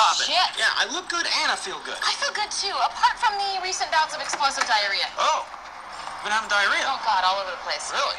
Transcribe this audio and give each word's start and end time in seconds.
popping. 0.00 0.32
Shit. 0.32 0.50
Yeah, 0.56 0.80
I 0.80 0.88
look 0.88 1.06
good 1.12 1.28
and 1.44 1.48
I 1.52 1.56
feel 1.60 1.78
good. 1.84 2.00
I 2.00 2.16
feel 2.16 2.32
good 2.32 2.48
too, 2.48 2.72
apart 2.72 3.20
from 3.20 3.36
the 3.36 3.60
recent 3.60 3.92
bouts 3.92 4.16
of 4.16 4.20
explosive 4.24 4.64
diarrhea. 4.64 5.06
Oh, 5.20 5.44
you've 5.44 6.24
been 6.24 6.32
having 6.32 6.48
diarrhea. 6.48 6.84
Oh 6.88 6.96
God, 7.04 7.20
all 7.28 7.44
over 7.44 7.52
the 7.52 7.62
place. 7.62 7.92
Really? 7.92 8.16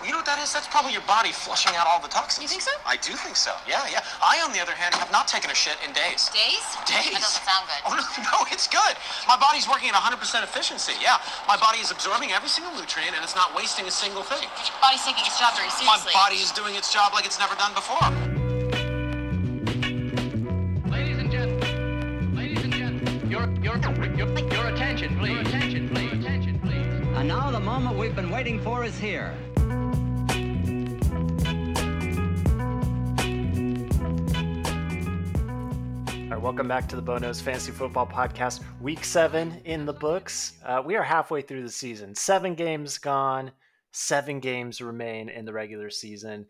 Well, 0.00 0.10
you 0.10 0.18
know 0.18 0.18
what 0.18 0.26
that 0.26 0.42
is? 0.42 0.50
That's 0.50 0.66
probably 0.66 0.90
your 0.90 1.06
body 1.06 1.30
flushing 1.30 1.78
out 1.78 1.86
all 1.86 2.02
the 2.02 2.10
toxins. 2.10 2.42
You 2.42 2.50
think 2.50 2.66
so? 2.66 2.74
I 2.82 2.98
do 2.98 3.14
think 3.14 3.38
so. 3.38 3.54
Yeah, 3.70 3.86
yeah. 3.86 4.02
I, 4.18 4.42
on 4.42 4.50
the 4.50 4.58
other 4.58 4.74
hand, 4.74 4.98
have 4.98 5.14
not 5.14 5.30
taken 5.30 5.46
a 5.46 5.54
shit 5.54 5.78
in 5.86 5.94
days. 5.94 6.26
Days? 6.34 6.58
Days. 6.90 7.14
That 7.14 7.22
doesn't 7.22 7.46
sound 7.46 7.70
good. 7.70 7.82
Oh 7.86 7.94
no, 7.94 8.02
no, 8.34 8.38
it's 8.50 8.66
good. 8.66 8.98
My 9.30 9.38
body's 9.38 9.70
working 9.70 9.94
at 9.94 9.94
100% 9.94 10.18
efficiency. 10.42 10.98
Yeah, 10.98 11.22
my 11.46 11.54
body 11.54 11.78
is 11.78 11.94
absorbing 11.94 12.34
every 12.34 12.50
single 12.50 12.74
nutrient 12.74 13.14
and 13.14 13.22
it's 13.22 13.38
not 13.38 13.54
wasting 13.54 13.86
a 13.86 13.94
single 13.94 14.26
thing. 14.26 14.42
Your 14.42 14.80
body's 14.82 15.06
taking 15.06 15.22
its 15.22 15.38
job 15.38 15.54
very 15.54 15.70
seriously. 15.70 15.86
My 15.86 16.02
body 16.10 16.42
is 16.42 16.50
doing 16.50 16.74
its 16.74 16.90
job 16.90 17.14
like 17.14 17.22
it's 17.22 17.38
never 17.38 17.54
done 17.54 17.70
before. 17.78 18.31
Moment 27.72 27.96
we've 27.96 28.14
been 28.14 28.28
waiting 28.28 28.60
for 28.60 28.84
is 28.84 28.98
here. 28.98 29.34
All 29.48 30.36
right, 36.28 36.38
welcome 36.38 36.68
back 36.68 36.86
to 36.88 36.96
the 36.96 37.00
Bonos 37.00 37.40
Fantasy 37.40 37.72
Football 37.72 38.06
Podcast. 38.06 38.60
Week 38.82 39.02
seven 39.02 39.62
in 39.64 39.86
the 39.86 39.94
books. 39.94 40.58
Uh, 40.62 40.82
we 40.84 40.96
are 40.96 41.02
halfway 41.02 41.40
through 41.40 41.62
the 41.62 41.70
season. 41.70 42.14
Seven 42.14 42.54
games 42.54 42.98
gone. 42.98 43.52
Seven 43.92 44.38
games 44.40 44.82
remain 44.82 45.30
in 45.30 45.46
the 45.46 45.54
regular 45.54 45.88
season. 45.88 46.44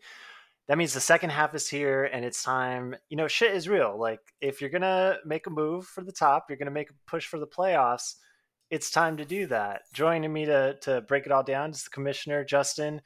That 0.67 0.77
means 0.77 0.93
the 0.93 0.99
second 0.99 1.29
half 1.29 1.55
is 1.55 1.69
here, 1.69 2.03
and 2.03 2.25
it's 2.25 2.43
time. 2.43 2.97
You 3.07 3.15
know, 3.15 3.29
shit 3.29 3.55
is 3.55 3.69
real. 3.69 3.97
Like, 3.97 4.19
if 4.41 4.59
you're 4.59 4.69
gonna 4.69 5.19
make 5.25 5.47
a 5.47 5.51
move 5.51 5.85
for 5.85 6.03
the 6.03 6.11
top, 6.11 6.47
you're 6.49 6.57
gonna 6.57 6.69
make 6.69 6.89
a 6.89 7.09
push 7.09 7.27
for 7.27 7.39
the 7.39 7.47
playoffs. 7.47 8.15
It's 8.69 8.89
time 8.89 9.17
to 9.17 9.25
do 9.25 9.47
that. 9.47 9.81
Joining 9.93 10.31
me 10.33 10.45
to 10.45 10.77
to 10.81 11.01
break 11.01 11.25
it 11.25 11.31
all 11.31 11.43
down 11.43 11.71
is 11.71 11.83
the 11.83 11.89
commissioner, 11.89 12.43
Justin. 12.43 13.01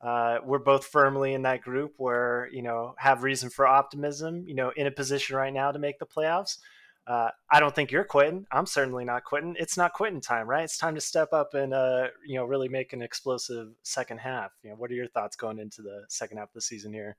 Uh, 0.00 0.38
we're 0.44 0.58
both 0.58 0.86
firmly 0.86 1.32
in 1.32 1.42
that 1.42 1.62
group 1.62 1.92
where 1.96 2.48
you 2.52 2.62
know 2.62 2.94
have 2.98 3.22
reason 3.22 3.50
for 3.50 3.66
optimism. 3.66 4.44
You 4.46 4.54
know, 4.54 4.72
in 4.76 4.86
a 4.86 4.90
position 4.90 5.36
right 5.36 5.52
now 5.52 5.72
to 5.72 5.78
make 5.78 5.98
the 5.98 6.06
playoffs. 6.06 6.58
Uh, 7.04 7.30
I 7.50 7.58
don't 7.58 7.74
think 7.74 7.90
you're 7.90 8.04
quitting. 8.04 8.46
I'm 8.52 8.66
certainly 8.66 9.04
not 9.04 9.24
quitting. 9.24 9.56
It's 9.58 9.76
not 9.76 9.92
quitting 9.92 10.20
time, 10.20 10.46
right? 10.46 10.62
It's 10.62 10.78
time 10.78 10.94
to 10.94 11.00
step 11.00 11.32
up 11.32 11.54
and 11.54 11.74
uh, 11.74 12.08
you 12.26 12.36
know 12.36 12.44
really 12.44 12.68
make 12.68 12.92
an 12.92 13.02
explosive 13.02 13.68
second 13.82 14.18
half. 14.18 14.52
You 14.62 14.70
know, 14.70 14.76
what 14.76 14.90
are 14.90 14.94
your 14.94 15.08
thoughts 15.08 15.36
going 15.36 15.58
into 15.58 15.82
the 15.82 16.04
second 16.08 16.38
half 16.38 16.48
of 16.48 16.54
the 16.54 16.60
season 16.60 16.92
here? 16.92 17.16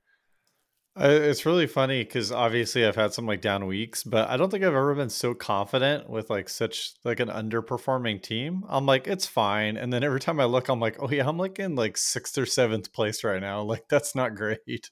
It's 0.96 1.44
really 1.44 1.66
funny 1.66 2.04
because 2.04 2.30
obviously 2.30 2.86
I've 2.86 2.94
had 2.94 3.12
some 3.12 3.26
like 3.26 3.40
down 3.40 3.66
weeks, 3.66 4.04
but 4.04 4.28
I 4.30 4.36
don't 4.36 4.48
think 4.48 4.62
I've 4.62 4.74
ever 4.74 4.94
been 4.94 5.10
so 5.10 5.34
confident 5.34 6.08
with 6.08 6.30
like 6.30 6.48
such 6.48 6.92
like 7.02 7.18
an 7.18 7.28
underperforming 7.28 8.22
team. 8.22 8.62
I'm 8.68 8.86
like, 8.86 9.08
it's 9.08 9.26
fine. 9.26 9.76
And 9.76 9.92
then 9.92 10.04
every 10.04 10.20
time 10.20 10.38
I 10.38 10.44
look, 10.44 10.68
I'm 10.68 10.78
like, 10.78 10.96
oh 11.02 11.10
yeah, 11.10 11.28
I'm 11.28 11.36
like 11.36 11.58
in 11.58 11.74
like 11.74 11.96
sixth 11.96 12.38
or 12.38 12.46
seventh 12.46 12.92
place 12.92 13.24
right 13.24 13.40
now. 13.40 13.62
Like 13.74 13.88
that's 13.88 14.14
not 14.14 14.36
great. 14.36 14.90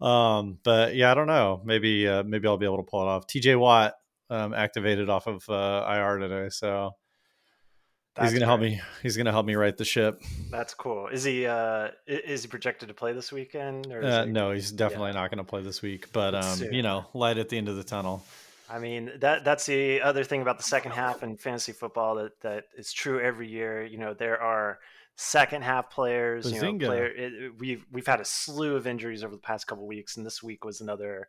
Um, 0.00 0.58
but 0.64 0.94
yeah, 0.96 1.10
I 1.12 1.14
don't 1.14 1.26
know. 1.26 1.62
Maybe 1.64 2.08
uh, 2.08 2.22
maybe 2.24 2.48
I'll 2.48 2.58
be 2.58 2.66
able 2.66 2.78
to 2.78 2.82
pull 2.84 3.02
it 3.02 3.08
off. 3.08 3.26
TJ 3.26 3.56
Watt 3.56 3.94
um, 4.30 4.54
activated 4.54 5.10
off 5.10 5.26
of 5.26 5.48
uh, 5.50 5.84
IR 5.88 6.18
today, 6.18 6.48
so 6.50 6.92
That's 8.18 8.32
he's 8.32 8.38
gonna 8.40 8.46
help 8.50 8.60
me. 8.60 8.80
He's 9.02 9.16
gonna 9.16 9.30
help 9.32 9.46
me 9.46 9.54
right 9.54 9.76
the 9.76 9.84
ship. 9.84 10.22
That's 10.50 10.74
cool. 10.74 11.06
Is 11.08 11.24
he 11.24 11.46
uh 11.46 11.88
is 12.06 12.42
he 12.42 12.48
projected 12.48 12.88
to 12.88 12.94
play 12.94 13.12
this 13.12 13.30
weekend? 13.32 13.86
Or 13.92 14.00
is 14.00 14.06
Uh, 14.14 14.24
he- 14.26 14.30
no, 14.32 14.50
he's 14.52 14.72
definitely 14.72 15.12
not 15.12 15.30
going 15.30 15.38
to 15.38 15.44
play 15.48 15.62
this 15.62 15.80
week. 15.82 16.12
But 16.12 16.34
um, 16.34 16.58
you 16.70 16.82
know, 16.82 17.06
light 17.14 17.38
at 17.38 17.48
the 17.48 17.56
end 17.58 17.68
of 17.68 17.76
the 17.76 17.84
tunnel. 17.84 18.22
I 18.70 18.78
mean 18.78 19.12
that 19.20 19.44
that's 19.44 19.64
the 19.66 20.02
other 20.02 20.24
thing 20.24 20.42
about 20.42 20.58
the 20.58 20.64
second 20.64 20.90
half 20.92 21.22
in 21.22 21.36
fantasy 21.36 21.72
football 21.72 22.16
that 22.16 22.40
that 22.42 22.64
is 22.76 22.92
true 22.92 23.20
every 23.20 23.48
year. 23.48 23.82
You 23.84 23.98
know 23.98 24.12
there 24.14 24.40
are 24.42 24.78
second 25.16 25.62
half 25.62 25.90
players. 25.90 26.44
You 26.52 26.60
know, 26.60 26.86
player, 26.88 27.06
it- 27.06 27.58
we've 27.58 27.84
we've 27.92 28.06
had 28.06 28.20
a 28.20 28.24
slew 28.24 28.76
of 28.76 28.86
injuries 28.86 29.24
over 29.24 29.34
the 29.34 29.40
past 29.40 29.66
couple 29.66 29.86
weeks, 29.86 30.16
and 30.16 30.26
this 30.26 30.42
week 30.42 30.64
was 30.64 30.80
another 30.80 31.28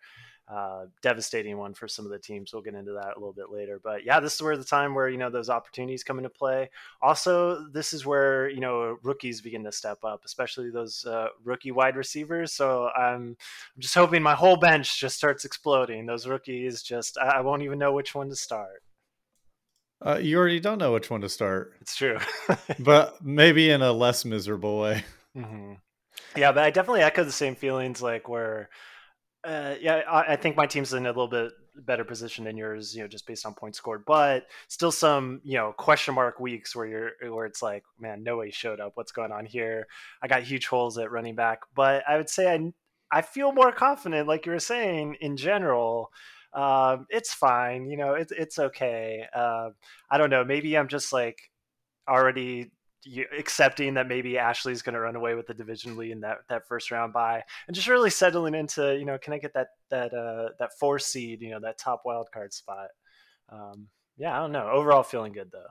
uh, 0.50 0.86
devastating 1.04 1.58
one 1.58 1.74
for 1.74 1.88
some 1.88 2.06
of 2.06 2.12
the 2.12 2.18
teams. 2.20 2.52
We'll 2.52 2.64
get 2.64 2.74
into 2.74 2.94
that 2.94 3.16
a 3.16 3.20
little 3.20 3.34
bit 3.34 3.52
later. 3.52 3.80
But 3.84 4.04
yeah, 4.04 4.20
this 4.20 4.36
is 4.36 4.42
where 4.42 4.58
the 4.58 4.64
time 4.64 4.96
where 4.96 5.08
you 5.08 5.18
know 5.18 5.30
those 5.30 5.50
opportunities 5.50 6.04
come 6.04 6.18
into 6.18 6.30
play. 6.30 6.70
Also, 7.02 7.68
this 7.70 7.94
is 7.94 8.06
where 8.06 8.50
you 8.50 8.60
know 8.60 8.98
rookies 9.04 9.42
begin 9.42 9.64
to 9.66 9.72
step 9.72 10.04
up, 10.04 10.22
especially 10.26 10.72
those 10.72 11.06
uh, 11.06 11.28
rookie 11.44 11.72
wide 11.72 11.96
receivers. 11.96 12.52
So 12.54 12.90
I'm 12.98 13.38
I'm 13.76 13.82
just 13.82 13.96
hoping 13.96 14.24
my 14.24 14.36
whole 14.36 14.58
bench 14.58 15.00
just 15.00 15.18
starts 15.18 15.46
exploding. 15.46 16.06
Those 16.06 16.28
rookies 16.28 16.82
just 16.82 17.18
I, 17.18 17.38
I 17.38 17.42
won't 17.42 17.62
even 17.64 17.80
know 17.80 17.94
which 17.94 18.16
one 18.16 18.30
to 18.30 18.36
start. 18.36 18.82
Uh, 20.06 20.18
you 20.18 20.38
already 20.38 20.62
don't 20.62 20.78
know 20.78 20.94
which 20.94 21.10
one 21.10 21.20
to 21.22 21.28
start, 21.30 21.74
It's 21.82 21.96
true. 21.96 22.18
but 22.80 23.22
maybe 23.24 23.70
in 23.70 23.82
a 23.82 23.92
less 23.92 24.24
miserable 24.24 24.80
way. 24.80 25.04
hmm 25.36 25.74
Yeah, 26.38 26.52
but 26.52 26.64
I 26.64 26.70
definitely 26.70 27.02
echo 27.02 27.24
the 27.24 27.32
same 27.32 27.56
feelings. 27.56 28.02
Like 28.02 28.30
where, 28.30 28.70
uh, 29.50 29.76
yeah, 29.82 30.02
I, 30.08 30.34
I 30.34 30.36
think 30.36 30.56
my 30.56 30.68
team's 30.68 30.94
in 30.94 31.08
a 31.08 31.10
little 31.10 31.28
bit 31.28 31.52
better 31.76 32.04
position 32.04 32.46
than 32.46 32.56
yours. 32.56 32.96
You 32.96 33.02
know, 33.02 33.08
just 33.08 33.26
based 33.26 33.48
on 33.48 33.56
points 33.56 33.80
scored, 33.80 34.06
but 34.06 34.46
still 34.68 34.92
some 34.92 35.42
you 35.44 35.58
know 35.58 35.74
question 35.76 36.14
mark 36.14 36.40
weeks 36.40 36.76
where 36.76 36.86
you're 36.86 37.34
where 37.34 37.48
it's 37.48 37.64
like, 37.64 37.84
man, 38.00 38.24
no 38.24 38.38
way 38.38 38.52
showed 38.52 38.80
up. 38.80 38.92
What's 38.94 39.12
going 39.12 39.32
on 39.32 39.48
here? 39.48 39.88
I 40.22 40.28
got 40.28 40.44
huge 40.44 40.68
holes 40.68 41.00
at 41.00 41.10
running 41.12 41.34
back, 41.36 41.62
but 41.74 42.04
I 42.08 42.18
would 42.18 42.30
say 42.30 42.54
I 42.54 42.72
I 43.12 43.24
feel 43.24 43.52
more 43.52 43.72
confident, 43.72 44.28
like 44.28 44.46
you 44.46 44.52
were 44.52 44.60
saying, 44.60 45.18
in 45.20 45.36
general. 45.36 46.12
Um, 46.54 47.06
it's 47.10 47.34
fine, 47.34 47.90
you 47.90 47.98
know, 47.98 48.14
it's 48.14 48.32
it's 48.32 48.60
okay. 48.60 49.26
Um, 49.36 49.74
I 50.12 50.18
don't 50.18 50.30
know. 50.30 50.44
Maybe 50.44 50.78
I'm 50.78 50.88
just 50.88 51.14
like 51.14 51.40
already 52.08 52.72
accepting 53.38 53.94
that 53.96 54.08
maybe 54.08 54.38
Ashley's 54.38 54.82
going 54.82 54.94
to 54.94 55.00
run 55.00 55.16
away 55.16 55.36
with 55.36 55.48
the 55.48 55.54
division 55.54 55.96
lead 55.98 56.12
in 56.12 56.22
that, 56.22 56.40
that 56.50 56.68
first 56.68 56.92
round 56.92 57.14
bye, 57.14 57.44
and 57.68 57.76
just 57.76 57.88
really 57.88 58.10
settling 58.10 58.56
into 58.56 58.98
you 58.98 59.06
know 59.06 59.18
can 59.18 59.34
I 59.34 59.38
get 59.38 59.54
that 59.54 59.68
that 59.90 60.14
uh, 60.14 60.50
that 60.60 60.78
four 60.80 61.00
seed 61.00 61.42
you 61.42 61.52
know 61.52 61.60
that 61.62 61.78
top 61.78 62.04
wild 62.06 62.30
card 62.32 62.54
spot. 62.54 62.90
Um, 63.52 63.88
yeah, 64.18 64.36
I 64.36 64.40
don't 64.42 64.52
know. 64.52 64.70
Overall, 64.70 65.04
feeling 65.04 65.32
good 65.32 65.52
though. 65.52 65.70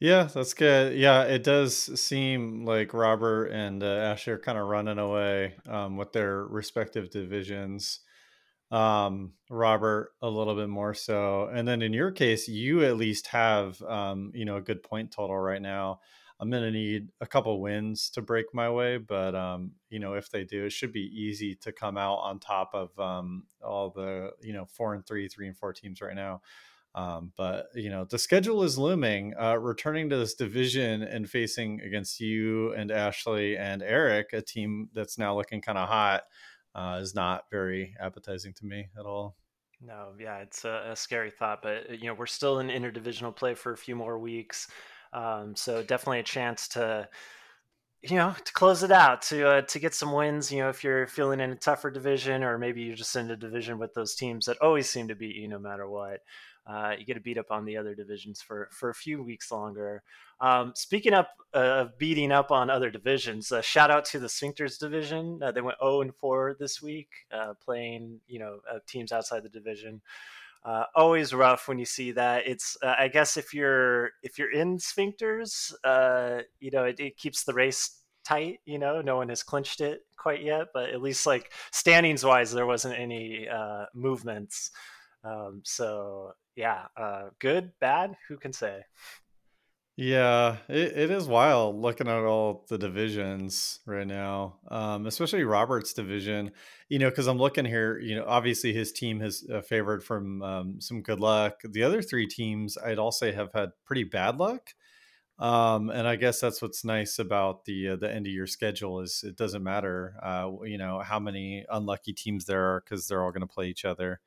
Yeah, 0.00 0.24
that's 0.24 0.54
good. 0.54 0.98
Yeah, 0.98 1.22
it 1.22 1.44
does 1.44 1.76
seem 2.00 2.64
like 2.64 2.92
Robert 2.92 3.46
and 3.46 3.84
uh, 3.84 3.86
Ashley 3.86 4.32
are 4.32 4.38
kind 4.38 4.58
of 4.58 4.66
running 4.66 4.98
away 4.98 5.54
um, 5.68 5.96
with 5.96 6.12
their 6.12 6.44
respective 6.44 7.08
divisions. 7.10 8.00
Um, 8.72 9.34
Robert 9.48 10.12
a 10.20 10.28
little 10.28 10.56
bit 10.56 10.68
more 10.68 10.94
so, 10.94 11.48
and 11.52 11.68
then 11.68 11.82
in 11.82 11.92
your 11.92 12.10
case, 12.10 12.48
you 12.48 12.82
at 12.84 12.96
least 12.96 13.28
have 13.28 13.80
um, 13.82 14.32
you 14.34 14.44
know 14.44 14.56
a 14.56 14.62
good 14.62 14.82
point 14.82 15.12
total 15.12 15.38
right 15.38 15.62
now. 15.62 16.00
I'm 16.40 16.50
gonna 16.50 16.70
need 16.70 17.08
a 17.20 17.26
couple 17.26 17.60
wins 17.60 18.10
to 18.10 18.22
break 18.22 18.46
my 18.52 18.70
way, 18.70 18.98
but 18.98 19.34
um, 19.34 19.72
you 19.90 19.98
know 19.98 20.14
if 20.14 20.30
they 20.30 20.44
do, 20.44 20.64
it 20.64 20.72
should 20.72 20.92
be 20.92 21.10
easy 21.14 21.54
to 21.56 21.72
come 21.72 21.96
out 21.96 22.16
on 22.18 22.38
top 22.38 22.70
of 22.74 22.98
um, 22.98 23.44
all 23.62 23.90
the 23.90 24.30
you 24.40 24.52
know 24.52 24.66
four 24.66 24.94
and 24.94 25.06
three, 25.06 25.28
three 25.28 25.46
and 25.46 25.56
four 25.56 25.72
teams 25.72 26.00
right 26.00 26.16
now. 26.16 26.42
Um, 26.94 27.32
but 27.36 27.68
you 27.74 27.88
know, 27.90 28.04
the 28.04 28.18
schedule 28.18 28.62
is 28.62 28.76
looming. 28.78 29.34
Uh, 29.40 29.58
returning 29.58 30.10
to 30.10 30.16
this 30.16 30.34
division 30.34 31.02
and 31.02 31.28
facing 31.28 31.80
against 31.80 32.20
you 32.20 32.74
and 32.74 32.90
Ashley 32.90 33.56
and 33.56 33.82
Eric, 33.82 34.32
a 34.32 34.42
team 34.42 34.90
that's 34.92 35.18
now 35.18 35.34
looking 35.36 35.62
kind 35.62 35.78
of 35.78 35.88
hot, 35.88 36.24
uh, 36.74 36.98
is 37.00 37.14
not 37.14 37.44
very 37.50 37.94
appetizing 38.00 38.52
to 38.54 38.66
me 38.66 38.88
at 38.98 39.06
all. 39.06 39.36
No, 39.80 40.12
yeah, 40.18 40.38
it's 40.38 40.64
a, 40.64 40.90
a 40.90 40.96
scary 40.96 41.30
thought, 41.30 41.60
but 41.62 41.90
uh, 41.90 41.94
you 41.94 42.06
know 42.06 42.14
we're 42.14 42.26
still 42.26 42.60
in 42.60 42.68
interdivisional 42.68 43.34
play 43.34 43.54
for 43.54 43.72
a 43.72 43.76
few 43.76 43.96
more 43.96 44.18
weeks, 44.18 44.68
um, 45.12 45.54
so 45.56 45.82
definitely 45.82 46.20
a 46.20 46.24
chance 46.24 46.68
to, 46.68 47.08
you 48.02 48.16
know, 48.16 48.34
to 48.44 48.52
close 48.52 48.82
it 48.82 48.90
out, 48.90 49.22
to 49.22 49.48
uh, 49.48 49.62
to 49.62 49.78
get 49.78 49.94
some 49.94 50.12
wins. 50.12 50.50
You 50.50 50.62
know, 50.62 50.68
if 50.68 50.82
you're 50.82 51.06
feeling 51.06 51.40
in 51.40 51.50
a 51.50 51.56
tougher 51.56 51.90
division, 51.90 52.42
or 52.42 52.58
maybe 52.58 52.82
you're 52.82 52.96
just 52.96 53.14
in 53.16 53.30
a 53.30 53.36
division 53.36 53.78
with 53.78 53.94
those 53.94 54.14
teams 54.14 54.46
that 54.46 54.60
always 54.60 54.88
seem 54.88 55.08
to 55.08 55.14
beat 55.14 55.36
you 55.36 55.48
no 55.48 55.58
matter 55.58 55.88
what. 55.88 56.20
Uh, 56.64 56.92
you 56.96 57.04
get 57.04 57.14
to 57.14 57.20
beat 57.20 57.38
up 57.38 57.50
on 57.50 57.64
the 57.64 57.76
other 57.76 57.94
divisions 57.94 58.40
for 58.40 58.68
for 58.70 58.90
a 58.90 58.94
few 58.94 59.22
weeks 59.22 59.50
longer. 59.50 60.02
Um, 60.40 60.72
speaking 60.76 61.12
up 61.12 61.30
uh, 61.54 61.58
of 61.58 61.98
beating 61.98 62.30
up 62.30 62.52
on 62.52 62.70
other 62.70 62.88
divisions, 62.88 63.50
uh, 63.50 63.60
shout 63.60 63.90
out 63.90 64.04
to 64.06 64.20
the 64.20 64.28
Sphincters 64.28 64.78
division. 64.78 65.40
Uh, 65.42 65.50
they 65.50 65.60
went 65.60 65.78
0 65.82 66.02
and 66.02 66.14
4 66.14 66.56
this 66.58 66.80
week, 66.80 67.08
playing 67.64 68.20
you 68.28 68.38
know 68.38 68.60
teams 68.86 69.10
outside 69.10 69.42
the 69.42 69.48
division. 69.48 70.00
Uh, 70.64 70.84
always 70.94 71.34
rough 71.34 71.66
when 71.66 71.78
you 71.78 71.84
see 71.84 72.12
that. 72.12 72.46
It's 72.46 72.76
uh, 72.82 72.94
I 72.98 73.08
guess 73.08 73.36
if 73.36 73.52
you're 73.52 74.10
if 74.22 74.38
you're 74.38 74.52
in 74.52 74.78
Sphincters, 74.78 75.72
uh, 75.84 76.42
you 76.60 76.70
know 76.70 76.84
it, 76.84 77.00
it 77.00 77.16
keeps 77.16 77.44
the 77.44 77.52
race 77.52 78.02
tight. 78.24 78.60
You 78.64 78.78
know, 78.78 79.00
no 79.00 79.16
one 79.16 79.28
has 79.28 79.42
clinched 79.42 79.80
it 79.80 80.02
quite 80.16 80.42
yet, 80.42 80.68
but 80.72 80.90
at 80.90 81.02
least 81.02 81.26
like 81.26 81.52
standings 81.72 82.24
wise, 82.24 82.52
there 82.52 82.66
wasn't 82.66 82.98
any 82.98 83.48
uh, 83.48 83.86
movements. 83.94 84.70
Um, 85.24 85.62
so 85.64 86.32
yeah, 86.54 86.86
uh, 86.96 87.30
good, 87.38 87.72
bad, 87.80 88.14
who 88.28 88.36
can 88.36 88.52
say? 88.52 88.82
Yeah, 90.04 90.56
it, 90.68 90.96
it 90.96 91.10
is 91.10 91.28
wild 91.28 91.76
looking 91.76 92.08
at 92.08 92.24
all 92.24 92.64
the 92.68 92.76
divisions 92.78 93.78
right 93.86 94.06
now, 94.06 94.56
um, 94.68 95.06
especially 95.06 95.44
Robert's 95.44 95.92
division. 95.92 96.50
You 96.88 96.98
know, 96.98 97.08
because 97.10 97.28
I'm 97.28 97.38
looking 97.38 97.64
here. 97.64 97.98
You 98.00 98.16
know, 98.16 98.24
obviously 98.26 98.72
his 98.72 98.90
team 98.92 99.20
has 99.20 99.44
uh, 99.52 99.60
favored 99.60 100.02
from 100.02 100.42
um, 100.42 100.80
some 100.80 101.02
good 101.02 101.20
luck. 101.20 101.60
The 101.62 101.84
other 101.84 102.02
three 102.02 102.26
teams, 102.26 102.76
I'd 102.78 102.98
all 102.98 103.12
say, 103.12 103.32
have 103.32 103.52
had 103.54 103.70
pretty 103.84 104.04
bad 104.04 104.38
luck. 104.38 104.70
Um, 105.38 105.90
and 105.90 106.08
I 106.08 106.16
guess 106.16 106.40
that's 106.40 106.62
what's 106.62 106.84
nice 106.84 107.18
about 107.18 107.64
the 107.66 107.90
uh, 107.90 107.96
the 107.96 108.12
end 108.12 108.26
of 108.26 108.32
your 108.32 108.46
schedule 108.48 109.00
is 109.00 109.24
it 109.26 109.36
doesn't 109.36 109.62
matter, 109.64 110.16
uh, 110.22 110.50
you 110.64 110.78
know, 110.78 111.00
how 111.00 111.20
many 111.20 111.64
unlucky 111.70 112.14
teams 112.14 112.46
there 112.46 112.64
are 112.76 112.82
because 112.82 113.08
they're 113.08 113.24
all 113.24 113.32
going 113.32 113.42
to 113.42 113.54
play 113.54 113.68
each 113.68 113.84
other, 113.86 114.20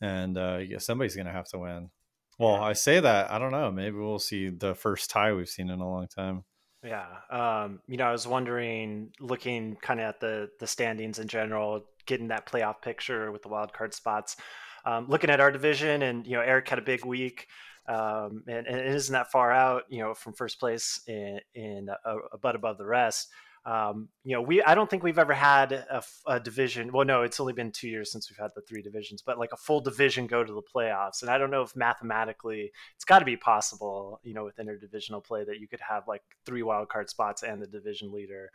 and 0.00 0.38
uh, 0.38 0.58
yeah, 0.58 0.78
somebody's 0.78 1.16
going 1.16 1.26
to 1.26 1.32
have 1.32 1.48
to 1.50 1.58
win. 1.60 1.90
Well, 2.38 2.54
I 2.54 2.72
say 2.72 3.00
that 3.00 3.30
I 3.30 3.38
don't 3.38 3.52
know. 3.52 3.70
Maybe 3.70 3.96
we'll 3.96 4.18
see 4.18 4.48
the 4.48 4.74
first 4.74 5.10
tie 5.10 5.32
we've 5.32 5.48
seen 5.48 5.70
in 5.70 5.80
a 5.80 5.88
long 5.88 6.06
time. 6.06 6.44
Yeah. 6.84 7.06
Um, 7.30 7.80
you 7.88 7.96
know, 7.96 8.04
I 8.04 8.12
was 8.12 8.26
wondering, 8.26 9.10
looking 9.18 9.76
kind 9.82 9.98
of 9.98 10.06
at 10.06 10.20
the 10.20 10.48
the 10.60 10.66
standings 10.66 11.18
in 11.18 11.26
general, 11.26 11.84
getting 12.06 12.28
that 12.28 12.46
playoff 12.46 12.80
picture 12.80 13.32
with 13.32 13.42
the 13.42 13.48
wild 13.48 13.72
card 13.72 13.92
spots. 13.92 14.36
Um, 14.84 15.06
looking 15.08 15.30
at 15.30 15.40
our 15.40 15.50
division, 15.50 16.02
and 16.02 16.26
you 16.26 16.34
know, 16.34 16.40
Eric 16.40 16.68
had 16.68 16.78
a 16.78 16.82
big 16.82 17.04
week, 17.04 17.48
um, 17.88 18.44
and, 18.46 18.66
and 18.66 18.78
it 18.78 18.94
isn't 18.94 19.12
that 19.12 19.32
far 19.32 19.50
out, 19.50 19.82
you 19.88 19.98
know, 19.98 20.14
from 20.14 20.34
first 20.34 20.60
place 20.60 21.00
in, 21.08 21.40
in 21.54 21.88
a, 22.04 22.16
a 22.32 22.38
butt 22.38 22.54
above 22.54 22.78
the 22.78 22.86
rest. 22.86 23.28
Um, 23.68 24.08
you 24.24 24.34
know, 24.34 24.40
we 24.40 24.62
I 24.62 24.74
don't 24.74 24.88
think 24.88 25.02
we've 25.02 25.18
ever 25.18 25.34
had 25.34 25.72
a, 25.72 26.02
a, 26.26 26.40
division. 26.40 26.90
Well, 26.90 27.04
no, 27.04 27.20
it's 27.20 27.38
only 27.38 27.52
been 27.52 27.70
two 27.70 27.88
years 27.88 28.10
since 28.10 28.30
we've 28.30 28.38
had 28.38 28.52
the 28.54 28.62
three 28.62 28.80
divisions, 28.80 29.20
but 29.20 29.38
like 29.38 29.52
a 29.52 29.58
full 29.58 29.82
division 29.82 30.26
go 30.26 30.42
to 30.42 30.52
the 30.54 30.62
playoffs. 30.62 31.20
And 31.20 31.30
I 31.30 31.36
don't 31.36 31.50
know 31.50 31.60
if 31.60 31.76
mathematically 31.76 32.72
it's 32.96 33.04
got 33.04 33.18
to 33.18 33.26
be 33.26 33.36
possible, 33.36 34.20
you 34.22 34.32
know, 34.32 34.44
with 34.44 34.56
interdivisional 34.56 35.22
play 35.22 35.44
that 35.44 35.60
you 35.60 35.68
could 35.68 35.82
have 35.86 36.08
like 36.08 36.22
three 36.46 36.62
wild 36.62 36.88
card 36.88 37.10
spots 37.10 37.42
and 37.42 37.60
the 37.60 37.66
division 37.66 38.10
leader. 38.10 38.50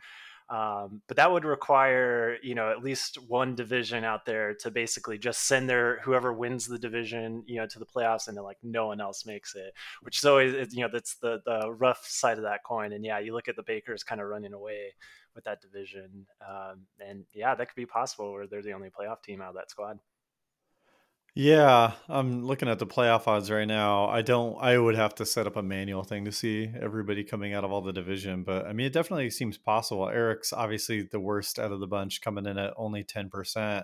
Um, 0.50 1.00
but 1.08 1.16
that 1.16 1.32
would 1.32 1.44
require, 1.44 2.36
you 2.42 2.54
know, 2.54 2.70
at 2.70 2.82
least 2.82 3.16
one 3.28 3.54
division 3.54 4.04
out 4.04 4.26
there 4.26 4.54
to 4.60 4.70
basically 4.70 5.16
just 5.16 5.46
send 5.46 5.70
their 5.70 6.00
whoever 6.00 6.34
wins 6.34 6.66
the 6.66 6.78
division, 6.78 7.42
you 7.46 7.56
know, 7.56 7.66
to 7.66 7.78
the 7.78 7.86
playoffs, 7.86 8.28
and 8.28 8.36
then 8.36 8.44
like 8.44 8.58
no 8.62 8.86
one 8.86 9.00
else 9.00 9.24
makes 9.24 9.54
it, 9.54 9.72
which 10.02 10.18
is 10.18 10.24
always, 10.24 10.74
you 10.74 10.82
know, 10.82 10.90
that's 10.92 11.16
the 11.16 11.40
the 11.46 11.72
rough 11.72 12.04
side 12.06 12.36
of 12.36 12.44
that 12.44 12.62
coin. 12.64 12.92
And 12.92 13.04
yeah, 13.04 13.18
you 13.18 13.32
look 13.32 13.48
at 13.48 13.56
the 13.56 13.62
Bakers 13.62 14.02
kind 14.02 14.20
of 14.20 14.28
running 14.28 14.52
away 14.52 14.92
with 15.34 15.44
that 15.44 15.62
division, 15.62 16.26
um, 16.46 16.82
and 17.00 17.24
yeah, 17.32 17.54
that 17.54 17.66
could 17.66 17.76
be 17.76 17.86
possible 17.86 18.32
where 18.32 18.46
they're 18.46 18.62
the 18.62 18.72
only 18.72 18.90
playoff 18.90 19.22
team 19.22 19.40
out 19.40 19.48
of 19.48 19.54
that 19.54 19.70
squad. 19.70 19.98
Yeah, 21.36 21.94
I'm 22.08 22.44
looking 22.44 22.68
at 22.68 22.78
the 22.78 22.86
playoff 22.86 23.26
odds 23.26 23.50
right 23.50 23.66
now. 23.66 24.06
I 24.06 24.22
don't 24.22 24.56
I 24.60 24.78
would 24.78 24.94
have 24.94 25.16
to 25.16 25.26
set 25.26 25.48
up 25.48 25.56
a 25.56 25.62
manual 25.62 26.04
thing 26.04 26.24
to 26.26 26.32
see 26.32 26.70
everybody 26.80 27.24
coming 27.24 27.52
out 27.54 27.64
of 27.64 27.72
all 27.72 27.82
the 27.82 27.92
division, 27.92 28.44
but 28.44 28.66
I 28.66 28.72
mean 28.72 28.86
it 28.86 28.92
definitely 28.92 29.30
seems 29.30 29.58
possible. 29.58 30.08
Eric's 30.08 30.52
obviously 30.52 31.02
the 31.02 31.18
worst 31.18 31.58
out 31.58 31.72
of 31.72 31.80
the 31.80 31.88
bunch 31.88 32.20
coming 32.20 32.46
in 32.46 32.56
at 32.56 32.74
only 32.76 33.02
10%. 33.02 33.82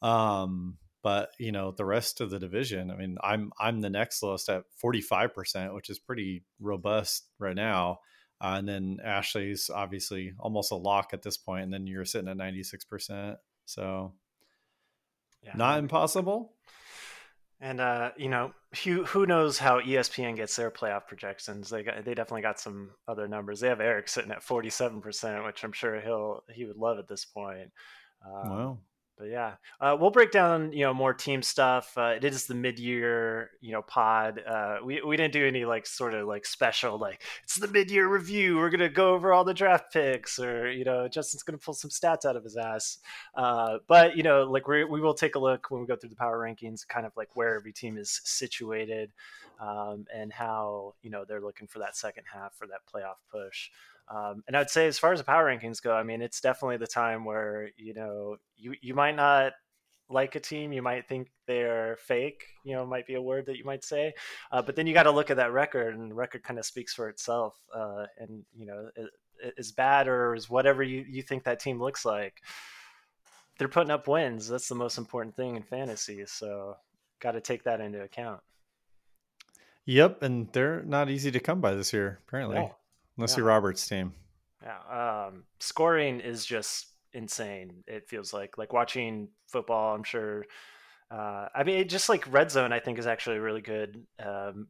Um 0.00 0.78
but 1.02 1.30
you 1.38 1.52
know 1.52 1.70
the 1.70 1.84
rest 1.84 2.20
of 2.20 2.30
the 2.30 2.38
division 2.38 2.90
i 2.90 2.96
mean 2.96 3.16
i'm 3.22 3.50
i'm 3.58 3.80
the 3.80 3.90
next 3.90 4.22
lowest 4.22 4.48
at 4.48 4.64
45% 4.82 5.74
which 5.74 5.90
is 5.90 5.98
pretty 5.98 6.44
robust 6.58 7.28
right 7.38 7.56
now 7.56 8.00
uh, 8.40 8.54
and 8.58 8.68
then 8.68 8.98
ashley's 9.04 9.70
obviously 9.72 10.32
almost 10.38 10.72
a 10.72 10.76
lock 10.76 11.10
at 11.12 11.22
this 11.22 11.36
point 11.36 11.64
and 11.64 11.72
then 11.72 11.86
you're 11.86 12.04
sitting 12.04 12.28
at 12.28 12.36
96% 12.36 13.36
so 13.64 14.12
yeah. 15.42 15.52
not 15.56 15.78
impossible 15.78 16.52
and 17.60 17.80
uh, 17.80 18.10
you 18.16 18.28
know, 18.28 18.52
who 18.84 19.04
who 19.04 19.26
knows 19.26 19.58
how 19.58 19.80
ESPN 19.80 20.36
gets 20.36 20.56
their 20.56 20.70
playoff 20.70 21.06
projections? 21.06 21.70
They 21.70 21.82
got, 21.82 22.04
they 22.04 22.14
definitely 22.14 22.42
got 22.42 22.60
some 22.60 22.90
other 23.06 23.28
numbers. 23.28 23.60
They 23.60 23.68
have 23.68 23.80
Eric 23.80 24.08
sitting 24.08 24.30
at 24.30 24.42
forty 24.42 24.70
seven 24.70 25.00
percent, 25.00 25.44
which 25.44 25.62
I'm 25.64 25.72
sure 25.72 26.00
he'll 26.00 26.42
he 26.52 26.64
would 26.64 26.76
love 26.76 26.98
at 26.98 27.08
this 27.08 27.24
point. 27.24 27.70
Um, 28.24 28.50
wow 28.50 28.78
but 29.20 29.28
yeah, 29.28 29.56
uh, 29.82 29.94
we'll 30.00 30.10
break 30.10 30.32
down 30.32 30.72
you 30.72 30.80
know 30.80 30.94
more 30.94 31.12
team 31.12 31.42
stuff. 31.42 31.92
Uh, 31.96 32.14
it 32.16 32.24
is 32.24 32.46
the 32.46 32.54
mid 32.54 32.78
year 32.78 33.50
you 33.60 33.70
know 33.70 33.82
pod. 33.82 34.42
Uh, 34.44 34.78
we 34.82 35.02
we 35.02 35.16
didn't 35.16 35.34
do 35.34 35.46
any 35.46 35.66
like 35.66 35.86
sort 35.86 36.14
of 36.14 36.26
like 36.26 36.46
special 36.46 36.98
like 36.98 37.22
it's 37.44 37.56
the 37.56 37.68
mid 37.68 37.90
year 37.90 38.08
review. 38.08 38.56
We're 38.56 38.70
gonna 38.70 38.88
go 38.88 39.12
over 39.12 39.34
all 39.34 39.44
the 39.44 39.52
draft 39.52 39.92
picks, 39.92 40.38
or 40.38 40.72
you 40.72 40.84
know 40.84 41.06
Justin's 41.06 41.42
gonna 41.42 41.58
pull 41.58 41.74
some 41.74 41.90
stats 41.90 42.24
out 42.24 42.34
of 42.34 42.44
his 42.44 42.56
ass. 42.56 42.98
Uh, 43.34 43.78
but 43.86 44.16
you 44.16 44.22
know 44.22 44.44
like 44.44 44.66
we 44.66 44.84
we 44.84 45.02
will 45.02 45.14
take 45.14 45.34
a 45.34 45.38
look 45.38 45.70
when 45.70 45.82
we 45.82 45.86
go 45.86 45.96
through 45.96 46.10
the 46.10 46.16
power 46.16 46.38
rankings, 46.38 46.88
kind 46.88 47.04
of 47.04 47.12
like 47.14 47.36
where 47.36 47.54
every 47.54 47.74
team 47.74 47.98
is 47.98 48.22
situated, 48.24 49.12
um, 49.60 50.06
and 50.14 50.32
how 50.32 50.94
you 51.02 51.10
know 51.10 51.26
they're 51.28 51.42
looking 51.42 51.66
for 51.66 51.80
that 51.80 51.94
second 51.94 52.24
half 52.32 52.54
for 52.54 52.66
that 52.68 52.80
playoff 52.90 53.16
push. 53.30 53.68
Um, 54.10 54.42
and 54.48 54.56
I'd 54.56 54.70
say, 54.70 54.86
as 54.86 54.98
far 54.98 55.12
as 55.12 55.20
the 55.20 55.24
power 55.24 55.46
rankings 55.46 55.80
go, 55.80 55.94
I 55.94 56.02
mean, 56.02 56.20
it's 56.20 56.40
definitely 56.40 56.78
the 56.78 56.86
time 56.86 57.24
where 57.24 57.70
you 57.76 57.94
know 57.94 58.36
you 58.56 58.74
you 58.82 58.94
might 58.94 59.16
not 59.16 59.52
like 60.08 60.34
a 60.34 60.40
team, 60.40 60.72
you 60.72 60.82
might 60.82 61.06
think 61.06 61.30
they're 61.46 61.96
fake. 62.00 62.44
You 62.64 62.74
know, 62.74 62.84
might 62.84 63.06
be 63.06 63.14
a 63.14 63.22
word 63.22 63.46
that 63.46 63.56
you 63.56 63.64
might 63.64 63.84
say, 63.84 64.12
uh, 64.50 64.60
but 64.62 64.74
then 64.74 64.86
you 64.86 64.94
got 64.94 65.04
to 65.04 65.12
look 65.12 65.30
at 65.30 65.36
that 65.36 65.52
record, 65.52 65.96
and 65.96 66.10
the 66.10 66.14
record 66.14 66.42
kind 66.42 66.58
of 66.58 66.66
speaks 66.66 66.92
for 66.92 67.08
itself. 67.08 67.56
Uh, 67.74 68.06
and 68.18 68.44
you 68.56 68.66
know, 68.66 68.90
as 69.56 69.70
bad 69.72 70.08
or 70.08 70.34
as 70.34 70.50
whatever 70.50 70.82
you 70.82 71.04
you 71.08 71.22
think 71.22 71.44
that 71.44 71.60
team 71.60 71.80
looks 71.80 72.04
like, 72.04 72.42
they're 73.58 73.68
putting 73.68 73.92
up 73.92 74.08
wins. 74.08 74.48
That's 74.48 74.68
the 74.68 74.74
most 74.74 74.98
important 74.98 75.36
thing 75.36 75.54
in 75.54 75.62
fantasy. 75.62 76.24
So, 76.26 76.76
got 77.20 77.32
to 77.32 77.40
take 77.40 77.62
that 77.64 77.80
into 77.80 78.02
account. 78.02 78.40
Yep, 79.86 80.22
and 80.22 80.52
they're 80.52 80.82
not 80.82 81.10
easy 81.10 81.30
to 81.30 81.40
come 81.40 81.60
by 81.60 81.74
this 81.74 81.92
year, 81.92 82.20
apparently. 82.26 82.56
No. 82.56 82.74
Unless 83.20 83.36
yeah. 83.36 83.44
Robert's 83.44 83.86
team. 83.86 84.14
Yeah. 84.62 85.26
Um, 85.28 85.44
scoring 85.58 86.20
is 86.20 86.46
just 86.46 86.86
insane. 87.12 87.84
It 87.86 88.08
feels 88.08 88.32
like 88.32 88.56
like 88.56 88.72
watching 88.72 89.28
football. 89.46 89.94
I'm 89.94 90.04
sure. 90.04 90.46
Uh, 91.10 91.48
I 91.54 91.64
mean, 91.64 91.86
just 91.86 92.08
like 92.08 92.32
red 92.32 92.50
zone, 92.50 92.72
I 92.72 92.80
think 92.80 92.98
is 92.98 93.06
actually 93.06 93.36
a 93.36 93.42
really 93.42 93.60
good 93.60 94.06
um, 94.24 94.68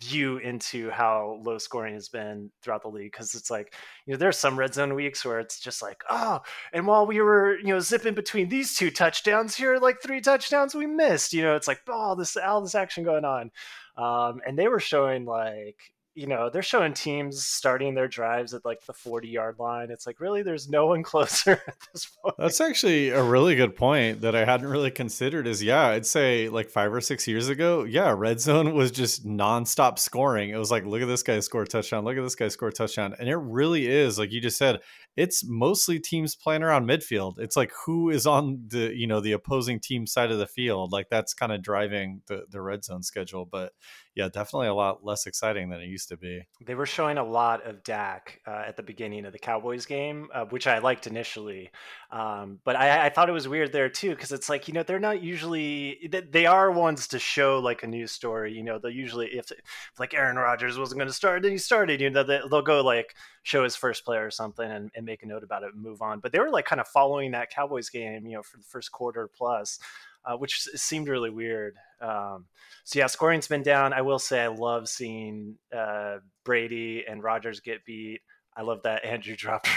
view 0.00 0.36
into 0.36 0.88
how 0.88 1.40
low 1.42 1.58
scoring 1.58 1.94
has 1.94 2.08
been 2.08 2.48
throughout 2.62 2.82
the 2.82 2.88
league 2.88 3.10
because 3.10 3.34
it's 3.34 3.50
like 3.50 3.74
you 4.06 4.12
know 4.12 4.18
there's 4.18 4.38
some 4.38 4.56
red 4.56 4.72
zone 4.72 4.94
weeks 4.94 5.24
where 5.24 5.40
it's 5.40 5.58
just 5.58 5.82
like 5.82 6.02
oh 6.08 6.40
and 6.72 6.86
while 6.86 7.06
we 7.06 7.20
were 7.20 7.58
you 7.58 7.66
know 7.66 7.80
zipping 7.80 8.14
between 8.14 8.48
these 8.48 8.74
two 8.76 8.90
touchdowns 8.90 9.54
here 9.54 9.76
like 9.76 10.00
three 10.00 10.20
touchdowns 10.20 10.74
we 10.74 10.86
missed 10.86 11.34
you 11.34 11.42
know 11.42 11.56
it's 11.56 11.68
like 11.68 11.80
oh 11.88 12.14
this 12.14 12.36
all 12.36 12.62
this 12.62 12.74
action 12.74 13.04
going 13.04 13.24
on 13.24 13.50
um, 13.96 14.40
and 14.46 14.58
they 14.58 14.68
were 14.68 14.80
showing 14.80 15.26
like 15.26 15.92
you 16.14 16.26
know 16.26 16.48
they're 16.48 16.62
showing 16.62 16.92
teams 16.92 17.44
starting 17.44 17.94
their 17.94 18.08
drives 18.08 18.54
at 18.54 18.64
like 18.64 18.84
the 18.86 18.92
40 18.92 19.28
yard 19.28 19.58
line 19.58 19.90
it's 19.90 20.06
like 20.06 20.20
really? 20.20 20.42
There's 20.42 20.68
no 20.68 20.86
one 20.86 21.02
closer 21.14 21.62
at 21.66 21.76
this 21.92 22.06
point? 22.06 22.36
That's 22.38 22.60
actually 22.60 23.10
a 23.10 23.22
really 23.22 23.54
good 23.56 23.76
point 23.76 24.20
that 24.20 24.34
i 24.34 24.44
hadn't 24.44 24.68
really 24.68 24.90
considered 24.90 25.46
is 25.46 25.62
yeah 25.62 25.88
i'd 25.88 26.06
say 26.06 26.48
like 26.48 26.68
five 26.68 26.92
or 26.92 27.00
six 27.00 27.26
years 27.26 27.48
ago 27.48 27.84
yeah 27.84 28.14
red 28.16 28.40
zone 28.40 28.74
was 28.74 28.90
just 28.90 29.26
nonstop 29.26 29.98
scoring. 29.98 30.50
It 30.50 30.56
was 30.56 30.70
like 30.70 30.84
look 30.84 31.02
at 31.02 31.08
this 31.08 31.22
guy 31.22 31.40
score 31.40 31.62
a 31.62 31.66
touchdown 31.66 32.04
look 32.04 32.16
at 32.16 32.22
this 32.22 32.34
guy 32.34 32.48
score 32.48 32.68
a 32.68 32.72
touchdown 32.72 33.14
and 33.18 33.28
it 33.28 33.36
really 33.36 33.86
is 33.86 34.18
like 34.18 34.32
you 34.32 34.40
just 34.40 34.58
said 34.58 34.80
it's 35.16 35.44
mostly 35.46 36.00
teams 36.00 36.34
playing 36.34 36.62
around 36.62 36.88
midfield. 36.88 37.38
It's 37.38 37.56
like 37.56 37.72
who 37.86 38.10
is 38.10 38.26
on 38.26 38.64
the 38.68 38.92
you 38.94 39.06
know 39.06 39.20
the 39.20 39.32
opposing 39.32 39.80
team 39.80 40.06
side 40.06 40.30
of 40.30 40.38
the 40.38 40.46
field? 40.46 40.92
Like 40.92 41.08
that's 41.08 41.34
kind 41.34 41.52
of 41.52 41.62
driving 41.62 42.22
the 42.26 42.44
the 42.50 42.60
red 42.60 42.84
zone 42.84 43.02
schedule 43.02 43.46
but 43.46 43.72
yeah, 44.14 44.28
definitely 44.28 44.68
a 44.68 44.74
lot 44.74 45.04
less 45.04 45.26
exciting 45.26 45.70
than 45.70 45.80
it 45.80 45.86
used 45.86 46.08
to 46.08 46.16
be. 46.16 46.46
They 46.64 46.76
were 46.76 46.86
showing 46.86 47.18
a 47.18 47.24
lot 47.24 47.66
of 47.66 47.82
Dak 47.82 48.40
uh, 48.46 48.62
at 48.64 48.76
the 48.76 48.82
beginning 48.82 49.24
of 49.26 49.32
the 49.32 49.40
Cowboys 49.40 49.86
game, 49.86 50.28
uh, 50.32 50.44
which 50.44 50.68
I 50.68 50.78
liked 50.78 51.08
initially. 51.08 51.70
Um, 52.12 52.60
but 52.64 52.76
I, 52.76 53.06
I, 53.06 53.08
thought 53.08 53.28
it 53.28 53.32
was 53.32 53.48
weird 53.48 53.72
there 53.72 53.88
too, 53.88 54.10
because 54.10 54.30
it's 54.30 54.48
like, 54.48 54.68
you 54.68 54.74
know, 54.74 54.84
they're 54.84 55.00
not 55.00 55.20
usually, 55.20 56.08
they 56.30 56.46
are 56.46 56.70
ones 56.70 57.08
to 57.08 57.18
show 57.18 57.58
like 57.58 57.82
a 57.82 57.88
news 57.88 58.12
story. 58.12 58.52
You 58.52 58.62
know, 58.62 58.78
they'll 58.78 58.92
usually, 58.92 59.26
if, 59.28 59.50
like 59.98 60.14
Aaron 60.14 60.36
Rodgers 60.36 60.78
wasn't 60.78 61.00
going 61.00 61.08
to 61.08 61.14
start, 61.14 61.42
then 61.42 61.50
he 61.50 61.58
started, 61.58 62.00
you 62.00 62.10
know, 62.10 62.22
they'll 62.22 62.62
go 62.62 62.84
like 62.84 63.16
show 63.42 63.64
his 63.64 63.74
first 63.74 64.04
play 64.04 64.18
or 64.18 64.30
something 64.30 64.70
and, 64.70 64.92
and 64.94 65.04
make 65.04 65.24
a 65.24 65.26
note 65.26 65.42
about 65.42 65.64
it 65.64 65.74
and 65.74 65.82
move 65.82 66.02
on. 66.02 66.20
But 66.20 66.30
they 66.30 66.38
were 66.38 66.50
like 66.50 66.66
kind 66.66 66.80
of 66.80 66.86
following 66.86 67.32
that 67.32 67.50
Cowboys 67.50 67.90
game, 67.90 68.26
you 68.26 68.36
know, 68.36 68.42
for 68.44 68.58
the 68.58 68.64
first 68.64 68.92
quarter 68.92 69.28
plus 69.36 69.80
uh, 70.24 70.36
which 70.36 70.62
seemed 70.74 71.08
really 71.08 71.30
weird. 71.30 71.76
Um, 72.04 72.46
so 72.84 72.98
yeah, 72.98 73.06
scoring's 73.06 73.48
been 73.48 73.62
down. 73.62 73.92
I 73.92 74.02
will 74.02 74.18
say 74.18 74.42
I 74.42 74.48
love 74.48 74.88
seeing 74.88 75.56
uh, 75.74 76.16
Brady 76.44 77.04
and 77.08 77.22
Rodgers 77.22 77.60
get 77.60 77.84
beat. 77.84 78.20
I 78.56 78.62
love 78.62 78.82
that 78.82 79.04
Andrew 79.04 79.36
dropped 79.38 79.68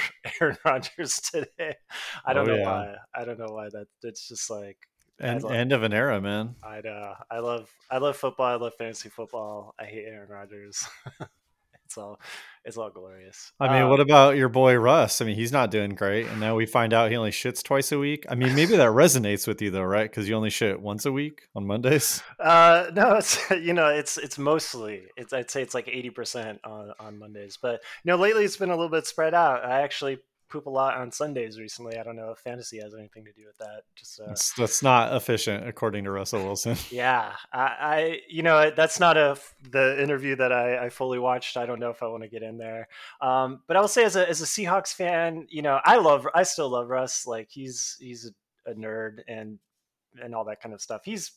Aaron 0.42 0.58
Rodgers 0.66 1.20
today. 1.20 1.76
I 2.26 2.34
don't 2.34 2.50
oh, 2.50 2.54
know 2.54 2.60
yeah. 2.60 2.66
why. 2.66 2.96
I 3.16 3.26
don't 3.26 3.40
know 3.40 3.54
why 3.54 3.70
that. 3.70 3.88
It's 4.04 4.28
just 4.28 4.50
like 4.50 4.78
end, 5.22 5.44
love, 5.44 5.54
end 5.54 5.72
of 5.72 5.84
an 5.84 5.94
era, 5.94 6.20
man. 6.22 6.56
I 6.64 6.82
know. 6.82 7.14
I 7.32 7.40
love 7.40 7.70
I 7.90 7.98
love 7.98 8.18
football. 8.18 8.46
I 8.46 8.56
love 8.56 8.74
fantasy 8.78 9.10
football. 9.10 9.74
I 9.80 9.86
hate 9.86 10.06
Aaron 10.06 10.30
Rodgers. 10.30 10.86
it's 11.88 11.98
all 11.98 12.20
it's 12.66 12.76
all 12.76 12.90
glorious. 12.90 13.54
I 13.62 13.72
mean, 13.72 13.84
Um, 13.84 13.90
what 13.90 14.02
about 14.02 14.36
your 14.36 14.50
boy 14.50 14.76
Russ? 14.76 15.22
I 15.22 15.26
mean, 15.26 15.36
he's 15.36 15.54
not 15.54 15.72
doing 15.72 15.92
great, 15.96 16.28
and 16.28 16.38
now 16.38 16.54
we 16.54 16.66
find 16.66 16.94
out 16.94 17.10
he 17.10 17.16
only 17.16 17.32
shits 17.32 17.64
twice 17.64 17.94
a 17.94 17.98
week. 17.98 18.26
I 18.28 18.36
mean, 18.36 18.54
maybe 18.56 18.76
that 18.76 18.92
resonates 19.04 19.48
with 19.48 19.62
you 19.62 19.72
though, 19.72 19.84
right? 19.84 20.10
Because 20.10 20.28
you 20.28 20.36
only 20.36 20.50
shit 20.50 20.82
once 20.82 21.06
a 21.06 21.12
week 21.14 21.48
on 21.56 21.66
Mondays. 21.66 22.22
Uh, 22.40 22.92
no, 22.94 23.16
it's 23.16 23.40
you 23.52 23.74
know, 23.74 23.88
it's 23.88 24.18
it's 24.18 24.38
mostly 24.38 25.04
it's 25.16 25.32
I'd 25.34 25.50
say 25.50 25.62
it's 25.62 25.74
like 25.74 25.88
eighty 25.88 26.10
percent 26.10 26.60
on 26.64 26.92
on 27.00 27.18
Mondays, 27.18 27.58
but 27.60 27.82
you 28.04 28.12
know, 28.12 28.18
lately 28.18 28.44
it's 28.44 28.58
been 28.58 28.70
a 28.70 28.76
little 28.76 28.92
bit 28.92 29.08
spread 29.08 29.34
out. 29.34 29.66
I 29.66 29.82
actually 29.82 30.20
poop 30.50 30.66
a 30.66 30.70
lot 30.70 30.98
on 30.98 31.12
Sundays 31.12 31.60
recently. 31.60 31.98
I 31.98 32.04
don't 32.04 32.16
know 32.16 32.32
if 32.32 32.40
fantasy 32.40 32.80
has 32.80 32.94
anything 32.94 33.26
to 33.26 33.32
do 33.34 33.46
with 33.46 33.58
that. 33.58 33.84
Just 33.96 34.20
uh, 34.20 34.28
That's, 34.28 34.54
that's 34.54 34.84
not 34.84 35.16
efficient, 35.16 35.68
according 35.68 36.04
to 36.06 36.12
Russell 36.12 36.44
Wilson. 36.44 36.78
yeah, 36.92 37.34
I, 37.52 37.60
I 37.60 38.20
you 38.30 38.44
know 38.44 38.72
that's 38.72 39.00
not 39.00 39.18
a 39.18 39.38
the 39.70 40.02
interview 40.02 40.36
that 40.38 40.52
I, 40.52 40.86
I 40.86 40.90
fully 40.90 41.20
watched. 41.20 41.58
I 41.58 41.66
don't 41.66 41.80
know 41.80 41.90
if 41.90 42.02
I 42.04 42.08
want 42.08 42.24
to 42.24 42.30
get 42.30 42.44
in 42.44 42.58
there. 42.58 42.88
Um, 43.22 43.62
but 43.68 43.78
I 43.78 43.82
will 43.82 43.88
say 43.88 44.04
as 44.04 44.16
a 44.16 44.28
as 44.28 44.42
a 44.42 44.46
Seahawks 44.46 44.94
fan, 44.94 45.48
you 45.50 45.62
know, 45.62 45.80
I 45.84 45.98
love 45.98 46.28
I 46.34 46.44
still 46.44 46.70
love 46.70 46.90
Russ. 46.90 47.28
Like 47.28 47.50
he's 47.52 47.98
he's 48.00 48.32
a, 48.66 48.72
a 48.72 48.74
nerd 48.76 49.20
and 49.28 49.60
and 50.22 50.34
all 50.34 50.46
that 50.46 50.62
kind 50.62 50.74
of 50.74 50.82
stuff. 50.82 51.02
He's 51.04 51.32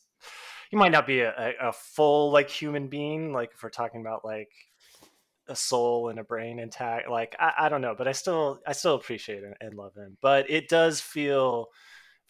he 0.69 0.77
might 0.77 0.91
not 0.91 1.05
be 1.05 1.19
a, 1.19 1.31
a, 1.37 1.69
a 1.69 1.73
full 1.73 2.31
like 2.31 2.49
human 2.49 2.87
being, 2.87 3.33
like 3.33 3.51
if 3.53 3.61
we're 3.61 3.69
talking 3.69 4.01
about 4.01 4.23
like 4.23 4.49
a 5.51 5.55
soul 5.55 6.09
and 6.09 6.19
a 6.19 6.23
brain 6.23 6.59
intact. 6.59 7.09
Like 7.09 7.35
I, 7.39 7.53
I 7.59 7.69
don't 7.69 7.81
know, 7.81 7.95
but 7.97 8.07
I 8.07 8.13
still 8.13 8.59
I 8.65 8.71
still 8.71 8.95
appreciate 8.95 9.43
and 9.59 9.75
love 9.75 9.95
him. 9.95 10.17
But 10.21 10.49
it 10.49 10.69
does 10.69 11.01
feel 11.01 11.67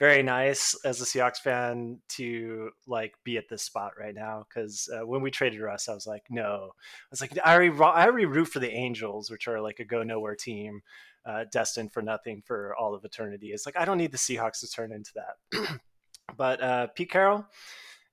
very 0.01 0.23
nice 0.23 0.75
as 0.83 0.99
a 0.99 1.05
Seahawks 1.05 1.37
fan 1.37 1.99
to 2.09 2.71
like 2.87 3.13
be 3.23 3.37
at 3.37 3.47
this 3.49 3.61
spot 3.61 3.91
right 3.99 4.15
now 4.15 4.43
because 4.49 4.89
uh, 4.91 5.05
when 5.05 5.21
we 5.21 5.29
traded 5.29 5.61
Russ, 5.61 5.87
I 5.87 5.93
was 5.93 6.07
like, 6.07 6.23
no, 6.27 6.71
I 6.73 7.07
was 7.11 7.21
like, 7.21 7.37
I 7.45 7.53
already, 7.53 7.79
I 7.79 8.05
already 8.07 8.25
root 8.25 8.47
for 8.47 8.57
the 8.57 8.71
Angels, 8.71 9.29
which 9.29 9.47
are 9.47 9.61
like 9.61 9.79
a 9.79 9.85
go 9.85 10.01
nowhere 10.01 10.35
team, 10.35 10.81
uh, 11.23 11.45
destined 11.51 11.93
for 11.93 12.01
nothing 12.01 12.41
for 12.43 12.75
all 12.77 12.95
of 12.95 13.05
eternity. 13.05 13.51
It's 13.51 13.67
like 13.67 13.77
I 13.77 13.85
don't 13.85 13.99
need 13.99 14.11
the 14.11 14.17
Seahawks 14.17 14.61
to 14.61 14.67
turn 14.67 14.91
into 14.91 15.11
that. 15.15 15.79
but 16.35 16.63
uh, 16.63 16.87
Pete 16.95 17.11
Carroll 17.11 17.45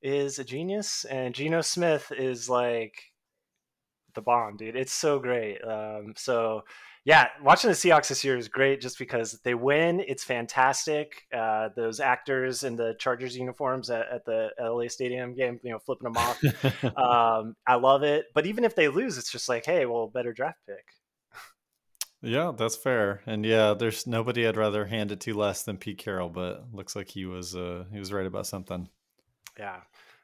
is 0.02 0.38
a 0.38 0.44
genius, 0.44 1.06
and 1.06 1.34
Geno 1.34 1.62
Smith 1.62 2.12
is 2.14 2.50
like 2.50 3.02
the 4.14 4.22
bomb, 4.22 4.56
dude. 4.56 4.76
It's 4.76 4.92
so 4.92 5.18
great. 5.18 5.58
Um, 5.64 6.14
so 6.16 6.62
yeah, 7.04 7.28
watching 7.42 7.70
the 7.70 7.74
Seahawks 7.74 8.08
this 8.08 8.22
year 8.22 8.36
is 8.36 8.48
great 8.48 8.82
just 8.82 8.98
because 8.98 9.40
they 9.42 9.54
win. 9.54 10.04
It's 10.06 10.24
fantastic. 10.24 11.26
Uh, 11.34 11.70
those 11.74 12.00
actors 12.00 12.64
in 12.64 12.76
the 12.76 12.96
Chargers 12.98 13.34
uniforms 13.34 13.88
at, 13.88 14.06
at, 14.12 14.24
the 14.26 14.50
LA 14.60 14.88
Stadium 14.88 15.34
game, 15.34 15.58
you 15.62 15.70
know, 15.70 15.78
flipping 15.78 16.12
them 16.12 16.16
off. 16.18 16.44
um, 16.96 17.56
I 17.66 17.76
love 17.76 18.02
it. 18.02 18.26
But 18.34 18.44
even 18.44 18.62
if 18.62 18.74
they 18.74 18.88
lose, 18.88 19.16
it's 19.16 19.32
just 19.32 19.48
like, 19.48 19.64
hey, 19.64 19.86
well, 19.86 20.08
better 20.08 20.34
draft 20.34 20.58
pick. 20.66 20.84
yeah, 22.20 22.52
that's 22.54 22.76
fair. 22.76 23.22
And 23.26 23.42
yeah, 23.46 23.72
there's 23.72 24.06
nobody 24.06 24.46
I'd 24.46 24.58
rather 24.58 24.84
hand 24.84 25.10
it 25.10 25.20
to 25.20 25.34
less 25.34 25.62
than 25.62 25.78
Pete 25.78 25.96
Carroll, 25.96 26.28
but 26.28 26.66
looks 26.74 26.94
like 26.94 27.08
he 27.08 27.24
was 27.24 27.56
uh, 27.56 27.84
he 27.90 27.98
was 27.98 28.12
right 28.12 28.26
about 28.26 28.46
something. 28.46 28.88
Yeah. 29.58 29.80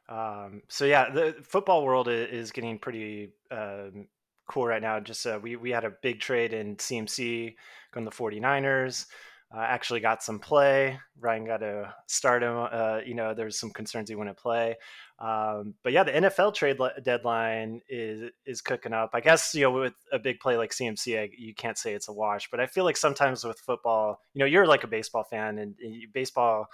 Um, 0.08 0.62
so 0.68 0.84
yeah, 0.84 1.10
the 1.10 1.34
football 1.42 1.84
world 1.84 2.08
is 2.08 2.52
getting 2.52 2.78
pretty 2.78 3.30
um, 3.50 4.08
cool 4.48 4.66
right 4.66 4.82
now. 4.82 5.00
Just 5.00 5.26
uh, 5.26 5.38
we 5.42 5.56
we 5.56 5.70
had 5.70 5.84
a 5.84 5.92
big 6.02 6.20
trade 6.20 6.52
in 6.52 6.76
CMC 6.76 7.54
going 7.92 8.04
to 8.04 8.10
the 8.10 8.16
49ers. 8.16 9.06
Uh, 9.54 9.60
actually 9.60 10.00
got 10.00 10.22
some 10.22 10.40
play. 10.40 10.98
Ryan 11.20 11.44
got 11.44 11.58
to 11.58 11.94
start 12.08 12.42
him. 12.42 12.66
Uh, 12.72 13.00
you 13.06 13.14
know, 13.14 13.34
there's 13.34 13.58
some 13.58 13.70
concerns 13.70 14.08
he 14.08 14.16
wouldn't 14.16 14.36
play. 14.36 14.74
Um, 15.20 15.74
but 15.84 15.92
yeah, 15.92 16.02
the 16.02 16.10
NFL 16.10 16.54
trade 16.54 16.80
le- 16.80 17.00
deadline 17.02 17.80
is 17.88 18.30
is 18.44 18.60
cooking 18.60 18.92
up. 18.92 19.10
I 19.14 19.20
guess 19.20 19.54
you 19.54 19.62
know 19.62 19.70
with 19.70 19.94
a 20.12 20.18
big 20.18 20.40
play 20.40 20.56
like 20.56 20.72
CMC, 20.72 21.20
I, 21.20 21.30
you 21.38 21.54
can't 21.54 21.78
say 21.78 21.94
it's 21.94 22.08
a 22.08 22.12
wash. 22.12 22.50
But 22.50 22.60
I 22.60 22.66
feel 22.66 22.84
like 22.84 22.96
sometimes 22.96 23.44
with 23.44 23.60
football, 23.60 24.20
you 24.34 24.40
know, 24.40 24.46
you're 24.46 24.66
like 24.66 24.84
a 24.84 24.88
baseball 24.88 25.24
fan, 25.24 25.58
and, 25.58 25.76
and 25.80 26.12
baseball 26.12 26.66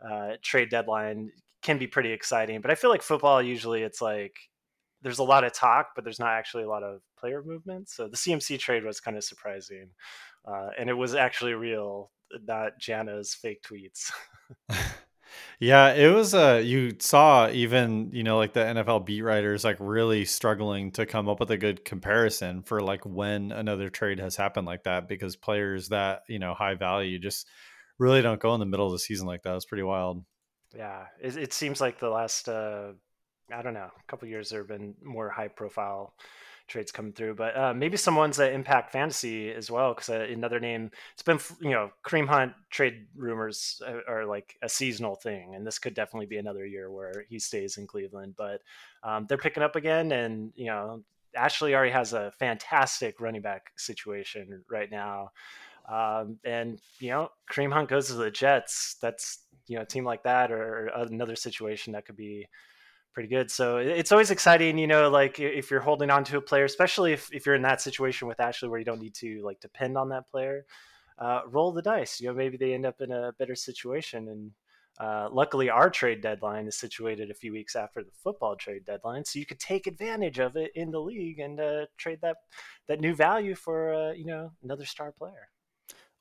uh, 0.00 0.32
trade 0.42 0.70
deadline 0.70 1.32
can 1.62 1.78
be 1.78 1.86
pretty 1.86 2.12
exciting. 2.12 2.60
But 2.60 2.70
I 2.70 2.74
feel 2.74 2.90
like 2.90 3.02
football 3.02 3.42
usually 3.42 3.82
it's 3.82 4.00
like 4.00 4.34
there's 5.02 5.18
a 5.18 5.24
lot 5.24 5.44
of 5.44 5.52
talk, 5.52 5.88
but 5.94 6.04
there's 6.04 6.20
not 6.20 6.30
actually 6.30 6.64
a 6.64 6.68
lot 6.68 6.82
of 6.82 7.00
player 7.18 7.42
movement. 7.44 7.88
So 7.88 8.08
the 8.08 8.16
CMC 8.16 8.58
trade 8.58 8.84
was 8.84 9.00
kind 9.00 9.16
of 9.16 9.24
surprising, 9.24 9.90
uh, 10.46 10.68
and 10.78 10.88
it 10.88 10.94
was 10.94 11.14
actually 11.14 11.54
real, 11.54 12.10
not 12.46 12.72
Jana's 12.80 13.34
fake 13.34 13.62
tweets. 13.62 14.12
yeah, 15.60 15.92
it 15.92 16.12
was. 16.12 16.34
Uh, 16.34 16.60
you 16.64 16.94
saw 16.98 17.48
even 17.50 18.10
you 18.12 18.22
know 18.22 18.36
like 18.36 18.52
the 18.52 18.60
NFL 18.60 19.06
beat 19.06 19.22
writers 19.22 19.64
like 19.64 19.76
really 19.80 20.24
struggling 20.24 20.92
to 20.92 21.06
come 21.06 21.28
up 21.28 21.40
with 21.40 21.50
a 21.50 21.58
good 21.58 21.84
comparison 21.84 22.62
for 22.62 22.80
like 22.80 23.04
when 23.04 23.52
another 23.52 23.90
trade 23.90 24.18
has 24.18 24.36
happened 24.36 24.66
like 24.66 24.84
that 24.84 25.08
because 25.08 25.36
players 25.36 25.88
that 25.88 26.22
you 26.28 26.38
know 26.38 26.54
high 26.54 26.74
value 26.74 27.18
just 27.18 27.48
really 27.98 28.22
don't 28.22 28.40
go 28.40 28.54
in 28.54 28.60
the 28.60 28.66
middle 28.66 28.86
of 28.86 28.92
the 28.92 28.98
season 28.98 29.26
like 29.26 29.42
that. 29.42 29.54
It's 29.56 29.64
pretty 29.64 29.84
wild. 29.84 30.24
Yeah, 30.76 31.06
it, 31.20 31.36
it 31.36 31.52
seems 31.52 31.80
like 31.80 31.98
the 31.98 32.08
last 32.08 32.48
uh, 32.48 32.92
I 33.52 33.62
don't 33.62 33.74
know, 33.74 33.90
couple 34.06 34.28
years 34.28 34.50
there 34.50 34.60
have 34.60 34.68
been 34.68 34.94
more 35.02 35.28
high 35.28 35.48
profile 35.48 36.14
trades 36.68 36.92
coming 36.92 37.12
through, 37.12 37.34
but 37.34 37.56
uh, 37.56 37.74
maybe 37.74 37.96
some 37.96 38.16
ones 38.16 38.36
that 38.36 38.52
impact 38.52 38.92
fantasy 38.92 39.50
as 39.50 39.70
well. 39.70 39.94
Because 39.94 40.08
uh, 40.08 40.26
another 40.30 40.60
name, 40.60 40.90
it's 41.12 41.22
been 41.22 41.38
you 41.60 41.70
know, 41.70 41.90
Kareem 42.06 42.28
Hunt 42.28 42.52
trade 42.70 43.06
rumors 43.16 43.82
are, 43.86 44.02
are, 44.08 44.26
like 44.26 44.56
a 44.62 44.68
seasonal 44.68 45.16
thing, 45.16 45.54
and 45.54 45.66
this 45.66 45.78
could 45.78 45.94
definitely 45.94 46.26
be 46.26 46.38
another 46.38 46.64
year 46.64 46.90
where 46.90 47.24
he 47.28 47.38
stays 47.38 47.76
in 47.76 47.86
Cleveland. 47.86 48.34
But 48.36 48.60
um, 49.02 49.26
they're 49.28 49.38
picking 49.38 49.62
up 49.62 49.76
again, 49.76 50.12
and 50.12 50.52
you 50.54 50.66
know, 50.66 51.02
Ashley 51.36 51.74
already 51.74 51.92
has 51.92 52.12
a 52.12 52.32
fantastic 52.38 53.20
running 53.20 53.42
back 53.42 53.72
situation 53.76 54.64
right 54.70 54.90
now. 54.90 55.30
Um, 55.88 56.38
and 56.44 56.80
you 57.00 57.10
know, 57.10 57.30
Kareem 57.50 57.72
Hunt 57.72 57.88
goes 57.88 58.08
to 58.08 58.14
the 58.14 58.30
Jets. 58.30 58.96
That's 59.00 59.38
you 59.66 59.76
know, 59.76 59.82
a 59.82 59.86
team 59.86 60.04
like 60.04 60.22
that 60.24 60.50
or, 60.50 60.86
another 60.94 61.36
situation 61.36 61.92
that 61.92 62.04
could 62.04 62.16
be 62.16 62.46
pretty 63.12 63.28
good. 63.28 63.50
So 63.50 63.76
it's 63.76 64.10
always 64.10 64.30
exciting, 64.30 64.78
you 64.78 64.86
know, 64.86 65.10
like 65.10 65.38
if 65.38 65.70
you're 65.70 65.80
holding 65.80 66.10
on 66.10 66.24
to 66.24 66.38
a 66.38 66.40
player, 66.40 66.64
especially 66.64 67.12
if, 67.12 67.28
if 67.32 67.44
you're 67.44 67.54
in 67.54 67.62
that 67.62 67.80
situation 67.80 68.26
with 68.26 68.40
Ashley 68.40 68.68
where 68.68 68.78
you 68.78 68.84
don't 68.84 69.02
need 69.02 69.14
to 69.16 69.42
like 69.44 69.60
depend 69.60 69.98
on 69.98 70.08
that 70.08 70.30
player, 70.30 70.64
uh, 71.18 71.42
roll 71.46 71.72
the 71.72 71.82
dice. 71.82 72.20
You 72.20 72.28
know, 72.28 72.34
maybe 72.34 72.56
they 72.56 72.72
end 72.72 72.86
up 72.86 73.00
in 73.00 73.12
a 73.12 73.32
better 73.38 73.54
situation. 73.54 74.28
And 74.28 74.50
uh, 74.98 75.28
luckily, 75.30 75.68
our 75.70 75.90
trade 75.90 76.22
deadline 76.22 76.66
is 76.66 76.76
situated 76.76 77.30
a 77.30 77.34
few 77.34 77.52
weeks 77.52 77.76
after 77.76 78.02
the 78.02 78.10
football 78.22 78.56
trade 78.56 78.84
deadline, 78.84 79.24
so 79.24 79.38
you 79.38 79.46
could 79.46 79.58
take 79.58 79.86
advantage 79.86 80.38
of 80.38 80.56
it 80.56 80.70
in 80.74 80.90
the 80.90 81.00
league 81.00 81.38
and 81.38 81.58
uh, 81.58 81.86
trade 81.96 82.18
that 82.20 82.36
that 82.88 83.00
new 83.00 83.14
value 83.14 83.54
for 83.54 83.94
uh, 83.94 84.12
you 84.12 84.26
know 84.26 84.52
another 84.62 84.84
star 84.84 85.10
player. 85.10 85.48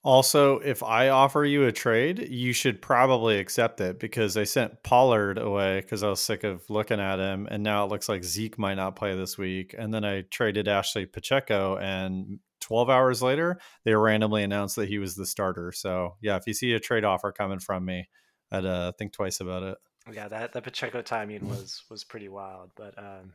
Also, 0.04 0.58
if 0.60 0.82
I 0.82 1.10
offer 1.10 1.46
you 1.46 1.66
a 1.66 1.72
trade, 1.72 2.28
you 2.30 2.54
should 2.54 2.82
probably 2.82 3.38
accept 3.38 3.80
it 3.82 4.00
because 4.00 4.36
I 4.36 4.46
sent 4.46 4.82
Pollard 4.82 5.38
away 5.38 5.82
because 5.82 6.02
I 6.02 6.10
was 6.10 6.20
sick 6.20 6.44
of 6.44 6.68
looking 6.70 7.00
at 7.00 7.20
him. 7.20 7.48
And 7.52 7.62
now 7.62 7.86
it 7.86 7.90
looks 7.90 8.10
like 8.10 8.24
Zeke 8.24 8.58
might 8.58 8.76
not 8.76 8.96
play 8.96 9.16
this 9.16 9.38
week. 9.38 9.76
And 9.78 9.94
then 9.94 10.04
I 10.04 10.22
traded 10.32 10.68
Ashley 10.68 11.06
Pacheco, 11.06 11.78
and 11.78 12.40
12 12.62 12.90
hours 12.90 13.22
later, 13.22 13.60
they 13.86 13.94
randomly 13.94 14.44
announced 14.44 14.76
that 14.78 14.90
he 14.90 14.98
was 14.98 15.16
the 15.16 15.26
starter. 15.26 15.72
So, 15.72 16.16
yeah, 16.22 16.36
if 16.38 16.48
you 16.48 16.54
see 16.54 16.74
a 16.74 16.80
trade 16.80 17.06
offer 17.06 17.32
coming 17.32 17.60
from 17.60 17.86
me, 17.86 18.08
I'd 18.52 18.66
uh, 18.66 18.94
think 18.94 19.14
twice 19.14 19.40
about 19.40 19.64
it. 19.64 19.78
Yeah, 20.12 20.28
that, 20.30 20.54
that 20.54 20.64
Pacheco 20.64 21.04
timing 21.04 21.48
was 21.48 21.84
was 21.92 22.04
pretty 22.04 22.28
wild. 22.28 22.72
But 22.76 22.98
um, 22.98 23.34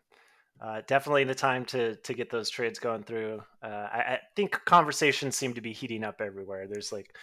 uh, 0.61 0.81
definitely 0.87 1.25
the 1.25 1.35
time 1.35 1.65
to 1.67 1.97
to 1.97 2.15
get 2.15 2.31
those 2.31 2.49
trades 2.49 2.79
going 2.79 3.03
through. 3.03 3.43
Uh, 3.63 3.67
I, 3.67 3.99
I, 3.99 4.21
think 4.35 4.53
conversations 4.65 5.37
seem 5.37 5.55
to 5.55 5.61
be 5.61 5.73
heating 5.73 6.03
up 6.03 6.21
everywhere. 6.21 6.67
There's 6.67 6.93
like 6.93 7.15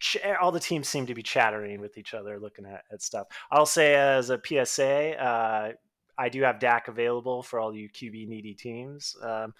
ch- 0.00 0.18
all 0.40 0.52
the 0.52 0.60
teams 0.60 0.88
seem 0.88 1.06
to 1.06 1.14
be 1.14 1.22
chattering 1.22 1.80
with 1.80 1.96
each 1.96 2.12
other, 2.12 2.38
looking 2.38 2.66
at, 2.66 2.84
at 2.92 3.02
stuff. 3.02 3.26
I'll 3.50 3.66
say 3.66 3.94
as 3.94 4.30
a 4.30 4.40
PSA, 4.44 5.18
uh, 5.18 5.72
I 6.18 6.28
do 6.28 6.42
have 6.42 6.58
Dak 6.58 6.88
available 6.88 7.42
for 7.42 7.58
all 7.58 7.74
you 7.74 7.88
QB 7.88 8.28
needy 8.28 8.54
teams. 8.54 9.16
Um, 9.22 9.54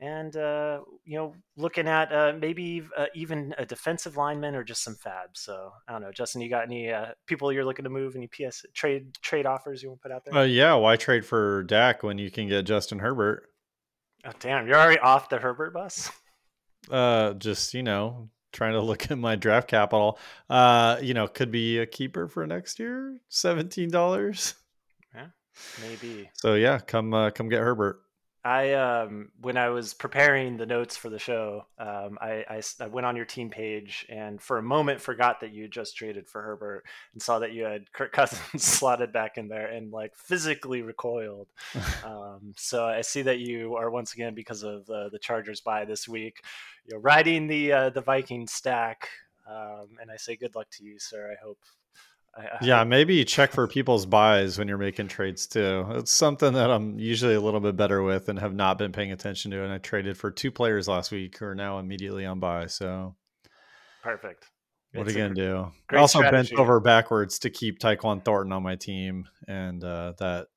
and 0.00 0.34
uh, 0.36 0.80
you 1.04 1.16
know, 1.16 1.34
looking 1.56 1.86
at 1.86 2.10
uh, 2.10 2.32
maybe 2.38 2.82
uh, 2.96 3.06
even 3.14 3.54
a 3.58 3.66
defensive 3.66 4.16
lineman 4.16 4.54
or 4.54 4.64
just 4.64 4.82
some 4.82 4.96
FAABs. 4.96 5.34
So 5.34 5.72
I 5.86 5.92
don't 5.92 6.00
know, 6.00 6.10
Justin, 6.10 6.40
you 6.40 6.48
got 6.48 6.64
any 6.64 6.90
uh, 6.90 7.08
people 7.26 7.52
you're 7.52 7.64
looking 7.64 7.84
to 7.84 7.90
move? 7.90 8.16
Any 8.16 8.28
PS 8.28 8.64
trade 8.74 9.14
trade 9.22 9.46
offers 9.46 9.82
you 9.82 9.90
want 9.90 10.00
to 10.00 10.08
put 10.08 10.14
out 10.14 10.24
there? 10.24 10.34
Uh, 10.34 10.44
yeah, 10.44 10.74
why 10.74 10.96
trade 10.96 11.24
for 11.24 11.62
Dak 11.64 12.02
when 12.02 12.18
you 12.18 12.30
can 12.30 12.48
get 12.48 12.64
Justin 12.64 12.98
Herbert? 12.98 13.46
Oh 14.24 14.32
damn, 14.40 14.66
you're 14.66 14.78
already 14.78 14.98
off 14.98 15.28
the 15.28 15.38
Herbert 15.38 15.72
bus. 15.74 16.10
Uh, 16.90 17.34
just 17.34 17.74
you 17.74 17.82
know, 17.82 18.30
trying 18.52 18.72
to 18.72 18.80
look 18.80 19.10
at 19.10 19.18
my 19.18 19.36
draft 19.36 19.68
capital. 19.68 20.18
Uh, 20.48 20.96
you 21.02 21.12
know, 21.12 21.28
could 21.28 21.50
be 21.50 21.76
a 21.76 21.84
keeper 21.84 22.26
for 22.26 22.46
next 22.46 22.78
year. 22.78 23.18
Seventeen 23.28 23.90
dollars. 23.90 24.54
Yeah, 25.14 25.26
maybe. 25.82 26.30
So 26.32 26.54
yeah, 26.54 26.78
come 26.78 27.12
uh, 27.12 27.30
come 27.32 27.50
get 27.50 27.60
Herbert. 27.60 28.00
I 28.42 28.72
um 28.72 29.30
when 29.40 29.58
I 29.58 29.68
was 29.68 29.92
preparing 29.92 30.56
the 30.56 30.64
notes 30.64 30.96
for 30.96 31.10
the 31.10 31.18
show, 31.18 31.66
um, 31.78 32.16
I 32.20 32.62
I 32.80 32.86
went 32.86 33.06
on 33.06 33.14
your 33.14 33.26
team 33.26 33.50
page 33.50 34.06
and 34.08 34.40
for 34.40 34.56
a 34.56 34.62
moment 34.62 35.00
forgot 35.00 35.40
that 35.40 35.52
you 35.52 35.68
just 35.68 35.96
traded 35.96 36.26
for 36.26 36.40
Herbert 36.40 36.84
and 37.12 37.20
saw 37.20 37.38
that 37.40 37.52
you 37.52 37.64
had 37.64 37.92
Kirk 37.92 38.12
Cousins 38.14 38.64
slotted 38.64 39.12
back 39.12 39.36
in 39.36 39.48
there 39.48 39.66
and 39.66 39.92
like 39.92 40.16
physically 40.16 40.82
recoiled. 40.82 41.48
Um, 42.04 42.54
so 42.56 42.86
I 42.86 43.02
see 43.02 43.22
that 43.22 43.40
you 43.40 43.76
are 43.76 43.90
once 43.90 44.14
again 44.14 44.34
because 44.34 44.62
of 44.62 44.88
uh, 44.88 45.10
the 45.10 45.18
Chargers 45.18 45.60
bye 45.60 45.84
this 45.84 46.08
week, 46.08 46.42
you're 46.86 47.00
riding 47.00 47.46
the 47.46 47.72
uh, 47.72 47.90
the 47.90 48.00
Viking 48.00 48.46
stack. 48.46 49.08
Um, 49.48 49.88
and 50.00 50.10
I 50.10 50.16
say 50.16 50.36
good 50.36 50.54
luck 50.54 50.68
to 50.72 50.84
you, 50.84 50.98
sir. 50.98 51.30
I 51.30 51.44
hope. 51.44 51.58
Yeah, 52.62 52.84
maybe 52.84 53.24
check 53.24 53.52
for 53.52 53.66
people's 53.66 54.06
byes 54.06 54.58
when 54.58 54.68
you're 54.68 54.78
making 54.78 55.08
trades 55.08 55.46
too. 55.46 55.86
It's 55.90 56.12
something 56.12 56.52
that 56.54 56.70
I'm 56.70 56.98
usually 56.98 57.34
a 57.34 57.40
little 57.40 57.60
bit 57.60 57.76
better 57.76 58.02
with 58.02 58.28
and 58.28 58.38
have 58.38 58.54
not 58.54 58.78
been 58.78 58.92
paying 58.92 59.12
attention 59.12 59.50
to. 59.50 59.62
And 59.64 59.72
I 59.72 59.78
traded 59.78 60.16
for 60.16 60.30
two 60.30 60.50
players 60.50 60.88
last 60.88 61.10
week 61.10 61.38
who 61.38 61.46
are 61.46 61.54
now 61.54 61.78
immediately 61.78 62.24
on 62.26 62.40
bye. 62.40 62.66
So 62.66 63.14
perfect. 64.02 64.46
what 64.92 65.06
It's 65.06 65.14
are 65.14 65.18
you 65.18 65.24
gonna 65.24 65.34
do? 65.34 65.72
I 65.90 65.96
also 65.96 66.20
bent 66.22 66.52
over 66.52 66.80
backwards 66.80 67.40
to 67.40 67.50
keep 67.50 67.78
Tyquan 67.78 68.24
Thornton 68.24 68.52
on 68.52 68.62
my 68.62 68.76
team, 68.76 69.28
and 69.48 69.82
uh, 69.82 70.14
that 70.18 70.48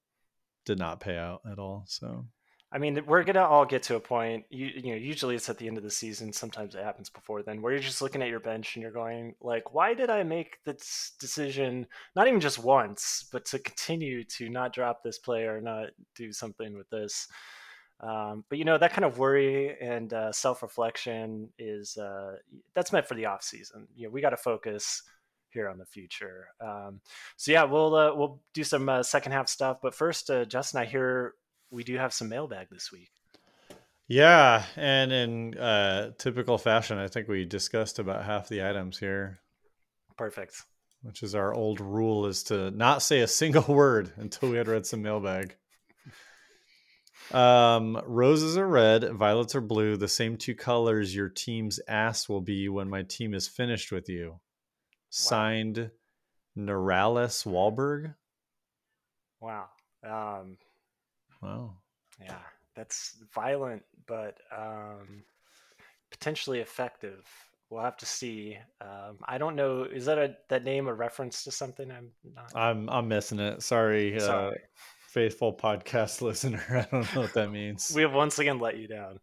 did 0.66 0.80
not 0.80 1.00
pay 1.00 1.18
out 1.18 1.42
at 1.52 1.60
all. 1.60 1.86
So 1.88 2.26
I 2.74 2.80
mean, 2.80 3.04
we're 3.06 3.24
gonna 3.24 3.46
all 3.46 3.66
get 3.66 3.84
to 3.84 3.96
a 3.96 4.00
point. 4.00 4.46
You, 4.50 4.66
you 4.66 4.92
know, 4.92 4.98
usually 4.98 5.36
it's 5.36 5.48
at 5.48 5.60
the 5.60 5.68
end 5.68 5.78
of 5.78 5.84
the 5.84 5.92
season. 5.92 6.34
Sometimes 6.34 6.74
it 6.74 6.84
happens 6.84 7.08
before 7.08 7.44
then, 7.44 7.62
where 7.62 7.72
you're 7.72 7.82
just 7.82 8.02
looking 8.02 8.24
at 8.24 8.30
your 8.30 8.40
bench 8.40 8.76
and 8.76 8.82
you're 8.82 8.92
going, 8.92 9.36
like, 9.42 9.76
why 9.76 9.94
did 9.94 10.10
I 10.10 10.24
make 10.24 10.58
this 10.66 11.12
decision? 11.20 11.86
Not 12.16 12.28
even 12.28 12.40
just 12.40 12.58
once, 12.58 13.30
but 13.32 13.46
to 13.46 13.60
continue 13.60 14.24
to 14.24 14.50
not 14.50 14.74
drop 14.74 15.04
this 15.04 15.20
player, 15.20 15.62
not 15.62 15.90
do 16.16 16.34
something 16.34 16.76
with 16.76 16.90
this. 16.90 17.28
Um, 18.00 18.44
but 18.50 18.58
you 18.58 18.66
know, 18.66 18.80
that 18.80 18.92
kind 18.92 19.06
of 19.06 19.20
worry 19.20 19.78
and 19.80 20.12
uh, 20.12 20.32
self-reflection 20.32 21.50
is 21.60 21.96
uh, 21.98 22.38
that's 22.74 22.92
meant 22.92 23.08
for 23.08 23.14
the 23.14 23.28
off 23.28 23.44
season. 23.44 23.88
You 23.96 24.08
know, 24.08 24.10
we 24.10 24.20
got 24.20 24.32
to 24.32 24.38
focus 24.38 25.04
here 25.52 25.70
on 25.70 25.78
the 25.78 25.86
future. 25.86 26.48
Um, 26.60 27.02
so 27.38 27.52
yeah, 27.52 27.64
we'll 27.66 27.96
uh, 27.96 28.16
we'll 28.16 28.42
do 28.56 28.64
some 28.64 28.90
uh, 28.90 29.04
second 29.04 29.32
half 29.32 29.48
stuff. 29.48 29.78
But 29.82 29.94
first, 29.94 30.32
uh, 30.32 30.46
Justin, 30.46 30.82
I 30.82 30.86
hear 30.86 31.36
we 31.74 31.84
do 31.84 31.98
have 31.98 32.14
some 32.14 32.30
mailbag 32.30 32.68
this 32.70 32.92
week. 32.92 33.10
yeah, 34.08 34.64
and 34.76 35.12
in 35.12 35.58
uh, 35.58 36.12
typical 36.18 36.58
fashion, 36.58 36.98
I 37.00 37.08
think 37.08 37.28
we 37.28 37.46
discussed 37.46 38.00
about 38.00 38.24
half 38.24 38.48
the 38.48 38.64
items 38.64 39.00
here. 39.00 39.40
Perfect. 40.16 40.62
which 41.02 41.24
is 41.24 41.34
our 41.34 41.54
old 41.54 41.80
rule 41.82 42.28
is 42.28 42.44
to 42.44 42.70
not 42.72 43.02
say 43.02 43.22
a 43.22 43.28
single 43.28 43.64
word 43.76 44.12
until 44.18 44.50
we 44.50 44.58
had 44.58 44.68
read 44.68 44.86
some 44.86 45.02
mailbag. 45.02 45.56
Um, 47.32 48.00
roses 48.06 48.58
are 48.58 48.68
red, 48.68 49.12
violets 49.12 49.56
are 49.56 49.62
blue, 49.62 49.98
the 49.98 50.08
same 50.08 50.38
two 50.38 50.54
colors 50.54 51.16
your 51.16 51.30
team's 51.30 51.80
ass 51.88 52.30
will 52.30 52.42
be 52.42 52.70
when 52.70 52.90
my 52.90 53.02
team 53.04 53.34
is 53.34 53.48
finished 53.48 53.92
with 53.92 54.08
you. 54.10 54.40
Signed 55.10 55.90
Neuralis 56.58 57.46
Wahlberg. 57.46 58.14
Wow. 59.40 59.70
Um, 60.04 60.58
Wow. 61.44 61.76
yeah, 62.22 62.40
that's 62.76 63.18
violent, 63.34 63.84
but 64.08 64.38
um, 64.56 65.24
potentially 66.12 66.60
effective. 66.60 67.28
We'll 67.70 67.82
have 67.84 67.98
to 67.98 68.06
see. 68.06 68.58
Um, 68.82 69.18
I 69.26 69.38
don't 69.38 69.56
know. 69.56 69.84
Is 69.84 70.06
that 70.06 70.18
a 70.20 70.36
that 70.50 70.64
name 70.64 70.88
a 70.88 70.94
reference 70.94 71.44
to 71.46 71.52
something? 71.52 71.92
I'm 71.92 72.12
not. 72.36 72.56
I'm 72.56 72.90
I'm 72.90 73.08
missing 73.08 73.40
it. 73.40 73.64
Sorry, 73.64 74.16
uh, 74.18 74.20
Sorry. 74.20 74.60
faithful 75.08 75.54
podcast 75.56 76.22
listener. 76.28 76.64
I 76.70 76.88
don't 76.96 77.16
know 77.16 77.22
what 77.22 77.34
that 77.34 77.52
means. 77.52 77.92
we 77.96 78.04
have 78.04 78.14
once 78.14 78.38
again 78.40 78.60
let 78.60 78.78
you 78.78 78.88
down. 78.88 79.20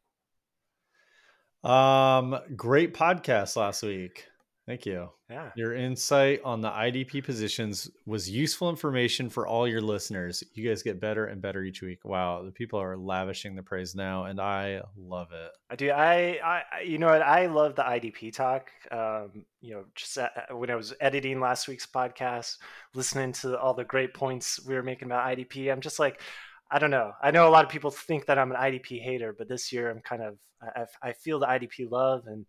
Um, 1.63 2.39
great 2.57 2.95
podcast 2.95 3.57
last 3.57 3.83
week. 3.83 4.27
Thank 4.71 4.87
you. 4.87 5.11
Yeah. 5.29 5.51
Your 5.57 5.75
insight 5.75 6.43
on 6.45 6.61
the 6.61 6.71
IDP 6.71 7.25
positions 7.25 7.91
was 8.07 8.31
useful 8.31 8.71
information 8.71 9.29
for 9.29 9.45
all 9.45 9.67
your 9.67 9.81
listeners. 9.81 10.45
You 10.55 10.69
guys 10.69 10.85
get 10.85 11.01
better 11.01 11.27
and 11.27 11.43
better 11.43 11.65
each 11.65 11.83
week. 11.83 12.05
Wow, 12.05 12.45
the 12.45 12.53
people 12.53 12.81
are 12.81 12.97
lavishing 12.97 13.57
the 13.57 13.65
praise 13.65 13.97
now, 13.97 14.27
and 14.27 14.41
I 14.41 14.83
love 14.97 15.33
it. 15.33 15.51
I 15.71 15.75
do. 15.75 15.91
I, 15.91 16.39
I, 16.45 16.83
you 16.83 16.99
know 16.99 17.09
what? 17.09 17.21
I 17.21 17.47
love 17.47 17.75
the 17.75 17.83
IDP 17.83 18.33
talk. 18.33 18.71
Um, 18.93 19.45
you 19.61 19.75
know, 19.75 19.87
just 19.97 20.17
uh, 20.17 20.29
when 20.53 20.71
I 20.71 20.77
was 20.77 20.95
editing 21.01 21.41
last 21.41 21.67
week's 21.67 21.87
podcast, 21.87 22.59
listening 22.95 23.33
to 23.33 23.59
all 23.59 23.75
the 23.75 23.83
great 23.83 24.15
points 24.15 24.65
we 24.65 24.77
were 24.77 24.85
making 24.85 25.07
about 25.07 25.37
IDP, 25.37 25.73
I'm 25.73 25.81
just 25.81 25.99
like, 25.99 26.21
I 26.71 26.79
don't 26.79 26.93
know. 26.93 27.11
I 27.21 27.33
know 27.33 27.49
a 27.49 27.51
lot 27.51 27.65
of 27.65 27.73
people 27.73 27.91
think 27.91 28.27
that 28.27 28.39
I'm 28.39 28.53
an 28.53 28.57
IDP 28.57 29.03
hater, 29.03 29.35
but 29.37 29.49
this 29.49 29.73
year 29.73 29.91
I'm 29.91 30.01
kind 30.01 30.23
of, 30.23 30.39
I- 30.63 31.09
I 31.09 31.13
feel 31.15 31.41
the 31.41 31.47
IDP 31.47 31.91
love 31.91 32.29
and 32.29 32.47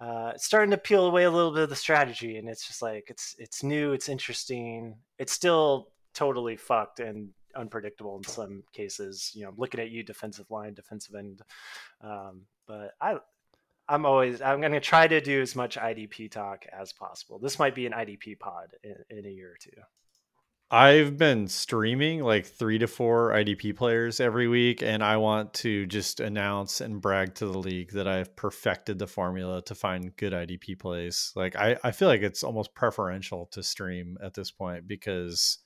uh, 0.00 0.32
it's 0.34 0.44
starting 0.44 0.70
to 0.70 0.78
peel 0.78 1.06
away 1.06 1.24
a 1.24 1.30
little 1.30 1.52
bit 1.52 1.62
of 1.62 1.70
the 1.70 1.76
strategy. 1.76 2.36
And 2.36 2.48
it's 2.48 2.66
just 2.66 2.82
like, 2.82 3.04
it's, 3.08 3.36
it's 3.38 3.62
new, 3.62 3.92
it's 3.92 4.08
interesting. 4.08 4.96
It's 5.18 5.32
still 5.32 5.88
totally 6.14 6.56
fucked 6.56 7.00
and 7.00 7.30
unpredictable 7.56 8.16
in 8.16 8.24
some 8.24 8.64
cases. 8.72 9.30
You 9.34 9.42
know, 9.42 9.50
I'm 9.50 9.56
looking 9.56 9.80
at 9.80 9.90
you, 9.90 10.02
defensive 10.02 10.50
line, 10.50 10.74
defensive 10.74 11.14
end. 11.14 11.42
Um, 12.00 12.42
but 12.66 12.92
I, 13.00 13.18
I'm 13.88 14.06
always 14.06 14.40
I'm 14.40 14.60
going 14.60 14.72
to 14.72 14.80
try 14.80 15.06
to 15.06 15.20
do 15.20 15.42
as 15.42 15.54
much 15.54 15.76
IDP 15.76 16.30
talk 16.30 16.64
as 16.72 16.92
possible. 16.92 17.38
This 17.38 17.58
might 17.58 17.74
be 17.74 17.86
an 17.86 17.92
IDP 17.92 18.38
pod 18.38 18.68
in, 18.82 18.96
in 19.10 19.26
a 19.26 19.30
year 19.30 19.50
or 19.50 19.56
two. 19.60 19.70
I've 20.70 21.16
been 21.18 21.46
streaming 21.46 22.22
like 22.22 22.46
three 22.46 22.78
to 22.78 22.86
four 22.86 23.30
IDP 23.30 23.76
players 23.76 24.18
every 24.18 24.48
week, 24.48 24.82
and 24.82 25.04
I 25.04 25.18
want 25.18 25.54
to 25.54 25.86
just 25.86 26.20
announce 26.20 26.80
and 26.80 27.00
brag 27.00 27.34
to 27.36 27.46
the 27.46 27.58
league 27.58 27.92
that 27.92 28.08
I've 28.08 28.34
perfected 28.34 28.98
the 28.98 29.06
formula 29.06 29.62
to 29.62 29.74
find 29.74 30.16
good 30.16 30.32
IDP 30.32 30.78
plays. 30.78 31.32
Like 31.36 31.54
I, 31.54 31.76
I 31.84 31.92
feel 31.92 32.08
like 32.08 32.22
it's 32.22 32.42
almost 32.42 32.74
preferential 32.74 33.46
to 33.52 33.62
stream 33.62 34.16
at 34.22 34.34
this 34.34 34.50
point 34.50 34.88
because 34.88 35.58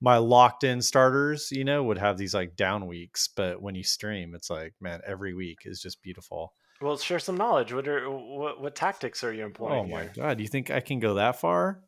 my 0.00 0.18
locked 0.18 0.64
in 0.64 0.80
starters, 0.82 1.50
you 1.50 1.64
know, 1.64 1.82
would 1.82 1.98
have 1.98 2.16
these 2.16 2.34
like 2.34 2.56
down 2.56 2.86
weeks, 2.86 3.28
but 3.28 3.60
when 3.60 3.74
you 3.74 3.82
stream, 3.82 4.34
it's 4.34 4.50
like, 4.50 4.74
man, 4.80 5.00
every 5.06 5.34
week 5.34 5.60
is 5.64 5.80
just 5.80 6.02
beautiful. 6.02 6.52
Well, 6.80 6.96
share 6.96 7.18
some 7.18 7.36
knowledge. 7.36 7.72
What 7.72 7.88
are 7.88 8.08
what, 8.10 8.60
what 8.60 8.74
tactics 8.74 9.24
are 9.24 9.32
you 9.32 9.44
employing? 9.44 9.86
Oh 9.86 9.88
my 9.88 10.02
here? 10.02 10.12
god, 10.16 10.40
you 10.40 10.48
think 10.48 10.70
I 10.70 10.80
can 10.80 11.00
go 11.00 11.14
that 11.14 11.40
far? 11.40 11.80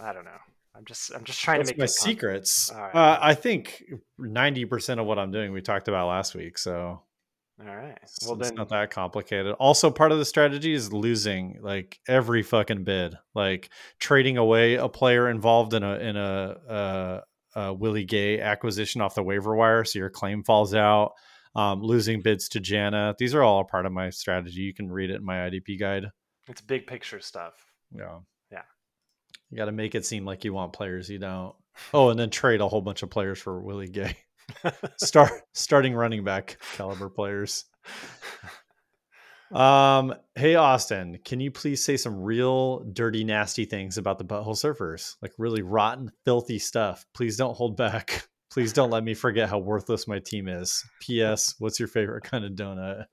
I 0.00 0.12
don't 0.12 0.24
know. 0.24 0.30
I'm 0.78 0.84
just 0.84 1.12
I'm 1.12 1.24
just 1.24 1.40
trying 1.40 1.58
That's 1.58 1.70
to 1.70 1.74
make 1.74 1.80
my 1.80 1.86
secrets. 1.86 2.70
Right. 2.74 2.94
Uh, 2.94 3.18
I 3.20 3.34
think 3.34 3.82
ninety 4.16 4.64
percent 4.64 5.00
of 5.00 5.06
what 5.06 5.18
I'm 5.18 5.32
doing 5.32 5.52
we 5.52 5.60
talked 5.60 5.88
about 5.88 6.06
last 6.06 6.36
week, 6.36 6.56
so 6.56 7.02
All 7.60 7.76
right. 7.76 7.98
Well 8.24 8.38
it's 8.38 8.48
then, 8.48 8.54
not 8.54 8.68
that 8.68 8.90
complicated. 8.90 9.54
Also, 9.58 9.90
part 9.90 10.12
of 10.12 10.18
the 10.18 10.24
strategy 10.24 10.72
is 10.72 10.92
losing 10.92 11.58
like 11.60 11.98
every 12.06 12.44
fucking 12.44 12.84
bid, 12.84 13.16
like 13.34 13.70
trading 13.98 14.36
away 14.36 14.76
a 14.76 14.88
player 14.88 15.28
involved 15.28 15.74
in 15.74 15.82
a 15.82 15.94
in 15.96 16.16
a, 16.16 16.20
uh 16.68 17.20
a 17.56 17.74
Willie 17.74 18.04
Gay 18.04 18.40
acquisition 18.40 19.00
off 19.00 19.16
the 19.16 19.22
waiver 19.22 19.56
wire, 19.56 19.84
so 19.84 19.98
your 19.98 20.10
claim 20.10 20.44
falls 20.44 20.74
out. 20.74 21.12
Um, 21.56 21.82
losing 21.82 22.22
bids 22.22 22.48
to 22.50 22.60
Jana. 22.60 23.16
These 23.18 23.34
are 23.34 23.42
all 23.42 23.60
a 23.60 23.64
part 23.64 23.84
of 23.84 23.90
my 23.90 24.10
strategy. 24.10 24.60
You 24.60 24.74
can 24.74 24.92
read 24.92 25.10
it 25.10 25.16
in 25.16 25.24
my 25.24 25.36
IDP 25.38 25.80
guide. 25.80 26.04
it's 26.46 26.60
big 26.60 26.86
picture 26.86 27.18
stuff. 27.18 27.54
Yeah. 27.90 28.18
You 29.50 29.56
got 29.56 29.66
to 29.66 29.72
make 29.72 29.94
it 29.94 30.04
seem 30.04 30.24
like 30.24 30.44
you 30.44 30.52
want 30.52 30.72
players 30.72 31.08
you 31.08 31.18
don't. 31.18 31.54
Oh, 31.94 32.10
and 32.10 32.18
then 32.18 32.30
trade 32.30 32.60
a 32.60 32.68
whole 32.68 32.82
bunch 32.82 33.02
of 33.02 33.10
players 33.10 33.38
for 33.38 33.60
Willie 33.60 33.88
Gay. 33.88 34.16
Start 34.98 35.30
starting 35.54 35.94
running 35.94 36.24
back 36.24 36.58
caliber 36.74 37.08
players. 37.08 37.64
Um, 39.50 40.14
hey 40.34 40.56
Austin, 40.56 41.18
can 41.24 41.40
you 41.40 41.50
please 41.50 41.82
say 41.82 41.96
some 41.96 42.20
real 42.20 42.80
dirty, 42.92 43.24
nasty 43.24 43.64
things 43.64 43.96
about 43.96 44.18
the 44.18 44.24
butthole 44.24 44.48
surfers? 44.48 45.16
Like 45.22 45.32
really 45.38 45.62
rotten, 45.62 46.10
filthy 46.24 46.58
stuff. 46.58 47.06
Please 47.14 47.36
don't 47.36 47.56
hold 47.56 47.76
back. 47.76 48.28
Please 48.58 48.72
don't 48.72 48.90
let 48.90 49.04
me 49.04 49.14
forget 49.14 49.48
how 49.48 49.58
worthless 49.58 50.08
my 50.08 50.18
team 50.18 50.48
is. 50.48 50.84
P.S. 50.98 51.54
What's 51.60 51.78
your 51.78 51.86
favorite 51.86 52.24
kind 52.24 52.44
of 52.44 52.54
donut? 52.54 53.04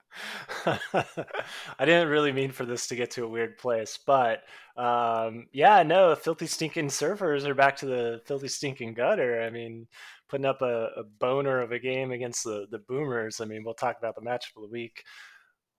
I 0.65 1.85
didn't 1.85 2.07
really 2.07 2.31
mean 2.31 2.49
for 2.49 2.65
this 2.65 2.87
to 2.87 2.95
get 2.95 3.11
to 3.11 3.25
a 3.25 3.29
weird 3.29 3.59
place, 3.59 3.99
but 4.07 4.41
um, 4.75 5.45
yeah, 5.53 5.83
no, 5.83 6.15
filthy 6.15 6.47
stinking 6.47 6.87
surfers 6.87 7.45
are 7.45 7.53
back 7.53 7.75
to 7.77 7.85
the 7.85 8.23
filthy 8.25 8.47
stinking 8.47 8.95
gutter. 8.95 9.43
I 9.43 9.51
mean, 9.51 9.85
putting 10.29 10.47
up 10.47 10.63
a, 10.63 10.87
a 10.97 11.03
boner 11.03 11.61
of 11.61 11.71
a 11.71 11.77
game 11.77 12.09
against 12.09 12.43
the 12.43 12.65
the 12.71 12.79
Boomers. 12.79 13.39
I 13.39 13.45
mean, 13.45 13.63
we'll 13.63 13.75
talk 13.75 13.99
about 13.99 14.15
the 14.15 14.21
matchup 14.21 14.57
of 14.57 14.63
the 14.63 14.69
week 14.69 15.03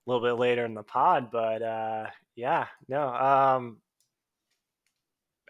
a 0.07 0.11
little 0.13 0.25
bit 0.25 0.41
later 0.41 0.65
in 0.65 0.75
the 0.75 0.85
pod, 0.85 1.33
but 1.33 1.63
uh, 1.63 2.07
yeah, 2.37 2.67
no, 2.89 3.09
um, 3.09 3.79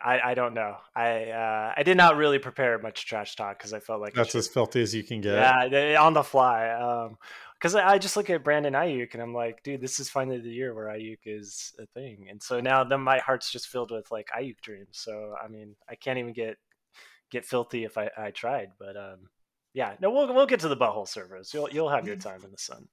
I 0.05 0.21
I 0.21 0.35
don't 0.35 0.55
know. 0.55 0.77
I 0.95 1.31
uh, 1.31 1.75
I 1.77 1.83
did 1.83 1.97
not 1.97 2.17
really 2.17 2.39
prepare 2.39 2.79
much 2.79 3.07
trash 3.07 3.37
talk 3.37 3.59
because 3.59 3.73
I 3.73 3.81
felt 3.81 4.01
like 4.01 4.15
That's 4.15 4.35
as 4.35 4.49
filthy 4.49 4.83
as 4.83 4.95
you 4.95 5.03
can 5.03 5.21
get. 5.21 5.35
yeah, 5.35 6.01
on 6.03 6.15
the 6.15 6.23
fly. 6.23 6.71
Um, 6.71 7.17
because 7.55 7.75
I, 7.75 7.95
I 7.95 7.99
just 7.99 8.17
look 8.19 8.29
at 8.29 8.45
Brandon 8.45 8.75
Aiyuk 8.75 9.15
and 9.15 9.23
I'm 9.23 9.33
like, 9.33 9.63
dude, 9.63 9.81
this 9.81 9.99
is 9.99 10.11
finally 10.11 10.39
the 10.39 10.51
year 10.51 10.75
where 10.75 10.89
Aiyuk 10.89 11.21
is 11.25 11.75
a 11.79 11.87
thing. 11.87 12.27
And 12.29 12.43
so 12.43 12.61
now 12.61 12.85
then 12.85 13.01
my 13.01 13.19
heart's 13.19 13.51
just 13.51 13.69
filled 13.69 13.91
with 13.91 14.11
like 14.11 14.29
Aiyuk 14.39 14.61
dreams. 14.61 14.91
So 14.93 15.35
I 15.43 15.49
mean, 15.49 15.75
I 15.89 15.95
can't 15.95 16.19
even 16.19 16.35
get 16.35 16.59
get 17.31 17.45
filthy 17.45 17.85
if 17.85 17.97
I, 17.97 18.11
I 18.17 18.31
tried. 18.31 18.69
But 18.79 18.97
um, 18.97 19.31
Yeah, 19.73 19.95
no, 20.01 20.11
we'll 20.11 20.33
we'll 20.35 20.47
get 20.47 20.61
to 20.61 20.69
the 20.69 20.77
butthole 20.77 21.09
surfers. 21.09 21.53
You'll 21.55 21.71
you'll 21.71 21.89
have 21.89 22.07
your 22.07 22.17
time 22.17 22.45
in 22.45 22.51
the 22.51 22.59
sun. 22.59 22.89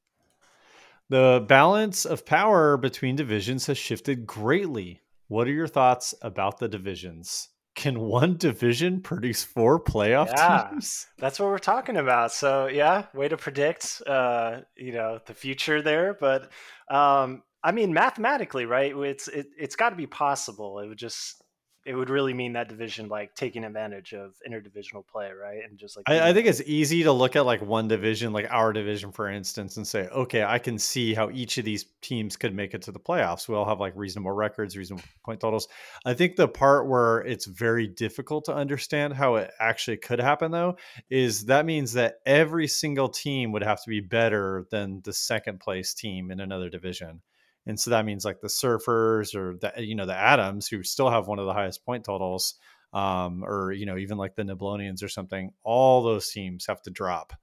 The 1.10 1.46
balance 1.48 2.06
of 2.06 2.26
power 2.26 2.78
between 2.78 3.16
divisions 3.16 3.68
has 3.68 3.78
shifted 3.78 4.26
greatly. 4.26 5.03
What 5.34 5.48
are 5.48 5.52
your 5.52 5.68
thoughts 5.68 6.14
about 6.22 6.60
the 6.60 6.68
divisions? 6.68 7.50
Can 7.74 8.00
one 8.02 8.38
division 8.48 9.02
produce 9.02 9.44
four 9.44 9.84
playoff 9.84 10.28
Yeah. 10.28 10.68
teams? 10.70 11.08
That's 11.18 11.40
what 11.40 11.48
we're 11.48 11.58
talking 11.58 11.98
about. 11.98 12.32
So 12.32 12.68
yeah, 12.68 13.08
way 13.16 13.30
to 13.30 13.36
predict, 13.36 14.04
uh, 14.06 14.60
you 14.78 14.92
know, 14.92 15.20
the 15.26 15.34
future 15.34 15.82
there. 15.82 16.14
But 16.14 16.52
um, 16.88 17.42
I 17.64 17.72
mean, 17.72 17.94
mathematically, 17.94 18.68
right? 18.68 18.96
It's 18.96 19.28
it, 19.28 19.48
it's 19.58 19.76
got 19.76 19.90
to 19.90 19.96
be 19.96 20.06
possible. 20.06 20.78
It 20.78 20.88
would 20.88 21.00
just 21.00 21.42
it 21.86 21.96
would 21.96 22.10
really 22.10 22.34
mean 22.34 22.54
that 22.54 22.70
division 22.70 23.10
like 23.10 23.36
taking 23.36 23.66
advantage 23.66 24.14
of 24.14 24.36
interdivisional 24.48 25.06
play, 25.06 25.32
right? 25.32 25.60
And 25.68 25.78
just 25.78 25.98
like 25.98 26.06
I, 26.08 26.30
I 26.30 26.34
think 26.34 26.48
it's 26.48 26.62
easy 26.66 27.04
to 27.04 27.12
look 27.12 27.36
at 27.36 27.46
like 27.46 27.62
one 27.62 27.90
division, 27.90 28.32
like 28.32 28.48
our 28.50 28.72
division, 28.72 29.12
for 29.12 29.30
instance, 29.30 29.76
and 29.76 29.86
say, 29.86 30.08
okay, 30.08 30.44
I 30.44 30.60
can 30.60 30.80
see 30.80 31.14
how 31.14 31.30
each 31.30 31.58
of 31.58 31.66
these 31.66 31.86
teams 32.02 32.38
could 32.38 32.56
make 32.56 32.74
it 32.74 32.84
to 32.84 32.94
the 32.94 33.00
playoffs. 33.00 33.50
We 33.50 33.56
all 33.56 33.66
have 33.66 33.82
like 33.82 33.94
reasonable 33.98 34.32
records, 34.32 34.78
reasonable 34.78 35.04
point 35.26 35.42
totals. 35.42 35.68
I 36.06 36.14
think 36.14 36.38
the 36.38 36.48
part 36.48 36.88
where 36.88 37.20
it's 37.20 37.46
very 37.46 37.88
difficult 37.88 38.46
to 38.46 38.56
understand 38.56 39.14
how 39.14 39.36
it 39.36 39.52
actually 39.60 39.98
could 39.98 40.20
happen, 40.20 40.52
though, 40.52 40.78
is 41.10 41.46
that 41.46 41.66
means 41.66 41.94
that 41.94 42.16
every 42.26 42.68
single 42.68 43.10
team 43.10 43.52
would 43.52 43.64
have 43.64 43.84
to 43.84 43.90
be 43.90 44.00
better 44.00 44.66
than 44.72 45.02
the 45.04 45.14
second 45.14 45.60
place 45.60 45.94
team 45.94 46.32
in 46.32 46.40
another 46.40 46.70
division. 46.70 47.22
And 47.66 47.80
so 47.80 47.92
that 47.92 48.06
means 48.06 48.26
like 48.26 48.42
the 48.42 48.48
Surfers 48.48 49.36
or 49.36 49.56
the 49.58 49.74
you 49.84 49.96
know 49.96 50.06
the 50.06 50.18
Adams, 50.18 50.68
who 50.68 50.84
still 50.84 51.10
have 51.10 51.28
one 51.28 51.40
of 51.40 51.46
the 51.46 51.54
highest 51.54 51.86
point 51.86 52.04
totals, 52.06 52.56
um, 52.94 53.44
or 53.46 53.72
you 53.72 53.86
know 53.86 53.98
even 53.98 54.18
like 54.18 54.36
the 54.36 54.44
Neblonians 54.44 55.04
or 55.04 55.10
something. 55.10 55.52
All 55.64 56.04
those 56.04 56.30
teams 56.30 56.66
have 56.68 56.82
to 56.84 56.92
drop 56.92 57.34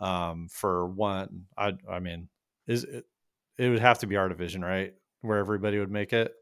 um, 0.00 0.48
for 0.50 0.86
one. 0.86 1.46
I 1.56 1.74
I 1.90 2.00
mean, 2.00 2.28
is 2.66 2.84
it, 2.84 3.04
it 3.58 3.68
would 3.68 3.80
have 3.80 4.00
to 4.00 4.06
be 4.06 4.16
our 4.16 4.28
division, 4.28 4.62
right? 4.62 4.94
Where 5.20 5.38
everybody 5.38 5.78
would 5.78 5.90
make 5.90 6.12
it. 6.12 6.32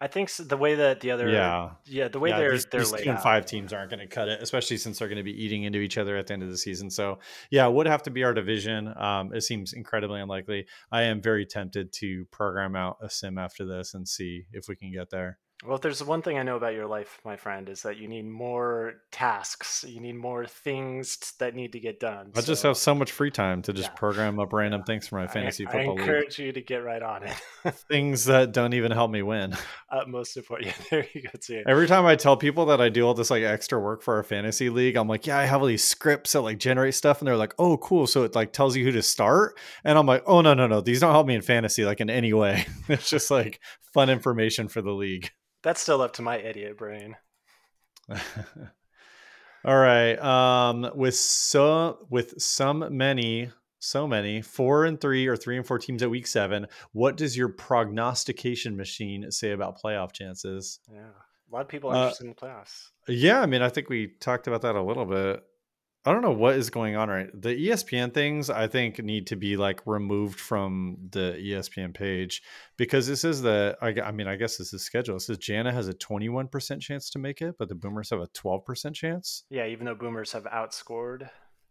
I 0.00 0.06
think 0.06 0.30
the 0.36 0.56
way 0.56 0.76
that 0.76 1.00
the 1.00 1.10
other 1.10 1.28
Yeah. 1.28 1.70
yeah 1.84 2.08
the 2.08 2.20
way 2.20 2.30
yeah, 2.30 2.38
they're 2.38 2.52
these, 2.52 2.66
they're 2.66 2.80
these 2.80 2.92
laid 2.92 3.04
two 3.04 3.10
and 3.10 3.18
out. 3.18 3.22
five 3.24 3.46
teams 3.46 3.72
aren't 3.72 3.90
going 3.90 4.00
to 4.00 4.06
cut 4.06 4.28
it, 4.28 4.40
especially 4.42 4.76
since 4.76 4.98
they're 4.98 5.08
going 5.08 5.16
to 5.18 5.24
be 5.24 5.44
eating 5.44 5.64
into 5.64 5.80
each 5.80 5.98
other 5.98 6.16
at 6.16 6.28
the 6.28 6.34
end 6.34 6.42
of 6.42 6.50
the 6.50 6.58
season. 6.58 6.88
So, 6.90 7.18
yeah, 7.50 7.66
it 7.66 7.72
would 7.72 7.86
have 7.86 8.02
to 8.04 8.10
be 8.10 8.22
our 8.22 8.32
division. 8.32 8.92
Um, 8.96 9.34
it 9.34 9.42
seems 9.42 9.72
incredibly 9.72 10.20
unlikely. 10.20 10.66
I 10.92 11.02
am 11.02 11.20
very 11.20 11.46
tempted 11.46 11.92
to 11.94 12.26
program 12.30 12.76
out 12.76 12.98
a 13.02 13.10
sim 13.10 13.38
after 13.38 13.64
this 13.66 13.94
and 13.94 14.06
see 14.06 14.46
if 14.52 14.68
we 14.68 14.76
can 14.76 14.92
get 14.92 15.10
there. 15.10 15.38
Well, 15.66 15.74
if 15.74 15.82
there's 15.82 16.04
one 16.04 16.22
thing 16.22 16.38
I 16.38 16.44
know 16.44 16.54
about 16.56 16.74
your 16.74 16.86
life, 16.86 17.18
my 17.24 17.36
friend, 17.36 17.68
is 17.68 17.82
that 17.82 17.96
you 17.96 18.06
need 18.06 18.24
more 18.26 18.94
tasks. 19.10 19.84
You 19.86 20.00
need 20.00 20.14
more 20.14 20.46
things 20.46 21.16
t- 21.16 21.26
that 21.40 21.56
need 21.56 21.72
to 21.72 21.80
get 21.80 21.98
done. 21.98 22.30
I 22.36 22.42
just 22.42 22.62
have 22.62 22.76
so 22.76 22.94
much 22.94 23.10
free 23.10 23.32
time 23.32 23.62
to 23.62 23.72
just 23.72 23.88
Yeah. 23.88 23.94
program 23.94 24.38
up 24.38 24.52
random 24.52 24.82
Yeah. 24.82 24.84
things 24.84 25.08
for 25.08 25.16
my 25.16 25.26
fantasy 25.26 25.66
I, 25.66 25.72
football 25.72 25.94
league. 25.96 26.00
encourage 26.02 26.38
you 26.38 26.52
to 26.52 26.60
get 26.60 26.84
right 26.84 27.02
on 27.02 27.24
it. 27.24 27.34
Things 27.90 28.26
that 28.26 28.52
don't 28.52 28.72
even 28.72 28.92
help 28.92 29.10
me 29.10 29.22
win. 29.22 29.52
Uh, 29.90 30.00
Utmost 30.02 30.34
support. 30.34 30.62
Yeah, 30.66 30.72
there 30.90 31.06
you 31.14 31.22
go. 31.22 31.30
Too. 31.40 31.62
Every 31.66 31.86
time 31.86 32.04
I 32.04 32.14
tell 32.14 32.36
people 32.36 32.66
that 32.66 32.78
I 32.80 32.90
do 32.90 33.06
all 33.06 33.14
this 33.14 33.30
like 33.30 33.42
extra 33.42 33.80
work 33.80 34.02
for 34.02 34.14
our 34.16 34.22
fantasy 34.22 34.68
league, 34.68 34.96
I'm 34.96 35.08
like, 35.08 35.26
yeah, 35.26 35.38
I 35.38 35.46
have 35.46 35.62
all 35.62 35.66
these 35.66 35.82
scripts 35.82 36.32
that 36.34 36.42
like 36.42 36.58
generate 36.58 36.94
stuff, 36.94 37.20
and 37.20 37.26
they're 37.26 37.38
like, 37.38 37.54
oh, 37.58 37.78
cool. 37.78 38.06
So 38.06 38.22
it 38.24 38.34
like 38.34 38.52
tells 38.52 38.76
you 38.76 38.84
who 38.84 38.92
to 38.92 39.02
start, 39.02 39.58
and 39.82 39.96
I'm 39.98 40.04
like, 40.06 40.22
oh 40.26 40.42
no, 40.42 40.52
no, 40.52 40.66
no, 40.66 40.82
these 40.82 41.00
don't 41.00 41.12
help 41.12 41.26
me 41.26 41.34
in 41.34 41.40
fantasy 41.42 41.84
like 41.86 42.00
in 42.02 42.10
any 42.10 42.32
way. 42.34 42.66
it's 42.88 43.08
just 43.08 43.30
like 43.30 43.60
fun 43.94 44.10
information 44.10 44.68
for 44.68 44.82
the 44.82 44.92
league. 44.92 45.30
That's 45.68 45.82
still 45.82 46.00
up 46.00 46.14
to 46.14 46.22
my 46.22 46.38
idiot 46.38 46.78
brain. 46.78 47.14
all 48.08 49.76
right. 49.76 50.14
Um, 50.18 50.90
with 50.94 51.14
so 51.14 52.06
with 52.08 52.40
some 52.40 52.96
many, 52.96 53.50
so 53.78 54.08
many 54.08 54.40
four 54.40 54.86
and 54.86 54.98
three 54.98 55.26
or 55.26 55.36
three 55.36 55.58
and 55.58 55.66
four 55.66 55.78
teams 55.78 56.02
at 56.02 56.08
week 56.08 56.26
seven, 56.26 56.68
what 56.92 57.18
does 57.18 57.36
your 57.36 57.50
prognostication 57.50 58.78
machine 58.78 59.30
say 59.30 59.50
about 59.50 59.78
playoff 59.78 60.12
chances? 60.12 60.80
Yeah, 60.90 61.00
a 61.00 61.54
lot 61.54 61.60
of 61.60 61.68
people 61.68 61.90
are 61.90 61.96
Uh, 61.96 61.98
interested 62.04 62.24
in 62.24 62.30
the 62.30 62.36
playoffs. 62.36 62.88
Yeah, 63.06 63.42
I 63.42 63.44
mean, 63.44 63.60
I 63.60 63.68
think 63.68 63.90
we 63.90 64.06
talked 64.20 64.46
about 64.46 64.62
that 64.62 64.74
a 64.74 64.82
little 64.82 65.04
bit. 65.04 65.44
I 66.08 66.12
don't 66.12 66.22
know 66.22 66.30
what 66.30 66.54
is 66.54 66.70
going 66.70 66.96
on 66.96 67.10
right. 67.10 67.28
The 67.34 67.50
ESPN 67.50 68.14
things 68.14 68.48
I 68.48 68.66
think 68.66 68.98
need 69.04 69.26
to 69.26 69.36
be 69.36 69.58
like 69.58 69.82
removed 69.84 70.40
from 70.40 70.96
the 71.10 71.36
ESPN 71.38 71.92
page 71.92 72.42
because 72.78 73.06
this 73.06 73.24
is 73.24 73.42
the 73.42 73.76
I, 73.82 73.88
I 74.02 74.10
mean 74.12 74.26
I 74.26 74.36
guess 74.36 74.56
this 74.56 74.72
is 74.72 74.80
schedule. 74.82 75.16
It 75.16 75.20
says 75.20 75.36
Jana 75.36 75.70
has 75.70 75.86
a 75.86 75.92
21% 75.92 76.80
chance 76.80 77.10
to 77.10 77.18
make 77.18 77.42
it, 77.42 77.56
but 77.58 77.68
the 77.68 77.74
Boomers 77.74 78.08
have 78.08 78.20
a 78.20 78.28
12% 78.28 78.94
chance. 78.94 79.44
Yeah, 79.50 79.66
even 79.66 79.84
though 79.84 79.94
Boomers 79.94 80.32
have 80.32 80.44
outscored 80.44 81.28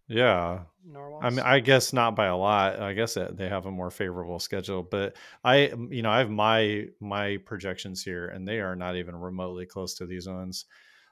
Yeah. 0.08 0.60
Narwhals. 0.86 1.24
I 1.24 1.32
mean 1.32 1.40
I 1.40 1.60
guess 1.60 1.92
not 1.92 2.16
by 2.16 2.28
a 2.28 2.38
lot. 2.38 2.80
I 2.80 2.94
guess 2.94 3.18
they 3.32 3.50
have 3.50 3.66
a 3.66 3.72
more 3.72 3.90
favorable 3.90 4.38
schedule, 4.38 4.84
but 4.84 5.16
I 5.44 5.74
you 5.90 6.04
know, 6.04 6.12
I 6.12 6.20
have 6.20 6.30
my 6.30 6.90
my 7.02 7.38
projections 7.38 8.04
here 8.04 8.28
and 8.28 8.48
they 8.48 8.60
are 8.60 8.76
not 8.76 8.98
even 8.98 9.16
remotely 9.16 9.66
close 9.66 9.96
to 9.96 10.06
these 10.06 10.28
ones. 10.28 10.66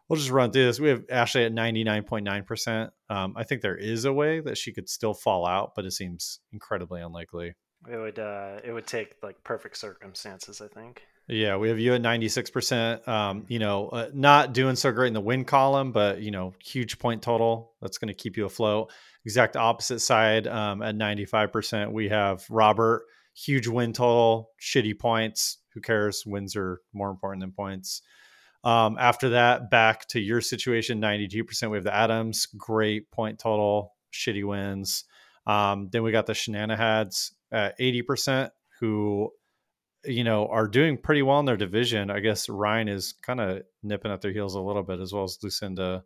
We'll 0.08 0.20
just 0.20 0.32
run 0.32 0.52
through 0.52 0.66
this. 0.66 0.80
We 0.80 0.90
have 0.90 1.04
Ashley 1.10 1.46
at 1.46 1.54
99.9%. 1.54 2.90
Um, 3.10 3.34
I 3.36 3.44
think 3.44 3.62
there 3.62 3.78
is 3.78 4.06
a 4.06 4.14
way 4.14 4.40
that 4.40 4.58
she 4.58 4.72
could 4.72 4.88
still 4.88 5.14
fall 5.14 5.48
out, 5.48 5.74
but 5.76 5.86
it 5.86 5.92
seems 5.92 6.40
incredibly 6.54 7.02
unlikely. 7.02 7.56
it 7.90 7.98
would 7.98 8.20
uh, 8.20 8.60
it 8.64 8.72
would 8.72 8.88
take 8.88 9.16
like 9.24 9.44
perfect 9.44 9.78
circumstances. 9.78 10.62
I 10.62 10.68
think. 10.68 11.02
Yeah, 11.28 11.58
we 11.58 11.70
have 11.70 11.80
you 11.80 11.94
at 11.96 12.02
96%. 12.02 13.08
Um, 13.08 13.46
you 13.48 13.58
know, 13.58 13.90
uh, 13.90 14.10
not 14.14 14.54
doing 14.54 14.76
so 14.76 14.92
great 14.92 15.08
in 15.08 15.14
the 15.14 15.22
win 15.22 15.44
column, 15.44 15.92
but, 15.92 16.22
you 16.22 16.30
know, 16.30 16.54
huge 16.64 17.00
point 17.00 17.24
total. 17.24 17.74
That's 17.82 17.98
going 17.98 18.10
to 18.10 18.14
keep 18.14 18.38
you 18.38 18.46
afloat. 18.46 18.92
Exact 19.26 19.56
opposite 19.56 20.02
side 20.02 20.46
um, 20.46 20.84
at 20.84 20.96
95%. 20.96 21.92
We 21.92 22.10
have 22.10 22.46
Robert, 22.50 23.06
huge 23.34 23.68
win 23.68 23.92
total, 23.92 24.52
shitty 24.62 25.00
points. 25.00 25.58
Who 25.74 25.82
cares? 25.82 26.24
Wins 26.28 26.56
are 26.56 26.80
more 26.94 27.10
important 27.10 27.42
than 27.42 27.52
points. 27.52 28.04
Um, 28.66 28.98
after 29.00 29.30
that, 29.30 29.70
back 29.70 30.08
to 30.10 30.20
your 30.20 30.42
situation, 30.42 31.00
92%. 31.00 31.70
We 31.70 31.78
have 31.78 31.84
the 31.84 31.96
Adams, 31.96 32.48
great 32.58 33.12
point 33.12 33.38
total, 33.38 33.94
shitty 34.12 34.44
wins. 34.44 35.06
Um, 35.46 35.90
then 35.92 36.02
we 36.02 36.12
got 36.12 36.26
the 36.26 36.34
Shenanahads 36.34 37.32
at 37.52 37.78
80%, 37.80 38.50
who, 38.80 39.30
you 40.04 40.24
know, 40.24 40.48
are 40.48 40.68
doing 40.68 40.98
pretty 40.98 41.22
well 41.22 41.40
in 41.40 41.46
their 41.46 41.58
division. 41.58 42.10
I 42.10 42.22
guess 42.22 42.50
Ryan 42.50 42.88
is 42.88 43.14
kind 43.22 43.40
of 43.40 43.62
nipping 43.84 44.12
at 44.12 44.22
their 44.22 44.32
heels 44.32 44.56
a 44.56 44.60
little 44.60 44.84
bit, 44.84 45.00
as 45.00 45.14
well 45.14 45.26
as 45.26 45.38
Lucinda. 45.44 46.04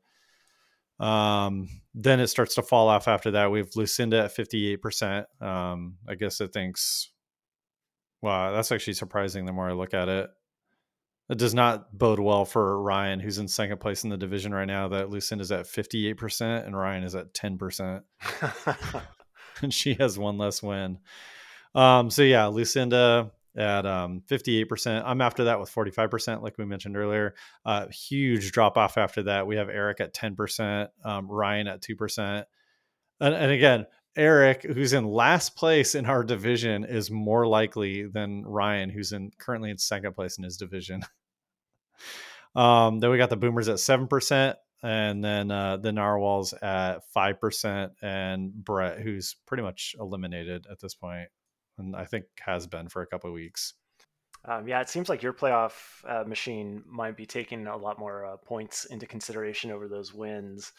Um, 0.99 1.69
then 1.95 2.19
it 2.19 2.27
starts 2.27 2.55
to 2.55 2.61
fall 2.61 2.89
off 2.89 3.07
after 3.07 3.31
that. 3.31 3.51
We 3.51 3.59
have 3.59 3.73
Lucinda 3.77 4.25
at 4.25 4.35
58%. 4.35 5.25
Um, 5.41 5.95
I 6.09 6.15
guess 6.15 6.41
it 6.41 6.51
thinks, 6.51 7.09
wow, 8.21 8.51
that's 8.51 8.73
actually 8.73 8.93
surprising 8.93 9.45
the 9.45 9.53
more 9.53 9.69
I 9.69 9.73
look 9.73 9.93
at 9.93 10.09
it. 10.09 10.29
It 11.29 11.37
does 11.37 11.53
not 11.53 11.95
bode 11.95 12.19
well 12.19 12.43
for 12.43 12.81
Ryan, 12.81 13.19
who's 13.19 13.37
in 13.37 13.47
second 13.47 13.79
place 13.79 14.03
in 14.03 14.09
the 14.09 14.17
division 14.17 14.53
right 14.53 14.65
now. 14.65 14.87
That 14.87 15.09
Lucinda's 15.09 15.51
at 15.51 15.65
58% 15.65 16.65
and 16.65 16.75
Ryan 16.75 17.03
is 17.03 17.13
at 17.13 17.33
10%. 17.33 18.01
and 19.61 19.73
she 19.73 19.93
has 19.95 20.17
one 20.17 20.37
less 20.37 20.63
win. 20.63 20.97
Um, 21.75 22.09
so 22.09 22.23
yeah, 22.23 22.47
Lucinda 22.47 23.31
at 23.55 23.85
um 23.85 24.21
58%. 24.29 25.03
I'm 25.05 25.21
after 25.21 25.45
that 25.45 25.59
with 25.59 25.73
45%, 25.73 26.41
like 26.41 26.57
we 26.57 26.65
mentioned 26.65 26.97
earlier. 26.97 27.35
Uh 27.65 27.87
huge 27.87 28.51
drop 28.51 28.77
off 28.77 28.97
after 28.97 29.23
that. 29.23 29.47
We 29.47 29.57
have 29.57 29.69
Eric 29.69 30.01
at 30.01 30.13
10%, 30.13 30.87
um, 31.03 31.29
Ryan 31.29 31.67
at 31.67 31.81
2%. 31.81 32.43
And, 33.21 33.35
and 33.35 33.51
again, 33.51 33.85
Eric, 34.15 34.63
who's 34.63 34.93
in 34.93 35.05
last 35.05 35.55
place 35.55 35.93
in 35.93 36.05
our 36.05 36.23
division, 36.23 36.83
is 36.85 37.11
more 37.11 37.45
likely 37.47 38.07
than 38.07 38.43
Ryan, 38.45 38.89
who's 38.89 39.11
in 39.11 39.31
currently 39.37 39.69
in 39.69 39.77
second 39.77 40.13
place 40.13 40.37
in 40.37 40.43
his 40.43 40.57
division. 40.57 41.03
um, 42.55 42.99
then 42.99 43.09
we 43.09 43.17
got 43.17 43.29
the 43.29 43.37
Boomers 43.37 43.69
at 43.69 43.79
seven 43.79 44.07
percent, 44.07 44.57
and 44.83 45.23
then 45.23 45.51
uh, 45.51 45.77
the 45.77 45.91
Narwhals 45.91 46.53
at 46.53 47.03
five 47.13 47.39
percent, 47.39 47.93
and 48.01 48.53
Brett, 48.53 48.99
who's 48.99 49.35
pretty 49.45 49.63
much 49.63 49.95
eliminated 49.99 50.67
at 50.71 50.79
this 50.79 50.95
point, 50.95 51.29
and 51.77 51.95
I 51.95 52.05
think 52.05 52.25
has 52.41 52.67
been 52.67 52.89
for 52.89 53.01
a 53.01 53.07
couple 53.07 53.29
of 53.29 53.33
weeks. 53.33 53.73
Um, 54.45 54.67
yeah, 54.67 54.79
it 54.79 54.89
seems 54.89 55.09
like 55.09 55.21
your 55.21 55.33
playoff 55.33 55.73
uh, 56.07 56.23
machine 56.23 56.83
might 56.87 57.17
be 57.17 57.25
taking 57.25 57.67
a 57.67 57.75
lot 57.75 57.99
more 57.99 58.25
uh, 58.25 58.37
points 58.37 58.85
into 58.85 59.05
consideration 59.05 59.69
over 59.69 59.87
those 59.87 60.13
wins. 60.13 60.71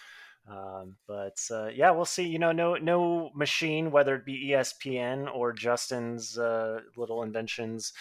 Um, 0.49 0.97
but 1.07 1.37
uh, 1.51 1.69
yeah, 1.69 1.91
we'll 1.91 2.07
see. 2.07 2.27
You 2.27 2.39
know, 2.39 2.53
no 2.53 2.75
no 2.77 3.31
machine, 3.35 3.91
whether 3.91 4.17
it 4.17 4.25
be 4.25 4.51
ESPN 4.51 5.33
or 5.33 5.53
Justin's 5.53 6.39
uh, 6.39 6.81
little 6.97 7.23
inventions, 7.23 7.93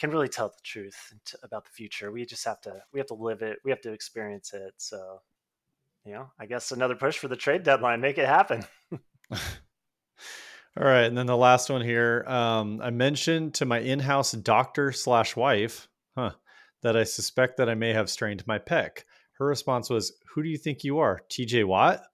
can 0.00 0.10
really 0.10 0.28
tell 0.28 0.48
the 0.48 0.62
truth 0.64 1.12
t- 1.26 1.36
about 1.42 1.64
the 1.64 1.70
future. 1.70 2.10
We 2.10 2.24
just 2.24 2.44
have 2.46 2.60
to 2.62 2.82
we 2.92 2.98
have 2.98 3.06
to 3.08 3.14
live 3.14 3.42
it. 3.42 3.58
We 3.64 3.70
have 3.70 3.82
to 3.82 3.92
experience 3.92 4.52
it. 4.54 4.72
So, 4.78 5.20
you 6.04 6.14
know, 6.14 6.30
I 6.38 6.46
guess 6.46 6.72
another 6.72 6.96
push 6.96 7.18
for 7.18 7.28
the 7.28 7.36
trade 7.36 7.62
deadline. 7.62 8.00
Make 8.00 8.18
it 8.18 8.26
happen. 8.26 8.64
All 10.76 10.86
right, 10.86 11.04
and 11.04 11.18
then 11.18 11.26
the 11.26 11.36
last 11.36 11.68
one 11.68 11.82
here. 11.82 12.24
Um, 12.26 12.80
I 12.80 12.90
mentioned 12.90 13.54
to 13.54 13.66
my 13.66 13.80
in-house 13.80 14.32
doctor 14.32 14.92
slash 14.92 15.34
wife, 15.34 15.88
huh, 16.16 16.30
that 16.82 16.96
I 16.96 17.02
suspect 17.02 17.56
that 17.56 17.68
I 17.68 17.74
may 17.74 17.92
have 17.92 18.08
strained 18.08 18.46
my 18.46 18.58
pec. 18.58 19.04
Her 19.32 19.46
response 19.46 19.90
was, 19.90 20.12
"Who 20.32 20.42
do 20.42 20.48
you 20.48 20.56
think 20.56 20.84
you 20.84 20.98
are, 20.98 21.20
T.J. 21.28 21.64
Watt?" 21.64 22.04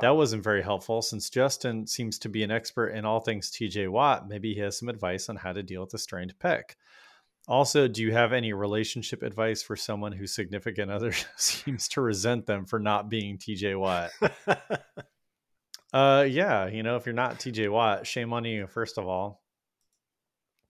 That 0.00 0.16
wasn't 0.16 0.44
very 0.44 0.62
helpful 0.62 1.02
since 1.02 1.28
Justin 1.28 1.86
seems 1.86 2.18
to 2.20 2.28
be 2.28 2.44
an 2.44 2.50
expert 2.50 2.90
in 2.90 3.04
all 3.04 3.20
things 3.20 3.50
TJ 3.50 3.88
Watt. 3.88 4.28
Maybe 4.28 4.54
he 4.54 4.60
has 4.60 4.78
some 4.78 4.88
advice 4.88 5.28
on 5.28 5.36
how 5.36 5.52
to 5.52 5.62
deal 5.62 5.80
with 5.80 5.94
a 5.94 5.98
strained 5.98 6.38
pec. 6.38 6.76
Also, 7.48 7.88
do 7.88 8.02
you 8.02 8.12
have 8.12 8.34
any 8.34 8.52
relationship 8.52 9.22
advice 9.22 9.62
for 9.62 9.74
someone 9.74 10.12
whose 10.12 10.34
significant 10.34 10.90
other 10.90 11.14
seems 11.36 11.88
to 11.88 12.02
resent 12.02 12.44
them 12.44 12.66
for 12.66 12.78
not 12.78 13.08
being 13.08 13.38
TJ 13.38 13.78
Watt? 13.78 14.10
uh, 15.94 16.26
yeah, 16.28 16.66
you 16.68 16.82
know, 16.82 16.96
if 16.96 17.06
you're 17.06 17.14
not 17.14 17.38
TJ 17.38 17.70
Watt, 17.70 18.06
shame 18.06 18.34
on 18.34 18.44
you. 18.44 18.66
First 18.66 18.98
of 18.98 19.08
all. 19.08 19.42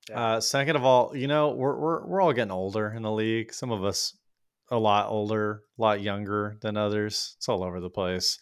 Yeah. 0.08 0.20
Uh, 0.20 0.40
second 0.40 0.76
of 0.76 0.84
all, 0.84 1.14
you 1.16 1.26
know, 1.26 1.50
we're 1.50 1.76
we're 1.76 2.06
we're 2.06 2.20
all 2.22 2.32
getting 2.32 2.52
older 2.52 2.90
in 2.96 3.02
the 3.02 3.12
league. 3.12 3.52
Some 3.52 3.72
of 3.72 3.84
us 3.84 4.16
a 4.70 4.78
lot 4.78 5.08
older, 5.08 5.62
a 5.78 5.82
lot 5.82 6.00
younger 6.00 6.58
than 6.62 6.76
others. 6.76 7.34
It's 7.38 7.48
all 7.48 7.64
over 7.64 7.80
the 7.80 7.90
place. 7.90 8.38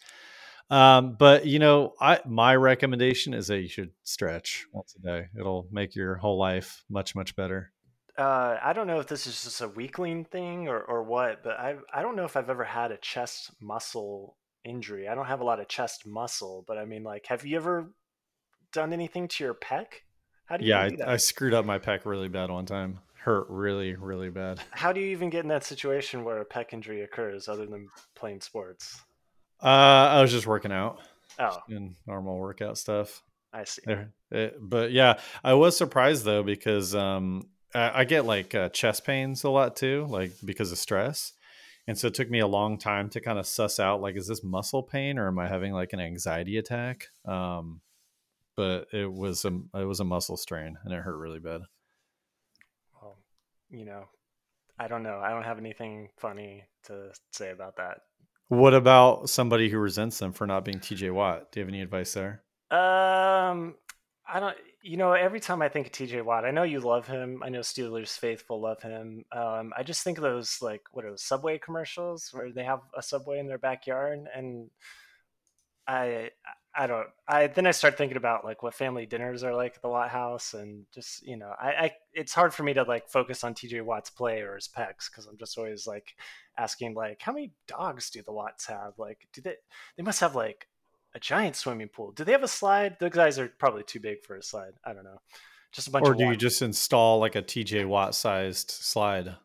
Um, 0.69 1.15
but 1.17 1.45
you 1.45 1.59
know, 1.59 1.93
I 1.99 2.19
my 2.25 2.55
recommendation 2.55 3.33
is 3.33 3.47
that 3.47 3.61
you 3.61 3.67
should 3.67 3.91
stretch 4.03 4.65
once 4.71 4.95
a 4.95 5.01
day. 5.01 5.27
It'll 5.37 5.67
make 5.71 5.95
your 5.95 6.15
whole 6.15 6.37
life 6.37 6.83
much 6.89 7.15
much 7.15 7.35
better. 7.35 7.71
Uh, 8.17 8.57
I 8.63 8.73
don't 8.73 8.87
know 8.87 8.99
if 8.99 9.07
this 9.07 9.27
is 9.27 9.43
just 9.43 9.61
a 9.61 9.67
weakling 9.67 10.25
thing 10.25 10.67
or, 10.67 10.79
or 10.81 11.03
what, 11.03 11.43
but 11.43 11.59
I 11.59 11.75
I 11.93 12.01
don't 12.01 12.15
know 12.15 12.25
if 12.25 12.35
I've 12.35 12.49
ever 12.49 12.63
had 12.63 12.91
a 12.91 12.97
chest 12.97 13.51
muscle 13.61 14.37
injury. 14.63 15.07
I 15.07 15.15
don't 15.15 15.27
have 15.27 15.41
a 15.41 15.45
lot 15.45 15.59
of 15.59 15.67
chest 15.67 16.05
muscle, 16.07 16.63
but 16.67 16.77
I 16.77 16.85
mean, 16.85 17.03
like, 17.03 17.27
have 17.27 17.45
you 17.45 17.57
ever 17.57 17.91
done 18.73 18.93
anything 18.93 19.27
to 19.29 19.43
your 19.45 19.55
pec? 19.55 19.87
How 20.45 20.57
do 20.57 20.65
you 20.65 20.71
Yeah, 20.71 20.89
do 20.89 20.97
that? 20.97 21.07
I, 21.07 21.13
I 21.13 21.17
screwed 21.17 21.53
up 21.53 21.65
my 21.65 21.79
pec 21.79 22.05
really 22.05 22.27
bad 22.29 22.49
one 22.51 22.65
time. 22.65 22.99
Hurt 23.23 23.47
really 23.49 23.95
really 23.95 24.29
bad. 24.29 24.61
How 24.71 24.93
do 24.93 25.01
you 25.01 25.07
even 25.07 25.29
get 25.29 25.43
in 25.43 25.49
that 25.49 25.65
situation 25.65 26.23
where 26.23 26.39
a 26.39 26.45
pec 26.45 26.71
injury 26.71 27.01
occurs 27.01 27.49
other 27.49 27.65
than 27.65 27.89
playing 28.15 28.39
sports? 28.39 29.03
Uh, 29.61 29.65
I 29.67 30.21
was 30.21 30.31
just 30.31 30.45
working 30.47 30.71
out 30.71 30.99
Oh, 31.39 31.61
in 31.67 31.95
normal 32.05 32.37
workout 32.37 32.77
stuff. 32.77 33.23
I 33.53 33.65
see. 33.65 33.81
It, 34.31 34.57
but 34.59 34.91
yeah, 34.91 35.19
I 35.43 35.53
was 35.53 35.77
surprised 35.77 36.25
though 36.25 36.43
because 36.43 36.93
um, 36.93 37.47
I, 37.77 37.99
I 37.99 38.03
get 38.03 38.25
like 38.25 38.55
uh, 38.55 38.69
chest 38.69 39.05
pains 39.05 39.43
a 39.43 39.49
lot 39.49 39.75
too, 39.75 40.05
like 40.09 40.31
because 40.43 40.71
of 40.71 40.77
stress, 40.77 41.33
and 41.87 41.97
so 41.97 42.07
it 42.07 42.13
took 42.13 42.29
me 42.29 42.39
a 42.39 42.47
long 42.47 42.77
time 42.77 43.09
to 43.09 43.21
kind 43.21 43.39
of 43.39 43.47
suss 43.47 43.79
out 43.79 44.01
like, 44.01 44.17
is 44.17 44.27
this 44.27 44.43
muscle 44.43 44.83
pain 44.83 45.17
or 45.17 45.27
am 45.27 45.39
I 45.39 45.47
having 45.47 45.71
like 45.71 45.93
an 45.93 46.01
anxiety 46.01 46.57
attack? 46.57 47.07
Um, 47.25 47.81
but 48.57 48.87
it 48.91 49.11
was 49.11 49.45
a 49.45 49.59
it 49.75 49.85
was 49.85 50.01
a 50.01 50.05
muscle 50.05 50.35
strain 50.35 50.77
and 50.83 50.93
it 50.93 51.01
hurt 51.01 51.17
really 51.17 51.39
bad. 51.39 51.61
Well, 53.01 53.17
you 53.69 53.85
know, 53.85 54.03
I 54.77 54.87
don't 54.87 55.03
know. 55.03 55.19
I 55.23 55.29
don't 55.29 55.43
have 55.43 55.59
anything 55.59 56.09
funny 56.17 56.65
to 56.85 57.11
say 57.31 57.51
about 57.51 57.77
that. 57.77 58.01
What 58.49 58.73
about 58.73 59.29
somebody 59.29 59.69
who 59.69 59.77
resents 59.77 60.19
them 60.19 60.33
for 60.33 60.47
not 60.47 60.65
being 60.65 60.79
TJ 60.79 61.13
Watt? 61.13 61.51
Do 61.51 61.59
you 61.59 61.65
have 61.65 61.69
any 61.69 61.81
advice 61.81 62.13
there? 62.13 62.43
Um, 62.71 63.75
I 64.27 64.39
don't. 64.39 64.57
You 64.87 64.95
know, 64.95 65.11
every 65.11 65.41
time 65.41 65.61
I 65.61 65.67
think 65.67 65.87
of 65.87 65.91
T.J. 65.91 66.21
Watt, 66.21 66.45
I 66.45 66.51
know 66.51 66.63
you 66.63 66.79
love 66.79 67.07
him. 67.07 67.43
I 67.43 67.49
know 67.49 67.59
Steelers 67.59 68.17
faithful 68.17 68.61
love 68.61 68.81
him. 68.81 69.25
Um, 69.33 69.73
I 69.75 69.83
just 69.83 70.01
think 70.01 70.17
of 70.17 70.21
those 70.21 70.59
like 70.61 70.81
what 70.93 71.03
are 71.03 71.09
those 71.09 71.23
Subway 71.23 71.57
commercials 71.57 72.29
where 72.31 72.53
they 72.53 72.63
have 72.63 72.79
a 72.95 73.03
Subway 73.03 73.39
in 73.39 73.47
their 73.47 73.57
backyard, 73.57 74.29
and 74.33 74.69
I, 75.85 76.31
I 76.73 76.87
don't. 76.87 77.07
I 77.27 77.47
then 77.47 77.67
I 77.67 77.71
start 77.71 77.97
thinking 77.97 78.15
about 78.15 78.45
like 78.45 78.63
what 78.63 78.75
family 78.75 79.05
dinners 79.05 79.43
are 79.43 79.53
like 79.53 79.75
at 79.75 79.81
the 79.81 79.89
Watt 79.89 80.09
House, 80.09 80.53
and 80.53 80.85
just 80.93 81.21
you 81.21 81.35
know, 81.35 81.51
I, 81.61 81.67
I 81.67 81.91
it's 82.13 82.33
hard 82.33 82.53
for 82.53 82.63
me 82.63 82.73
to 82.75 82.83
like 82.83 83.09
focus 83.09 83.43
on 83.43 83.55
T.J. 83.55 83.81
Watt's 83.81 84.09
play 84.09 84.39
or 84.39 84.55
his 84.55 84.69
pecs 84.69 85.11
because 85.11 85.25
I'm 85.25 85.37
just 85.37 85.57
always 85.57 85.85
like 85.85 86.15
asking 86.57 86.93
like 86.93 87.21
how 87.21 87.33
many 87.33 87.51
dogs 87.67 88.09
do 88.09 88.21
the 88.21 88.31
Watts 88.31 88.67
have? 88.67 88.93
Like, 88.97 89.27
do 89.33 89.41
they? 89.41 89.55
They 89.97 90.03
must 90.03 90.21
have 90.21 90.33
like 90.33 90.69
a 91.17 91.19
giant 91.19 91.55
swimming 91.55 91.89
pool. 91.89 92.11
Do 92.11 92.23
they 92.23 92.31
have 92.31 92.43
a 92.43 92.47
slide? 92.47 92.97
Those 92.99 93.09
guys 93.09 93.39
are 93.39 93.47
probably 93.57 93.83
too 93.83 93.99
big 93.99 94.23
for 94.23 94.35
a 94.35 94.43
slide. 94.43 94.73
I 94.85 94.93
don't 94.93 95.03
know. 95.03 95.17
Just 95.71 95.87
a 95.87 95.91
bunch 95.91 96.07
Or 96.07 96.13
do 96.13 96.25
you 96.25 96.35
just 96.35 96.61
install 96.61 97.19
like 97.19 97.35
a 97.35 97.41
TJ 97.41 97.87
Watt 97.87 98.13
sized 98.15 98.69
slide? 98.71 99.35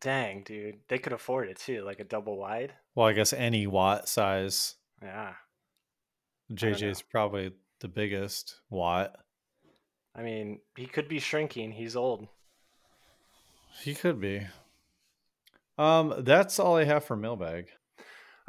Dang, 0.00 0.42
dude. 0.42 0.78
They 0.88 0.98
could 0.98 1.12
afford 1.12 1.48
it 1.48 1.58
too, 1.58 1.82
like 1.84 2.00
a 2.00 2.04
double 2.04 2.38
wide. 2.38 2.72
Well, 2.94 3.06
I 3.06 3.12
guess 3.12 3.32
any 3.32 3.66
Watt 3.66 4.08
size. 4.08 4.74
Yeah. 5.02 5.34
JJ 6.52 6.90
is 6.90 7.02
probably 7.02 7.52
the 7.80 7.88
biggest 7.88 8.60
Watt. 8.70 9.14
I 10.16 10.22
mean, 10.22 10.60
he 10.76 10.86
could 10.86 11.08
be 11.08 11.20
shrinking. 11.20 11.72
He's 11.72 11.94
old. 11.94 12.26
He 13.82 13.94
could 13.94 14.18
be. 14.18 14.46
Um, 15.78 16.14
that's 16.18 16.58
all 16.58 16.76
I 16.76 16.84
have 16.84 17.04
for 17.04 17.16
mailbag. 17.16 17.68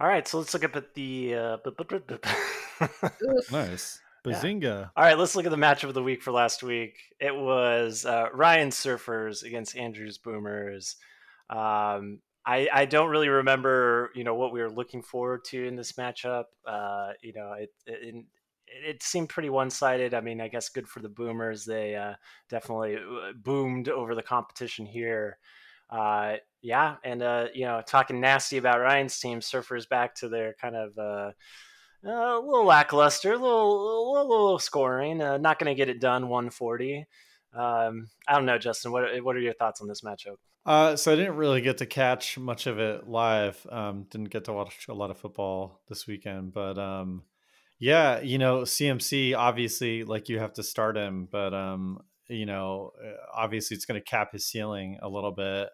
All 0.03 0.09
right, 0.09 0.27
so 0.27 0.39
let's 0.39 0.53
look 0.53 0.65
up 0.65 0.75
at 0.75 0.93
the. 0.95 1.33
Uh, 1.33 1.57
bu- 1.63 1.71
bu- 1.71 1.85
bu- 1.85 1.99
bu- 2.01 3.37
Nice. 3.51 4.01
Yeah. 4.25 4.33
Bazinga. 4.33 4.91
All 4.95 5.03
right, 5.03 5.17
let's 5.17 5.35
look 5.35 5.45
at 5.45 5.51
the 5.51 5.57
matchup 5.57 5.89
of 5.89 5.93
the 5.93 6.03
week 6.03 6.21
for 6.21 6.31
last 6.31 6.63
week. 6.63 6.97
It 7.19 7.35
was 7.35 8.05
uh, 8.05 8.27
Ryan 8.33 8.69
Surfers 8.69 9.43
against 9.43 9.75
Andrews 9.75 10.17
Boomers. 10.17 10.95
Um, 11.49 12.19
I, 12.45 12.69
I 12.73 12.85
don't 12.85 13.09
really 13.09 13.27
remember, 13.27 14.11
you 14.15 14.23
know, 14.23 14.35
what 14.35 14.53
we 14.53 14.61
were 14.61 14.71
looking 14.71 15.01
forward 15.01 15.43
to 15.47 15.67
in 15.67 15.75
this 15.75 15.93
matchup. 15.93 16.45
Uh, 16.65 17.11
you 17.21 17.33
know, 17.33 17.51
it, 17.53 17.69
it 17.85 18.15
it 18.67 19.03
seemed 19.03 19.27
pretty 19.27 19.49
one 19.49 19.69
sided. 19.69 20.13
I 20.13 20.21
mean, 20.21 20.39
I 20.39 20.47
guess 20.47 20.69
good 20.69 20.87
for 20.87 21.01
the 21.01 21.09
Boomers. 21.09 21.65
They 21.65 21.95
uh, 21.95 22.13
definitely 22.49 22.95
uh, 22.95 23.33
boomed 23.35 23.89
over 23.89 24.15
the 24.15 24.23
competition 24.23 24.85
here. 24.85 25.37
Uh, 25.93 26.37
yeah, 26.61 26.95
and 27.03 27.21
uh, 27.21 27.47
you 27.53 27.65
know, 27.65 27.81
talking 27.85 28.19
nasty 28.19 28.57
about 28.57 28.79
Ryan's 28.79 29.19
team, 29.19 29.41
Surfers 29.41 29.87
back 29.87 30.15
to 30.15 30.29
their 30.29 30.55
kind 30.59 30.75
of. 30.75 30.97
Uh, 30.97 31.31
uh, 32.05 32.37
a 32.37 32.39
little 32.39 32.65
lackluster, 32.65 33.31
a 33.31 33.37
little, 33.37 34.11
little, 34.11 34.29
little 34.29 34.59
scoring. 34.59 35.21
Uh, 35.21 35.37
not 35.37 35.57
going 35.57 35.73
to 35.73 35.75
get 35.75 35.87
it 35.87 36.01
done. 36.01 36.27
140. 36.27 37.05
Um, 37.55 38.09
I 38.27 38.35
don't 38.35 38.45
know, 38.45 38.57
Justin. 38.57 38.91
What 38.91 39.23
what 39.23 39.35
are 39.37 39.39
your 39.39 39.53
thoughts 39.53 39.79
on 39.79 39.87
this 39.87 40.01
matchup? 40.01 40.35
Uh, 40.65 40.95
so 40.95 41.11
I 41.11 41.15
didn't 41.15 41.35
really 41.35 41.61
get 41.61 41.77
to 41.79 41.85
catch 41.85 42.37
much 42.37 42.67
of 42.67 42.79
it 42.79 43.07
live. 43.07 43.65
Um, 43.69 44.05
didn't 44.09 44.29
get 44.29 44.45
to 44.45 44.53
watch 44.53 44.87
a 44.89 44.93
lot 44.93 45.11
of 45.11 45.17
football 45.17 45.81
this 45.89 46.07
weekend, 46.07 46.53
but 46.53 46.77
um, 46.77 47.23
yeah, 47.79 48.21
you 48.21 48.37
know, 48.37 48.61
CMC 48.61 49.35
obviously 49.37 50.03
like 50.03 50.29
you 50.29 50.39
have 50.39 50.53
to 50.53 50.63
start 50.63 50.95
him, 50.95 51.27
but 51.29 51.53
um, 51.53 51.99
you 52.29 52.45
know, 52.45 52.91
uh, 53.03 53.11
obviously 53.33 53.75
it's 53.75 53.85
going 53.85 53.99
to 53.99 54.05
cap 54.05 54.31
his 54.31 54.47
ceiling 54.47 54.99
a 55.01 55.09
little 55.09 55.31
bit. 55.31 55.69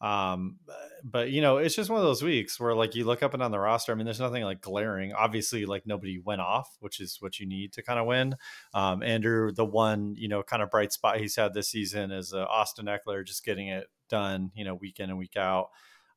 Um, 0.00 0.56
but 1.04 1.30
you 1.30 1.42
know, 1.42 1.58
it's 1.58 1.74
just 1.74 1.90
one 1.90 2.00
of 2.00 2.06
those 2.06 2.22
weeks 2.22 2.58
where 2.58 2.74
like 2.74 2.94
you 2.94 3.04
look 3.04 3.22
up 3.22 3.34
and 3.34 3.42
on 3.42 3.50
the 3.50 3.58
roster. 3.58 3.92
I 3.92 3.94
mean, 3.94 4.06
there's 4.06 4.20
nothing 4.20 4.44
like 4.44 4.60
glaring. 4.60 5.12
Obviously, 5.12 5.66
like 5.66 5.86
nobody 5.86 6.18
went 6.18 6.40
off, 6.40 6.76
which 6.80 7.00
is 7.00 7.18
what 7.20 7.38
you 7.38 7.46
need 7.46 7.72
to 7.74 7.82
kind 7.82 7.98
of 7.98 8.06
win. 8.06 8.36
Um, 8.72 9.02
Andrew, 9.02 9.52
the 9.52 9.64
one 9.64 10.14
you 10.16 10.28
know 10.28 10.42
kind 10.42 10.62
of 10.62 10.70
bright 10.70 10.92
spot 10.92 11.18
he's 11.18 11.36
had 11.36 11.54
this 11.54 11.68
season 11.68 12.10
is 12.10 12.32
uh, 12.32 12.44
Austin 12.44 12.86
Ekeler 12.86 13.26
just 13.26 13.44
getting 13.44 13.68
it 13.68 13.88
done, 14.08 14.50
you 14.54 14.64
know, 14.64 14.74
week 14.74 15.00
in 15.00 15.10
and 15.10 15.18
week 15.18 15.36
out. 15.36 15.68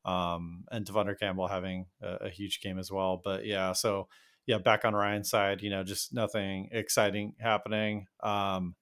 Um, 0.06 0.66
and 0.70 0.86
De'Vondre 0.86 1.18
Campbell 1.18 1.48
having 1.48 1.86
a, 2.02 2.26
a 2.26 2.30
huge 2.30 2.60
game 2.60 2.78
as 2.78 2.92
well. 2.92 3.22
But 3.24 3.46
yeah, 3.46 3.72
so 3.72 4.08
yeah, 4.46 4.58
back 4.58 4.84
on 4.84 4.94
Ryan's 4.94 5.30
side, 5.30 5.62
you 5.62 5.70
know, 5.70 5.84
just 5.84 6.14
nothing 6.14 6.70
exciting 6.72 7.36
happening. 7.40 8.08
Um, 8.22 8.76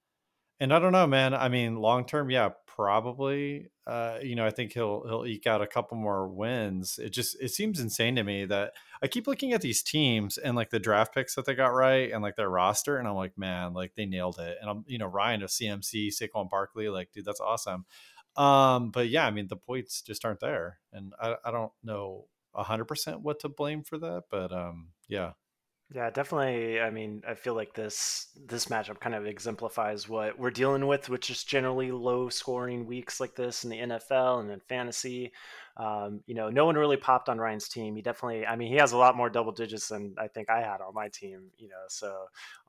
and 0.62 0.72
I 0.72 0.78
don't 0.78 0.92
know, 0.92 1.08
man. 1.08 1.34
I 1.34 1.50
mean, 1.50 1.78
long 1.78 2.06
term, 2.06 2.30
yeah, 2.30 2.50
probably. 2.68 3.72
Uh, 3.88 4.20
you 4.22 4.36
know, 4.36 4.46
I 4.46 4.52
think 4.52 4.74
he'll 4.74 5.04
he'll 5.08 5.26
eke 5.26 5.48
out 5.48 5.64
a 5.64 5.66
couple 5.68 5.98
more 5.98 6.28
wins. 6.28 7.00
It 7.00 7.10
just 7.10 7.36
it 7.42 7.50
seems 7.50 7.80
insane 7.80 8.16
to 8.18 8.24
me 8.24 8.46
that 8.46 8.74
I 9.02 9.08
keep 9.08 9.26
looking 9.26 9.54
at 9.54 9.62
these 9.62 9.82
teams 9.82 10.38
and 10.38 10.56
like 10.56 10.70
the 10.70 10.80
draft 10.80 11.16
picks 11.16 11.34
that 11.34 11.46
they 11.46 11.56
got 11.56 11.74
right 11.74 12.12
and 12.12 12.22
like 12.22 12.36
their 12.36 12.48
roster, 12.48 12.98
and 12.98 13.08
I'm 13.08 13.16
like, 13.16 13.40
man, 13.40 13.74
like 13.74 13.96
they 13.96 14.06
nailed 14.06 14.38
it. 14.38 14.60
And 14.62 14.70
I'm, 14.70 14.84
you 14.86 15.00
know, 15.00 15.08
Ryan 15.08 15.42
of 15.42 15.50
CMC, 15.50 16.10
Saquon 16.10 16.48
Barkley, 16.48 16.90
like, 16.90 17.12
dude, 17.12 17.26
that's 17.26 17.42
awesome. 17.42 17.86
Um, 18.38 18.92
but 18.92 19.10
yeah, 19.10 19.26
I 19.26 19.32
mean, 19.32 19.48
the 19.48 19.58
points 19.58 20.04
just 20.04 20.24
aren't 20.26 20.42
there, 20.42 20.78
and 20.94 21.14
I, 21.20 21.38
I 21.44 21.50
don't 21.50 21.72
know 21.84 22.28
hundred 22.54 22.86
percent 22.86 23.22
what 23.22 23.40
to 23.40 23.50
blame 23.50 23.82
for 23.82 23.98
that, 23.98 24.26
but 24.30 24.54
um, 24.54 24.90
yeah. 25.08 25.32
Yeah, 25.94 26.10
definitely. 26.10 26.80
I 26.80 26.90
mean, 26.90 27.22
I 27.28 27.34
feel 27.34 27.54
like 27.54 27.74
this 27.74 28.28
this 28.48 28.68
matchup 28.68 29.02
kind 29.02 29.14
of 29.14 29.26
exemplifies 29.26 30.08
what 30.08 30.40
we're 30.40 30.50
dealing 30.50 30.88
with, 30.88 31.10
which 31.10 31.30
is 31.30 31.44
generally 31.44 31.92
low 31.92 32.30
scoring 32.30 32.86
weeks 32.86 33.20
like 33.20 33.36
this 33.36 33.66
in 33.66 33.70
the 33.72 33.80
NFL 33.82 34.40
and 34.40 34.50
in 34.50 34.62
fantasy. 34.62 35.34
Um, 35.76 36.22
you 36.28 36.34
know, 36.36 36.50
no 36.50 36.66
one 36.66 36.76
really 36.76 36.96
popped 36.96 37.28
on 37.28 37.40
Ryan's 37.40 37.68
team. 37.68 37.96
He 37.98 38.02
definitely, 38.02 38.46
I 38.46 38.56
mean, 38.56 38.70
he 38.72 38.78
has 38.78 38.94
a 38.94 38.98
lot 38.98 39.18
more 39.18 39.30
double 39.30 39.52
digits 39.52 39.90
than 39.90 40.16
I 40.18 40.28
think 40.30 40.50
I 40.50 40.62
had 40.62 40.80
on 40.80 40.94
my 40.94 41.10
team. 41.10 41.50
You 41.58 41.68
know, 41.68 41.84
so 41.90 42.08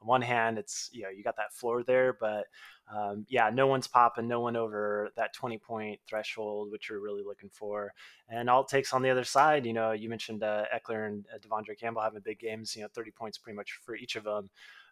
on 0.01 0.07
one 0.09 0.23
hand, 0.23 0.59
it's 0.59 0.91
you 0.93 1.03
know 1.05 1.09
you 1.11 1.23
got 1.23 1.37
that 1.37 1.53
floor 1.53 1.85
there, 1.85 2.15
but 2.19 2.47
um, 2.95 3.25
yeah, 3.29 3.51
no 3.51 3.67
one's 3.67 3.87
popping, 3.87 4.29
no 4.29 4.41
one 4.41 4.57
over 4.57 5.11
that 5.17 5.33
twenty 5.33 5.59
point 5.59 5.99
threshold, 6.07 6.71
which 6.71 6.91
you're 6.91 7.01
really 7.01 7.23
looking 7.23 7.49
for. 7.49 7.93
And 8.29 8.51
all 8.51 8.63
it 8.63 8.69
takes 8.69 8.93
on 8.93 9.03
the 9.03 9.11
other 9.11 9.25
side, 9.25 9.65
you 9.65 9.73
know, 9.73 9.93
you 9.93 10.09
mentioned 10.09 10.43
uh, 10.43 10.65
Ekeler 10.75 11.07
and 11.07 11.27
uh, 11.35 11.39
De'Vondre 11.39 11.79
Campbell 11.79 12.03
having 12.03 12.21
big 12.25 12.39
games, 12.39 12.77
you 12.77 12.83
know, 12.83 12.89
30 12.95 13.11
points 13.13 13.39
pretty 13.39 13.57
much 13.57 13.79
for 13.85 13.95
each 13.97 14.17
of 14.17 14.25
them. 14.25 14.51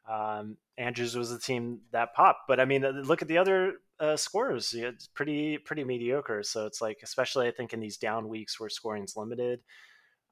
Um, 0.09 0.57
Andrews 0.79 1.15
was 1.15 1.31
the 1.31 1.39
team 1.39 1.81
that 1.93 2.15
popped, 2.15 2.49
but 2.49 2.59
I 2.59 2.65
mean, 2.65 2.83
look 2.83 3.21
at 3.21 3.29
the 3.29 3.39
other 3.39 3.75
uh, 3.99 4.17
scorers. 4.17 4.73
You 4.73 4.83
know, 4.83 4.89
it's 4.89 5.07
pretty 5.09 5.59
pretty 5.59 5.85
mediocre. 5.85 6.43
So 6.43 6.67
it's 6.67 6.81
like, 6.81 7.01
especially 7.03 7.49
I 7.49 7.51
think 7.51 7.75
in 7.75 7.81
these 7.81 7.99
down 7.99 8.29
weeks 8.29 8.59
where 8.59 8.71
scoring's 8.71 9.17
limited, 9.17 9.61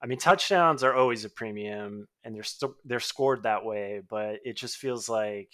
I 0.03 0.07
mean, 0.07 0.19
touchdowns 0.19 0.83
are 0.83 0.95
always 0.95 1.25
a 1.25 1.31
premium, 1.31 2.09
and 2.25 2.35
they're 2.35 2.45
still 2.45 2.77
they're 2.85 3.01
scored 3.01 3.43
that 3.43 3.65
way. 3.65 4.01
But 4.09 4.41
it 4.45 4.57
just 4.57 4.79
feels 4.79 5.09
like 5.09 5.53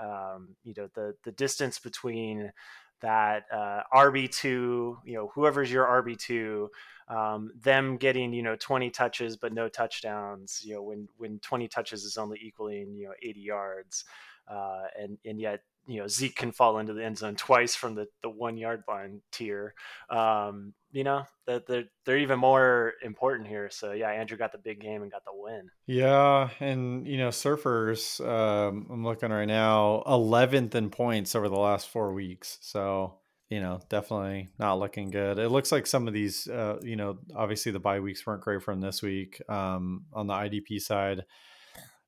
um, 0.00 0.56
you 0.64 0.74
know 0.76 0.88
the 0.94 1.14
the 1.24 1.32
distance 1.32 1.78
between 1.78 2.52
that 3.00 3.44
uh, 3.52 3.82
RB 3.94 4.30
two, 4.30 4.98
you 5.04 5.14
know, 5.14 5.30
whoever's 5.34 5.70
your 5.70 5.84
RB 5.84 6.16
two, 6.18 6.70
um, 7.08 7.52
them 7.60 7.96
getting 7.98 8.32
you 8.32 8.42
know 8.42 8.56
20 8.56 8.90
touches 8.90 9.36
but 9.36 9.52
no 9.52 9.68
touchdowns. 9.68 10.60
You 10.64 10.74
know, 10.74 10.82
when 10.82 11.08
when 11.18 11.38
20 11.40 11.68
touches 11.68 12.04
is 12.04 12.16
only 12.16 12.38
equaling 12.42 12.94
you 12.94 13.06
know 13.06 13.14
80 13.22 13.40
yards, 13.40 14.04
uh, 14.48 14.84
and 14.98 15.18
and 15.24 15.38
yet 15.40 15.60
you 15.86 16.00
know 16.00 16.08
Zeke 16.08 16.36
can 16.36 16.52
fall 16.52 16.78
into 16.78 16.92
the 16.92 17.04
end 17.04 17.18
zone 17.18 17.36
twice 17.36 17.74
from 17.74 17.94
the, 17.94 18.06
the 18.22 18.28
one 18.28 18.56
yard 18.56 18.84
line 18.88 19.20
tier. 19.32 19.74
Um, 20.10 20.74
you 20.92 21.04
know 21.04 21.24
that 21.46 21.66
they're, 21.66 21.84
they're 22.06 22.18
even 22.18 22.38
more 22.38 22.94
important 23.02 23.48
here. 23.48 23.68
So 23.70 23.92
yeah, 23.92 24.10
Andrew 24.10 24.38
got 24.38 24.52
the 24.52 24.58
big 24.58 24.80
game 24.80 25.02
and 25.02 25.10
got 25.10 25.24
the 25.24 25.32
win. 25.34 25.68
Yeah, 25.86 26.48
and 26.60 27.06
you 27.06 27.18
know 27.18 27.28
surfers. 27.28 28.24
Um, 28.26 28.86
I'm 28.90 29.04
looking 29.04 29.30
right 29.30 29.44
now, 29.44 30.02
11th 30.06 30.74
in 30.74 30.90
points 30.90 31.34
over 31.34 31.48
the 31.48 31.58
last 31.58 31.88
four 31.88 32.12
weeks. 32.12 32.58
So 32.60 33.18
you 33.50 33.60
know 33.60 33.80
definitely 33.88 34.48
not 34.58 34.78
looking 34.78 35.10
good. 35.10 35.38
It 35.38 35.50
looks 35.50 35.72
like 35.72 35.86
some 35.86 36.08
of 36.08 36.14
these, 36.14 36.48
uh, 36.48 36.78
you 36.82 36.96
know, 36.96 37.18
obviously 37.34 37.72
the 37.72 37.80
bye 37.80 38.00
weeks 38.00 38.26
weren't 38.26 38.42
great 38.42 38.62
from 38.62 38.80
this 38.80 39.02
week 39.02 39.42
um, 39.48 40.04
on 40.12 40.26
the 40.26 40.34
IDP 40.34 40.80
side 40.80 41.24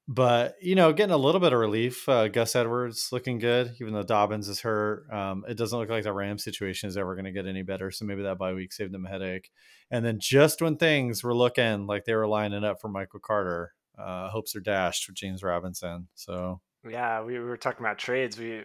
but 0.09 0.55
you 0.61 0.75
know, 0.77 0.93
getting 0.93 1.13
a 1.13 1.19
little 1.19 1.41
bit 1.41 1.53
of 1.53 1.59
relief. 1.59 2.09
Uh, 2.09 2.29
Gus 2.29 2.55
Edwards 2.55 3.09
looking 3.11 3.39
good, 3.39 3.75
even 3.81 3.93
though 3.93 4.05
Dobbins 4.05 4.49
is 4.49 4.61
hurt. 4.61 5.11
Um, 5.13 5.45
it 5.49 5.57
doesn't 5.57 5.79
look 5.79 5.89
like 5.89 6.05
the 6.05 6.13
Ram 6.13 6.39
situation 6.39 6.89
is 6.89 6.97
ever 6.97 7.15
going 7.15 7.25
to 7.25 7.33
get 7.33 7.47
any 7.47 7.63
better. 7.63 7.91
So 7.91 8.05
maybe 8.05 8.23
that 8.23 8.39
bye 8.39 8.53
week 8.53 8.73
saved 8.73 8.93
them 8.93 9.07
a 9.07 9.09
headache. 9.09 9.51
And 9.91 10.05
then 10.05 10.19
just 10.21 10.63
when 10.63 10.77
things 10.77 11.25
were 11.25 11.35
looking 11.35 11.87
like 11.87 12.05
they 12.05 12.15
were 12.15 12.29
lining 12.29 12.65
up 12.65 12.81
for 12.81 12.89
Michael 12.89 13.21
Carter, 13.21 13.73
uh, 13.99 14.29
hopes 14.29 14.55
are 14.55 14.61
dashed 14.61 15.05
for 15.05 15.13
James 15.13 15.43
Robinson. 15.43 16.07
So 16.15 16.61
yeah, 16.89 17.23
we 17.23 17.39
were 17.41 17.57
talking 17.57 17.85
about 17.85 17.99
trades. 17.99 18.39
We 18.39 18.63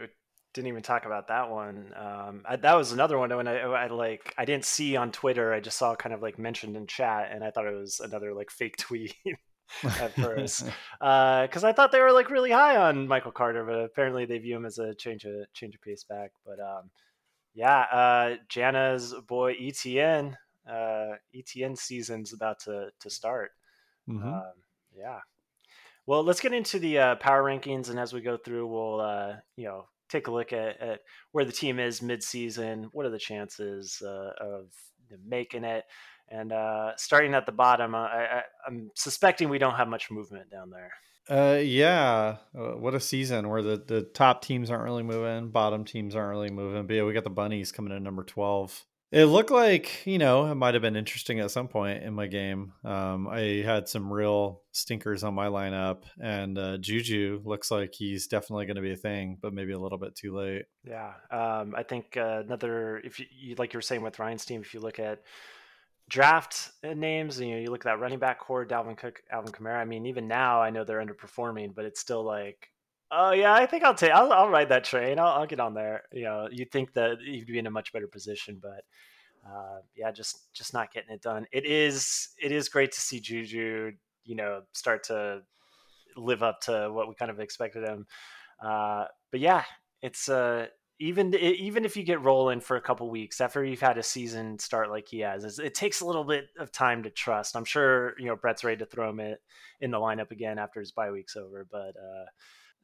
didn't 0.53 0.67
even 0.67 0.83
talk 0.83 1.05
about 1.05 1.29
that 1.29 1.49
one. 1.49 1.91
Um, 1.95 2.43
I, 2.45 2.57
that 2.57 2.75
was 2.75 2.91
another 2.91 3.17
one 3.17 3.35
when 3.35 3.47
I, 3.47 3.61
I 3.61 3.87
like 3.87 4.33
I 4.37 4.45
didn't 4.45 4.65
see 4.65 4.95
on 4.95 5.11
Twitter. 5.11 5.53
I 5.53 5.59
just 5.59 5.77
saw 5.77 5.95
kind 5.95 6.13
of 6.13 6.21
like 6.21 6.37
mentioned 6.37 6.75
in 6.75 6.85
chat, 6.85 7.31
and 7.31 7.43
I 7.43 7.49
thought 7.49 7.65
it 7.65 7.75
was 7.75 7.99
another 7.99 8.33
like 8.35 8.51
fake 8.51 8.77
tweet 8.77 9.15
at 9.83 10.13
first 10.13 10.65
because 10.65 10.69
uh, 11.63 11.67
I 11.67 11.73
thought 11.73 11.91
they 11.91 12.01
were 12.01 12.11
like 12.11 12.29
really 12.29 12.51
high 12.51 12.77
on 12.77 13.07
Michael 13.07 13.31
Carter, 13.31 13.63
but 13.63 13.79
apparently 13.79 14.25
they 14.25 14.37
view 14.37 14.55
him 14.55 14.65
as 14.65 14.77
a 14.77 14.93
change 14.95 15.25
of 15.25 15.33
change 15.53 15.75
of 15.75 15.81
pace 15.81 16.03
back. 16.03 16.31
But 16.45 16.59
um, 16.59 16.89
yeah, 17.53 17.81
uh, 17.91 18.35
Jana's 18.49 19.13
boy 19.27 19.55
ETN, 19.55 20.35
uh, 20.69 21.15
ETN 21.35 21.77
season's 21.77 22.33
about 22.33 22.59
to 22.61 22.89
to 22.99 23.09
start. 23.09 23.51
Mm-hmm. 24.09 24.27
Um, 24.27 24.53
yeah. 24.95 25.19
Well, 26.05 26.23
let's 26.23 26.41
get 26.41 26.53
into 26.53 26.79
the 26.79 26.97
uh, 26.97 27.15
power 27.15 27.43
rankings, 27.43 27.89
and 27.89 27.99
as 27.99 28.13
we 28.13 28.21
go 28.21 28.37
through, 28.37 28.67
we'll 28.67 29.01
uh, 29.01 29.35
you 29.55 29.65
know 29.65 29.85
take 30.09 30.27
a 30.27 30.31
look 30.31 30.51
at, 30.51 30.81
at 30.81 30.99
where 31.31 31.45
the 31.45 31.51
team 31.51 31.79
is 31.79 32.01
mid-season. 32.01 32.89
What 32.91 33.05
are 33.05 33.11
the 33.11 33.17
chances 33.17 34.01
uh, 34.05 34.31
of 34.41 34.67
making 35.25 35.63
it? 35.63 35.85
And 36.31 36.53
uh, 36.53 36.91
starting 36.95 37.33
at 37.33 37.45
the 37.45 37.51
bottom, 37.51 37.93
I, 37.93 38.43
am 38.67 38.89
suspecting 38.95 39.49
we 39.49 39.57
don't 39.57 39.75
have 39.75 39.89
much 39.89 40.09
movement 40.09 40.49
down 40.49 40.69
there. 40.69 40.91
Uh, 41.29 41.59
yeah. 41.59 42.37
Uh, 42.57 42.71
what 42.71 42.95
a 42.95 42.99
season 42.99 43.49
where 43.49 43.61
the, 43.61 43.83
the 43.85 44.01
top 44.01 44.41
teams 44.41 44.69
aren't 44.69 44.83
really 44.83 45.03
moving, 45.03 45.49
bottom 45.49 45.85
teams 45.85 46.15
aren't 46.15 46.31
really 46.31 46.49
moving. 46.49 46.87
But 46.87 46.95
yeah, 46.95 47.03
we 47.03 47.13
got 47.13 47.25
the 47.25 47.29
bunnies 47.29 47.71
coming 47.71 47.95
in 47.95 48.03
number 48.03 48.23
12. 48.23 48.85
It 49.11 49.25
looked 49.25 49.51
like, 49.51 50.05
you 50.05 50.17
know, 50.17 50.49
it 50.49 50.55
might 50.55 50.73
have 50.73 50.81
been 50.81 50.95
interesting 50.95 51.41
at 51.41 51.51
some 51.51 51.67
point 51.67 52.01
in 52.01 52.13
my 52.13 52.27
game. 52.27 52.71
Um, 52.85 53.27
I 53.27 53.61
had 53.65 53.89
some 53.89 54.11
real 54.11 54.61
stinkers 54.71 55.25
on 55.25 55.33
my 55.33 55.47
lineup, 55.47 56.03
and 56.21 56.57
uh, 56.57 56.77
Juju 56.77 57.41
looks 57.43 57.71
like 57.71 57.93
he's 57.93 58.27
definitely 58.27 58.67
going 58.67 58.77
to 58.77 58.81
be 58.81 58.93
a 58.93 58.97
thing, 58.97 59.37
but 59.41 59.53
maybe 59.53 59.73
a 59.73 59.79
little 59.79 59.97
bit 59.97 60.15
too 60.15 60.33
late. 60.33 60.63
Yeah. 60.85 61.11
Um, 61.29 61.75
I 61.75 61.83
think 61.83 62.15
uh, 62.15 62.43
another, 62.45 63.01
if 63.03 63.19
you, 63.19 63.55
like 63.57 63.73
you 63.73 63.79
were 63.79 63.81
saying 63.81 64.01
with 64.01 64.17
Ryan's 64.17 64.45
team, 64.45 64.61
if 64.61 64.73
you 64.73 64.79
look 64.79 64.97
at 64.97 65.19
draft 66.11 66.71
uh, 66.83 66.93
names, 66.93 67.39
you 67.39 67.51
know, 67.51 67.57
you 67.57 67.71
look 67.71 67.85
at 67.85 67.89
that 67.89 67.99
running 68.01 68.19
back 68.19 68.39
core, 68.39 68.65
Dalvin 68.65 68.97
Cook, 68.97 69.23
Alvin 69.31 69.53
Kamara. 69.53 69.77
I 69.77 69.85
mean, 69.85 70.05
even 70.05 70.27
now 70.27 70.61
I 70.61 70.69
know 70.69 70.83
they're 70.83 71.03
underperforming, 71.03 71.73
but 71.73 71.85
it's 71.85 72.01
still 72.01 72.21
like, 72.21 72.69
oh 73.11 73.31
yeah, 73.31 73.53
I 73.53 73.65
think 73.65 73.83
I'll 73.83 73.95
take, 73.95 74.11
I'll, 74.11 74.31
I'll 74.33 74.49
ride 74.49 74.69
that 74.69 74.83
train. 74.83 75.19
I'll, 75.19 75.27
I'll, 75.27 75.47
get 75.47 75.61
on 75.61 75.73
there. 75.73 76.03
You 76.11 76.23
know, 76.23 76.49
you'd 76.51 76.69
think 76.69 76.93
that 76.93 77.21
you'd 77.21 77.47
be 77.47 77.59
in 77.59 77.65
a 77.65 77.71
much 77.71 77.93
better 77.93 78.07
position, 78.07 78.59
but 78.61 78.83
uh, 79.49 79.79
yeah, 79.95 80.11
just 80.11 80.53
just 80.53 80.73
not 80.73 80.93
getting 80.93 81.11
it 81.11 81.21
done. 81.21 81.47
It 81.53 81.65
is 81.65 82.29
it 82.37 82.51
is 82.51 82.67
great 82.67 82.91
to 82.91 82.99
see 82.99 83.21
Juju, 83.21 83.93
you 84.25 84.35
know, 84.35 84.63
start 84.73 85.05
to 85.05 85.41
live 86.17 86.43
up 86.43 86.59
to 86.61 86.89
what 86.91 87.07
we 87.07 87.15
kind 87.15 87.31
of 87.31 87.39
expected 87.39 87.87
him. 87.87 88.05
Uh, 88.63 89.05
but 89.31 89.39
yeah, 89.39 89.63
it's 90.01 90.27
uh 90.27 90.67
even 91.01 91.33
even 91.33 91.83
if 91.83 91.97
you 91.97 92.03
get 92.03 92.21
rolling 92.21 92.61
for 92.61 92.77
a 92.77 92.81
couple 92.81 93.09
weeks 93.09 93.41
after 93.41 93.65
you've 93.65 93.81
had 93.81 93.97
a 93.97 94.03
season 94.03 94.59
start 94.59 94.91
like 94.91 95.07
he 95.07 95.19
has, 95.21 95.57
it 95.57 95.73
takes 95.73 96.01
a 96.01 96.05
little 96.05 96.23
bit 96.23 96.49
of 96.59 96.71
time 96.71 97.01
to 97.03 97.09
trust. 97.09 97.55
I'm 97.55 97.65
sure 97.65 98.13
you 98.19 98.27
know 98.27 98.35
Brett's 98.35 98.63
ready 98.63 98.77
to 98.77 98.85
throw 98.85 99.09
him 99.09 99.19
in, 99.19 99.91
the 99.91 99.97
lineup 99.97 100.29
again 100.29 100.59
after 100.59 100.79
his 100.79 100.91
bye 100.91 101.09
week's 101.09 101.35
over, 101.35 101.65
but 101.69 101.95
uh, 101.97 102.25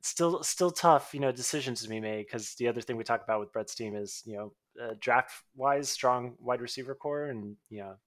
still 0.02 0.42
still 0.42 0.72
tough, 0.72 1.14
you 1.14 1.20
know, 1.20 1.32
decisions 1.32 1.84
to 1.84 1.90
be 1.90 2.00
made 2.00 2.26
because 2.26 2.56
the 2.56 2.68
other 2.68 2.82
thing 2.82 2.98
we 2.98 3.04
talk 3.04 3.24
about 3.24 3.40
with 3.40 3.54
Brett's 3.54 3.76
team 3.76 3.96
is 3.96 4.24
you 4.26 4.36
know 4.36 4.54
uh, 4.84 4.96
draft 5.00 5.44
wise 5.56 5.88
strong 5.88 6.34
wide 6.40 6.62
receiver 6.62 6.96
core, 6.96 7.26
and 7.26 7.56
you 7.70 7.82
know 7.82 7.98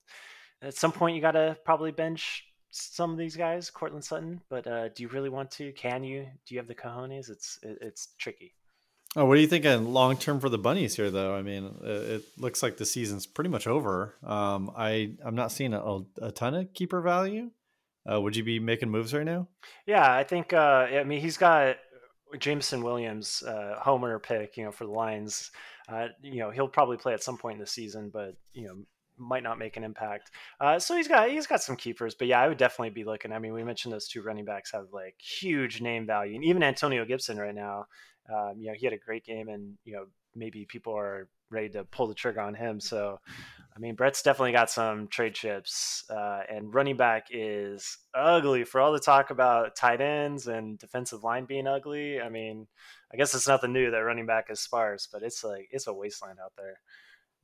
at 0.61 0.75
some 0.75 0.91
point 0.91 1.15
you 1.15 1.23
got 1.23 1.33
to 1.33 1.57
probably 1.65 1.93
bench 1.93 2.45
some 2.73 3.13
of 3.13 3.19
these 3.19 3.37
guys, 3.37 3.71
Courtland 3.71 4.05
Sutton. 4.05 4.41
But 4.51 4.67
uh, 4.67 4.89
do 4.89 5.05
you 5.05 5.09
really 5.09 5.29
want 5.29 5.53
to? 5.53 5.71
Can 5.73 6.03
you? 6.03 6.27
Do 6.47 6.55
you 6.55 6.59
have 6.59 6.69
the 6.69 6.75
cojones? 6.75 7.31
It's 7.31 7.61
it, 7.63 7.79
it's 7.81 8.09
tricky. 8.19 8.55
Oh, 9.17 9.25
what 9.25 9.39
are 9.39 9.41
you 9.41 9.49
thinking 9.49 9.93
long 9.93 10.17
term 10.17 10.39
for 10.39 10.49
the 10.49 10.59
bunnies 10.59 10.95
here, 10.95 11.11
though? 11.11 11.35
I 11.35 11.43
mean, 11.43 11.75
it 11.83 12.23
looks 12.39 12.63
like 12.63 12.77
the 12.77 12.87
season's 12.87 13.27
pretty 13.27 13.51
much 13.51 13.67
over. 13.67 14.15
Um, 14.25 14.71
I 14.77 15.15
I'm 15.25 15.35
not 15.35 15.51
seeing 15.51 15.75
a, 15.75 16.01
a 16.23 16.31
ton 16.31 16.55
of 16.55 16.73
keeper 16.75 17.01
value. 17.01 17.51
Uh, 18.11 18.21
would 18.21 18.37
you 18.37 18.45
be 18.45 18.61
making 18.61 18.89
moves 18.89 19.13
right 19.13 19.25
now? 19.25 19.49
Yeah, 19.85 20.15
I 20.15 20.23
think. 20.23 20.53
Uh, 20.53 20.87
I 20.93 21.05
mean, 21.05 21.21
he's 21.21 21.37
got 21.37 21.77
Jameson 22.39 22.83
Williams, 22.83 23.43
uh, 23.43 23.77
homer 23.81 24.19
pick, 24.21 24.57
you 24.57 24.65
know, 24.65 24.73
for 24.73 24.85
the 24.85 24.93
Lions. 24.93 25.51
Uh, 25.89 26.09
you 26.23 26.39
know, 26.39 26.51
he'll 26.51 26.69
probably 26.69 26.97
play 26.97 27.13
at 27.13 27.23
some 27.23 27.37
point 27.37 27.55
in 27.55 27.61
the 27.61 27.67
season, 27.67 28.11
but 28.13 28.37
you 28.53 28.69
know, 28.69 28.85
might 29.19 29.43
not 29.43 29.59
make 29.59 29.77
an 29.77 29.83
impact. 29.83 30.31
Uh, 30.61 30.79
so 30.79 30.97
he's 30.97 31.09
got 31.09 31.29
he's 31.29 31.49
got 31.49 31.63
some 31.63 31.77
keepers, 31.77 32.15
but 32.15 32.29
yeah, 32.29 32.41
I 32.41 32.47
would 32.47 32.59
definitely 32.59 32.91
be 32.91 33.05
looking. 33.05 33.33
I 33.33 33.41
mean, 33.41 33.53
we 33.53 33.65
mentioned 33.65 33.93
those 33.93 34.07
two 34.07 34.23
running 34.23 34.45
backs 34.45 34.71
have 34.71 34.87
like 34.93 35.17
huge 35.19 35.81
name 35.81 36.07
value, 36.07 36.37
and 36.37 36.45
even 36.45 36.63
Antonio 36.63 37.05
Gibson 37.05 37.39
right 37.39 37.55
now 37.55 37.87
um, 38.33 38.55
you 38.59 38.69
know, 38.69 38.75
he 38.75 38.87
had 38.87 38.93
a 38.93 38.99
great 38.99 39.25
game, 39.25 39.49
and 39.49 39.77
you 39.85 39.93
know, 39.93 40.07
maybe 40.35 40.65
people 40.67 40.97
are 40.97 41.29
ready 41.51 41.69
to 41.71 41.85
pull 41.85 42.07
the 42.07 42.15
trigger 42.15 42.41
on 42.41 42.55
him. 42.55 42.81
So, 42.81 43.19
I 43.75 43.79
mean, 43.79 43.97
Brett's 43.97 44.23
definitely 44.23 44.53
got 44.53 44.71
some 44.71 45.09
trade 45.09 45.35
chips, 45.35 46.05
uh, 46.11 46.43
and 46.49 46.73
running 46.73 46.97
back 46.97 47.27
is 47.31 47.99
ugly. 48.15 48.65
For 48.65 48.81
all 48.81 48.93
the 48.93 49.01
talk 49.01 49.31
about 49.31 49.77
tight 49.77 50.01
ends 50.01 50.47
and 50.47 50.79
defensive 50.79 51.25
line 51.25 51.45
being 51.45 51.67
ugly, 51.67 52.21
I 52.21 52.29
mean, 52.29 52.67
I 53.13 53.17
guess 53.17 53.35
it's 53.35 53.49
nothing 53.49 53.73
new 53.73 53.91
that 53.91 53.99
running 53.99 54.27
back 54.27 54.47
is 54.51 54.61
sparse, 54.61 55.09
but 55.11 55.23
it's 55.23 55.43
like 55.43 55.69
it's 55.71 55.87
a 55.87 55.95
wasteland 55.95 56.39
out 56.43 56.53
there. 56.57 56.79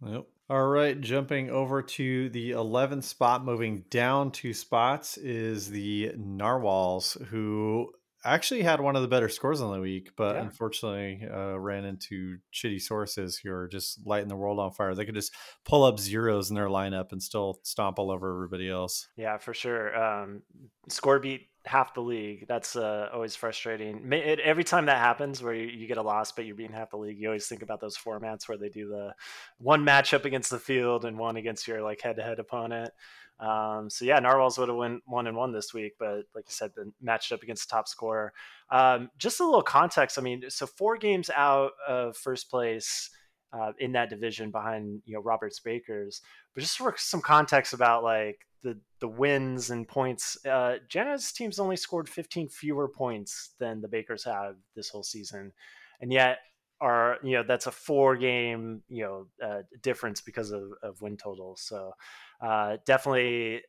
Yep. 0.05 0.27
All 0.49 0.66
right, 0.66 1.01
jumping 1.01 1.51
over 1.51 1.83
to 1.83 2.29
the 2.29 2.53
11th 2.53 3.03
spot, 3.03 3.44
moving 3.44 3.85
down 3.90 4.31
two 4.31 4.53
spots 4.55 5.16
is 5.16 5.70
the 5.70 6.12
Narwhals, 6.16 7.16
who 7.31 7.90
actually 8.34 8.62
had 8.62 8.80
one 8.80 8.96
of 8.96 9.02
the 9.02 9.08
better 9.08 9.28
scores 9.28 9.60
on 9.60 9.72
the 9.72 9.80
week, 9.80 10.10
but 10.16 10.36
yeah. 10.36 10.42
unfortunately 10.42 11.26
uh, 11.32 11.58
ran 11.58 11.84
into 11.84 12.38
shitty 12.52 12.80
sources 12.80 13.38
who 13.38 13.52
are 13.52 13.68
just 13.68 14.06
lighting 14.06 14.28
the 14.28 14.36
world 14.36 14.58
on 14.58 14.72
fire. 14.72 14.94
They 14.94 15.04
could 15.04 15.14
just 15.14 15.32
pull 15.64 15.84
up 15.84 15.98
zeros 15.98 16.50
in 16.50 16.56
their 16.56 16.68
lineup 16.68 17.12
and 17.12 17.22
still 17.22 17.60
stomp 17.62 17.98
all 17.98 18.10
over 18.10 18.32
everybody 18.32 18.68
else. 18.68 19.08
Yeah, 19.16 19.38
for 19.38 19.54
sure. 19.54 19.96
Um, 19.96 20.42
score 20.88 21.18
beat 21.18 21.48
half 21.66 21.94
the 21.94 22.00
league. 22.00 22.46
That's 22.46 22.76
uh, 22.76 23.08
always 23.12 23.34
frustrating. 23.34 24.12
It, 24.12 24.40
every 24.40 24.64
time 24.64 24.86
that 24.86 24.98
happens, 24.98 25.42
where 25.42 25.54
you, 25.54 25.66
you, 25.66 25.86
get 25.88 25.98
a 25.98 26.02
loss 26.02 26.32
but 26.32 26.46
you're 26.46 26.54
beating 26.54 26.74
half 26.74 26.90
the 26.90 26.96
league, 26.96 27.18
you 27.18 27.28
always 27.28 27.48
think 27.48 27.62
about 27.62 27.80
those 27.80 27.96
formats 27.96 28.48
where 28.48 28.56
they 28.56 28.68
do 28.68 28.88
the 28.88 29.14
one 29.58 29.84
matchup 29.84 30.24
against 30.24 30.50
the 30.50 30.58
field 30.58 31.04
and 31.04 31.18
one 31.18 31.36
against 31.36 31.66
your 31.66 31.82
like 31.82 32.00
head-to-head 32.00 32.38
opponent. 32.38 32.92
Um, 33.38 33.90
so 33.90 34.05
yeah, 34.05 34.18
Narwhals 34.18 34.59
would 34.59 34.68
have 34.68 34.77
won 34.77 35.01
one 35.05 35.27
and 35.27 35.37
one 35.37 35.53
this 35.53 35.75
week, 35.75 35.92
but 35.99 36.25
like 36.35 36.44
you 36.46 36.53
said, 36.53 36.75
been 36.75 36.92
matched 37.03 37.33
up 37.33 37.42
against 37.42 37.68
the 37.68 37.72
top 37.75 37.87
scorer. 37.87 38.33
Um, 38.70 39.11
just 39.18 39.40
a 39.40 39.44
little 39.44 39.62
context. 39.62 40.18
I 40.18 40.22
mean, 40.22 40.44
so 40.49 40.66
four 40.66 40.96
games 40.96 41.31
out 41.35 41.72
of 41.87 42.16
first 42.16 42.51
place 42.51 43.11
uh, 43.53 43.72
in 43.79 43.92
that 43.92 44.11
division 44.11 44.51
behind 44.51 45.03
you 45.05 45.14
know 45.14 45.20
Roberts 45.20 45.61
Bakers, 45.61 46.22
but 46.55 46.62
just 46.62 46.79
for 46.79 46.94
some 46.96 47.20
context 47.20 47.72
about 47.72 48.03
like 48.03 48.46
the 48.62 48.79
the 49.01 49.09
wins 49.09 49.70
and 49.70 49.87
points. 49.87 50.38
Uh, 50.44 50.79
team's 50.88 51.59
only 51.59 51.77
scored 51.77 52.09
15 52.09 52.49
fewer 52.49 52.88
points 52.88 53.51
than 53.59 53.81
the 53.81 53.88
Bakers 53.88 54.25
have 54.25 54.57
this 54.75 54.88
whole 54.88 55.05
season, 55.05 55.53
and 56.01 56.12
yet 56.12 56.38
are 56.80 57.16
you 57.22 57.32
know 57.32 57.42
that's 57.46 57.66
a 57.66 57.72
four 57.72 58.16
game 58.16 58.82
you 58.88 59.02
know 59.02 59.27
uh, 59.46 59.62
difference 59.83 60.20
because 60.20 60.50
of, 60.50 60.62
of 60.83 61.00
win 61.00 61.16
totals. 61.16 61.62
So 61.62 61.92
uh, 62.40 62.77
definitely 62.87 63.62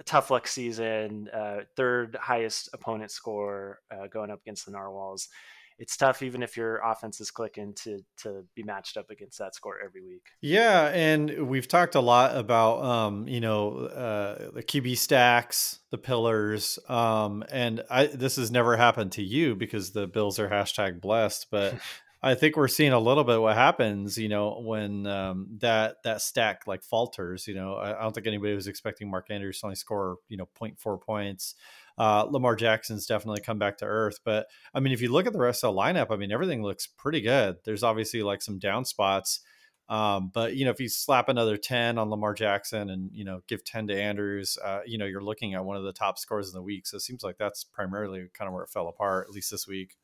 a 0.00 0.02
tough 0.04 0.30
luck 0.30 0.46
season, 0.46 1.28
uh, 1.34 1.58
third 1.76 2.16
highest 2.20 2.70
opponent 2.72 3.10
score 3.10 3.80
uh, 3.90 4.06
going 4.06 4.30
up 4.30 4.40
against 4.42 4.66
the 4.66 4.72
Narwhals. 4.72 5.28
It's 5.80 5.96
tough 5.96 6.22
even 6.22 6.42
if 6.42 6.56
your 6.56 6.78
offense 6.78 7.20
is 7.20 7.30
clicking 7.30 7.72
to 7.84 8.00
to 8.22 8.44
be 8.56 8.64
matched 8.64 8.96
up 8.96 9.10
against 9.10 9.38
that 9.38 9.54
score 9.54 9.76
every 9.84 10.02
week. 10.02 10.26
Yeah, 10.40 10.88
and 10.88 11.46
we've 11.48 11.68
talked 11.68 11.94
a 11.94 12.00
lot 12.00 12.36
about 12.36 12.82
um, 12.82 13.28
you 13.28 13.40
know 13.40 13.76
uh, 13.86 14.50
the 14.50 14.62
QB 14.64 14.98
stacks, 14.98 15.78
the 15.92 15.98
pillars, 15.98 16.80
um, 16.88 17.44
and 17.52 17.84
I 17.88 18.06
this 18.06 18.36
has 18.36 18.50
never 18.50 18.76
happened 18.76 19.12
to 19.12 19.22
you 19.22 19.54
because 19.54 19.92
the 19.92 20.08
Bills 20.08 20.40
are 20.40 20.48
hashtag 20.48 21.00
blessed, 21.00 21.46
but 21.52 21.78
I 22.20 22.34
think 22.34 22.56
we're 22.56 22.66
seeing 22.66 22.92
a 22.92 22.98
little 22.98 23.22
bit 23.22 23.40
what 23.40 23.54
happens, 23.54 24.18
you 24.18 24.28
know, 24.28 24.60
when 24.60 25.06
um, 25.06 25.46
that 25.58 26.02
that 26.02 26.20
stack 26.20 26.66
like 26.66 26.82
falters. 26.82 27.46
You 27.46 27.54
know, 27.54 27.74
I, 27.74 27.96
I, 27.96 28.02
don't 28.02 28.12
think 28.12 28.26
anybody 28.26 28.54
was 28.54 28.66
expecting 28.66 29.08
Mark 29.08 29.30
Andrews 29.30 29.60
to 29.60 29.66
only 29.66 29.76
score 29.76 30.16
you 30.28 30.36
know 30.36 30.48
0.4 30.60 31.00
points. 31.00 31.54
Uh, 31.96 32.26
Lamar 32.28 32.56
Jackson's 32.56 33.06
definitely 33.06 33.40
come 33.40 33.58
back 33.58 33.78
to 33.78 33.84
earth, 33.84 34.18
but 34.24 34.46
I 34.74 34.80
mean, 34.80 34.92
if 34.92 35.00
you 35.00 35.10
look 35.10 35.26
at 35.26 35.32
the 35.32 35.38
rest 35.38 35.64
of 35.64 35.74
the 35.74 35.80
lineup, 35.80 36.08
I 36.10 36.16
mean, 36.16 36.32
everything 36.32 36.62
looks 36.62 36.86
pretty 36.86 37.20
good. 37.20 37.56
There's 37.64 37.82
obviously 37.82 38.22
like 38.22 38.42
some 38.42 38.58
down 38.58 38.84
spots. 38.84 39.40
Um, 39.88 40.30
but 40.34 40.54
you 40.54 40.64
know, 40.64 40.70
if 40.70 40.80
you 40.80 40.88
slap 40.88 41.28
another 41.28 41.56
10 41.56 41.98
on 41.98 42.10
Lamar 42.10 42.34
Jackson 42.34 42.90
and 42.90 43.10
you 43.12 43.24
know 43.24 43.40
give 43.46 43.64
10 43.64 43.88
to 43.88 44.00
Andrews, 44.00 44.58
uh, 44.64 44.80
you 44.86 44.98
know, 44.98 45.06
you're 45.06 45.22
looking 45.22 45.54
at 45.54 45.64
one 45.64 45.76
of 45.76 45.84
the 45.84 45.92
top 45.92 46.18
scores 46.18 46.48
in 46.48 46.54
the 46.54 46.62
week. 46.62 46.86
So 46.86 46.96
it 46.96 47.02
seems 47.02 47.22
like 47.22 47.38
that's 47.38 47.62
primarily 47.64 48.26
kind 48.34 48.48
of 48.48 48.54
where 48.54 48.64
it 48.64 48.70
fell 48.70 48.88
apart, 48.88 49.26
at 49.28 49.34
least 49.34 49.52
this 49.52 49.66
week. 49.68 49.96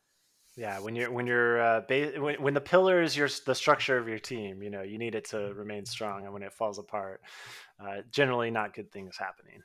Yeah, 0.56 0.78
when 0.78 0.94
you're 0.94 1.10
when 1.10 1.26
you're 1.26 1.60
uh, 1.60 1.80
ba- 1.88 2.12
when, 2.18 2.40
when 2.40 2.54
the 2.54 2.60
pillar 2.60 3.02
is 3.02 3.16
your 3.16 3.28
the 3.44 3.56
structure 3.56 3.98
of 3.98 4.06
your 4.06 4.20
team, 4.20 4.62
you 4.62 4.70
know 4.70 4.82
you 4.82 4.98
need 4.98 5.16
it 5.16 5.24
to 5.30 5.52
remain 5.54 5.84
strong, 5.84 6.24
and 6.24 6.32
when 6.32 6.42
it 6.42 6.52
falls 6.52 6.78
apart, 6.78 7.22
uh, 7.80 8.02
generally 8.10 8.52
not 8.52 8.72
good 8.72 8.92
things 8.92 9.16
happening. 9.18 9.62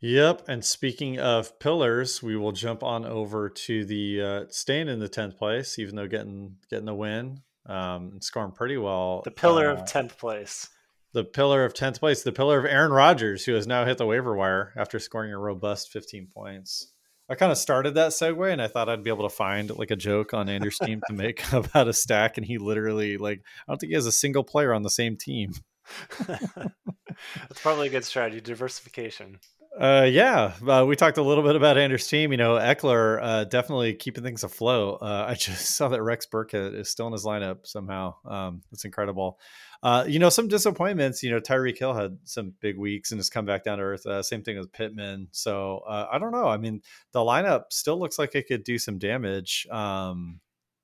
Yep, 0.00 0.48
and 0.48 0.64
speaking 0.64 1.20
of 1.20 1.58
pillars, 1.60 2.22
we 2.22 2.36
will 2.36 2.52
jump 2.52 2.82
on 2.82 3.04
over 3.04 3.48
to 3.50 3.84
the 3.84 4.22
uh, 4.22 4.44
staying 4.48 4.88
in 4.88 4.98
the 4.98 5.08
tenth 5.08 5.36
place, 5.36 5.78
even 5.78 5.94
though 5.94 6.08
getting 6.08 6.56
getting 6.68 6.86
the 6.86 6.94
win 6.94 7.42
um, 7.66 8.10
and 8.12 8.24
scoring 8.24 8.50
pretty 8.50 8.78
well. 8.78 9.22
The 9.24 9.30
pillar 9.30 9.70
uh, 9.70 9.74
of 9.74 9.84
tenth 9.84 10.18
place. 10.18 10.70
The 11.12 11.24
pillar 11.24 11.64
of 11.64 11.74
tenth 11.74 12.00
place, 12.00 12.22
the 12.22 12.32
pillar 12.32 12.58
of 12.58 12.64
Aaron 12.64 12.92
Rodgers, 12.92 13.44
who 13.44 13.54
has 13.54 13.66
now 13.66 13.84
hit 13.84 13.98
the 13.98 14.06
waiver 14.06 14.34
wire 14.34 14.72
after 14.76 14.98
scoring 14.98 15.32
a 15.32 15.38
robust 15.38 15.90
fifteen 15.92 16.26
points. 16.26 16.92
I 17.30 17.36
kind 17.36 17.52
of 17.52 17.58
started 17.58 17.94
that 17.94 18.10
segue 18.10 18.52
and 18.52 18.60
I 18.60 18.66
thought 18.66 18.88
I'd 18.88 19.04
be 19.04 19.10
able 19.10 19.28
to 19.28 19.34
find 19.34 19.70
like 19.70 19.92
a 19.92 19.96
joke 19.96 20.34
on 20.34 20.48
Anders' 20.48 20.78
team 20.78 21.00
to 21.06 21.14
make 21.14 21.40
about 21.52 21.86
a 21.86 21.92
stack. 21.92 22.36
And 22.36 22.44
he 22.44 22.58
literally, 22.58 23.18
like, 23.18 23.42
I 23.68 23.72
don't 23.72 23.78
think 23.78 23.90
he 23.90 23.94
has 23.94 24.06
a 24.06 24.12
single 24.12 24.42
player 24.42 24.74
on 24.74 24.82
the 24.82 24.90
same 24.90 25.16
team. 25.16 25.52
That's 26.26 27.60
probably 27.62 27.86
a 27.86 27.90
good 27.90 28.04
strategy, 28.04 28.40
diversification. 28.40 29.38
Uh, 29.80 30.04
yeah, 30.04 30.52
uh, 30.68 30.84
we 30.86 30.94
talked 30.94 31.16
a 31.16 31.22
little 31.22 31.42
bit 31.42 31.56
about 31.56 31.78
Anders' 31.78 32.06
team. 32.06 32.32
You 32.32 32.36
know, 32.36 32.56
Ekeler 32.56 33.18
uh, 33.22 33.44
definitely 33.44 33.94
keeping 33.94 34.22
things 34.22 34.44
afloat. 34.44 34.98
Uh, 35.00 35.24
I 35.26 35.34
just 35.38 35.74
saw 35.74 35.88
that 35.88 36.02
Rex 36.02 36.26
Burkhead 36.26 36.78
is 36.78 36.90
still 36.90 37.06
in 37.06 37.14
his 37.14 37.24
lineup 37.24 37.66
somehow. 37.66 38.16
Um, 38.26 38.60
that's 38.70 38.84
incredible. 38.84 39.38
Uh, 39.82 40.04
you 40.06 40.18
know, 40.18 40.28
some 40.28 40.48
disappointments. 40.48 41.22
You 41.22 41.30
know, 41.30 41.40
Tyreek 41.40 41.78
Hill 41.78 41.94
had 41.94 42.18
some 42.24 42.52
big 42.60 42.76
weeks 42.76 43.10
and 43.10 43.18
has 43.18 43.30
come 43.30 43.46
back 43.46 43.64
down 43.64 43.78
to 43.78 43.84
earth. 43.84 44.04
Uh, 44.04 44.22
same 44.22 44.42
thing 44.42 44.58
with 44.58 44.70
Pittman. 44.70 45.28
So 45.30 45.82
I 45.88 46.18
don't 46.18 46.32
know. 46.32 46.46
I 46.46 46.58
mean, 46.58 46.82
the 47.12 47.20
lineup 47.20 47.64
still 47.70 47.98
looks 47.98 48.18
like 48.18 48.34
it 48.34 48.48
could 48.48 48.64
do 48.64 48.76
some 48.76 48.98
damage. 48.98 49.66
Um, 49.70 50.40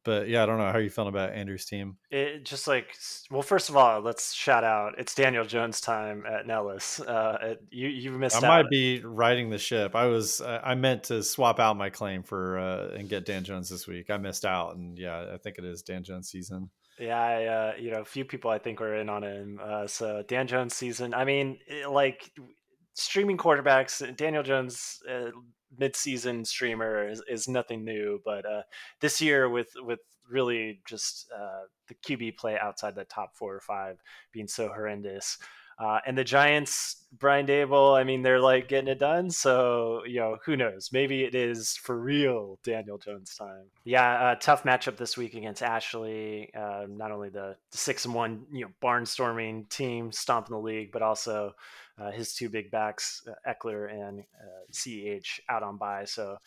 but 0.06 0.28
yeah, 0.28 0.44
I 0.44 0.46
don't 0.46 0.58
know 0.58 0.66
how 0.66 0.78
are 0.78 0.80
you 0.80 0.88
feeling 0.88 1.08
about 1.08 1.32
Andrew's 1.32 1.64
team. 1.64 1.96
It 2.10 2.44
just 2.44 2.68
like 2.68 2.96
well, 3.28 3.42
first 3.42 3.68
of 3.68 3.76
all, 3.76 4.00
let's 4.00 4.32
shout 4.32 4.62
out. 4.62 4.94
It's 4.98 5.14
Daniel 5.14 5.44
Jones 5.44 5.80
time 5.80 6.24
at 6.24 6.46
Nellis. 6.46 7.00
Uh, 7.00 7.56
you 7.70 7.88
you 7.88 8.12
missed. 8.12 8.42
I 8.42 8.46
out. 8.46 8.62
might 8.62 8.70
be 8.70 9.00
riding 9.04 9.50
the 9.50 9.58
ship. 9.58 9.96
I 9.96 10.06
was 10.06 10.40
I 10.40 10.76
meant 10.76 11.02
to 11.04 11.22
swap 11.24 11.58
out 11.58 11.76
my 11.76 11.90
claim 11.90 12.22
for 12.22 12.58
uh, 12.58 12.94
and 12.96 13.08
get 13.08 13.26
Dan 13.26 13.42
Jones 13.42 13.68
this 13.68 13.88
week. 13.88 14.08
I 14.08 14.16
missed 14.16 14.44
out, 14.44 14.76
and 14.76 14.96
yeah, 14.96 15.32
I 15.34 15.38
think 15.38 15.58
it 15.58 15.64
is 15.64 15.82
Dan 15.82 16.04
Jones 16.04 16.30
season. 16.30 16.70
Yeah, 16.98 17.20
I, 17.20 17.44
uh, 17.44 17.72
you 17.78 17.90
know, 17.90 18.00
a 18.00 18.04
few 18.06 18.24
people 18.24 18.50
I 18.50 18.58
think 18.58 18.80
were 18.80 18.94
in 18.94 19.10
on 19.10 19.22
him. 19.22 19.60
Uh, 19.62 19.86
so 19.86 20.22
Dan 20.26 20.46
Jones 20.46 20.74
season. 20.74 21.12
I 21.12 21.24
mean, 21.24 21.58
eh, 21.68 21.86
like 21.86 22.30
streaming 22.94 23.36
quarterbacks, 23.36 24.16
Daniel 24.16 24.42
Jones 24.42 25.00
uh, 25.10 25.30
mid-season 25.76 26.44
streamer 26.44 27.08
is, 27.08 27.22
is 27.28 27.48
nothing 27.48 27.84
new. 27.84 28.20
But 28.24 28.46
uh, 28.46 28.62
this 29.00 29.20
year, 29.20 29.48
with 29.48 29.70
with 29.76 30.00
really 30.30 30.80
just 30.86 31.30
uh, 31.34 31.66
the 31.88 31.94
QB 31.94 32.36
play 32.36 32.58
outside 32.58 32.94
the 32.94 33.04
top 33.04 33.34
four 33.34 33.54
or 33.54 33.60
five 33.60 33.98
being 34.32 34.48
so 34.48 34.68
horrendous, 34.68 35.38
uh, 35.78 35.98
and 36.06 36.16
the 36.16 36.24
Giants, 36.24 37.04
Brian 37.12 37.46
Daboll, 37.46 37.98
I 37.98 38.04
mean, 38.04 38.22
they're 38.22 38.40
like 38.40 38.68
getting 38.68 38.88
it 38.88 38.98
done. 38.98 39.30
So, 39.30 40.02
you 40.06 40.20
know, 40.20 40.38
who 40.44 40.56
knows? 40.56 40.90
Maybe 40.92 41.24
it 41.24 41.34
is 41.34 41.76
for 41.76 41.98
real 41.98 42.58
Daniel 42.64 42.98
Jones 42.98 43.34
time. 43.34 43.66
Yeah, 43.84 44.30
uh, 44.30 44.34
tough 44.36 44.64
matchup 44.64 44.96
this 44.96 45.16
week 45.16 45.34
against 45.34 45.62
Ashley. 45.62 46.50
Uh, 46.54 46.86
not 46.88 47.12
only 47.12 47.28
the, 47.28 47.56
the, 47.70 47.78
six 47.78 48.06
and 48.06 48.14
one, 48.14 48.46
you 48.52 48.62
know, 48.62 48.70
barnstorming 48.82 49.68
team 49.68 50.12
stomping 50.12 50.56
the 50.56 50.62
league, 50.62 50.92
but 50.92 51.02
also 51.02 51.52
uh, 51.98 52.10
his 52.10 52.34
two 52.34 52.48
big 52.48 52.70
backs, 52.70 53.22
uh, 53.28 53.50
Ekeler 53.50 53.90
and 53.92 54.24
CEH, 54.72 55.40
out 55.48 55.62
on 55.62 55.76
bye. 55.76 56.04
So, 56.04 56.38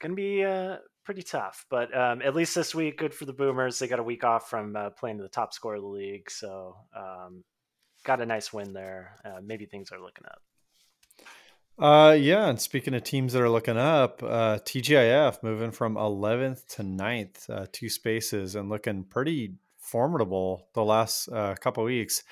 to 0.00 0.14
be 0.16 0.44
uh, 0.44 0.76
pretty 1.04 1.22
tough. 1.22 1.64
But 1.70 1.96
um, 1.96 2.22
at 2.22 2.34
least 2.34 2.54
this 2.54 2.74
week, 2.74 2.98
good 2.98 3.14
for 3.14 3.24
the 3.24 3.32
Boomers. 3.32 3.78
They 3.78 3.88
got 3.88 3.98
a 3.98 4.04
week 4.04 4.24
off 4.24 4.48
from 4.50 4.76
uh, 4.76 4.90
playing 4.90 5.18
the 5.18 5.28
top 5.28 5.52
scorer 5.52 5.76
of 5.76 5.82
the 5.82 5.88
league. 5.88 6.30
So, 6.30 6.76
um, 6.96 7.44
got 8.04 8.20
a 8.20 8.26
nice 8.26 8.52
win 8.52 8.72
there. 8.72 9.18
Uh, 9.24 9.40
maybe 9.42 9.66
things 9.66 9.92
are 9.92 10.00
looking 10.00 10.24
up. 10.26 10.42
Uh, 11.78 12.12
yeah, 12.12 12.48
and 12.48 12.60
speaking 12.60 12.94
of 12.94 13.02
teams 13.02 13.32
that 13.32 13.42
are 13.42 13.48
looking 13.48 13.78
up, 13.78 14.22
uh, 14.22 14.58
TGIF 14.58 15.42
moving 15.42 15.70
from 15.70 15.94
11th 15.94 16.66
to 16.68 16.82
9th, 16.82 17.50
uh, 17.50 17.66
two 17.72 17.88
spaces, 17.88 18.54
and 18.54 18.68
looking 18.68 19.04
pretty 19.04 19.54
formidable 19.78 20.68
the 20.74 20.84
last 20.84 21.28
uh, 21.28 21.54
couple 21.60 21.82
weeks. 21.84 22.22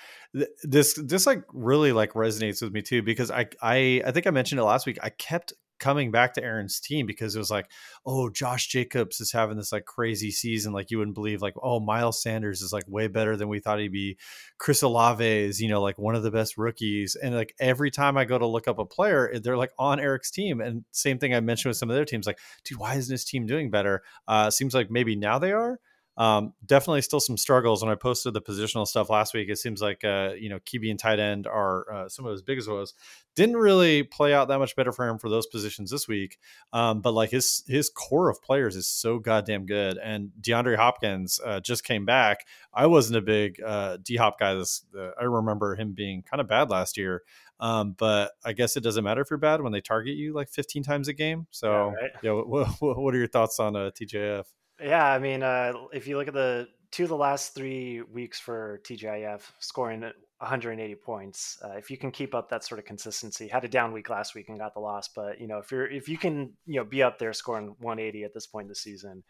This 0.63 0.95
this 0.95 1.27
like 1.27 1.43
really 1.53 1.93
like 1.93 2.13
resonates 2.13 2.63
with 2.63 2.73
me 2.73 2.81
too 2.81 3.03
because 3.03 3.31
I 3.31 3.47
I 3.61 4.03
I 4.07 4.13
think 4.13 4.27
I 4.27 4.31
mentioned 4.31 4.61
it 4.61 4.65
last 4.65 4.87
week. 4.87 4.99
I 5.03 5.11
kept 5.11 5.53
coming 5.81 6.11
back 6.11 6.35
to 6.35 6.45
Aaron's 6.45 6.79
team 6.79 7.07
because 7.07 7.35
it 7.35 7.39
was 7.39 7.51
like, 7.51 7.71
oh, 8.07 8.31
Josh 8.31 8.69
Jacobs 8.69 9.21
is 9.21 9.33
having 9.33 9.57
this 9.57 9.73
like 9.73 9.85
crazy 9.85 10.31
season, 10.31 10.73
like 10.73 10.91
you 10.91 10.99
wouldn't 10.99 11.15
believe. 11.15 11.43
Like, 11.43 11.55
oh, 11.61 11.81
Miles 11.81 12.23
Sanders 12.23 12.63
is 12.63 12.73
like 12.73 12.85
way 12.87 13.09
better 13.09 13.37
than 13.37 13.49
we 13.49 13.59
thought 13.59 13.81
he'd 13.81 13.93
be. 13.93 14.17
Chris 14.59 14.83
Olave 14.83 15.25
is, 15.25 15.61
you 15.61 15.69
know, 15.69 15.83
like 15.83 15.99
one 15.99 16.15
of 16.15 16.23
the 16.23 16.31
best 16.31 16.57
rookies. 16.57 17.17
And 17.21 17.35
like 17.35 17.55
every 17.59 17.91
time 17.91 18.17
I 18.17 18.25
go 18.25 18.39
to 18.39 18.47
look 18.47 18.69
up 18.69 18.79
a 18.79 18.85
player, 18.85 19.33
they're 19.43 19.57
like 19.57 19.73
on 19.79 19.99
Eric's 19.99 20.31
team. 20.31 20.61
And 20.61 20.85
same 20.93 21.19
thing 21.19 21.35
I 21.35 21.41
mentioned 21.41 21.71
with 21.71 21.79
some 21.79 21.91
of 21.91 21.97
their 21.97 22.05
teams, 22.05 22.27
like, 22.27 22.39
dude, 22.65 22.79
why 22.79 22.95
isn't 22.95 23.13
his 23.13 23.25
team 23.25 23.47
doing 23.47 23.71
better? 23.71 24.03
Uh, 24.29 24.51
seems 24.51 24.75
like 24.75 24.91
maybe 24.91 25.17
now 25.17 25.39
they 25.39 25.53
are. 25.53 25.81
Um, 26.17 26.53
definitely 26.67 27.03
still 27.03 27.21
some 27.21 27.37
struggles. 27.37 27.83
When 27.83 27.91
I 27.91 27.95
posted 27.95 28.35
the 28.35 28.43
positional 28.43 28.87
stuff 28.87 29.09
last 29.09 29.33
week, 29.33 29.49
it 29.49 29.57
seems 29.57 29.81
like 29.81 30.05
uh, 30.05 30.31
you 30.39 30.49
know 30.49 30.59
QB 30.61 30.91
and 30.91 30.99
tight 30.99 31.19
end 31.19 31.47
are 31.47 31.93
uh, 31.93 32.09
some 32.09 32.27
of 32.27 32.33
his 32.33 32.43
biggest 32.43 32.69
woes. 32.69 32.95
Didn't 33.37 33.57
really 33.57 34.03
play 34.03 34.35
out 34.35 34.49
that 34.49 34.59
much 34.59 34.77
better 34.77 34.93
for 34.93 35.09
him 35.09 35.19
for 35.19 35.29
those 35.29 35.47
positions 35.47 35.91
this 35.91 36.07
week. 36.07 36.39
Um, 36.73 37.01
but 37.01 37.13
like 37.13 37.31
his 37.31 37.63
his 37.67 37.89
core 37.89 38.29
of 38.29 38.43
players 38.43 38.77
is 38.77 38.87
so 38.87 39.19
goddamn 39.19 39.67
good. 39.67 39.99
And 39.99 40.31
DeAndre 40.41 40.77
Hopkins 40.77 41.41
uh, 41.45 41.61
just 41.61 41.85
came 41.85 42.05
back. 42.05 42.47
I 42.75 42.87
wasn't 42.87 43.17
a 43.17 43.23
big 43.23 43.61
uh, 43.63 43.99
D 44.03 44.17
Hop 44.17 44.39
guy. 44.39 44.55
This 44.55 44.85
uh, 44.99 45.11
I 45.19 45.25
remember 45.25 45.75
him 45.75 45.93
being 45.93 46.23
kind 46.23 46.41
of 46.41 46.49
bad 46.49 46.71
last 46.71 46.97
year. 46.97 47.23
Um, 47.61 47.95
but 47.99 48.33
I 48.43 48.55
guess 48.55 48.77
it 48.77 48.81
doesn't 48.81 49.05
matter 49.05 49.21
if 49.21 49.31
you're 49.31 49.39
bad 49.39 49.61
when 49.61 49.73
they 49.73 49.83
target 49.83 50.17
you 50.17 50.33
like 50.33 50.49
15 50.49 50.83
times 50.83 51.09
a 51.09 51.13
game. 51.13 51.47
So, 51.51 51.71
yeah, 51.71 52.03
right? 52.03 52.11
yeah 52.23 52.33
what, 52.33 52.69
what, 52.81 53.15
are 53.15 53.19
your 53.19 53.27
thoughts 53.29 53.61
on 53.61 53.77
uh, 53.77 53.91
TJF? 53.91 54.47
Yeah, 54.83 55.05
I 55.05 55.19
mean, 55.19 55.43
uh, 55.43 55.73
if 55.93 56.07
you 56.07 56.17
look 56.17 56.29
at 56.29 56.35
the 56.35 56.69
two 56.91 57.05
of 57.05 57.09
the 57.09 57.17
last 57.17 57.55
three 57.55 58.03
weeks 58.03 58.41
for 58.41 58.81
TGIF, 58.85 59.43
scoring 59.59 60.01
180 60.41 60.95
points. 60.97 61.59
Uh, 61.63 61.73
if 61.73 61.91
you 61.91 61.99
can 61.99 62.11
keep 62.11 62.35
up 62.35 62.49
that 62.49 62.65
sort 62.65 62.79
of 62.79 62.87
consistency, 62.87 63.47
had 63.47 63.65
a 63.65 63.69
down 63.69 63.93
week 63.93 64.09
last 64.09 64.35
week 64.35 64.49
and 64.49 64.59
got 64.59 64.73
the 64.73 64.81
loss, 64.81 65.09
but 65.09 65.39
you 65.39 65.47
know, 65.47 65.59
if 65.59 65.71
you're 65.71 65.87
if 65.87 66.09
you 66.09 66.17
can, 66.17 66.53
you 66.67 66.77
know, 66.77 66.85
be 66.85 67.03
up 67.03 67.19
there 67.19 67.33
scoring 67.35 67.77
180 67.81 68.25
at 68.25 68.33
this 68.33 68.47
point 68.47 68.65
in 68.65 68.69
the 68.69 68.75
season, 68.75 69.23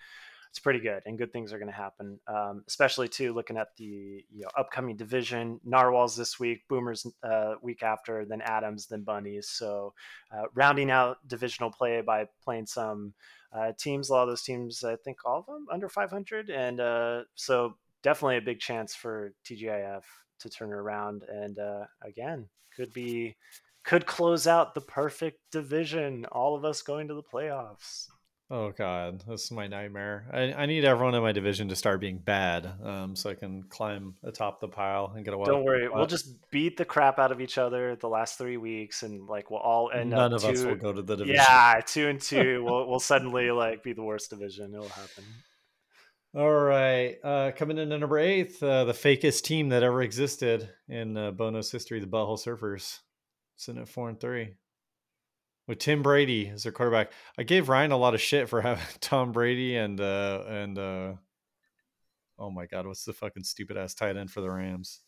it's 0.50 0.60
pretty 0.60 0.78
good, 0.78 1.02
and 1.06 1.18
good 1.18 1.32
things 1.32 1.52
are 1.52 1.58
going 1.58 1.70
to 1.70 1.76
happen. 1.76 2.18
Um, 2.28 2.62
especially 2.68 3.08
too 3.08 3.32
looking 3.32 3.56
at 3.56 3.76
the 3.76 4.24
you 4.30 4.42
know 4.42 4.48
upcoming 4.56 4.96
division, 4.96 5.60
Narwhals 5.64 6.16
this 6.16 6.38
week, 6.38 6.62
Boomers 6.68 7.04
uh, 7.24 7.54
week 7.60 7.82
after, 7.82 8.24
then 8.24 8.40
Adams, 8.40 8.86
then 8.86 9.02
Bunnies. 9.02 9.48
So 9.48 9.94
uh, 10.32 10.44
rounding 10.54 10.92
out 10.92 11.18
divisional 11.26 11.72
play 11.72 12.02
by 12.02 12.26
playing 12.44 12.66
some 12.66 13.14
uh, 13.52 13.72
teams. 13.78 14.08
A 14.08 14.12
lot 14.12 14.22
of 14.22 14.28
those 14.28 14.42
teams, 14.42 14.84
I 14.84 14.96
think 14.96 15.18
all 15.24 15.40
of 15.40 15.46
them 15.46 15.66
under 15.70 15.88
500, 15.88 16.50
and 16.50 16.80
uh, 16.80 17.22
so 17.34 17.74
definitely 18.02 18.36
a 18.36 18.42
big 18.42 18.60
chance 18.60 18.94
for 18.94 19.32
TGIF 19.44 20.02
to 20.40 20.48
turn 20.48 20.72
around. 20.72 21.24
And 21.28 21.58
uh, 21.58 21.84
again, 22.02 22.48
could 22.76 22.92
be 22.92 23.36
could 23.84 24.06
close 24.06 24.46
out 24.46 24.74
the 24.74 24.80
perfect 24.80 25.38
division. 25.50 26.26
All 26.26 26.54
of 26.54 26.64
us 26.64 26.82
going 26.82 27.08
to 27.08 27.14
the 27.14 27.22
playoffs. 27.22 28.08
Oh 28.52 28.72
god, 28.72 29.22
this 29.28 29.44
is 29.44 29.50
my 29.52 29.68
nightmare. 29.68 30.26
I, 30.32 30.52
I 30.62 30.66
need 30.66 30.84
everyone 30.84 31.14
in 31.14 31.22
my 31.22 31.30
division 31.30 31.68
to 31.68 31.76
start 31.76 32.00
being 32.00 32.18
bad, 32.18 32.68
um, 32.82 33.14
so 33.14 33.30
I 33.30 33.34
can 33.34 33.62
climb 33.68 34.14
atop 34.24 34.60
the 34.60 34.66
pile 34.66 35.12
and 35.14 35.24
get 35.24 35.34
a. 35.34 35.38
wild- 35.38 35.46
Don't 35.50 35.62
worry, 35.62 35.88
we'll 35.88 36.06
just 36.06 36.34
beat 36.50 36.76
the 36.76 36.84
crap 36.84 37.20
out 37.20 37.30
of 37.30 37.40
each 37.40 37.58
other 37.58 37.94
the 37.94 38.08
last 38.08 38.38
three 38.38 38.56
weeks, 38.56 39.04
and 39.04 39.28
like 39.28 39.52
we'll 39.52 39.60
all 39.60 39.92
end 39.94 40.10
None 40.10 40.34
up 40.34 40.42
of 40.42 40.44
us 40.46 40.64
will 40.64 40.74
go 40.74 40.92
to 40.92 41.00
the 41.00 41.14
division. 41.14 41.36
Yeah, 41.36 41.80
two 41.86 42.08
and 42.08 42.20
two. 42.20 42.64
we'll 42.68 42.88
we'll 42.88 42.98
suddenly 42.98 43.52
like 43.52 43.84
be 43.84 43.92
the 43.92 44.02
worst 44.02 44.30
division. 44.30 44.74
It'll 44.74 44.88
happen. 44.88 45.24
All 46.34 46.50
right, 46.50 47.18
uh, 47.22 47.52
coming 47.56 47.78
in 47.78 47.92
at 47.92 48.00
number 48.00 48.18
eighth, 48.18 48.60
uh, 48.62 48.82
the 48.84 48.92
fakest 48.92 49.42
team 49.42 49.68
that 49.68 49.84
ever 49.84 50.02
existed 50.02 50.68
in 50.88 51.16
uh, 51.16 51.30
Bono's 51.30 51.70
history, 51.70 52.00
the 52.00 52.06
Butthole 52.06 52.38
Surfers, 52.38 52.98
sitting 53.54 53.80
at 53.80 53.88
four 53.88 54.08
and 54.08 54.20
three. 54.20 54.54
With 55.70 55.78
Tim 55.78 56.02
Brady 56.02 56.48
as 56.48 56.64
their 56.64 56.72
quarterback, 56.72 57.12
I 57.38 57.44
gave 57.44 57.68
Ryan 57.68 57.92
a 57.92 57.96
lot 57.96 58.12
of 58.14 58.20
shit 58.20 58.48
for 58.48 58.60
having 58.68 58.82
Tom 59.00 59.30
Brady 59.30 59.76
and 59.76 60.00
uh, 60.00 60.42
and 60.48 60.76
uh, 60.76 61.12
oh 62.40 62.50
my 62.50 62.66
god, 62.66 62.88
what's 62.88 63.04
the 63.04 63.12
fucking 63.12 63.44
stupid 63.44 63.76
ass 63.76 63.94
tight 63.94 64.16
end 64.16 64.32
for 64.32 64.40
the 64.40 64.50
Rams? 64.50 64.98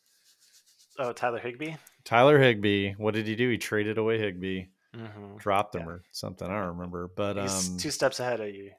Oh, 1.01 1.13
Tyler 1.13 1.41
Higbee. 1.41 1.75
Tyler 2.05 2.39
Higbee. 2.39 2.93
What 2.93 3.15
did 3.15 3.27
he 3.27 3.35
do? 3.35 3.51
He 3.51 3.59
traded 3.59 3.99
away 3.99 4.19
Higbee, 4.19 4.67
Mm-hmm. 4.97 5.39
dropped 5.39 5.75
him 5.75 5.83
Yeah. 5.83 5.89
or 5.95 6.03
something. 6.13 6.47
I 6.49 6.61
don't 6.61 6.77
remember, 6.77 7.11
but 7.17 7.39
He's 7.39 7.71
um, 7.71 7.77
two 7.79 7.91
steps 7.91 8.21
ahead 8.21 8.39
of 8.39 8.47
you. 8.55 8.71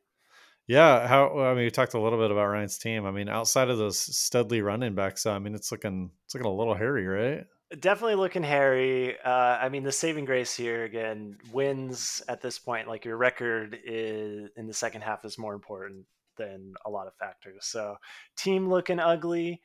Yeah, 0.68 1.06
how 1.06 1.38
I 1.42 1.54
mean, 1.54 1.66
we 1.66 1.70
talked 1.70 1.96
a 1.96 2.00
little 2.00 2.18
bit 2.18 2.32
about 2.32 2.46
Ryan's 2.48 2.78
team. 2.78 3.06
I 3.06 3.12
mean, 3.12 3.28
outside 3.28 3.70
of 3.70 3.78
those 3.78 3.98
studly 4.00 4.64
running 4.64 4.96
backs, 4.96 5.26
I 5.26 5.38
mean, 5.38 5.54
it's 5.54 5.70
looking 5.70 6.12
it's 6.24 6.34
looking 6.34 6.48
a 6.50 6.56
little 6.56 6.76
hairy, 6.76 7.06
right? 7.06 7.46
Definitely 7.80 8.15
looking 8.15 8.43
hairy. 8.43 9.17
Uh, 9.19 9.57
I 9.59 9.69
mean, 9.69 9.84
the 9.84 9.91
saving 9.91 10.26
grace 10.26 10.55
here 10.55 10.84
again 10.84 11.38
wins 11.51 12.21
at 12.28 12.41
this 12.41 12.59
point. 12.59 12.88
Like 12.88 13.03
your 13.03 13.17
record 13.17 13.80
is 13.84 14.49
in 14.55 14.67
the 14.67 14.74
second 14.74 15.01
half 15.01 15.26
is 15.26 15.39
more 15.39 15.55
important 15.55 16.05
than 16.38 16.74
a 16.86 16.89
lot 16.89 17.07
of 17.07 17.15
factors. 17.15 17.65
So, 17.65 17.95
team 18.38 18.69
looking 18.69 18.99
ugly. 18.99 19.61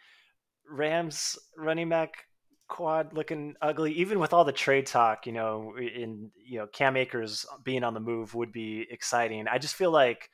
Rams 0.71 1.39
running 1.57 1.89
back 1.89 2.25
quad 2.69 3.13
looking 3.13 3.57
ugly. 3.61 3.93
Even 3.93 4.19
with 4.21 4.33
all 4.33 4.45
the 4.45 4.53
trade 4.53 4.87
talk, 4.87 5.27
you 5.27 5.33
know, 5.33 5.75
in 5.77 6.31
you 6.37 6.61
know 6.61 6.67
Cam 6.67 6.97
Akers 6.97 7.45
being 7.65 7.85
on 7.85 7.95
the 7.95 8.01
move 8.01 8.35
would 8.35 8.53
be 8.53 8.87
exciting. 8.91 9.47
I 9.49 9.59
just 9.59 9.75
feel 9.75 9.91
like 9.91 10.31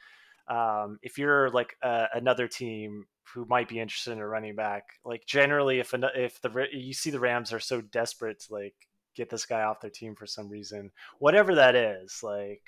um, 0.49 0.99
if 1.03 1.19
you're 1.19 1.51
like 1.51 1.77
uh, 1.83 2.07
another 2.15 2.47
team 2.47 3.07
who 3.33 3.47
might 3.47 3.69
be 3.69 3.81
interested 3.81 4.13
in 4.13 4.19
a 4.19 4.27
running 4.27 4.55
back, 4.55 4.85
like 5.05 5.27
generally, 5.27 5.81
if 5.81 5.95
if 5.95 6.41
the 6.41 6.67
you 6.73 6.93
see 6.93 7.11
the 7.11 7.21
Rams 7.21 7.53
are 7.53 7.61
so 7.61 7.81
desperate 7.81 8.41
to 8.41 8.53
like 8.53 8.75
get 9.17 9.31
this 9.31 9.47
guy 9.47 9.63
off 9.63 9.81
their 9.81 9.91
team 9.91 10.15
for 10.15 10.27
some 10.27 10.49
reason, 10.49 10.91
whatever 11.19 11.55
that 11.55 11.75
is, 11.75 12.21
like 12.23 12.63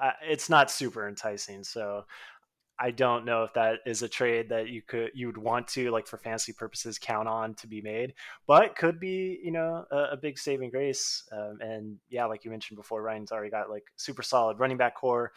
uh, 0.00 0.12
it's 0.22 0.50
not 0.50 0.70
super 0.70 1.08
enticing. 1.08 1.64
So 1.64 2.04
I 2.78 2.90
don't 2.90 3.24
know 3.24 3.42
if 3.42 3.54
that 3.54 3.78
is 3.86 4.02
a 4.02 4.08
trade 4.08 4.50
that 4.50 4.68
you 4.68 4.82
could 4.82 5.10
you 5.14 5.26
would 5.28 5.38
want 5.38 5.66
to 5.68 5.90
like 5.90 6.06
for 6.06 6.18
fantasy 6.18 6.52
purposes 6.52 6.98
count 6.98 7.26
on 7.28 7.54
to 7.54 7.66
be 7.66 7.80
made, 7.80 8.14
but 8.46 8.76
could 8.76 9.00
be 9.00 9.40
you 9.42 9.50
know 9.50 9.86
a, 9.90 9.96
a 10.12 10.16
big 10.16 10.38
saving 10.38 10.70
grace. 10.70 11.24
Um, 11.32 11.58
and 11.60 11.96
yeah, 12.10 12.26
like 12.26 12.44
you 12.44 12.50
mentioned 12.50 12.76
before, 12.76 13.02
Ryan's 13.02 13.32
already 13.32 13.50
got 13.50 13.70
like 13.70 13.84
super 13.96 14.22
solid 14.22 14.58
running 14.58 14.76
back 14.76 14.94
core 14.94 15.32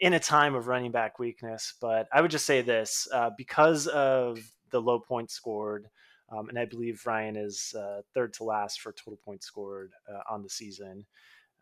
in 0.00 0.14
a 0.14 0.20
time 0.20 0.54
of 0.54 0.66
running 0.66 0.90
back 0.90 1.18
weakness. 1.18 1.74
But 1.80 2.08
I 2.12 2.20
would 2.20 2.30
just 2.30 2.46
say 2.46 2.62
this 2.62 3.08
uh, 3.12 3.30
because 3.36 3.86
of 3.86 4.38
the 4.70 4.80
low 4.80 4.98
points 4.98 5.34
scored. 5.34 5.88
Um, 6.30 6.48
and 6.48 6.58
I 6.58 6.64
believe 6.64 7.02
Ryan 7.06 7.36
is 7.36 7.74
uh, 7.78 8.00
third 8.14 8.32
to 8.34 8.44
last 8.44 8.80
for 8.80 8.92
total 8.92 9.18
points 9.24 9.46
scored 9.46 9.92
uh, 10.10 10.22
on 10.32 10.42
the 10.42 10.48
season. 10.48 11.04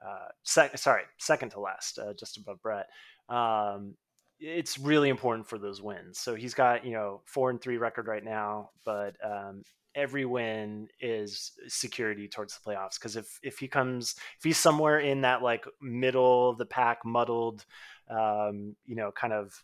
Uh, 0.05 0.28
sec- 0.43 0.78
sorry, 0.78 1.03
second 1.18 1.51
to 1.51 1.61
last, 1.61 1.99
uh, 1.99 2.12
just 2.14 2.37
above 2.37 2.61
Brett. 2.62 2.89
Um, 3.28 3.95
it's 4.41 4.78
really 4.78 5.09
important 5.09 5.49
for 5.49 5.59
those 5.59 5.80
wins. 5.80 6.18
So 6.18 6.35
he's 6.35 6.55
got 6.55 6.85
you 6.85 6.93
know 6.93 7.22
four 7.24 7.51
and 7.51 7.61
three 7.61 7.76
record 7.76 8.09
right 8.09 8.24
now, 8.24 8.70
but 8.85 9.16
um, 9.24 9.62
every 9.95 10.24
win 10.24 10.89
is 11.01 11.53
security 11.68 12.28
towards 12.28 12.59
the 12.59 12.70
playoffs. 12.70 12.99
Because 12.99 13.16
if 13.16 13.39
if 13.43 13.59
he 13.59 13.68
comes, 13.68 14.16
if 14.39 14.45
he's 14.45 14.59
somewhere 14.59 14.99
in 14.99 15.20
that 15.20 15.43
like 15.43 15.64
middle 15.80 16.51
of 16.51 16.59
the 16.59 16.66
pack, 16.66 17.05
muddled, 17.05 17.64
um, 18.11 18.76
you 18.84 18.96
know, 18.96 19.11
kind 19.12 19.32
of 19.32 19.62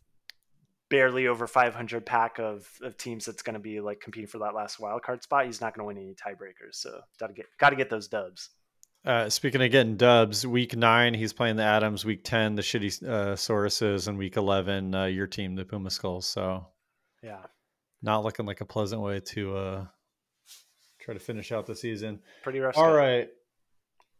barely 0.90 1.26
over 1.26 1.46
500 1.46 2.06
pack 2.06 2.38
of, 2.38 2.68
of 2.82 2.96
teams 2.96 3.26
that's 3.26 3.42
going 3.42 3.54
to 3.54 3.60
be 3.60 3.80
like 3.80 4.00
competing 4.00 4.28
for 4.28 4.38
that 4.38 4.54
last 4.54 4.80
wild 4.80 5.02
card 5.02 5.22
spot, 5.22 5.46
he's 5.46 5.60
not 5.60 5.74
going 5.74 5.82
to 5.82 5.86
win 5.86 5.98
any 5.98 6.14
tiebreakers. 6.14 6.74
So 6.74 7.00
got 7.20 7.28
to 7.28 7.34
get 7.34 7.46
got 7.58 7.70
to 7.70 7.76
get 7.76 7.90
those 7.90 8.08
dubs. 8.08 8.50
Uh, 9.04 9.30
speaking 9.30 9.62
of 9.62 9.70
getting 9.70 9.96
dubs, 9.96 10.46
week 10.46 10.76
nine 10.76 11.14
he's 11.14 11.32
playing 11.32 11.56
the 11.56 11.62
Adams. 11.62 12.04
Week 12.04 12.22
ten 12.24 12.54
the 12.54 12.62
shitty 12.62 13.02
uh, 13.08 13.34
Sauruses, 13.34 14.08
and 14.08 14.18
week 14.18 14.36
eleven 14.36 14.94
uh, 14.94 15.04
your 15.04 15.26
team 15.26 15.54
the 15.54 15.64
Puma 15.64 15.90
Skulls. 15.90 16.26
So 16.26 16.66
Yeah, 17.22 17.42
not 18.02 18.24
looking 18.24 18.46
like 18.46 18.60
a 18.60 18.66
pleasant 18.66 19.00
way 19.00 19.20
to 19.20 19.56
uh, 19.56 19.84
try 21.00 21.14
to 21.14 21.20
finish 21.20 21.52
out 21.52 21.66
the 21.66 21.76
season. 21.76 22.20
pretty 22.42 22.60
rough. 22.60 22.76
All 22.76 22.92
right. 22.92 23.28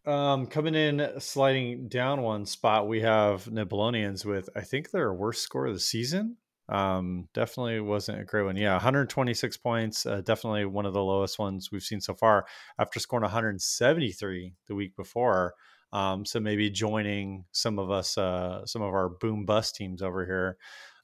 Um, 0.09 0.47
coming 0.47 0.75
in, 0.75 1.07
sliding 1.19 1.89
down 1.89 2.23
one 2.23 2.47
spot, 2.47 2.89
we 2.89 3.03
have 3.03 3.45
Nibblonians 3.45 4.25
with 4.25 4.49
I 4.57 4.63
think 4.63 4.91
their 4.91 5.13
worst 5.13 5.43
score 5.43 5.67
of 5.67 5.75
the 5.75 5.81
season. 5.81 6.39
Um, 6.71 7.29
definitely 7.35 7.81
wasn't 7.81 8.19
a 8.19 8.25
great 8.25 8.45
one. 8.45 8.57
Yeah, 8.57 8.73
126 8.73 9.59
points. 9.59 10.07
Uh, 10.07 10.23
definitely 10.23 10.65
one 10.65 10.87
of 10.87 10.95
the 10.95 11.03
lowest 11.03 11.39
ones 11.39 11.71
we've 11.71 11.83
seen 11.83 12.01
so 12.01 12.15
far. 12.15 12.47
After 12.79 12.99
scoring 13.01 13.25
173 13.25 14.55
the 14.67 14.75
week 14.75 14.97
before, 14.97 15.53
um, 15.93 16.25
so 16.25 16.41
maybe 16.41 16.71
joining 16.71 17.45
some 17.53 17.79
of 17.79 17.91
us, 17.91 18.17
uh, 18.17 18.65
some 18.65 18.81
of 18.81 18.95
our 18.95 19.11
boom 19.11 19.45
bust 19.45 19.77
teams 19.77 20.01
over 20.01 20.25
here. 20.25 20.57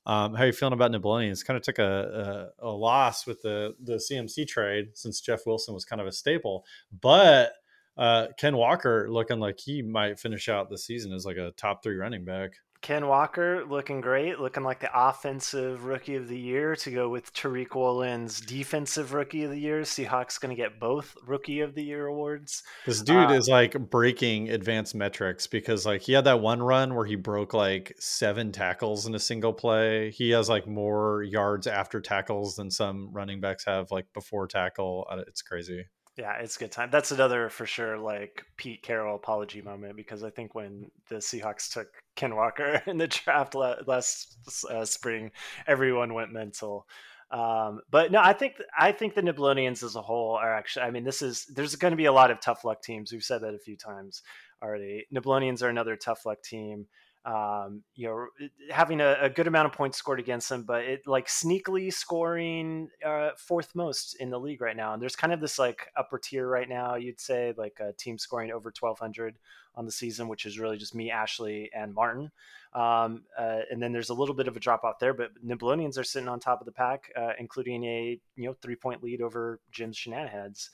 Um, 0.07 0.33
how 0.33 0.45
are 0.45 0.47
you 0.47 0.53
feeling 0.53 0.73
about 0.73 0.93
Nibblonians? 0.93 1.45
Kind 1.45 1.59
of 1.59 1.63
took 1.63 1.79
a, 1.79 2.51
a, 2.59 2.69
a 2.69 2.71
loss 2.71 3.27
with 3.27 3.43
the 3.43 3.75
the 3.83 3.97
CMC 3.97 4.49
trade 4.49 4.93
since 4.95 5.21
Jeff 5.21 5.45
Wilson 5.45 5.75
was 5.75 5.85
kind 5.85 6.01
of 6.01 6.07
a 6.07 6.13
staple, 6.13 6.65
but 7.03 7.53
uh, 7.97 8.27
Ken 8.39 8.57
Walker 8.57 9.07
looking 9.11 9.41
like 9.41 9.59
he 9.59 9.83
might 9.83 10.19
finish 10.19 10.49
out 10.49 10.69
the 10.71 10.79
season 10.79 11.13
as 11.13 11.25
like 11.25 11.37
a 11.37 11.53
top 11.57 11.83
three 11.83 11.97
running 11.97 12.25
back. 12.25 12.53
Ken 12.81 13.07
Walker 13.07 13.65
looking 13.65 14.03
great, 14.03 14.39
looking 14.39 14.63
like 14.63 14.81
the 14.81 14.91
offensive 14.93 15.87
rookie 15.87 16.17
of 16.17 16.29
the 16.29 16.39
year 16.39 16.77
to 16.77 16.91
go 16.91 17.09
with 17.09 17.33
Tariq 17.33 17.75
Woolen's 17.75 18.43
defensive 18.43 19.15
rookie 19.15 19.45
of 19.45 19.51
the 19.53 19.59
year. 19.59 19.81
Seahawks 19.81 20.39
going 20.39 20.55
to 20.55 20.63
get 20.63 20.79
both 20.79 21.17
rookie 21.27 21.61
of 21.61 21.75
the 21.75 21.83
year 21.83 22.07
awards. 22.07 22.63
This 22.85 23.01
dude 23.01 23.31
Uh, 23.31 23.33
is 23.33 23.49
like 23.49 23.73
breaking 23.89 24.51
advanced 24.51 24.95
metrics 24.95 25.47
because 25.47 25.87
like 25.87 26.03
he 26.03 26.13
had 26.13 26.25
that 26.25 26.41
one 26.41 26.63
run 26.63 26.95
where 26.95 27.07
he 27.07 27.17
broke 27.17 27.55
like 27.55 27.95
seven 27.99 28.53
tackles 28.53 29.07
in 29.07 29.15
a 29.15 29.19
single 29.19 29.55
play. 29.55 30.11
He 30.11 30.29
has 30.33 30.51
like 30.51 30.67
more 30.67 31.23
yards 31.23 31.67
after 31.67 32.03
tackles 32.03 32.57
than 32.57 32.71
some 32.71 33.09
running 33.13 33.41
backs 33.41 33.65
have 33.65 33.93
like 33.93 34.13
before 34.13 34.47
tackle. 34.47 35.07
Uh, 35.11 35.23
It's 35.27 35.41
crazy. 35.41 35.87
Yeah, 36.17 36.35
it's 36.35 36.55
a 36.57 36.61
good 36.61 36.71
time. 36.71 36.91
That's 36.93 37.11
another 37.11 37.49
for 37.49 37.67
sure, 37.67 37.99
like 37.99 38.45
Pete 38.57 38.83
Carroll 38.83 39.17
apology 39.17 39.63
moment 39.63 39.97
because 39.97 40.23
I 40.23 40.31
think 40.31 40.55
when 40.55 40.91
the 41.09 41.17
Seahawks 41.17 41.73
took 41.73 41.89
Ken 42.15 42.37
Walker 42.37 42.81
in 42.87 42.99
the 42.99 43.09
draft 43.09 43.55
last 43.55 44.37
uh, 44.71 44.85
spring, 44.85 45.33
everyone 45.67 46.15
went 46.15 46.33
mental. 46.33 46.87
Um, 47.33 47.81
but 47.91 48.13
no, 48.13 48.21
I 48.23 48.33
think 48.33 48.55
I 48.79 48.93
think 48.93 49.15
the 49.15 49.23
Nibblonians 49.23 49.83
as 49.83 49.97
a 49.97 50.03
whole 50.03 50.37
are 50.37 50.55
actually. 50.55 50.85
I 50.85 50.93
mean, 50.93 51.03
this 51.03 51.21
is 51.21 51.47
there's 51.47 51.75
going 51.75 51.91
to 51.91 51.97
be 51.97 52.05
a 52.05 52.13
lot 52.13 52.31
of 52.31 52.41
tough 52.41 52.65
luck 52.65 52.81
teams. 52.81 53.11
We've 53.11 53.25
said 53.25 53.41
that 53.41 53.55
a 53.55 53.59
few 53.59 53.77
times 53.77 54.23
already. 54.63 55.07
Nibblonians 55.13 55.63
are 55.65 55.69
another 55.69 55.97
tough 55.97 56.25
luck 56.27 56.43
team. 56.45 56.87
Um, 57.25 57.83
you 57.95 58.07
know, 58.07 58.49
having 58.71 59.01
a, 59.01 59.17
a 59.21 59.31
good 59.31 59.47
amount 59.47 59.67
of 59.67 59.73
points 59.73 59.97
scored 59.97 60.21
against 60.21 60.51
them, 60.51 60.65
but 60.65 60.85
it 60.85 61.07
like 61.07 61.27
sneakily 61.27 61.91
scoring 61.91 62.91
uh, 63.05 63.31
fourth 63.39 63.75
most 63.75 64.17
in 64.21 64.29
the 64.29 64.39
league 64.39 64.61
right 64.61 64.77
now. 64.77 64.93
And 64.93 65.01
there's 65.01 65.17
kind 65.17 65.33
of 65.33 65.41
this 65.41 65.59
like 65.59 65.89
upper 65.97 66.19
tier 66.19 66.47
right 66.47 66.69
now. 66.69 66.97
You'd 66.97 67.21
say 67.21 67.55
like 67.57 67.81
a 67.81 67.93
team 67.95 68.19
scoring 68.19 68.51
over 68.51 68.73
1,200 68.79 69.39
on 69.75 69.87
the 69.87 69.93
season, 69.93 70.29
which 70.29 70.47
is 70.47 70.59
really 70.59 70.77
just 70.77 70.95
me, 70.95 71.11
Ashley, 71.11 71.71
and 71.75 71.95
Martin. 71.95 72.31
Um, 72.75 73.23
uh, 73.39 73.61
and 73.71 73.83
then 73.83 73.93
there's 73.93 74.11
a 74.11 74.15
little 74.15 74.35
bit 74.35 74.49
of 74.49 74.57
a 74.57 74.61
drop 74.61 74.85
off 74.85 74.99
there, 74.99 75.15
but 75.15 75.31
Nibblonians 75.45 75.99
are 75.99 76.05
sitting 76.05 76.29
on 76.29 76.41
top 76.41 76.61
of 76.61 76.67
the 76.67 76.73
pack, 76.73 77.11
uh, 77.17 77.33
including 77.39 77.85
a 77.85 78.21
you 78.37 78.45
know 78.45 78.55
three 78.61 78.77
point 78.77 79.03
lead 79.03 79.23
over 79.23 79.61
Jim's 79.71 79.97
Shenanigans. 79.97 80.71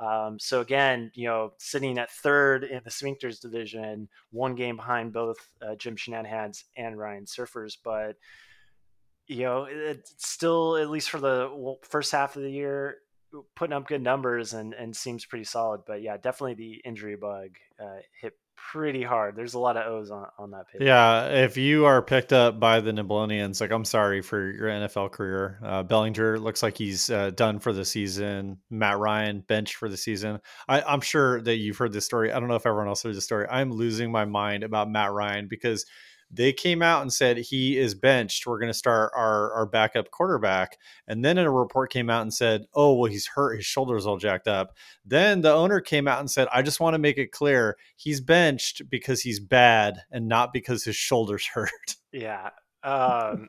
Um, 0.00 0.38
so 0.38 0.60
again, 0.60 1.12
you 1.14 1.26
know, 1.26 1.52
sitting 1.58 1.98
at 1.98 2.10
third 2.10 2.64
in 2.64 2.80
the 2.84 2.90
Sphincters 2.90 3.40
division, 3.40 4.08
one 4.30 4.54
game 4.54 4.76
behind 4.76 5.12
both 5.12 5.36
uh, 5.60 5.74
Jim 5.74 5.94
Shenanigans 5.94 6.64
and 6.76 6.98
Ryan 6.98 7.26
Surfers, 7.26 7.76
but 7.84 8.16
you 9.26 9.44
know, 9.44 9.66
it's 9.70 10.14
still 10.18 10.76
at 10.76 10.90
least 10.90 11.10
for 11.10 11.20
the 11.20 11.76
first 11.82 12.10
half 12.10 12.34
of 12.34 12.42
the 12.42 12.50
year, 12.50 12.96
putting 13.54 13.76
up 13.76 13.86
good 13.86 14.02
numbers 14.02 14.54
and 14.54 14.74
and 14.74 14.96
seems 14.96 15.24
pretty 15.24 15.44
solid. 15.44 15.82
But 15.86 16.02
yeah, 16.02 16.16
definitely 16.16 16.54
the 16.54 16.80
injury 16.84 17.16
bug 17.16 17.50
uh, 17.80 18.00
hit 18.20 18.32
pretty 18.72 19.02
hard. 19.02 19.36
There's 19.36 19.54
a 19.54 19.58
lot 19.58 19.76
of 19.76 19.86
O's 19.86 20.10
on, 20.10 20.26
on 20.38 20.50
that 20.52 20.68
page. 20.68 20.82
Yeah, 20.82 21.26
if 21.26 21.56
you 21.56 21.86
are 21.86 22.02
picked 22.02 22.32
up 22.32 22.60
by 22.60 22.80
the 22.80 22.92
Nibblonians, 22.92 23.60
like 23.60 23.70
I'm 23.70 23.84
sorry 23.84 24.22
for 24.22 24.50
your 24.50 24.68
NFL 24.68 25.12
career. 25.12 25.58
Uh, 25.64 25.82
Bellinger 25.82 26.38
looks 26.38 26.62
like 26.62 26.76
he's 26.76 27.10
uh, 27.10 27.30
done 27.30 27.58
for 27.58 27.72
the 27.72 27.84
season. 27.84 28.58
Matt 28.70 28.98
Ryan 28.98 29.40
bench 29.40 29.76
for 29.76 29.88
the 29.88 29.96
season. 29.96 30.40
I, 30.68 30.82
I'm 30.82 31.00
sure 31.00 31.40
that 31.42 31.56
you've 31.56 31.78
heard 31.78 31.92
this 31.92 32.04
story. 32.04 32.32
I 32.32 32.38
don't 32.38 32.48
know 32.48 32.56
if 32.56 32.66
everyone 32.66 32.88
else 32.88 33.02
heard 33.02 33.14
this 33.14 33.24
story. 33.24 33.46
I'm 33.50 33.72
losing 33.72 34.12
my 34.12 34.24
mind 34.24 34.62
about 34.62 34.90
Matt 34.90 35.12
Ryan 35.12 35.48
because 35.48 35.86
They 36.30 36.52
came 36.52 36.82
out 36.82 37.02
and 37.02 37.12
said 37.12 37.38
he 37.38 37.76
is 37.76 37.94
benched. 37.94 38.46
We're 38.46 38.58
going 38.58 38.72
to 38.72 38.78
start 38.78 39.12
our 39.16 39.52
our 39.52 39.66
backup 39.66 40.10
quarterback. 40.10 40.78
And 41.06 41.24
then 41.24 41.38
a 41.38 41.50
report 41.50 41.92
came 41.92 42.08
out 42.10 42.22
and 42.22 42.32
said, 42.32 42.66
"Oh, 42.74 42.94
well, 42.94 43.10
he's 43.10 43.26
hurt. 43.26 43.56
His 43.56 43.66
shoulders 43.66 44.06
all 44.06 44.18
jacked 44.18 44.48
up." 44.48 44.76
Then 45.04 45.40
the 45.40 45.52
owner 45.52 45.80
came 45.80 46.06
out 46.06 46.20
and 46.20 46.30
said, 46.30 46.48
"I 46.52 46.62
just 46.62 46.80
want 46.80 46.94
to 46.94 46.98
make 46.98 47.18
it 47.18 47.32
clear 47.32 47.76
he's 47.96 48.20
benched 48.20 48.88
because 48.88 49.22
he's 49.22 49.40
bad 49.40 50.02
and 50.10 50.28
not 50.28 50.52
because 50.52 50.84
his 50.84 50.96
shoulders 50.96 51.46
hurt." 51.54 51.96
Yeah. 52.12 52.50
Um, 52.82 53.48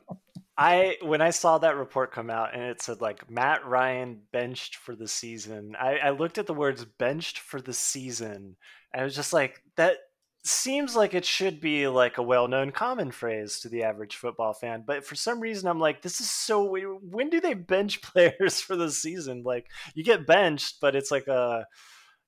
I 0.58 0.98
when 1.00 1.22
I 1.22 1.30
saw 1.30 1.58
that 1.58 1.76
report 1.76 2.12
come 2.12 2.28
out 2.28 2.54
and 2.54 2.62
it 2.62 2.82
said 2.82 3.00
like 3.00 3.30
Matt 3.30 3.64
Ryan 3.64 4.20
benched 4.32 4.76
for 4.76 4.94
the 4.94 5.08
season, 5.08 5.74
I, 5.80 5.96
I 5.96 6.10
looked 6.10 6.38
at 6.38 6.46
the 6.46 6.54
words 6.54 6.84
benched 6.84 7.38
for 7.38 7.60
the 7.60 7.72
season. 7.72 8.56
I 8.94 9.04
was 9.04 9.16
just 9.16 9.32
like, 9.32 9.62
that 9.76 9.96
seems 10.44 10.96
like 10.96 11.14
it 11.14 11.24
should 11.24 11.60
be 11.60 11.86
like 11.86 12.18
a 12.18 12.22
well-known 12.22 12.72
common 12.72 13.10
phrase 13.10 13.60
to 13.60 13.68
the 13.68 13.82
average 13.84 14.16
football 14.16 14.52
fan 14.52 14.82
but 14.86 15.04
for 15.06 15.14
some 15.14 15.38
reason 15.40 15.68
i'm 15.68 15.78
like 15.78 16.02
this 16.02 16.20
is 16.20 16.30
so 16.30 16.64
weird. 16.64 16.96
when 17.00 17.30
do 17.30 17.40
they 17.40 17.54
bench 17.54 18.02
players 18.12 18.60
for 18.60 18.74
the 18.76 18.90
season 18.90 19.42
like 19.44 19.66
you 19.94 20.02
get 20.02 20.26
benched 20.26 20.76
but 20.80 20.96
it's 20.96 21.10
like 21.10 21.28
a 21.28 21.64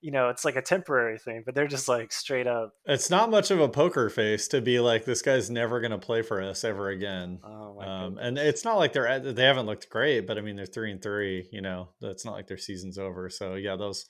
you 0.00 0.12
know 0.12 0.28
it's 0.28 0.44
like 0.44 0.54
a 0.56 0.60
temporary 0.62 1.18
thing 1.18 1.42
but 1.46 1.54
they're 1.54 1.66
just 1.66 1.88
like 1.88 2.12
straight 2.12 2.46
up 2.46 2.74
It's 2.84 3.08
not 3.08 3.30
much 3.30 3.50
of 3.50 3.58
a 3.58 3.68
poker 3.70 4.10
face 4.10 4.46
to 4.48 4.60
be 4.60 4.78
like 4.78 5.04
this 5.06 5.22
guy's 5.22 5.48
never 5.50 5.80
going 5.80 5.92
to 5.92 5.98
play 5.98 6.20
for 6.20 6.42
us 6.42 6.62
ever 6.62 6.90
again. 6.90 7.40
oh 7.42 7.74
my 7.80 7.86
Um, 7.86 8.18
and 8.18 8.36
it's 8.36 8.64
not 8.66 8.76
like 8.76 8.92
they're 8.92 9.08
at- 9.08 9.34
they 9.34 9.44
haven't 9.44 9.64
looked 9.64 9.88
great, 9.88 10.26
but 10.26 10.36
I 10.36 10.42
mean 10.42 10.56
they're 10.56 10.66
three 10.66 10.92
and 10.92 11.02
three. 11.02 11.48
You 11.50 11.62
know, 11.62 11.88
it's 12.02 12.24
not 12.24 12.34
like 12.34 12.48
their 12.48 12.58
season's 12.58 12.98
over. 12.98 13.30
So 13.30 13.54
yeah, 13.54 13.76
those 13.76 14.04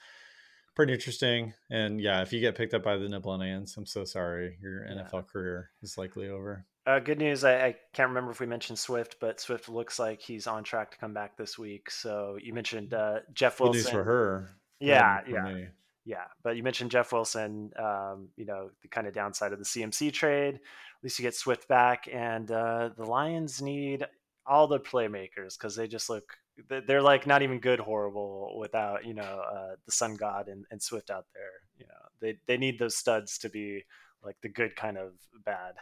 pretty 0.74 0.92
interesting. 0.92 1.54
And 1.70 2.00
yeah, 2.00 2.22
if 2.22 2.32
you 2.32 2.40
get 2.40 2.54
picked 2.56 2.74
up 2.74 2.82
by 2.82 2.96
the 2.96 3.06
Nibblonians, 3.06 3.76
I'm 3.76 3.86
so 3.86 4.04
sorry. 4.04 4.58
Your 4.60 4.84
Yeah. 4.86 5.02
NFL 5.10 5.28
career 5.28 5.70
is 5.82 5.96
likely 5.98 6.28
over. 6.28 6.66
Uh, 6.86 6.98
good 6.98 7.18
news. 7.18 7.44
I, 7.44 7.66
I 7.68 7.76
can't 7.94 8.08
remember 8.10 8.30
if 8.30 8.40
we 8.40 8.46
mentioned 8.46 8.78
Swift, 8.78 9.16
but 9.20 9.40
Swift 9.40 9.68
looks 9.70 9.98
like 9.98 10.20
he's 10.20 10.46
on 10.46 10.64
track 10.64 10.90
to 10.90 10.98
come 10.98 11.14
back 11.14 11.36
this 11.36 11.58
week. 11.58 11.90
So 11.90 12.36
you 12.42 12.52
mentioned 12.52 12.92
uh, 12.92 13.20
Jeff 13.32 13.56
Good 13.58 13.64
Wilson. 13.64 13.80
news 13.82 13.90
for 13.90 14.04
her. 14.04 14.50
Yeah, 14.80 15.20
yeah. 15.26 15.42
me. 15.54 15.66
Yeah, 16.04 16.24
but 16.42 16.56
you 16.56 16.62
mentioned 16.62 16.90
Jeff 16.90 17.10
Wilson. 17.12 17.70
Um, 17.78 18.28
you 18.36 18.44
know 18.44 18.68
the 18.82 18.88
kind 18.88 19.06
of 19.06 19.14
downside 19.14 19.52
of 19.54 19.58
the 19.58 19.64
CMC 19.64 20.12
trade. 20.12 20.56
At 20.56 20.60
least 21.02 21.18
you 21.18 21.22
get 21.22 21.34
Swift 21.34 21.66
back, 21.68 22.06
and 22.12 22.50
uh, 22.50 22.90
the 22.94 23.04
Lions 23.06 23.62
need 23.62 24.04
all 24.46 24.66
the 24.66 24.78
playmakers 24.80 25.56
because 25.58 25.74
they 25.76 25.88
just 25.88 26.10
look. 26.10 26.36
They- 26.68 26.80
They're 26.80 27.02
like 27.02 27.26
not 27.26 27.42
even 27.42 27.58
good 27.60 27.80
horrible 27.80 28.56
without 28.58 29.04
you 29.04 29.14
know 29.14 29.22
uh, 29.54 29.76
the 29.86 29.92
Sun 29.92 30.16
God 30.16 30.48
and, 30.48 30.64
and 30.70 30.80
Swift 30.82 31.10
out 31.10 31.26
there. 31.34 31.50
You 31.78 31.86
know 31.86 32.08
they 32.20 32.38
they 32.46 32.56
need 32.56 32.78
those 32.78 32.96
studs 32.96 33.38
to 33.38 33.48
be 33.48 33.84
like 34.22 34.36
the 34.42 34.48
good 34.48 34.76
kind 34.76 34.96
of 34.96 35.12
bad. 35.44 35.74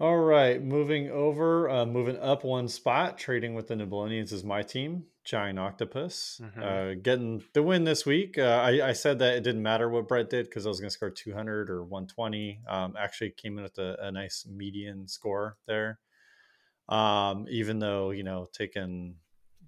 All 0.00 0.18
right, 0.18 0.60
moving 0.60 1.08
over, 1.10 1.70
uh, 1.70 1.86
moving 1.86 2.18
up 2.18 2.42
one 2.42 2.66
spot, 2.66 3.16
trading 3.16 3.54
with 3.54 3.68
the 3.68 3.74
Nibblonians 3.76 4.32
is 4.32 4.42
my 4.42 4.60
team, 4.62 5.04
Giant 5.22 5.56
Octopus, 5.56 6.40
Mhm. 6.42 6.62
uh, 6.62 6.94
getting 7.00 7.44
the 7.52 7.62
win 7.62 7.84
this 7.84 8.04
week. 8.04 8.36
Uh, 8.36 8.60
I, 8.60 8.88
I 8.88 8.92
said 8.92 9.20
that 9.20 9.36
it 9.36 9.44
didn't 9.44 9.62
matter 9.62 9.88
what 9.88 10.08
Brett 10.08 10.28
did 10.28 10.46
because 10.46 10.66
I 10.66 10.68
was 10.68 10.80
going 10.80 10.88
to 10.90 10.94
score 10.94 11.10
200 11.10 11.70
or 11.70 11.84
120. 11.84 12.60
Um, 12.66 12.96
actually, 12.98 13.30
came 13.30 13.56
in 13.56 13.62
with 13.62 13.78
a, 13.78 13.96
a 14.00 14.10
nice 14.10 14.44
median 14.50 15.06
score 15.06 15.58
there. 15.66 16.00
Um, 16.88 17.46
even 17.48 17.78
though 17.78 18.10
you 18.10 18.24
know 18.24 18.46
taking 18.52 19.16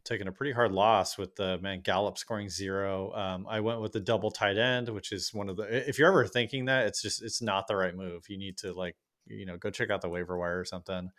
taking 0.06 0.28
a 0.28 0.32
pretty 0.32 0.52
hard 0.52 0.72
loss 0.72 1.18
with 1.18 1.34
the 1.34 1.58
man 1.58 1.80
Gallup 1.80 2.16
scoring 2.16 2.48
zero. 2.48 3.12
Um, 3.12 3.46
I 3.48 3.60
went 3.60 3.80
with 3.80 3.92
the 3.92 4.00
double 4.00 4.30
tight 4.30 4.56
end, 4.56 4.88
which 4.88 5.12
is 5.12 5.34
one 5.34 5.48
of 5.48 5.56
the. 5.56 5.88
If 5.88 5.98
you're 5.98 6.08
ever 6.08 6.26
thinking 6.26 6.66
that, 6.66 6.86
it's 6.86 7.02
just 7.02 7.22
it's 7.22 7.42
not 7.42 7.66
the 7.66 7.76
right 7.76 7.94
move. 7.94 8.24
You 8.28 8.38
need 8.38 8.56
to 8.58 8.72
like 8.72 8.96
you 9.26 9.44
know 9.44 9.56
go 9.56 9.70
check 9.70 9.90
out 9.90 10.00
the 10.00 10.08
waiver 10.08 10.38
wire 10.38 10.60
or 10.60 10.64
something. 10.64 11.10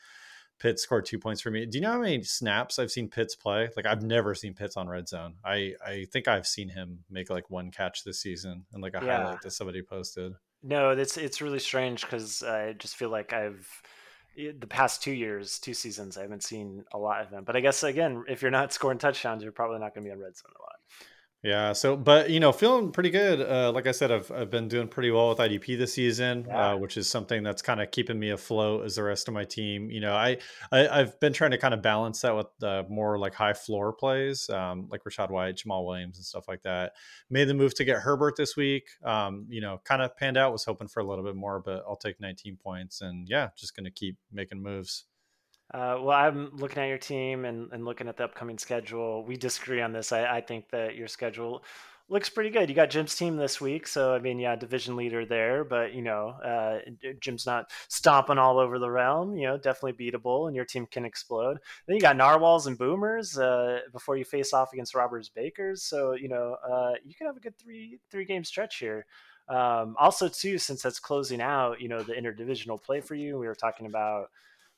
Pitt 0.60 0.80
scored 0.80 1.06
two 1.06 1.20
points 1.20 1.39
for 1.39 1.52
me. 1.52 1.68
Do 1.68 1.78
you 1.78 1.84
know 1.84 1.91
how 1.91 2.00
many 2.00 2.24
snaps 2.24 2.80
I've 2.80 2.89
seen 2.89 3.10
Pitts 3.10 3.36
play? 3.36 3.70
Like 3.76 3.86
I've 3.86 4.02
never 4.02 4.34
seen 4.34 4.56
Pitts 4.56 4.76
on 4.76 4.88
red 4.88 5.08
zone. 5.08 5.36
I 5.45 5.74
I 5.86 6.08
think 6.12 6.28
I've 6.28 6.48
seen 6.48 6.70
him 6.70 7.04
make 7.12 7.30
like 7.30 7.50
one 7.50 7.70
catch 7.70 8.04
this 8.04 8.22
season 8.22 8.66
and 8.74 8.82
like 8.82 8.95
a 8.95 9.06
Yeah. 9.06 9.20
highlight 9.20 9.41
that 9.41 9.52
somebody 9.52 9.84
posted. 9.84 10.34
No, 10.64 10.91
it's 10.91 11.18
it's 11.18 11.41
really 11.41 11.60
strange 11.60 12.02
because 12.02 12.41
I 12.41 12.74
just 12.74 12.95
feel 12.95 13.10
like 13.10 13.34
I've 13.34 13.70
Eh, 14.38 14.51
the 14.57 14.67
past 14.67 15.01
two 15.01 15.11
years, 15.11 15.59
two 15.59 15.73
seasons, 15.73 16.17
I 16.17 16.21
haven't 16.21 16.43
seen 16.43 16.85
a 16.93 16.97
lot 16.97 17.21
of 17.21 17.29
them. 17.29 17.43
But 17.43 17.55
I 17.55 17.59
guess 17.59 17.83
again, 17.83 18.23
if 18.27 18.41
you're 18.41 18.51
not 18.51 18.73
scoring 18.73 18.97
touchdowns, 18.99 19.43
you're 19.43 19.51
probably 19.51 19.79
not 19.79 19.93
going 19.93 20.05
to 20.05 20.09
be 20.09 20.13
on 20.13 20.19
red 20.19 20.38
zone 20.38 20.51
a 20.57 20.61
lot. 20.61 20.76
Yeah. 21.48 21.72
So, 21.72 21.95
but 21.95 22.30
you 22.30 22.41
know, 22.41 22.52
feeling 22.52 22.91
pretty 22.91 23.10
good. 23.10 23.39
Uh, 23.41 23.72
like 23.72 23.88
I 23.88 23.91
said, 23.91 24.12
I've 24.12 24.30
I've 24.32 24.50
been 24.50 24.68
doing 24.68 24.89
pretty 24.89 25.12
well 25.12 25.30
with 25.30 25.38
IDP 25.38 25.78
this 25.78 25.93
season, 25.93 26.45
Yeah. 26.45 26.72
uh, 26.74 26.78
which 26.78 26.98
is 26.98 27.10
something 27.10 27.41
that's 27.41 27.62
kind 27.62 27.82
of 27.82 27.89
keeping 27.91 28.20
me 28.20 28.32
afloat 28.32 28.84
as 28.84 28.95
the 28.95 29.04
rest 29.04 29.30
of 29.30 29.34
my 29.34 29.45
team. 29.45 29.89
You 29.89 30.02
know, 30.02 30.14
I, 30.14 30.39
I 30.74 30.88
I've 30.89 31.18
been 31.22 31.32
trying 31.32 31.52
to 31.52 31.58
kind 31.58 31.74
of 31.74 31.82
balance 31.82 32.20
that 32.22 32.36
with 32.36 32.48
uh, 32.62 32.84
more 32.89 33.18
like 33.18 33.34
high 33.34 33.54
floor 33.54 33.93
plays, 33.93 34.50
um, 34.50 34.89
like 34.91 35.06
Rachaad 35.06 35.30
White, 35.30 35.56
Jamaal 35.56 35.86
Williams, 35.86 36.18
and 36.18 36.26
stuff 36.26 36.50
like 36.50 36.64
that. 36.64 36.91
Made 37.30 37.45
the 37.45 37.54
move 37.54 37.74
to 37.76 37.86
get 37.86 38.00
Herbert 38.00 38.36
this 38.36 38.58
week. 38.58 38.89
Um, 39.06 39.45
you 39.48 39.62
know, 39.62 39.80
kind 39.86 40.02
of 40.02 40.18
panned 40.18 40.36
out. 40.36 40.52
Was 40.52 40.66
hoping 40.66 40.89
for 40.89 41.00
a 41.00 41.06
little 41.06 41.24
bit 41.24 41.36
more, 41.38 41.62
but 41.62 41.82
I'll 41.88 41.95
take 41.95 42.20
19 42.20 42.58
points, 42.58 43.00
and 43.00 43.26
yeah, 43.30 43.50
just 43.56 43.74
gonna 43.74 43.91
keep 43.91 44.18
making 44.34 44.62
moves. 44.62 45.06
Uh, 45.74 45.97
well, 46.01 46.18
I'm 46.18 46.55
looking 46.55 46.82
at 46.82 46.88
your 46.88 46.97
team 46.97 47.45
and, 47.45 47.72
and 47.74 47.84
looking 47.84 48.07
at 48.07 48.18
the 48.18 48.24
upcoming 48.24 48.57
schedule. 48.57 49.26
We 49.26 49.36
disagree 49.36 49.82
on 49.82 49.91
this. 49.91 50.11
I, 50.11 50.38
I 50.38 50.41
think 50.41 50.70
that 50.70 50.95
your 50.95 51.07
schedule 51.07 51.63
looks 52.09 52.30
pretty 52.30 52.49
good. 52.49 52.70
You 52.70 52.76
got 52.76 52.89
Jim's 52.89 53.15
team 53.15 53.36
this 53.36 53.59
week, 53.59 53.86
so 53.86 54.13
I 54.13 54.20
mean, 54.20 54.39
yeah, 54.39 54.55
division 54.55 54.95
leader 54.95 55.26
there, 55.26 55.63
but 55.63 55.93
you 55.93 56.01
know, 56.01 56.30
uh, 56.43 56.80
Jim's 57.20 57.45
not 57.45 57.70
stomping 57.89 58.38
all 58.38 58.59
over 58.59 58.80
the 58.80 58.89
realm. 58.89 59.36
You 59.36 59.47
know, 59.47 59.57
definitely 59.57 59.93
beatable, 59.93 60.47
and 60.47 60.55
your 60.55 60.65
team 60.65 60.86
can 60.89 61.05
explode. 61.05 61.57
Then 61.86 61.95
you 61.95 62.01
got 62.01 62.18
narwhals 62.18 62.68
and 62.68 62.78
boomers 62.78 63.38
uh, 63.38 63.80
before 63.91 64.18
you 64.18 64.26
face 64.26 64.53
off 64.53 64.74
against 64.74 64.95
robbers 64.95 65.30
bakers. 65.30 65.84
So 65.84 66.13
you 66.13 66.30
know, 66.30 66.55
uh, 66.70 66.93
you 67.05 67.13
can 67.13 67.28
have 67.28 67.38
a 67.38 67.41
good 67.41 67.57
three 67.57 67.99
three 68.09 68.26
game 68.26 68.43
stretch 68.43 68.78
here. 68.78 69.05
Um, 69.49 69.95
also, 69.97 70.28
too, 70.28 70.57
since 70.57 70.82
that's 70.82 70.99
closing 70.99 71.41
out, 71.41 71.80
you 71.80 71.88
know, 71.88 72.03
the 72.03 72.13
interdivisional 72.13 72.82
play 72.82 72.99
for 72.99 73.15
you. 73.15 73.38
We 73.38 73.47
were 73.47 73.55
talking 73.55 73.86
about 73.86 74.30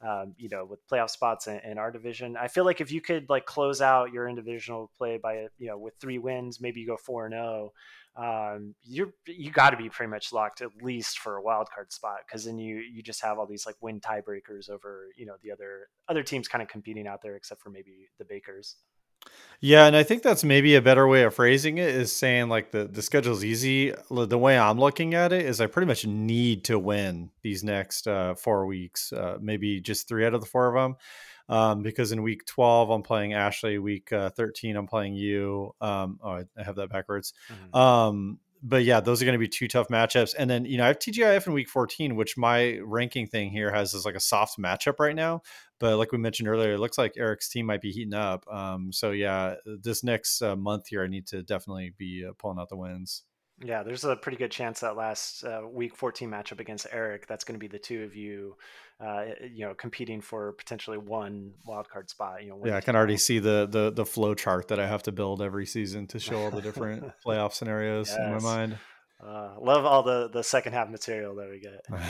um, 0.01 0.33
you 0.37 0.47
know, 0.49 0.65
with 0.65 0.87
playoff 0.87 1.09
spots 1.09 1.47
in, 1.47 1.59
in, 1.59 1.77
our 1.77 1.91
division. 1.91 2.37
I 2.37 2.47
feel 2.47 2.63
like 2.63 2.79
if 2.79 2.91
you 2.91 3.01
could 3.01 3.29
like 3.29 3.45
close 3.45 3.81
out 3.81 4.13
your 4.13 4.29
individual 4.29 4.89
play 4.97 5.17
by 5.17 5.47
you 5.57 5.67
know 5.67 5.77
with 5.77 5.93
three 5.99 6.17
wins, 6.17 6.61
maybe 6.61 6.79
you 6.79 6.87
go 6.87 6.97
four 6.97 7.25
and 7.25 7.33
zero. 7.33 7.73
Um, 8.15 8.75
you're 8.81 9.13
you 9.27 9.51
got 9.51 9.71
to 9.71 9.77
be 9.77 9.89
pretty 9.89 10.09
much 10.09 10.31
locked 10.31 10.61
at 10.61 10.69
least 10.81 11.19
for 11.19 11.35
a 11.35 11.41
wild 11.41 11.67
card 11.73 11.91
spot 11.91 12.19
because 12.25 12.45
then 12.45 12.57
you 12.57 12.77
you 12.77 13.03
just 13.03 13.21
have 13.21 13.37
all 13.37 13.45
these 13.45 13.65
like 13.65 13.75
win 13.81 13.99
tiebreakers 13.99 14.69
over 14.69 15.09
you 15.15 15.25
know 15.25 15.35
the 15.43 15.51
other 15.51 15.87
other 16.07 16.23
teams 16.23 16.47
kind 16.47 16.61
of 16.61 16.67
competing 16.67 17.07
out 17.07 17.21
there 17.21 17.35
except 17.35 17.61
for 17.61 17.69
maybe 17.69 18.09
the 18.17 18.25
Bakers. 18.25 18.77
Yeah, 19.61 19.87
and 19.87 19.95
I 19.95 20.03
think 20.03 20.23
that's 20.23 20.43
maybe 20.45 20.75
a 20.75 20.81
better 20.81 21.05
way 21.07 21.23
of 21.23 21.33
phrasing 21.35 21.79
it 21.79 21.89
is 21.89 22.13
saying 22.13 22.47
like 22.47 22.71
the 22.71 22.85
the 22.85 23.01
schedule's 23.01 23.43
easy. 23.43 23.93
The 24.09 24.37
way 24.37 24.57
I'm 24.57 24.79
looking 24.79 25.15
at 25.15 25.33
it 25.33 25.45
is 25.45 25.59
I 25.59 25.67
pretty 25.67 25.87
much 25.87 26.05
need 26.05 26.63
to 26.65 26.79
win 26.79 27.29
these 27.41 27.61
next 27.63 28.07
uh, 28.07 28.35
four 28.35 28.65
weeks, 28.65 29.11
uh, 29.11 29.37
maybe 29.41 29.81
just 29.81 30.07
three 30.07 30.25
out 30.25 30.33
of 30.33 30.39
the 30.41 30.47
four 30.47 30.73
of 30.73 30.81
them. 30.81 30.95
Um, 31.49 31.81
because 31.81 32.11
in 32.11 32.21
week 32.21 32.45
12 32.45 32.89
I'm 32.91 33.01
playing 33.01 33.33
Ashley, 33.33 33.79
week 33.79 34.13
uh, 34.13 34.29
13 34.29 34.75
I'm 34.77 34.87
playing 34.87 35.15
you. 35.15 35.73
Um, 35.81 36.19
oh, 36.23 36.29
I 36.29 36.43
I 36.57 36.63
have 36.63 36.75
that 36.75 36.89
backwards. 36.89 37.33
Mhm. 37.51 37.77
Um, 37.77 38.39
but 38.61 38.83
yeah, 38.83 38.99
those 38.99 39.21
are 39.21 39.25
going 39.25 39.33
to 39.33 39.39
be 39.39 39.47
two 39.47 39.67
tough 39.67 39.87
matchups. 39.87 40.35
And 40.37 40.49
then, 40.49 40.65
you 40.65 40.77
know, 40.77 40.83
I 40.83 40.87
have 40.87 40.99
TGIF 40.99 41.47
in 41.47 41.53
week 41.53 41.69
14, 41.69 42.15
which 42.15 42.37
my 42.37 42.79
ranking 42.83 43.27
thing 43.27 43.51
here 43.51 43.71
has 43.71 43.93
as 43.93 44.05
like 44.05 44.15
a 44.15 44.19
soft 44.19 44.57
matchup 44.59 44.99
right 44.99 45.15
now. 45.15 45.41
But 45.79 45.97
like 45.97 46.11
we 46.11 46.17
mentioned 46.17 46.49
earlier, 46.49 46.73
it 46.73 46.79
looks 46.79 46.97
like 46.97 47.13
Eric's 47.17 47.47
team 47.47 47.65
might 47.65 47.81
be 47.81 47.91
heating 47.91 48.13
up. 48.13 48.45
Um, 48.51 48.91
so 48.91 49.11
yeah, 49.11 49.55
this 49.65 50.03
next 50.03 50.41
uh, 50.41 50.55
month 50.55 50.87
here, 50.87 51.03
I 51.03 51.07
need 51.07 51.27
to 51.27 51.41
definitely 51.41 51.93
be 51.97 52.25
uh, 52.27 52.33
pulling 52.37 52.59
out 52.59 52.69
the 52.69 52.75
wins. 52.75 53.23
Yeah, 53.61 53.83
there's 53.83 54.05
a 54.05 54.15
pretty 54.15 54.37
good 54.37 54.51
chance 54.51 54.79
that 54.79 54.95
last 54.95 55.43
uh, 55.43 55.61
week 55.69 55.95
14 55.95 56.29
matchup 56.29 56.59
against 56.59 56.87
Eric, 56.91 57.27
that's 57.27 57.43
going 57.43 57.55
to 57.55 57.59
be 57.59 57.67
the 57.67 57.79
two 57.79 58.03
of 58.03 58.15
you, 58.15 58.55
uh, 59.03 59.25
you 59.53 59.65
know, 59.65 59.73
competing 59.73 60.21
for 60.21 60.53
potentially 60.53 60.97
one 60.97 61.51
wild 61.65 61.89
card 61.89 62.09
spot. 62.09 62.43
You 62.43 62.51
know, 62.51 62.61
Yeah, 62.63 62.77
I 62.77 62.81
can 62.81 62.95
already 62.95 63.17
see 63.17 63.39
the 63.39 63.67
the 63.69 63.91
the 63.91 64.05
flow 64.05 64.33
chart 64.33 64.69
that 64.69 64.79
I 64.79 64.87
have 64.87 65.03
to 65.03 65.11
build 65.11 65.41
every 65.41 65.65
season 65.65 66.07
to 66.07 66.19
show 66.19 66.41
all 66.41 66.51
the 66.51 66.61
different 66.61 67.11
playoff 67.25 67.53
scenarios 67.53 68.15
in 68.15 68.31
my 68.31 68.39
mind. 68.39 68.77
Uh, 69.21 69.55
love 69.59 69.85
all 69.85 70.03
the 70.03 70.29
the 70.29 70.43
second 70.43 70.73
half 70.73 70.89
material 70.89 71.35
that 71.35 71.49
we 71.49 71.59
get. 71.59 71.85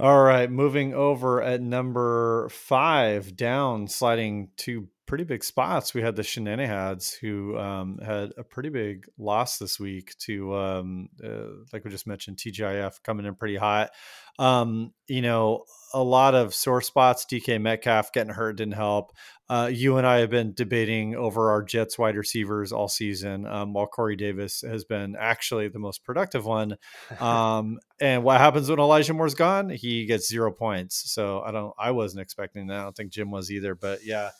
All 0.00 0.22
right, 0.22 0.48
moving 0.48 0.94
over 0.94 1.42
at 1.42 1.60
number 1.60 2.48
five, 2.50 3.34
down, 3.36 3.88
sliding 3.88 4.50
two 4.56 4.86
pretty 5.08 5.24
big 5.24 5.42
spots. 5.42 5.94
We 5.94 6.02
had 6.02 6.14
the 6.14 6.22
Shenanigans 6.22 7.12
who 7.12 7.58
um, 7.58 7.98
had 8.04 8.32
a 8.36 8.44
pretty 8.44 8.68
big 8.68 9.06
loss 9.18 9.58
this 9.58 9.80
week 9.80 10.14
to, 10.18 10.54
um, 10.54 11.08
uh, 11.24 11.64
like 11.72 11.84
we 11.84 11.90
just 11.90 12.06
mentioned, 12.06 12.36
TGIF 12.36 13.02
coming 13.02 13.24
in 13.24 13.34
pretty 13.34 13.56
hot. 13.56 13.90
Um, 14.38 14.92
you 15.08 15.22
know, 15.22 15.64
a 15.94 16.02
lot 16.02 16.34
of 16.34 16.54
sore 16.54 16.82
spots. 16.82 17.24
DK 17.24 17.60
Metcalf 17.60 18.12
getting 18.12 18.34
hurt 18.34 18.56
didn't 18.56 18.74
help. 18.74 19.12
Uh, 19.48 19.70
you 19.72 19.96
and 19.96 20.06
I 20.06 20.18
have 20.18 20.28
been 20.28 20.52
debating 20.52 21.16
over 21.16 21.50
our 21.50 21.62
Jets 21.62 21.98
wide 21.98 22.14
receivers 22.14 22.70
all 22.70 22.86
season, 22.86 23.46
um, 23.46 23.72
while 23.72 23.86
Corey 23.86 24.14
Davis 24.14 24.60
has 24.60 24.84
been 24.84 25.16
actually 25.18 25.68
the 25.68 25.78
most 25.78 26.04
productive 26.04 26.44
one. 26.44 26.76
Um, 27.18 27.78
and 28.00 28.22
what 28.22 28.38
happens 28.38 28.68
when 28.68 28.78
Elijah 28.78 29.12
Moore's 29.12 29.34
gone? 29.34 29.70
He 29.70 30.06
gets 30.06 30.28
zero 30.28 30.52
points. 30.52 31.10
So 31.10 31.40
I 31.40 31.50
don't. 31.50 31.72
I 31.78 31.90
wasn't 31.90 32.20
expecting 32.20 32.68
that. 32.68 32.76
I 32.78 32.82
don't 32.82 32.94
think 32.94 33.10
Jim 33.10 33.30
was 33.30 33.50
either. 33.50 33.74
But 33.74 34.04
yeah, 34.04 34.30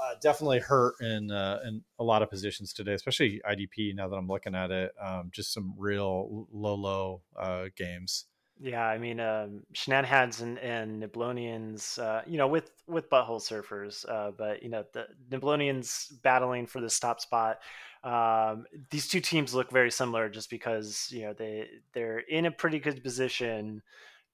uh, 0.00 0.14
definitely 0.20 0.60
hurt 0.60 0.94
in 1.00 1.30
uh, 1.30 1.60
in 1.66 1.82
a 1.98 2.04
lot 2.04 2.22
of 2.22 2.30
positions 2.30 2.72
today, 2.72 2.94
especially 2.94 3.40
IDP. 3.48 3.94
Now 3.94 4.08
that 4.08 4.16
I'm 4.16 4.28
looking 4.28 4.54
at 4.54 4.70
it, 4.70 4.92
um, 5.00 5.30
just 5.32 5.52
some 5.52 5.74
real 5.76 6.46
low 6.52 6.74
low 6.74 7.22
uh, 7.36 7.66
games. 7.76 8.26
Yeah, 8.60 8.84
I 8.84 8.98
mean, 8.98 9.20
um, 9.20 9.62
Shenanigans 9.72 10.40
and, 10.40 10.58
and 10.58 11.00
Nibblonians, 11.00 11.98
uh, 12.00 12.22
you 12.26 12.38
know, 12.38 12.48
with 12.48 12.70
with 12.86 13.08
butthole 13.08 13.40
surfers, 13.40 14.08
uh, 14.08 14.32
but 14.36 14.62
you 14.62 14.68
know, 14.68 14.84
the 14.92 15.06
Nibblonians 15.30 16.20
battling 16.22 16.66
for 16.66 16.80
this 16.80 16.98
top 16.98 17.20
spot. 17.20 17.58
Um, 18.02 18.64
these 18.90 19.08
two 19.08 19.20
teams 19.20 19.54
look 19.54 19.70
very 19.70 19.90
similar, 19.90 20.28
just 20.28 20.50
because 20.50 21.08
you 21.10 21.22
know 21.22 21.32
they 21.32 21.68
they're 21.92 22.18
in 22.18 22.46
a 22.46 22.50
pretty 22.50 22.80
good 22.80 23.02
position 23.02 23.82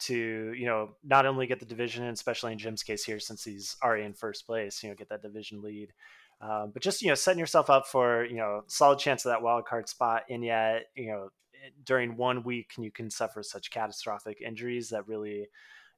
to 0.07 0.53
you 0.57 0.67
know 0.67 0.91
not 1.03 1.27
only 1.27 1.47
get 1.47 1.61
the 1.61 1.67
division, 1.67 2.05
especially 2.05 2.53
in 2.53 2.59
Jim's 2.59 2.83
case 2.83 3.05
here, 3.05 3.21
since 3.21 3.45
he's 3.45 3.77
already 3.83 4.05
in 4.05 4.15
first 4.15 4.47
place, 4.47 4.83
you 4.83 4.89
know, 4.89 4.95
get 4.95 5.09
that 5.09 5.23
division 5.23 5.63
lead. 5.63 5.93
Um, 6.41 6.71
but 6.73 6.83
just 6.83 7.03
you 7.03 7.09
know, 7.09 7.15
setting 7.15 7.39
yourself 7.39 7.71
up 7.71 7.87
for 7.87 8.25
you 8.25 8.37
know 8.37 8.63
solid 8.67 8.99
chance 8.99 9.25
of 9.25 9.31
that 9.31 9.43
wild 9.43 9.67
card 9.67 9.89
spot, 9.89 10.25
and 10.29 10.45
yet 10.45 10.87
you 10.95 11.09
know 11.09 11.29
during 11.85 12.17
one 12.17 12.43
week 12.43 12.73
you 12.79 12.91
can 12.91 13.11
suffer 13.11 13.43
such 13.43 13.71
catastrophic 13.71 14.41
injuries 14.41 14.91
that 14.91 15.09
really 15.09 15.49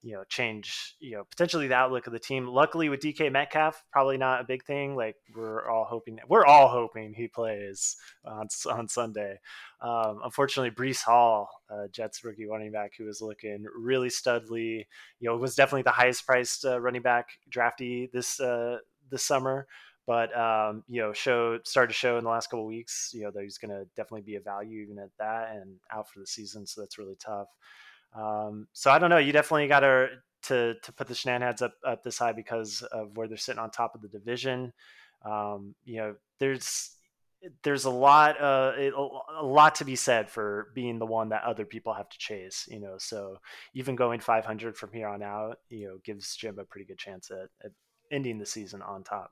you 0.07 0.12
know 0.12 0.22
change 0.28 0.94
you 1.00 1.16
know 1.16 1.24
potentially 1.24 1.66
the 1.66 1.74
outlook 1.74 2.07
of 2.07 2.12
the 2.12 2.18
team 2.20 2.46
luckily 2.46 2.88
with 2.88 3.00
dk 3.00 3.30
metcalf 3.32 3.82
probably 3.90 4.16
not 4.16 4.40
a 4.40 4.44
big 4.44 4.64
thing 4.64 4.94
like 4.94 5.16
we're 5.34 5.68
all 5.68 5.84
hoping 5.84 6.20
we're 6.28 6.46
all 6.46 6.68
hoping 6.68 7.12
he 7.12 7.26
plays 7.26 7.96
on, 8.24 8.46
on 8.70 8.86
sunday 8.86 9.36
um, 9.80 10.20
unfortunately 10.24 10.70
Breece 10.70 11.02
Hall 11.02 11.50
uh, 11.68 11.88
jets 11.90 12.22
rookie 12.22 12.46
running 12.46 12.70
back 12.70 12.92
who 12.96 13.04
was 13.04 13.20
looking 13.20 13.66
really 13.76 14.09
studly 14.09 14.86
you 15.18 15.28
know 15.28 15.36
was 15.36 15.57
definitely 15.57 15.82
the 15.82 15.90
highest 15.90 16.24
priced 16.24 16.64
uh, 16.64 16.80
running 16.80 17.02
back 17.02 17.30
drafty 17.50 18.09
this 18.12 18.38
uh, 18.38 18.78
this 19.11 19.24
summer 19.24 19.66
but 20.07 20.34
um, 20.38 20.84
you 20.88 21.02
know, 21.02 21.12
show 21.12 21.59
started 21.64 21.88
to 21.88 21.98
show 21.98 22.16
in 22.16 22.22
the 22.22 22.30
last 22.30 22.48
couple 22.48 22.64
weeks, 22.64 23.11
you 23.12 23.22
know, 23.22 23.32
that 23.32 23.42
he's 23.42 23.59
going 23.59 23.72
to 23.72 23.88
definitely 23.96 24.20
be 24.20 24.36
a 24.36 24.40
value 24.40 24.80
even 24.82 25.00
at 25.00 25.11
that 25.18 25.50
and 25.57 25.78
out 25.92 26.09
for 26.09 26.20
the 26.20 26.26
season. 26.28 26.64
So 26.64 26.80
that's 26.80 26.96
really 26.96 27.16
tough. 27.16 27.48
Um, 28.16 28.68
so 28.72 28.90
I 28.90 28.98
don't 28.98 29.10
know. 29.10 29.18
You 29.18 29.32
definitely 29.32 29.68
got 29.68 29.80
to 29.80 30.08
to 30.44 30.74
to 30.82 30.92
put 30.92 31.08
the 31.08 31.14
shenanigans 31.14 31.62
up 31.62 31.74
up 31.84 32.02
this 32.02 32.18
high 32.18 32.32
because 32.32 32.82
of 32.82 33.16
where 33.16 33.28
they're 33.28 33.36
sitting 33.36 33.58
on 33.58 33.70
top 33.70 33.94
of 33.94 34.02
the 34.02 34.08
division. 34.08 34.72
Um, 35.24 35.74
you 35.84 35.96
know, 35.96 36.14
there's 36.38 36.96
there's 37.62 37.84
a 37.84 37.90
lot 37.90 38.40
uh 38.40 38.72
a 38.78 39.44
lot 39.44 39.74
to 39.74 39.84
be 39.84 39.96
said 39.96 40.28
for 40.28 40.68
being 40.74 40.98
the 40.98 41.06
one 41.06 41.28
that 41.28 41.44
other 41.44 41.64
people 41.64 41.92
have 41.92 42.08
to 42.08 42.18
chase 42.18 42.66
you 42.70 42.80
know 42.80 42.94
so 42.98 43.36
even 43.74 43.94
going 43.94 44.20
500 44.20 44.76
from 44.76 44.92
here 44.92 45.06
on 45.06 45.22
out 45.22 45.58
you 45.68 45.86
know 45.86 45.98
gives 46.04 46.34
jim 46.34 46.58
a 46.58 46.64
pretty 46.64 46.86
good 46.86 46.98
chance 46.98 47.30
at, 47.30 47.48
at 47.64 47.72
ending 48.10 48.38
the 48.38 48.46
season 48.46 48.82
on 48.82 49.04
top 49.04 49.30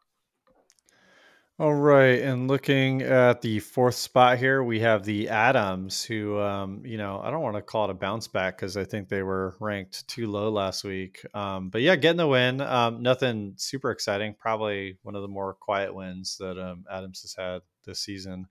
all 1.60 1.74
right, 1.74 2.20
and 2.20 2.48
looking 2.48 3.02
at 3.02 3.40
the 3.40 3.60
fourth 3.60 3.94
spot 3.94 4.38
here, 4.38 4.64
we 4.64 4.80
have 4.80 5.04
the 5.04 5.28
Adams, 5.28 6.02
who, 6.02 6.40
um, 6.40 6.82
you 6.84 6.98
know, 6.98 7.20
I 7.22 7.30
don't 7.30 7.42
want 7.42 7.54
to 7.54 7.62
call 7.62 7.84
it 7.84 7.90
a 7.92 7.94
bounce 7.94 8.26
back 8.26 8.56
because 8.56 8.76
I 8.76 8.82
think 8.82 9.08
they 9.08 9.22
were 9.22 9.54
ranked 9.60 10.08
too 10.08 10.26
low 10.26 10.50
last 10.50 10.82
week. 10.82 11.24
Um, 11.32 11.70
but 11.70 11.80
yeah, 11.80 11.94
getting 11.94 12.16
the 12.16 12.26
win, 12.26 12.60
um, 12.60 13.02
nothing 13.02 13.54
super 13.56 13.92
exciting. 13.92 14.34
Probably 14.36 14.98
one 15.02 15.14
of 15.14 15.22
the 15.22 15.28
more 15.28 15.54
quiet 15.54 15.94
wins 15.94 16.36
that 16.40 16.58
um, 16.58 16.84
Adams 16.90 17.22
has 17.22 17.34
had 17.38 17.62
this 17.86 18.00
season. 18.00 18.48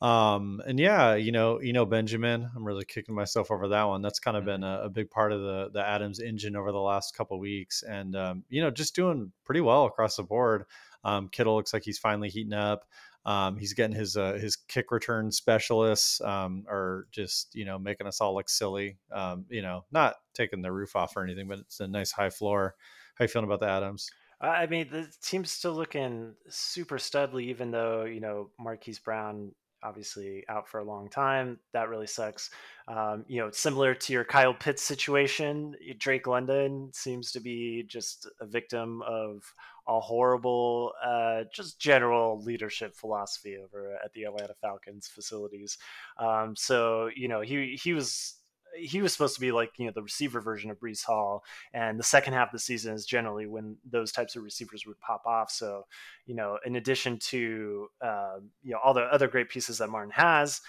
Um, 0.00 0.62
and 0.64 0.78
yeah, 0.78 1.16
you 1.16 1.32
know, 1.32 1.60
you 1.60 1.72
know 1.72 1.84
Benjamin, 1.84 2.48
I'm 2.54 2.64
really 2.64 2.84
kicking 2.84 3.16
myself 3.16 3.50
over 3.50 3.66
that 3.68 3.82
one. 3.84 4.00
That's 4.00 4.20
kind 4.20 4.36
of 4.36 4.44
been 4.44 4.62
a, 4.62 4.82
a 4.84 4.88
big 4.88 5.10
part 5.10 5.32
of 5.32 5.40
the 5.40 5.70
the 5.72 5.84
Adams 5.84 6.20
engine 6.20 6.54
over 6.54 6.70
the 6.70 6.78
last 6.78 7.16
couple 7.16 7.36
weeks, 7.40 7.82
and 7.82 8.14
um, 8.14 8.44
you 8.48 8.62
know, 8.62 8.70
just 8.70 8.94
doing 8.94 9.32
pretty 9.44 9.60
well 9.60 9.86
across 9.86 10.14
the 10.16 10.22
board. 10.22 10.66
Um, 11.04 11.28
Kittle 11.28 11.56
looks 11.56 11.72
like 11.72 11.84
he's 11.84 11.98
finally 11.98 12.28
heating 12.28 12.52
up. 12.52 12.84
Um, 13.24 13.58
he's 13.58 13.74
getting 13.74 13.96
his 13.96 14.16
uh, 14.16 14.34
his 14.34 14.56
kick 14.56 14.90
return 14.90 15.30
specialists 15.30 16.20
um, 16.22 16.64
are 16.68 17.06
just 17.10 17.54
you 17.54 17.64
know 17.64 17.78
making 17.78 18.06
us 18.06 18.20
all 18.20 18.34
look 18.34 18.48
silly. 18.48 18.96
Um, 19.12 19.44
you 19.50 19.62
know, 19.62 19.84
not 19.92 20.16
taking 20.34 20.62
the 20.62 20.72
roof 20.72 20.96
off 20.96 21.16
or 21.16 21.24
anything, 21.24 21.48
but 21.48 21.58
it's 21.58 21.80
a 21.80 21.88
nice 21.88 22.10
high 22.10 22.30
floor. 22.30 22.74
How 23.16 23.24
you 23.24 23.28
feeling 23.28 23.46
about 23.46 23.60
the 23.60 23.68
Adams? 23.68 24.10
I 24.40 24.66
mean, 24.66 24.88
the 24.90 25.08
team's 25.20 25.50
still 25.50 25.74
looking 25.74 26.34
super 26.48 26.96
studly, 26.96 27.44
even 27.44 27.70
though 27.70 28.04
you 28.04 28.20
know 28.20 28.50
Marquise 28.58 28.98
Brown 28.98 29.52
obviously 29.82 30.44
out 30.48 30.68
for 30.68 30.78
a 30.78 30.84
long 30.84 31.08
time. 31.08 31.58
That 31.72 31.88
really 31.88 32.06
sucks. 32.06 32.50
Um, 32.88 33.24
you 33.28 33.40
know, 33.40 33.50
similar 33.50 33.94
to 33.94 34.12
your 34.12 34.24
Kyle 34.24 34.54
Pitts 34.54 34.82
situation, 34.82 35.74
Drake 35.98 36.26
London 36.26 36.90
seems 36.92 37.32
to 37.32 37.40
be 37.40 37.84
just 37.86 38.28
a 38.40 38.46
victim 38.46 39.02
of 39.02 39.42
a 39.88 40.00
horrible, 40.00 40.92
uh, 41.04 41.44
just 41.52 41.80
general 41.80 42.42
leadership 42.42 42.94
philosophy 42.94 43.56
over 43.56 43.98
at 44.04 44.12
the 44.12 44.24
Atlanta 44.24 44.54
Falcons 44.60 45.08
facilities. 45.08 45.78
Um, 46.18 46.54
so, 46.54 47.08
you 47.16 47.26
know, 47.26 47.40
he 47.40 47.78
he 47.82 47.94
was 47.94 48.34
he 48.76 49.02
was 49.02 49.12
supposed 49.12 49.34
to 49.34 49.40
be 49.40 49.52
like 49.52 49.70
you 49.78 49.86
know 49.86 49.92
the 49.94 50.02
receiver 50.02 50.40
version 50.40 50.70
of 50.70 50.78
Breece 50.78 51.04
Hall, 51.04 51.42
and 51.72 51.98
the 51.98 52.04
second 52.04 52.34
half 52.34 52.48
of 52.48 52.52
the 52.52 52.58
season 52.58 52.94
is 52.94 53.06
generally 53.06 53.46
when 53.46 53.76
those 53.88 54.12
types 54.12 54.36
of 54.36 54.42
receivers 54.42 54.86
would 54.86 55.00
pop 55.00 55.22
off. 55.26 55.50
So, 55.50 55.84
you 56.26 56.34
know, 56.34 56.58
in 56.64 56.76
addition 56.76 57.18
to 57.30 57.88
uh, 58.00 58.36
you 58.62 58.72
know 58.72 58.78
all 58.82 58.94
the 58.94 59.02
other 59.02 59.28
great 59.28 59.48
pieces 59.48 59.78
that 59.78 59.90
Martin 59.90 60.12
has, 60.12 60.60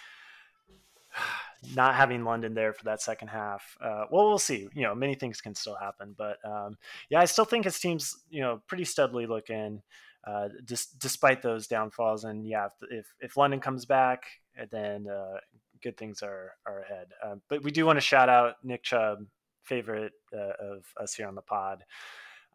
not 1.76 1.96
having 1.96 2.24
London 2.24 2.54
there 2.54 2.74
for 2.74 2.86
that 2.86 3.02
second 3.02 3.28
half, 3.28 3.78
uh, 3.82 4.06
well, 4.12 4.30
we'll 4.30 4.40
see. 4.40 4.68
You 4.74 4.84
know, 4.84 4.96
many 4.96 5.16
things 5.16 5.42
can 5.42 5.56
still 5.56 5.76
happen, 5.76 6.16
but 6.18 6.38
um, 6.46 6.78
yeah, 7.10 7.20
I 7.20 7.26
still 7.26 7.46
think 7.46 7.66
his 7.66 7.80
team's 7.80 8.16
you 8.30 8.42
know 8.42 8.62
pretty 8.68 8.84
studly 8.84 9.28
looking. 9.28 9.82
Uh, 10.26 10.50
just 10.66 11.00
despite 11.00 11.42
those 11.42 11.68
downfalls, 11.68 12.24
and 12.26 12.48
yeah, 12.48 12.68
if 12.92 13.08
if, 13.22 13.38
London 13.38 13.60
comes 13.60 13.86
back, 13.86 14.24
then 14.70 15.08
uh, 15.08 15.38
good 15.82 15.98
things 15.98 16.22
are 16.22 16.54
are 16.66 16.82
ahead. 16.82 17.08
Uh, 17.24 17.36
but 17.48 17.64
we 17.64 17.72
do 17.72 17.86
want 17.86 17.98
to 17.98 18.02
shout 18.02 18.30
out 18.30 18.56
Nick 18.64 18.84
Chubb, 18.84 19.26
favorite 19.64 20.14
uh, 20.34 20.54
of 20.60 20.86
us 21.02 21.14
here 21.14 21.28
on 21.28 21.36
the 21.36 21.42
pod. 21.42 21.84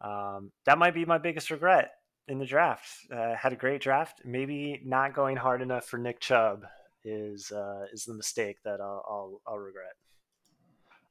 Um, 0.01 0.51
that 0.65 0.77
might 0.77 0.93
be 0.93 1.05
my 1.05 1.17
biggest 1.17 1.49
regret 1.49 1.91
in 2.27 2.37
the 2.37 2.45
draft. 2.45 2.87
Uh, 3.11 3.35
had 3.35 3.53
a 3.53 3.57
great 3.57 3.81
draft. 3.81 4.21
Maybe 4.23 4.81
not 4.85 5.15
going 5.15 5.37
hard 5.37 5.61
enough 5.61 5.85
for 5.85 5.97
Nick 5.97 6.19
Chubb 6.19 6.65
is 7.05 7.51
uh, 7.51 7.85
is 7.93 8.05
the 8.05 8.13
mistake 8.13 8.57
that 8.65 8.81
I'll 8.81 9.03
I'll, 9.07 9.41
I'll 9.47 9.59
regret. 9.59 9.93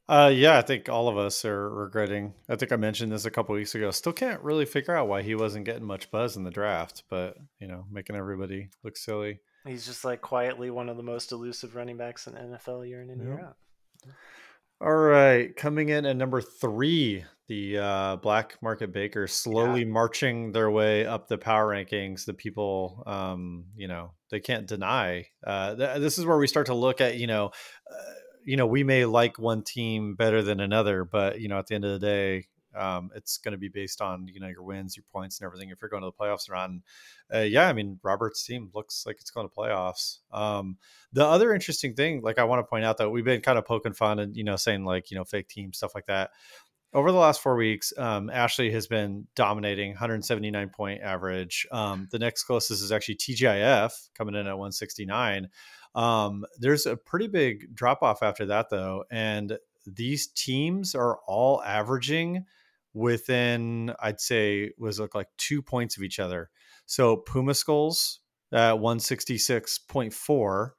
Uh, 0.06 0.30
yeah, 0.34 0.58
I 0.58 0.62
think 0.62 0.90
all 0.90 1.08
of 1.08 1.16
us 1.16 1.46
are 1.46 1.70
regretting. 1.70 2.34
I 2.48 2.56
think 2.56 2.72
I 2.72 2.76
mentioned 2.76 3.10
this 3.10 3.24
a 3.24 3.30
couple 3.30 3.54
weeks 3.54 3.74
ago. 3.74 3.90
Still 3.90 4.12
can't 4.12 4.42
really 4.42 4.66
figure 4.66 4.94
out 4.94 5.08
why 5.08 5.22
he 5.22 5.34
wasn't 5.34 5.64
getting 5.64 5.84
much 5.84 6.10
buzz 6.10 6.36
in 6.36 6.44
the 6.44 6.50
draft, 6.50 7.04
but 7.08 7.38
you 7.58 7.66
know, 7.66 7.86
making 7.90 8.16
everybody 8.16 8.68
look 8.82 8.98
silly. 8.98 9.40
He's 9.66 9.86
just 9.86 10.04
like 10.04 10.20
quietly 10.20 10.70
one 10.70 10.90
of 10.90 10.98
the 10.98 11.02
most 11.02 11.32
elusive 11.32 11.74
running 11.74 11.96
backs 11.96 12.26
in 12.26 12.34
NFL 12.34 12.86
year 12.86 13.00
in 13.00 13.08
and 13.08 13.22
year 13.22 13.40
out. 13.40 13.56
All 14.80 14.92
right, 14.92 15.56
coming 15.56 15.88
in 15.88 16.04
at 16.04 16.16
number 16.16 16.42
three, 16.42 17.24
the 17.48 17.78
uh, 17.78 18.16
Black 18.16 18.58
Market 18.60 18.92
Bakers 18.92 19.32
slowly 19.32 19.80
yeah. 19.80 19.86
marching 19.86 20.52
their 20.52 20.70
way 20.70 21.06
up 21.06 21.28
the 21.28 21.38
power 21.38 21.72
rankings. 21.72 22.26
The 22.26 22.34
people, 22.34 23.02
um, 23.06 23.64
you 23.76 23.88
know, 23.88 24.10
they 24.34 24.40
can't 24.40 24.66
deny. 24.66 25.28
Uh, 25.46 25.76
th- 25.76 26.00
this 26.00 26.18
is 26.18 26.26
where 26.26 26.36
we 26.36 26.48
start 26.48 26.66
to 26.66 26.74
look 26.74 27.00
at, 27.00 27.16
you 27.16 27.28
know, 27.28 27.52
uh, 27.88 28.12
you 28.44 28.56
know, 28.56 28.66
we 28.66 28.82
may 28.82 29.04
like 29.04 29.38
one 29.38 29.62
team 29.62 30.16
better 30.16 30.42
than 30.42 30.58
another, 30.58 31.04
but 31.04 31.40
you 31.40 31.46
know, 31.46 31.56
at 31.56 31.68
the 31.68 31.76
end 31.76 31.84
of 31.84 31.92
the 31.92 32.04
day, 32.04 32.48
um, 32.74 33.10
it's 33.14 33.38
going 33.38 33.52
to 33.52 33.58
be 33.58 33.68
based 33.68 34.00
on 34.00 34.26
you 34.26 34.40
know 34.40 34.48
your 34.48 34.64
wins, 34.64 34.96
your 34.96 35.04
points, 35.12 35.38
and 35.38 35.46
everything. 35.46 35.70
If 35.70 35.78
you're 35.80 35.88
going 35.88 36.02
to 36.02 36.10
the 36.10 36.24
playoffs 36.24 36.50
or 36.50 36.54
not, 36.54 36.70
and, 36.70 36.82
uh, 37.32 37.38
yeah, 37.42 37.68
I 37.68 37.72
mean 37.72 38.00
Robert's 38.02 38.44
team 38.44 38.70
looks 38.74 39.04
like 39.06 39.18
it's 39.20 39.30
going 39.30 39.48
to 39.48 39.54
playoffs. 39.54 40.18
Um, 40.32 40.78
the 41.12 41.24
other 41.24 41.54
interesting 41.54 41.94
thing, 41.94 42.22
like 42.22 42.40
I 42.40 42.44
want 42.44 42.58
to 42.58 42.68
point 42.68 42.84
out 42.84 42.98
that 42.98 43.10
we've 43.10 43.24
been 43.24 43.42
kind 43.42 43.58
of 43.58 43.64
poking 43.64 43.92
fun 43.92 44.18
and 44.18 44.36
you 44.36 44.42
know 44.42 44.56
saying 44.56 44.84
like 44.84 45.12
you 45.12 45.16
know 45.16 45.24
fake 45.24 45.48
team 45.48 45.72
stuff 45.72 45.94
like 45.94 46.06
that. 46.06 46.30
Over 46.94 47.10
the 47.10 47.18
last 47.18 47.42
four 47.42 47.56
weeks, 47.56 47.92
um, 47.98 48.30
Ashley 48.30 48.70
has 48.70 48.86
been 48.86 49.26
dominating 49.34 49.90
179 49.90 50.68
point 50.68 51.02
average. 51.02 51.66
Um, 51.72 52.06
the 52.12 52.20
next 52.20 52.44
closest 52.44 52.84
is 52.84 52.92
actually 52.92 53.16
TGIF 53.16 53.90
coming 54.16 54.36
in 54.36 54.46
at 54.46 54.56
169. 54.56 55.48
Um, 55.96 56.44
there's 56.60 56.86
a 56.86 56.96
pretty 56.96 57.26
big 57.26 57.74
drop 57.74 58.04
off 58.04 58.22
after 58.22 58.46
that 58.46 58.70
though, 58.70 59.04
and 59.10 59.58
these 59.84 60.28
teams 60.28 60.94
are 60.94 61.18
all 61.26 61.60
averaging 61.64 62.44
within, 62.92 63.92
I'd 64.00 64.20
say, 64.20 64.70
was 64.78 65.00
look 65.00 65.16
like 65.16 65.28
two 65.36 65.62
points 65.62 65.96
of 65.96 66.04
each 66.04 66.20
other. 66.20 66.48
So 66.86 67.16
Puma 67.16 67.54
Skulls 67.54 68.20
at 68.52 68.76
166.4, 68.76 70.70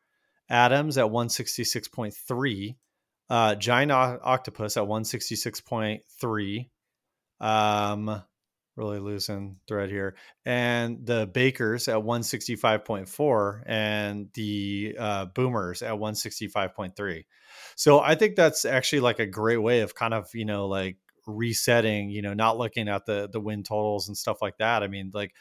Adams 0.49 0.97
at 0.97 1.05
166.3, 1.05 2.76
uh, 3.30 3.56
Giant 3.56 3.92
Octopus 3.92 4.78
at 4.78 4.84
166.3. 4.84 6.70
Um, 7.40 8.24
really 8.76 9.00
losing 9.00 9.58
thread 9.68 9.90
here. 9.90 10.16
And 10.46 11.06
the 11.06 11.28
Bakers 11.28 11.88
at 11.88 11.98
165.4 11.98 13.64
and 13.66 14.30
the 14.34 14.96
uh, 15.00 15.26
Boomers 15.26 15.82
at 15.82 15.94
165.3. 15.94 17.26
So 17.76 18.00
I 18.00 18.16
think 18.16 18.36
that's 18.36 18.66
actually 18.66 19.00
like 19.02 19.20
a 19.20 19.26
great 19.26 19.58
way 19.58 19.82
of 19.82 19.96
kind 19.96 20.14
of, 20.14 20.30
you 20.34 20.46
know, 20.46 20.68
like 20.68 20.98
resetting, 21.28 22.10
you 22.10 22.22
know, 22.22 22.34
not 22.34 22.58
looking 22.58 22.88
at 22.88 23.06
the 23.06 23.30
the 23.32 23.40
win 23.40 23.64
totals 23.64 24.08
and 24.08 24.18
stuff 24.18 24.42
like 24.42 24.58
that. 24.58 24.84
I 24.84 24.88
mean, 24.88 25.12
like 25.14 25.34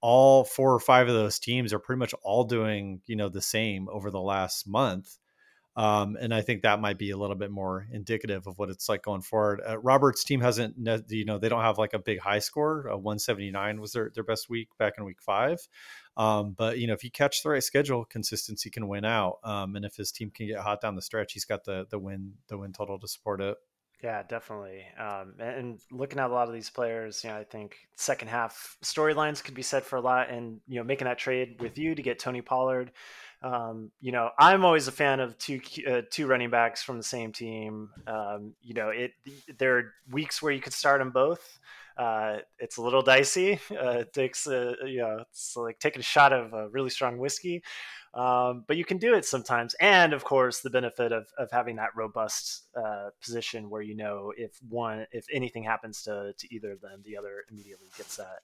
all 0.00 0.44
four 0.44 0.72
or 0.74 0.80
five 0.80 1.08
of 1.08 1.14
those 1.14 1.38
teams 1.38 1.72
are 1.72 1.78
pretty 1.78 1.98
much 1.98 2.14
all 2.22 2.44
doing, 2.44 3.00
you 3.06 3.16
know, 3.16 3.28
the 3.28 3.42
same 3.42 3.88
over 3.90 4.10
the 4.10 4.20
last 4.20 4.68
month. 4.68 5.18
Um, 5.76 6.16
and 6.18 6.32
I 6.32 6.40
think 6.40 6.62
that 6.62 6.80
might 6.80 6.96
be 6.96 7.10
a 7.10 7.16
little 7.18 7.36
bit 7.36 7.50
more 7.50 7.86
indicative 7.92 8.46
of 8.46 8.58
what 8.58 8.70
it's 8.70 8.88
like 8.88 9.02
going 9.02 9.20
forward. 9.20 9.60
Uh, 9.66 9.78
Robert's 9.78 10.24
team 10.24 10.40
hasn't, 10.40 10.74
you 11.08 11.26
know, 11.26 11.38
they 11.38 11.50
don't 11.50 11.60
have 11.60 11.76
like 11.76 11.92
a 11.92 11.98
big 11.98 12.18
high 12.18 12.38
score. 12.38 12.90
Uh, 12.90 12.96
179 12.96 13.80
was 13.80 13.92
their, 13.92 14.10
their 14.14 14.24
best 14.24 14.48
week 14.48 14.68
back 14.78 14.94
in 14.96 15.04
week 15.04 15.20
five. 15.20 15.68
Um, 16.16 16.54
but, 16.56 16.78
you 16.78 16.86
know, 16.86 16.94
if 16.94 17.04
you 17.04 17.10
catch 17.10 17.42
the 17.42 17.50
right 17.50 17.62
schedule, 17.62 18.06
consistency 18.06 18.70
can 18.70 18.88
win 18.88 19.04
out. 19.04 19.38
Um, 19.44 19.76
and 19.76 19.84
if 19.84 19.96
his 19.96 20.10
team 20.10 20.30
can 20.30 20.46
get 20.46 20.60
hot 20.60 20.80
down 20.80 20.94
the 20.94 21.02
stretch, 21.02 21.34
he's 21.34 21.44
got 21.44 21.64
the, 21.64 21.86
the 21.90 21.98
win, 21.98 22.32
the 22.48 22.56
win 22.56 22.72
total 22.72 22.98
to 22.98 23.06
support 23.06 23.42
it. 23.42 23.58
Yeah, 24.02 24.22
definitely. 24.22 24.84
Um, 24.98 25.34
and 25.40 25.80
looking 25.90 26.18
at 26.18 26.30
a 26.30 26.32
lot 26.32 26.48
of 26.48 26.54
these 26.54 26.68
players, 26.68 27.24
you 27.24 27.30
know, 27.30 27.36
I 27.36 27.44
think 27.44 27.76
second 27.96 28.28
half 28.28 28.76
storylines 28.82 29.42
could 29.42 29.54
be 29.54 29.62
said 29.62 29.84
for 29.84 29.96
a 29.96 30.00
lot. 30.00 30.30
And 30.30 30.60
you 30.68 30.76
know, 30.76 30.84
making 30.84 31.06
that 31.06 31.18
trade 31.18 31.56
with 31.60 31.78
you 31.78 31.94
to 31.94 32.02
get 32.02 32.18
Tony 32.18 32.42
Pollard, 32.42 32.92
um, 33.42 33.90
you 34.00 34.12
know, 34.12 34.30
I'm 34.38 34.64
always 34.64 34.88
a 34.88 34.92
fan 34.92 35.20
of 35.20 35.36
two 35.38 35.60
uh, 35.88 36.02
two 36.10 36.26
running 36.26 36.50
backs 36.50 36.82
from 36.82 36.96
the 36.96 37.02
same 37.02 37.32
team. 37.32 37.90
Um, 38.06 38.54
you 38.62 38.74
know, 38.74 38.88
it 38.90 39.12
there 39.58 39.78
are 39.78 39.92
weeks 40.10 40.42
where 40.42 40.52
you 40.52 40.60
could 40.60 40.72
start 40.72 41.00
them 41.00 41.10
both. 41.10 41.58
Uh, 41.96 42.38
it's 42.58 42.76
a 42.76 42.82
little 42.82 43.02
dicey. 43.02 43.58
Uh, 43.70 43.98
it 44.00 44.12
takes 44.12 44.46
a, 44.46 44.74
you 44.84 44.98
know, 44.98 45.18
it's 45.30 45.54
like 45.56 45.78
taking 45.78 46.00
a 46.00 46.02
shot 46.02 46.32
of 46.32 46.52
a 46.54 46.68
really 46.70 46.88
strong 46.90 47.18
whiskey. 47.18 47.62
Um, 48.14 48.64
but 48.66 48.78
you 48.78 48.84
can 48.84 48.96
do 48.96 49.14
it 49.14 49.26
sometimes. 49.26 49.74
And 49.80 50.14
of 50.14 50.24
course, 50.24 50.60
the 50.60 50.70
benefit 50.70 51.12
of, 51.12 51.26
of 51.36 51.50
having 51.50 51.76
that 51.76 51.90
robust 51.94 52.64
uh, 52.74 53.10
position 53.20 53.68
where 53.68 53.82
you 53.82 53.94
know 53.94 54.32
if 54.36 54.58
one, 54.68 55.06
if 55.12 55.26
anything 55.30 55.62
happens 55.62 56.02
to, 56.04 56.32
to 56.36 56.54
either 56.54 56.72
of 56.72 56.80
them, 56.80 57.02
the 57.04 57.16
other 57.18 57.44
immediately 57.50 57.88
gets 57.98 58.16
that, 58.16 58.40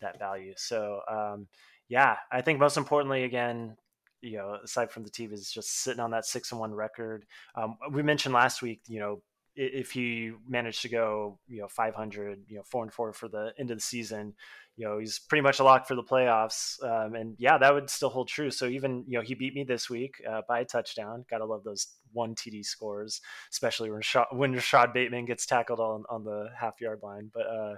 that 0.00 0.18
value. 0.18 0.54
So, 0.56 1.00
um, 1.06 1.48
yeah, 1.88 2.16
I 2.32 2.40
think 2.40 2.58
most 2.58 2.78
importantly, 2.78 3.24
again, 3.24 3.76
you 4.22 4.36
know, 4.36 4.58
aside 4.62 4.90
from 4.90 5.04
the 5.04 5.10
team, 5.10 5.32
is 5.32 5.50
just 5.50 5.82
sitting 5.82 6.00
on 6.00 6.10
that 6.12 6.26
six 6.26 6.52
and 6.52 6.60
one 6.60 6.74
record. 6.74 7.24
Um, 7.54 7.76
we 7.90 8.02
mentioned 8.02 8.34
last 8.34 8.62
week, 8.62 8.82
you 8.88 9.00
know, 9.00 9.22
if 9.56 9.90
he 9.90 10.32
managed 10.48 10.82
to 10.82 10.88
go, 10.88 11.38
you 11.48 11.60
know, 11.60 11.68
500, 11.68 12.44
you 12.48 12.56
know, 12.56 12.62
four 12.62 12.84
and 12.84 12.92
four 12.92 13.12
for 13.12 13.28
the 13.28 13.52
end 13.58 13.70
of 13.70 13.78
the 13.78 13.82
season, 13.82 14.34
you 14.76 14.86
know, 14.86 14.98
he's 14.98 15.18
pretty 15.18 15.42
much 15.42 15.58
a 15.58 15.64
lock 15.64 15.86
for 15.86 15.94
the 15.94 16.02
playoffs. 16.02 16.82
Um, 16.82 17.14
and 17.14 17.34
yeah, 17.38 17.58
that 17.58 17.74
would 17.74 17.90
still 17.90 18.08
hold 18.08 18.28
true. 18.28 18.50
So 18.50 18.66
even, 18.66 19.04
you 19.06 19.18
know, 19.18 19.24
he 19.24 19.34
beat 19.34 19.54
me 19.54 19.64
this 19.64 19.90
week 19.90 20.22
uh, 20.28 20.42
by 20.48 20.60
a 20.60 20.64
touchdown. 20.64 21.24
Gotta 21.28 21.44
love 21.44 21.64
those 21.64 21.88
one 22.12 22.34
TD 22.34 22.64
scores, 22.64 23.20
especially 23.52 23.90
when, 23.90 24.00
Rashad, 24.00 24.34
when 24.34 24.52
Rashod 24.52 24.94
Bateman 24.94 25.26
gets 25.26 25.44
tackled 25.44 25.80
on, 25.80 26.04
on 26.08 26.24
the 26.24 26.48
half 26.58 26.80
yard 26.80 27.00
line. 27.02 27.30
But 27.32 27.46
uh, 27.46 27.74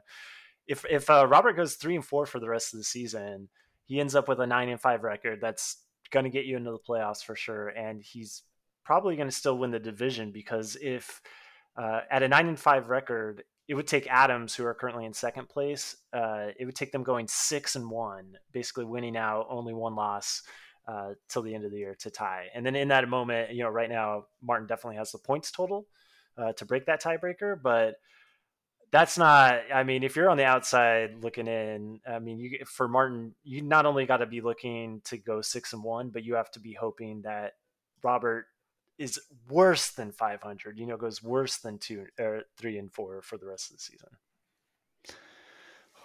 if, 0.67 0.85
if 0.89 1.11
uh, 1.11 1.27
Robert 1.27 1.57
goes 1.57 1.75
three 1.75 1.97
and 1.97 2.05
four 2.05 2.27
for 2.27 2.39
the 2.39 2.49
rest 2.49 2.73
of 2.73 2.79
the 2.79 2.85
season, 2.85 3.49
he 3.87 3.99
ends 3.99 4.15
up 4.15 4.29
with 4.29 4.41
a 4.41 4.47
nine 4.47 4.69
and 4.69 4.81
five 4.81 5.03
record. 5.03 5.41
That's 5.41 5.82
going 6.13 6.25
to 6.25 6.31
get 6.31 6.45
you 6.45 6.57
into 6.57 6.71
the 6.71 6.79
playoffs 6.79 7.25
for 7.25 7.35
sure. 7.35 7.69
And 7.69 8.03
he's 8.03 8.43
probably 8.85 9.17
going 9.17 9.29
to 9.29 9.35
still 9.35 9.59
win 9.59 9.71
the 9.71 9.79
division 9.79 10.31
because 10.31 10.77
if 10.81 11.21
uh, 11.77 12.01
at 12.11 12.23
a 12.23 12.29
nine 12.29 12.49
and 12.49 12.59
five 12.59 12.89
record, 12.89 13.43
it 13.69 13.75
would 13.75 13.87
take 13.87 14.07
Adams, 14.09 14.55
who 14.55 14.65
are 14.65 14.75
currently 14.75 15.07
in 15.07 15.13
second 15.13 15.49
place, 15.49 15.97
uh, 16.13 16.49
it 16.59 16.67
would 16.67 16.75
take 16.75 16.93
them 16.93 17.03
going 17.03 17.27
six 17.29 17.77
and 17.77 17.89
one, 17.91 18.37
basically 18.53 18.85
winning 18.85 19.17
out 19.17 19.47
only 19.49 19.73
one 19.73 19.95
loss 19.95 20.43
uh, 20.87 21.11
till 21.29 21.43
the 21.43 21.55
end 21.55 21.65
of 21.65 21.71
the 21.71 21.79
year 21.79 21.95
to 22.01 22.11
tie. 22.11 22.47
And 22.55 22.67
then 22.67 22.75
in 22.75 22.89
that 22.89 23.09
moment, 23.09 23.55
you 23.55 23.63
know, 23.63 23.71
right 23.71 23.89
now 23.89 24.27
Martin 24.43 24.67
definitely 24.67 24.97
has 24.97 25.13
the 25.13 25.19
points 25.19 25.51
total 25.51 25.87
uh, 26.37 26.53
to 26.55 26.65
break 26.65 26.87
that 26.87 27.03
tiebreaker, 27.03 27.57
but 27.63 27.95
that's 28.93 29.19
not. 29.19 29.63
I 29.75 29.83
mean, 29.83 30.05
if 30.05 30.15
you're 30.15 30.31
on 30.31 30.37
the 30.37 30.45
outside 30.45 31.17
looking 31.23 31.49
in, 31.49 32.01
I 32.07 32.19
mean, 32.19 32.39
you 32.39 32.59
for 32.67 32.87
Martin, 32.87 33.35
you 33.43 33.63
not 33.63 33.87
only 33.87 34.07
got 34.07 34.19
to 34.19 34.27
be 34.27 34.41
looking 34.41 35.01
to 35.05 35.17
go 35.17 35.41
six 35.41 35.73
and 35.73 35.83
one, 35.83 36.11
but 36.11 36.25
you 36.25 36.35
have 36.35 36.51
to 36.53 36.61
be 36.61 36.75
hoping 36.75 37.23
that 37.23 37.55
Robert 38.03 38.47
is 38.99 39.21
worse 39.49 39.91
than 39.91 40.13
500 40.13 40.79
you 40.79 40.87
know 40.87 40.97
goes 40.97 41.23
worse 41.23 41.57
than 41.59 41.79
two 41.79 42.07
or 42.21 42.43
three 42.57 42.79
and 42.79 42.93
four 42.93 43.23
for 43.23 43.37
the 43.37 43.47
rest 43.47 43.71
of 43.71 43.77
the 43.77 43.83
season 43.83 44.09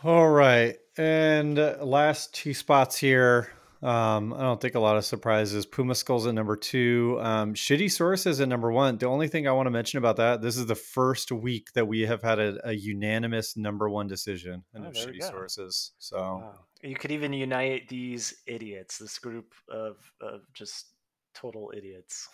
all 0.04 0.30
right 0.30 0.78
and 0.98 1.60
uh, 1.60 1.78
last 1.82 2.34
two 2.34 2.54
spots 2.54 2.98
here 2.98 3.52
um, 3.88 4.34
I 4.34 4.42
don't 4.42 4.60
think 4.60 4.76
a 4.76 4.82
lot 4.82 4.98
of 4.98 5.06
surprises. 5.06 5.66
Puma 5.66 5.96
Skulls 5.96 6.28
at 6.28 6.34
number 6.34 6.58
two. 6.58 7.18
Um, 7.22 7.54
Shitty 7.54 7.90
Sources 7.90 8.42
at 8.42 8.50
number 8.50 8.70
one. 8.70 8.98
The 8.98 9.06
only 9.06 9.30
thing 9.30 9.48
I 9.48 9.54
want 9.54 9.68
to 9.68 9.72
mention 9.72 9.98
about 9.98 10.18
that, 10.18 10.42
this 10.42 10.58
is 10.58 10.66
the 10.66 10.76
first 10.76 11.32
week 11.32 11.72
that 11.72 11.88
we 11.88 12.02
have 12.02 12.22
had 12.22 12.38
a, 12.38 12.60
a 12.68 12.74
unanimous 12.74 13.56
number 13.56 13.90
one 13.90 14.08
decision 14.08 14.66
in 14.76 14.86
oh, 14.86 14.90
Shitty 14.90 15.24
Sources. 15.24 15.94
So 16.00 16.18
wow. 16.18 16.54
you 16.84 16.96
could 16.96 17.12
even 17.12 17.32
unite 17.32 17.88
these 17.88 18.34
idiots, 18.46 18.98
this 18.98 19.18
group 19.20 19.54
of, 19.70 19.96
of 20.20 20.42
just 20.54 20.88
total 21.34 21.72
idiots 21.74 22.28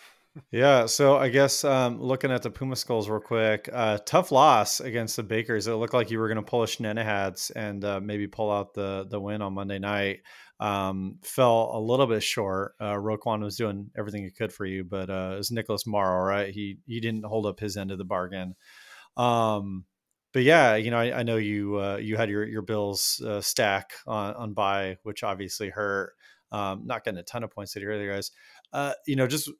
yeah, 0.50 0.86
so 0.86 1.16
I 1.16 1.28
guess 1.28 1.62
um, 1.64 2.00
looking 2.00 2.32
at 2.32 2.42
the 2.42 2.50
Puma 2.50 2.74
Skulls 2.74 3.08
real 3.08 3.20
quick, 3.20 3.68
uh, 3.72 3.98
tough 4.04 4.32
loss 4.32 4.80
against 4.80 5.16
the 5.16 5.22
Bakers. 5.22 5.68
It 5.68 5.74
looked 5.74 5.94
like 5.94 6.10
you 6.10 6.18
were 6.18 6.26
going 6.26 6.36
to 6.36 6.42
pull 6.42 6.64
a 6.64 6.66
Schnennehads 6.66 7.52
and 7.54 7.84
uh, 7.84 8.00
maybe 8.00 8.26
pull 8.26 8.50
out 8.50 8.74
the 8.74 9.06
the 9.08 9.20
win 9.20 9.42
on 9.42 9.54
Monday 9.54 9.78
night. 9.78 10.20
Um, 10.60 11.18
fell 11.22 11.72
a 11.74 11.80
little 11.80 12.06
bit 12.06 12.22
short. 12.22 12.74
Uh, 12.80 12.94
Roquan 12.94 13.42
was 13.42 13.56
doing 13.56 13.90
everything 13.98 14.24
he 14.24 14.30
could 14.30 14.52
for 14.52 14.64
you, 14.64 14.84
but 14.84 15.10
uh, 15.10 15.32
it 15.34 15.38
was 15.38 15.50
Nicholas 15.50 15.86
Morrow, 15.86 16.24
right? 16.24 16.52
He 16.54 16.78
he 16.86 17.00
didn't 17.00 17.24
hold 17.24 17.46
up 17.46 17.60
his 17.60 17.76
end 17.76 17.90
of 17.90 17.98
the 17.98 18.04
bargain. 18.04 18.54
Um, 19.16 19.84
but 20.32 20.42
yeah, 20.42 20.74
you 20.76 20.90
know, 20.90 20.98
I, 20.98 21.20
I 21.20 21.22
know 21.22 21.36
you 21.36 21.78
uh, 21.78 21.96
you 21.96 22.16
had 22.16 22.30
your 22.30 22.44
your 22.44 22.62
Bills 22.62 23.22
uh, 23.26 23.40
stack 23.40 23.92
on 24.06 24.34
on 24.34 24.52
bye, 24.54 24.98
which 25.02 25.22
obviously 25.22 25.70
hurt. 25.70 26.14
Um, 26.52 26.82
not 26.86 27.04
getting 27.04 27.18
a 27.18 27.24
ton 27.24 27.42
of 27.42 27.50
points 27.50 27.72
today, 27.72 27.86
either, 27.86 28.12
guys. 28.12 28.30
Uh, 28.72 28.92
you 29.06 29.16
know, 29.16 29.26
just 29.26 29.48
uh, 29.48 29.52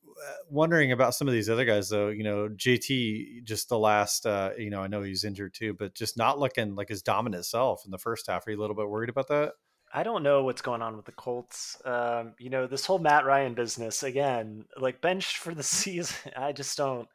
wondering 0.48 0.92
about 0.92 1.14
some 1.14 1.26
of 1.26 1.34
these 1.34 1.50
other 1.50 1.64
guys, 1.64 1.88
though. 1.88 2.08
You 2.08 2.22
know, 2.22 2.48
JT, 2.48 3.42
just 3.44 3.68
the 3.68 3.78
last, 3.78 4.26
uh, 4.26 4.50
you 4.56 4.70
know, 4.70 4.80
I 4.80 4.86
know 4.86 5.02
he's 5.02 5.24
injured 5.24 5.54
too, 5.54 5.74
but 5.74 5.94
just 5.94 6.16
not 6.16 6.38
looking 6.38 6.76
like 6.76 6.88
his 6.88 7.02
dominant 7.02 7.46
self 7.46 7.84
in 7.84 7.90
the 7.90 7.98
first 7.98 8.28
half. 8.28 8.46
Are 8.46 8.50
you 8.52 8.58
a 8.58 8.60
little 8.60 8.76
bit 8.76 8.88
worried 8.88 9.10
about 9.10 9.28
that? 9.28 9.54
I 9.96 10.02
don't 10.02 10.24
know 10.24 10.42
what's 10.42 10.60
going 10.60 10.82
on 10.82 10.96
with 10.96 11.06
the 11.06 11.12
Colts. 11.12 11.80
Um, 11.84 12.32
you 12.40 12.50
know, 12.50 12.66
this 12.66 12.84
whole 12.84 12.98
Matt 12.98 13.24
Ryan 13.24 13.54
business 13.54 14.02
again, 14.02 14.64
like 14.76 15.00
benched 15.00 15.36
for 15.36 15.54
the 15.54 15.62
season. 15.62 16.32
I 16.36 16.50
just 16.50 16.76
don't, 16.76 17.08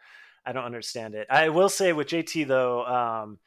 I 0.45 0.53
don't 0.53 0.63
understand 0.63 1.13
it. 1.13 1.27
I 1.29 1.49
will 1.49 1.67
say 1.67 1.91
with 1.91 2.07
JT 2.07 2.47
though, 2.47 2.85
um, 2.85 3.37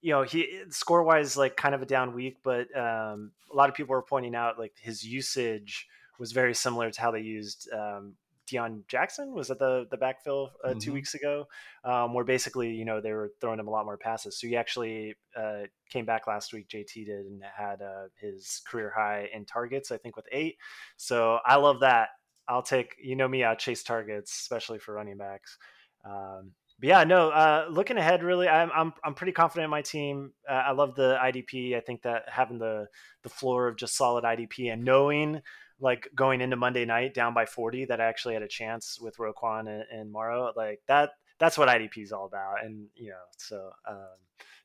you 0.00 0.10
know, 0.10 0.24
he 0.24 0.62
score 0.70 1.04
wise, 1.04 1.36
like 1.36 1.56
kind 1.56 1.76
of 1.76 1.82
a 1.82 1.86
down 1.86 2.12
week, 2.12 2.38
but 2.42 2.76
um, 2.76 3.30
a 3.52 3.54
lot 3.54 3.68
of 3.68 3.76
people 3.76 3.92
were 3.92 4.02
pointing 4.02 4.34
out 4.34 4.58
like 4.58 4.72
his 4.80 5.04
usage 5.04 5.86
was 6.18 6.32
very 6.32 6.52
similar 6.52 6.90
to 6.90 7.00
how 7.00 7.12
they 7.12 7.20
used 7.20 7.68
Deon 8.50 8.86
Jackson 8.88 9.32
was 9.32 9.50
at 9.50 9.58
the 9.58 9.86
the 9.90 9.96
backfill 9.96 10.50
uh, 10.64 10.70
mm-hmm. 10.70 10.78
two 10.78 10.92
weeks 10.92 11.14
ago, 11.14 11.46
um, 11.84 12.14
where 12.14 12.24
basically 12.24 12.70
you 12.70 12.84
know 12.84 13.00
they 13.00 13.12
were 13.12 13.32
throwing 13.40 13.58
him 13.58 13.68
a 13.68 13.70
lot 13.70 13.84
more 13.84 13.96
passes. 13.96 14.38
So 14.38 14.46
he 14.46 14.56
actually 14.56 15.14
uh, 15.36 15.62
came 15.90 16.04
back 16.04 16.26
last 16.26 16.52
week. 16.52 16.68
JT 16.68 17.06
did 17.06 17.26
and 17.26 17.42
had 17.56 17.82
uh, 17.82 18.08
his 18.20 18.62
career 18.66 18.92
high 18.94 19.28
in 19.32 19.44
targets, 19.44 19.90
I 19.90 19.96
think 19.96 20.16
with 20.16 20.26
eight. 20.32 20.56
So 20.96 21.38
I 21.44 21.56
love 21.56 21.80
that. 21.80 22.08
I'll 22.48 22.62
take 22.62 22.96
you 23.02 23.16
know 23.16 23.28
me, 23.28 23.44
I'll 23.44 23.56
chase 23.56 23.82
targets, 23.82 24.32
especially 24.32 24.78
for 24.78 24.94
running 24.94 25.16
backs. 25.16 25.56
Um, 26.04 26.52
but 26.82 26.88
yeah, 26.88 27.04
no. 27.04 27.30
Uh, 27.30 27.66
looking 27.70 27.96
ahead, 27.96 28.24
really, 28.24 28.48
I'm 28.48 28.70
I'm 28.74 28.92
I'm 29.04 29.14
pretty 29.14 29.32
confident 29.32 29.64
in 29.64 29.70
my 29.70 29.82
team. 29.82 30.32
Uh, 30.50 30.54
I 30.54 30.72
love 30.72 30.96
the 30.96 31.16
IDP. 31.22 31.76
I 31.76 31.80
think 31.80 32.02
that 32.02 32.24
having 32.26 32.58
the 32.58 32.88
the 33.22 33.28
floor 33.28 33.68
of 33.68 33.76
just 33.76 33.96
solid 33.96 34.24
IDP 34.24 34.72
and 34.72 34.84
knowing 34.84 35.42
like 35.82 36.08
going 36.14 36.40
into 36.40 36.56
Monday 36.56 36.86
night 36.86 37.12
down 37.12 37.34
by 37.34 37.44
40 37.44 37.86
that 37.86 38.00
I 38.00 38.06
actually 38.06 38.34
had 38.34 38.42
a 38.42 38.48
chance 38.48 38.98
with 39.00 39.18
Roquan 39.18 39.68
and, 39.68 39.84
and 39.92 40.10
Morrow 40.10 40.52
like 40.56 40.80
that 40.88 41.10
that's 41.42 41.58
what 41.58 41.68
IDP 41.68 41.98
is 41.98 42.12
all 42.12 42.26
about. 42.26 42.64
And 42.64 42.86
you 42.94 43.10
know, 43.10 43.16
so 43.36 43.70
um, 43.88 44.16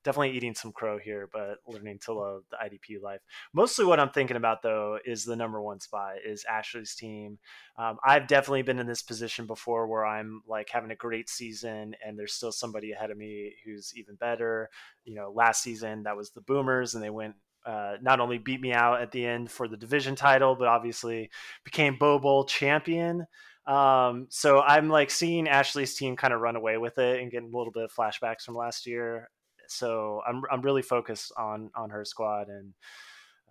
definitely 0.04 0.38
eating 0.38 0.54
some 0.54 0.72
crow 0.72 1.00
here, 1.00 1.28
but 1.34 1.58
learning 1.66 1.98
to 2.06 2.14
love 2.14 2.44
the 2.52 2.58
IDP 2.58 3.02
life. 3.02 3.20
Mostly, 3.52 3.84
what 3.84 4.00
I'm 4.00 4.12
thinking 4.12 4.38
about 4.38 4.62
though 4.62 5.00
is 5.04 5.26
the 5.26 5.36
number 5.36 5.60
one 5.60 5.80
spot 5.80 6.18
is 6.24 6.46
Ashley's 6.46 6.94
team. 6.94 7.40
Um, 7.80 7.98
I've 8.06 8.28
definitely 8.28 8.62
been 8.62 8.78
in 8.78 8.86
this 8.86 9.02
position 9.02 9.48
before 9.48 9.88
where 9.88 10.06
I'm 10.06 10.44
like 10.48 10.70
having 10.70 10.92
a 10.92 10.96
great 10.96 11.30
season, 11.30 11.96
and 12.06 12.18
there's 12.18 12.34
still 12.34 12.52
somebody 12.52 12.92
ahead 12.92 13.10
of 13.10 13.18
me 13.18 13.56
who's 13.66 13.92
even 13.96 14.14
better. 14.14 14.70
You 15.04 15.16
know, 15.16 15.32
last 15.34 15.64
season 15.64 16.04
that 16.04 16.16
was 16.16 16.30
the 16.30 16.42
Boomers, 16.42 16.94
and 16.94 17.04
they 17.04 17.10
went 17.10 17.36
uh, 17.68 17.98
not 18.02 18.22
only 18.22 18.38
beat 18.38 18.62
me 18.62 18.72
out 18.72 19.02
at 19.02 19.12
the 19.12 19.26
end 19.26 19.52
for 19.52 19.68
the 19.68 19.76
division 19.76 20.16
title, 20.16 20.56
but 20.56 20.68
obviously 20.68 21.30
became 21.66 21.98
Bow 21.98 22.18
Bowl 22.18 22.46
champion. 22.46 23.28
Um, 23.66 24.28
so 24.30 24.62
I'm 24.62 24.90
like 24.90 25.12
seeing 25.12 25.50
Ashley's 25.50 25.96
team 25.96 26.16
kind 26.16 26.34
of 26.34 26.40
run 26.40 26.56
away 26.56 26.78
with 26.78 26.98
it 26.98 27.22
and 27.22 27.30
getting 27.30 27.54
a 27.54 27.58
little 27.58 27.74
bit 27.74 27.84
of 27.84 27.94
flashbacks 27.94 28.44
from 28.44 28.56
last 28.56 28.88
year. 28.88 29.30
So 29.68 30.22
I'm 30.26 30.44
I'm 30.50 30.62
really 30.62 30.82
focused 30.82 31.34
on 31.38 31.70
on 31.76 31.90
her 31.90 32.06
squad, 32.06 32.48
and 32.48 32.74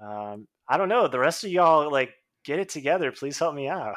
um, 0.01 0.49
I 0.67 0.79
don't 0.79 0.89
know 0.89 1.09
the 1.09 1.19
rest 1.19 1.45
of 1.45 1.51
y'all 1.51 1.93
like 1.93 2.15
get 2.43 2.59
it 2.59 2.71
together. 2.71 3.13
Please 3.13 3.39
help 3.39 3.55
me 3.55 3.69
out. 3.69 3.97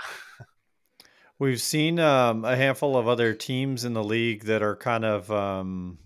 We've 1.39 1.61
seen 1.61 1.99
um, 1.99 2.43
a 2.43 2.57
handful 2.57 2.97
of 2.97 3.07
other 3.07 3.33
teams 3.33 3.85
in 3.85 3.93
the 3.93 4.03
league 4.03 4.43
that 4.43 4.61
are 4.61 4.75
kind 4.75 5.05
of 5.05 5.31
um, 5.31 5.99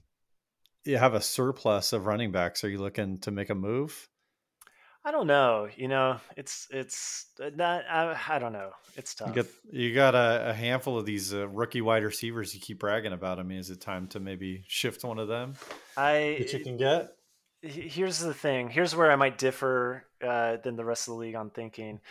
you 0.85 0.97
have 0.97 1.13
a 1.13 1.21
surplus 1.21 1.93
of 1.93 2.05
running 2.05 2.31
backs. 2.31 2.63
Are 2.63 2.69
you 2.69 2.79
looking 2.79 3.19
to 3.19 3.31
make 3.31 3.49
a 3.49 3.55
move? 3.55 4.09
I 5.05 5.11
don't 5.11 5.27
know. 5.27 5.67
You 5.75 5.89
know, 5.89 6.17
it's 6.37 6.67
it's 6.71 7.25
not. 7.55 7.83
I, 7.89 8.17
I 8.29 8.39
don't 8.39 8.53
know. 8.53 8.71
It's 8.95 9.13
tough. 9.15 9.29
You 9.29 9.33
got 9.33 9.45
you 9.69 9.93
got 9.93 10.15
a, 10.15 10.51
a 10.51 10.53
handful 10.53 10.97
of 10.97 11.05
these 11.05 11.33
uh, 11.33 11.47
rookie 11.49 11.81
wide 11.81 12.03
receivers. 12.03 12.53
You 12.55 12.61
keep 12.61 12.79
bragging 12.79 13.11
about. 13.11 13.39
I 13.39 13.43
mean, 13.43 13.57
is 13.57 13.69
it 13.69 13.81
time 13.81 14.07
to 14.09 14.19
maybe 14.21 14.63
shift 14.67 15.03
one 15.03 15.19
of 15.19 15.27
them 15.27 15.55
I 15.97 16.37
that 16.39 16.53
you 16.53 16.59
can 16.59 16.77
get? 16.77 17.11
here's 17.63 18.19
the 18.19 18.33
thing. 18.33 18.69
Here's 18.69 18.95
where 18.95 19.11
I 19.11 19.15
might 19.15 19.37
differ 19.37 20.05
uh, 20.21 20.57
than 20.63 20.75
the 20.75 20.83
rest 20.83 21.07
of 21.07 21.13
the 21.13 21.19
league 21.19 21.35
on 21.35 21.49
thinking. 21.49 22.01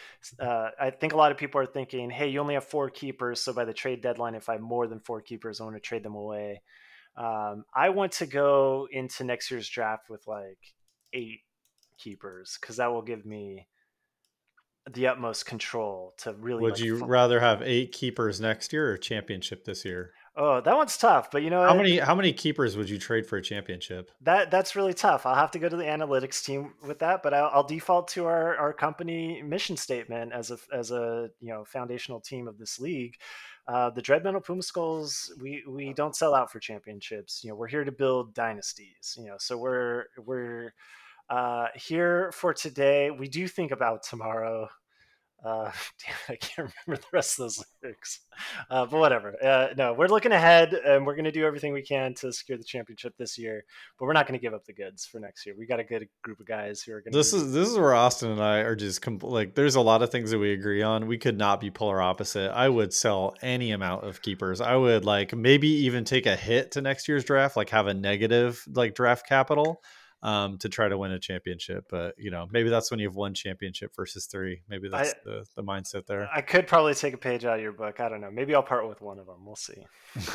Uh, 0.41 0.71
I 0.81 0.91
think 0.91 1.13
a 1.13 1.17
lot 1.17 1.31
of 1.31 1.37
people 1.39 1.61
are 1.61 1.67
thinking, 1.67 2.11
"Hey, 2.11 2.29
you 2.29 2.41
only 2.41 2.55
have 2.55 2.65
four 2.65 2.91
keepers, 2.91 3.41
so 3.41 3.53
by 3.53 3.65
the 3.65 3.75
trade 3.75 4.01
deadline, 4.01 4.35
if 4.35 4.49
I 4.49 4.55
have 4.55 4.63
more 4.63 4.87
than 4.87 5.01
four 5.01 5.21
keepers, 5.21 5.61
I 5.61 5.65
want 5.65 5.77
to 5.77 5.81
trade 5.81 6.03
them 6.03 6.15
away." 6.15 6.63
Um, 7.17 7.65
I 7.75 7.91
want 7.91 8.13
to 8.13 8.27
go 8.27 8.89
into 8.91 9.25
next 9.25 9.51
year's 9.51 9.69
draft 9.69 10.09
with 10.09 10.27
like 10.27 10.59
eight 11.13 11.41
keepers 11.99 12.57
because 12.61 12.77
that 12.77 12.93
will 12.93 13.03
give 13.03 13.27
me 13.27 13.69
the 14.91 15.07
utmost 15.07 15.47
control 15.47 16.15
to 16.19 16.33
really. 16.35 16.63
Would 16.63 16.75
like, 16.75 16.83
you 16.83 16.99
fu- 16.99 17.07
rather 17.07 17.41
have 17.41 17.63
eight 17.63 17.93
keepers 17.93 18.41
next 18.41 18.73
year 18.73 18.91
or 18.91 18.97
championship 18.97 19.65
this 19.65 19.85
year? 19.85 20.13
Oh, 20.35 20.63
that 20.63 20.75
one's 20.75 20.97
tough, 20.97 21.31
but 21.31 21.43
you 21.43 21.51
know 21.51 21.63
How 21.63 21.75
many 21.75 21.99
how 21.99 22.15
many 22.15 22.33
keepers 22.33 22.75
would 22.77 22.89
you 22.89 22.99
trade 22.99 23.27
for 23.27 23.37
a 23.37 23.43
championship? 23.43 24.11
that 24.23 24.51
that's 24.51 24.75
really 24.75 24.95
tough. 24.95 25.27
I'll 25.27 25.35
have 25.35 25.51
to 25.51 25.59
go 25.59 25.69
to 25.69 25.77
the 25.77 25.85
analytics 25.85 26.43
team 26.43 26.73
with 26.87 27.01
that, 27.01 27.23
but 27.23 27.35
I'll, 27.35 27.51
I'll 27.53 27.65
default 27.65 28.09
to 28.09 28.25
our, 28.25 28.57
our 28.57 28.73
company 28.73 29.43
mission 29.43 29.77
statement 29.77 30.33
as 30.33 30.51
a 30.51 30.57
as 30.73 30.91
a 30.91 31.29
you 31.41 31.53
know 31.53 31.65
foundational 31.67 32.21
team 32.21 32.49
of 32.49 32.57
this 32.57 32.81
league. 32.81 33.17
Uh, 33.69 33.91
the 33.91 34.03
Dread 34.03 34.25
Metal 34.25 34.41
Puma 34.41 34.63
Skulls, 34.63 35.33
we 35.41 35.63
we 35.69 35.93
don't 35.93 36.17
sell 36.17 36.35
out 36.35 36.51
for 36.51 36.59
championships. 36.59 37.43
You 37.45 37.51
know, 37.51 37.57
we're 37.57 37.69
here 37.69 37.85
to 37.85 37.93
build 37.93 38.35
dynasties. 38.35 39.17
You 39.17 39.27
know, 39.27 39.37
so 39.39 39.57
we're 39.57 40.07
we're 40.25 40.75
uh, 41.31 41.67
here 41.75 42.33
for 42.33 42.53
today. 42.53 43.11
We 43.11 43.29
do 43.29 43.47
think 43.47 43.71
about 43.71 44.03
tomorrow. 44.03 44.69
Uh, 45.45 45.71
damn, 46.05 46.17
I 46.29 46.37
can't 46.37 46.73
remember 46.87 47.03
the 47.03 47.09
rest 47.13 47.39
of 47.39 47.45
those 47.45 47.65
lyrics, 47.83 48.21
uh, 48.71 48.87
but 48.87 48.99
whatever. 48.99 49.35
Uh, 49.43 49.69
no, 49.77 49.93
we're 49.93 50.07
looking 50.07 50.33
ahead, 50.33 50.73
and 50.73 51.05
we're 51.05 51.17
going 51.17 51.25
to 51.25 51.33
do 51.33 51.45
everything 51.45 51.73
we 51.73 51.83
can 51.83 52.15
to 52.15 52.33
secure 52.33 52.57
the 52.57 52.65
championship 52.65 53.15
this 53.19 53.37
year. 53.37 53.65
But 53.99 54.07
we're 54.07 54.13
not 54.13 54.29
going 54.29 54.39
to 54.39 54.43
give 54.43 54.55
up 54.55 54.65
the 54.65 54.73
goods 54.73 55.05
for 55.05 55.19
next 55.19 55.45
year. 55.45 55.55
We 55.59 55.67
got 55.67 55.81
a 55.81 55.85
good 55.85 56.09
group 56.23 56.39
of 56.39 56.47
guys 56.47 56.83
who 56.83 56.93
are 56.93 57.01
going. 57.01 57.13
This 57.13 57.33
is 57.33 57.53
this 57.53 57.69
is 57.69 57.77
where 57.77 57.95
Austin 57.95 58.31
and 58.31 58.43
I 58.43 58.59
are 58.59 58.77
just 58.77 59.03
com- 59.03 59.19
like. 59.23 59.55
There's 59.55 59.75
a 59.75 59.81
lot 59.81 60.03
of 60.03 60.11
things 60.11 60.31
that 60.31 60.39
we 60.39 60.53
agree 60.53 60.83
on. 60.83 61.07
We 61.07 61.19
could 61.19 61.39
not 61.39 61.61
be 61.61 61.71
polar 61.71 62.01
opposite. 62.01 62.53
I 62.53 62.69
would 62.69 62.93
sell 62.93 63.35
any 63.43 63.73
amount 63.73 64.05
of 64.05 64.23
keepers. 64.23 64.61
I 64.61 64.77
would 64.77 65.05
like 65.05 65.35
maybe 65.35 65.69
even 65.69 66.05
take 66.05 66.27
a 66.27 66.37
hit 66.37 66.73
to 66.73 66.81
next 66.81 67.09
year's 67.09 67.25
draft, 67.25 67.57
like 67.57 67.71
have 67.71 67.89
a 67.89 67.95
negative 67.95 68.65
like 68.73 68.95
draft 68.95 69.27
capital, 69.27 69.83
um, 70.23 70.59
to 70.59 70.69
try 70.69 70.89
to 70.89 70.97
win 70.97 71.13
a 71.13 71.19
championship. 71.19 71.87
But 71.91 72.15
you 72.19 72.31
know, 72.31 72.49
maybe 72.51 72.71
that's 72.71 72.91
when 72.91 73.01
you 73.01 73.09
have 73.09 73.17
one 73.17 73.35
championship 73.35 73.95
versus 73.97 74.27
three. 74.27 74.63
Maybe 74.69 74.89
that's 74.89 75.15
the 75.25 75.45
the 75.55 75.63
mindset 75.63 76.07
there. 76.07 76.29
I 76.35 76.41
could 76.41 76.67
probably 76.67 76.95
take 76.95 77.15
a 77.15 77.19
page 77.19 77.45
out 77.45 77.57
of 77.57 77.63
your 77.63 77.73
book. 77.73 78.01
I 78.01 78.09
don't 78.09 78.21
know. 78.21 78.31
Maybe 78.31 78.55
I'll 78.55 78.63
part 78.63 78.89
with 78.89 79.01
one 79.01 79.19
of 79.19 79.27
them. 79.27 79.45
We'll 79.45 79.57
see. 79.57 79.87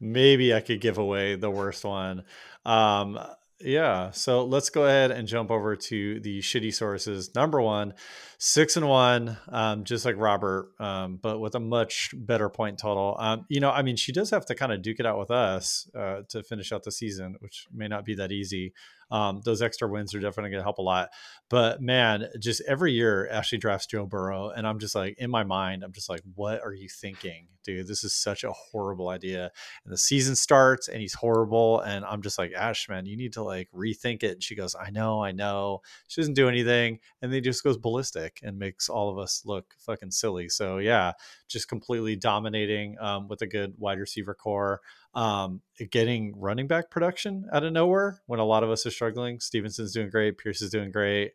maybe 0.00 0.54
I 0.54 0.60
could 0.60 0.80
give 0.80 0.98
away 0.98 1.36
the 1.36 1.50
worst 1.50 1.84
one. 1.84 2.24
Um, 2.64 3.18
yeah. 3.62 4.10
So 4.10 4.44
let's 4.44 4.70
go 4.70 4.84
ahead 4.84 5.10
and 5.10 5.26
jump 5.26 5.50
over 5.50 5.76
to 5.76 6.20
the 6.20 6.40
shitty 6.40 6.74
sources. 6.74 7.34
Number 7.34 7.60
one, 7.60 7.94
six 8.38 8.76
and 8.76 8.88
one, 8.88 9.38
um, 9.48 9.84
just 9.84 10.04
like 10.04 10.16
Robert, 10.18 10.72
um, 10.78 11.18
but 11.22 11.38
with 11.38 11.54
a 11.54 11.60
much 11.60 12.10
better 12.14 12.48
point 12.48 12.78
total. 12.78 13.16
Um, 13.18 13.46
you 13.48 13.60
know, 13.60 13.70
I 13.70 13.82
mean, 13.82 13.96
she 13.96 14.12
does 14.12 14.30
have 14.30 14.46
to 14.46 14.54
kind 14.54 14.72
of 14.72 14.82
duke 14.82 15.00
it 15.00 15.06
out 15.06 15.18
with 15.18 15.30
us 15.30 15.88
uh, 15.96 16.22
to 16.30 16.42
finish 16.42 16.72
out 16.72 16.82
the 16.82 16.92
season, 16.92 17.36
which 17.40 17.66
may 17.72 17.88
not 17.88 18.04
be 18.04 18.14
that 18.16 18.32
easy. 18.32 18.72
Um, 19.12 19.42
those 19.44 19.60
extra 19.60 19.86
wins 19.88 20.14
are 20.14 20.20
definitely 20.20 20.50
going 20.50 20.60
to 20.60 20.64
help 20.64 20.78
a 20.78 20.82
lot. 20.82 21.10
But 21.50 21.82
man, 21.82 22.28
just 22.40 22.62
every 22.66 22.92
year 22.92 23.28
Ashley 23.28 23.58
drafts 23.58 23.86
Joe 23.86 24.06
Burrow, 24.06 24.48
and 24.48 24.66
I'm 24.66 24.78
just 24.78 24.94
like 24.94 25.16
in 25.18 25.30
my 25.30 25.44
mind, 25.44 25.84
I'm 25.84 25.92
just 25.92 26.08
like, 26.08 26.22
what 26.34 26.62
are 26.62 26.72
you 26.72 26.88
thinking, 26.88 27.48
dude? 27.62 27.86
This 27.86 28.04
is 28.04 28.14
such 28.14 28.42
a 28.42 28.52
horrible 28.52 29.10
idea. 29.10 29.50
And 29.84 29.92
the 29.92 29.98
season 29.98 30.34
starts, 30.34 30.88
and 30.88 31.02
he's 31.02 31.12
horrible, 31.12 31.80
and 31.80 32.06
I'm 32.06 32.22
just 32.22 32.38
like, 32.38 32.52
Ash, 32.56 32.88
man, 32.88 33.04
you 33.04 33.18
need 33.18 33.34
to 33.34 33.42
like 33.42 33.68
rethink 33.72 34.22
it. 34.22 34.32
And 34.32 34.42
she 34.42 34.54
goes, 34.54 34.74
I 34.74 34.88
know, 34.88 35.22
I 35.22 35.32
know. 35.32 35.82
She 36.08 36.22
doesn't 36.22 36.32
do 36.32 36.48
anything, 36.48 36.98
and 37.20 37.30
then 37.30 37.36
he 37.36 37.42
just 37.42 37.62
goes 37.62 37.76
ballistic 37.76 38.40
and 38.42 38.58
makes 38.58 38.88
all 38.88 39.10
of 39.10 39.18
us 39.18 39.42
look 39.44 39.74
fucking 39.78 40.12
silly. 40.12 40.48
So 40.48 40.78
yeah, 40.78 41.12
just 41.48 41.68
completely 41.68 42.16
dominating 42.16 42.96
um, 42.98 43.28
with 43.28 43.42
a 43.42 43.46
good 43.46 43.74
wide 43.76 43.98
receiver 43.98 44.32
core 44.32 44.80
um, 45.14 45.60
getting 45.90 46.38
running 46.38 46.66
back 46.66 46.90
production 46.90 47.46
out 47.52 47.64
of 47.64 47.72
nowhere 47.72 48.20
when 48.26 48.40
a 48.40 48.44
lot 48.44 48.62
of 48.62 48.70
us 48.70 48.86
are 48.86 48.90
struggling. 48.90 49.40
Stevenson's 49.40 49.92
doing 49.92 50.10
great. 50.10 50.38
Pierce 50.38 50.62
is 50.62 50.70
doing 50.70 50.90
great. 50.90 51.32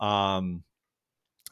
Um, 0.00 0.62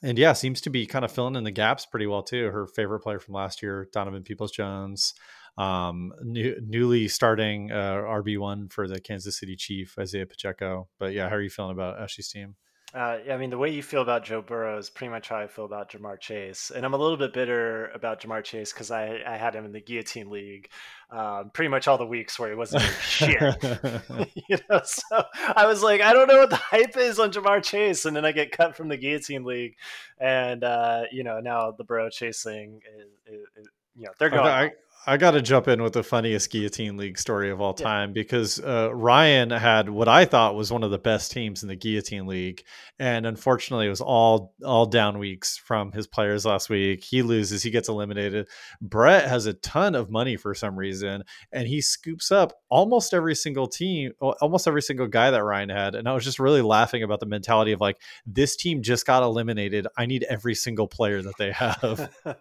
and 0.03 0.18
yeah, 0.18 0.33
seems 0.33 0.61
to 0.62 0.70
be 0.70 0.87
kind 0.87 1.05
of 1.05 1.12
filling 1.12 1.37
in 1.37 1.45
the 1.45 1.51
gaps 1.51 1.87
pretty 1.87 2.07
well 2.07 2.23
too. 2.23 2.51
Her 2.51 2.66
favorite 2.66 3.01
player 3.01 3.20
from 3.20 3.35
last 3.35 3.62
year, 3.62 3.89
Donovan 3.93 4.25
Peoples 4.25 4.51
Jones, 4.51 5.14
um, 5.57 6.12
new, 6.23 6.57
newly 6.61 7.09
starting 7.09 7.70
uh, 7.70 7.95
RB 7.97 8.39
one 8.39 8.68
for 8.68 8.89
the 8.89 9.01
Kansas 9.01 9.39
City 9.39 9.55
Chief, 9.55 9.95
Isaiah 9.99 10.27
Pacheco. 10.27 10.89
But 10.99 11.12
yeah, 11.12 11.29
how 11.29 11.37
are 11.37 11.43
you 11.43 11.51
feeling 11.51 11.73
about 11.73 12.01
Ashley's 12.01 12.29
team? 12.29 12.57
Uh, 12.95 13.18
I 13.30 13.38
mean, 13.38 13.49
the 13.49 13.57
way 13.57 13.70
you 13.70 13.82
feel 13.82 14.03
about 14.03 14.22
Joe 14.22 14.43
Burrow 14.43 14.76
is 14.76 14.90
pretty 14.90 15.11
much 15.11 15.30
how 15.30 15.38
I 15.38 15.47
feel 15.47 15.64
about 15.64 15.90
Ja'Marr 15.90 16.20
Chase, 16.20 16.70
and 16.70 16.84
I'm 16.84 16.93
a 16.93 16.99
little 16.99 17.16
bit 17.16 17.32
bitter 17.32 17.88
about 17.95 18.20
Ja'Marr 18.20 18.45
Chase 18.45 18.70
because 18.70 18.90
I, 18.90 19.22
I 19.26 19.38
had 19.38 19.55
him 19.55 19.64
in 19.64 19.72
the 19.72 19.80
Guillotine 19.80 20.28
League, 20.28 20.68
um, 21.11 21.51
pretty 21.55 21.70
much 21.70 21.88
all 21.88 21.97
the 21.97 22.05
weeks 22.05 22.38
where 22.38 22.51
he 22.51 22.55
wasn't 22.55 22.82
shit. 23.01 23.40
you 24.47 24.59
know, 24.68 24.82
so 24.84 25.24
I 25.57 25.64
was 25.64 25.82
like, 25.82 26.03
I 26.03 26.12
don't 26.12 26.28
know 26.28 26.40
what 26.40 26.51
the 26.51 26.57
hype 26.57 26.99
is 26.99 27.18
on 27.18 27.32
Ja'Marr 27.32 27.62
Chase, 27.62 28.05
and 28.05 28.14
then 28.14 28.26
I 28.26 28.32
get 28.32 28.53
cut 28.53 28.76
from 28.76 28.88
the 28.88 28.99
Guillotine 28.99 29.45
League, 29.45 29.76
and 30.18 30.62
uh, 30.62 31.05
you 31.11 31.24
know 31.24 31.40
now 31.40 31.70
the 31.70 31.84
Burrow 31.84 32.11
Chase 32.11 32.43
thing, 32.43 32.82
is, 32.99 33.07
is, 33.26 33.47
is, 33.57 33.68
you 33.97 34.05
know, 34.05 34.12
they're 34.18 34.28
going. 34.28 34.43
I, 34.47 34.72
I 35.05 35.16
got 35.16 35.32
to 35.32 35.42
jump 35.42 35.66
in 35.66 35.82
with 35.82 35.94
the 35.94 36.05
funniest 36.05 36.50
guillotine 36.50 36.96
league 36.96 37.18
story 37.18 37.50
of 37.50 37.61
all 37.61 37.74
Yeah. 37.76 37.84
time 37.84 38.12
because 38.12 38.61
uh, 38.61 38.94
Ryan 38.94 39.50
had 39.50 39.88
what 39.88 40.07
I 40.07 40.24
thought 40.24 40.55
was 40.55 40.70
one 40.72 40.84
of 40.84 40.92
the 40.92 40.98
best 40.98 41.32
teams 41.32 41.62
in 41.64 41.68
the 41.68 41.74
guillotine 41.74 42.26
league, 42.28 42.62
and 43.00 43.26
unfortunately, 43.26 43.86
it 43.86 43.90
was 43.90 44.00
all 44.00 44.55
all 44.64 44.86
down 44.86 45.18
weeks 45.18 45.57
from 45.57 45.90
his 45.90 46.07
players 46.07 46.46
last 46.46 46.70
week. 46.70 47.03
He 47.03 47.22
loses, 47.22 47.64
he 47.64 47.70
gets 47.70 47.88
eliminated. 47.88 48.46
Brett 48.80 49.28
has 49.28 49.46
a 49.46 49.55
ton 49.55 49.96
of 49.96 50.09
money 50.09 50.36
for 50.36 50.55
some 50.55 50.76
reason, 50.76 51.24
and 51.50 51.66
he 51.66 51.80
scoops 51.80 52.30
up 52.30 52.53
almost 52.68 53.12
every 53.12 53.34
single 53.34 53.66
team, 53.66 54.12
almost 54.20 54.68
every 54.68 54.82
single 54.82 55.09
guy 55.09 55.32
that 55.32 55.42
Ryan 55.42 55.70
had. 55.70 55.94
And 55.96 56.09
I 56.09 56.14
was 56.14 56.22
just 56.24 56.38
really 56.38 56.62
laughing 56.62 57.03
about 57.03 57.18
the 57.18 57.26
mentality 57.26 57.72
of 57.72 57.80
like, 57.80 58.00
this 58.24 58.55
team 58.55 58.82
just 58.82 59.05
got 59.05 59.24
eliminated. 59.24 59.88
I 59.96 60.07
need 60.07 60.22
every 60.28 60.55
single 60.55 60.86
player 60.86 61.22
that 61.22 61.36
they 61.38 61.50
have. 61.50 62.09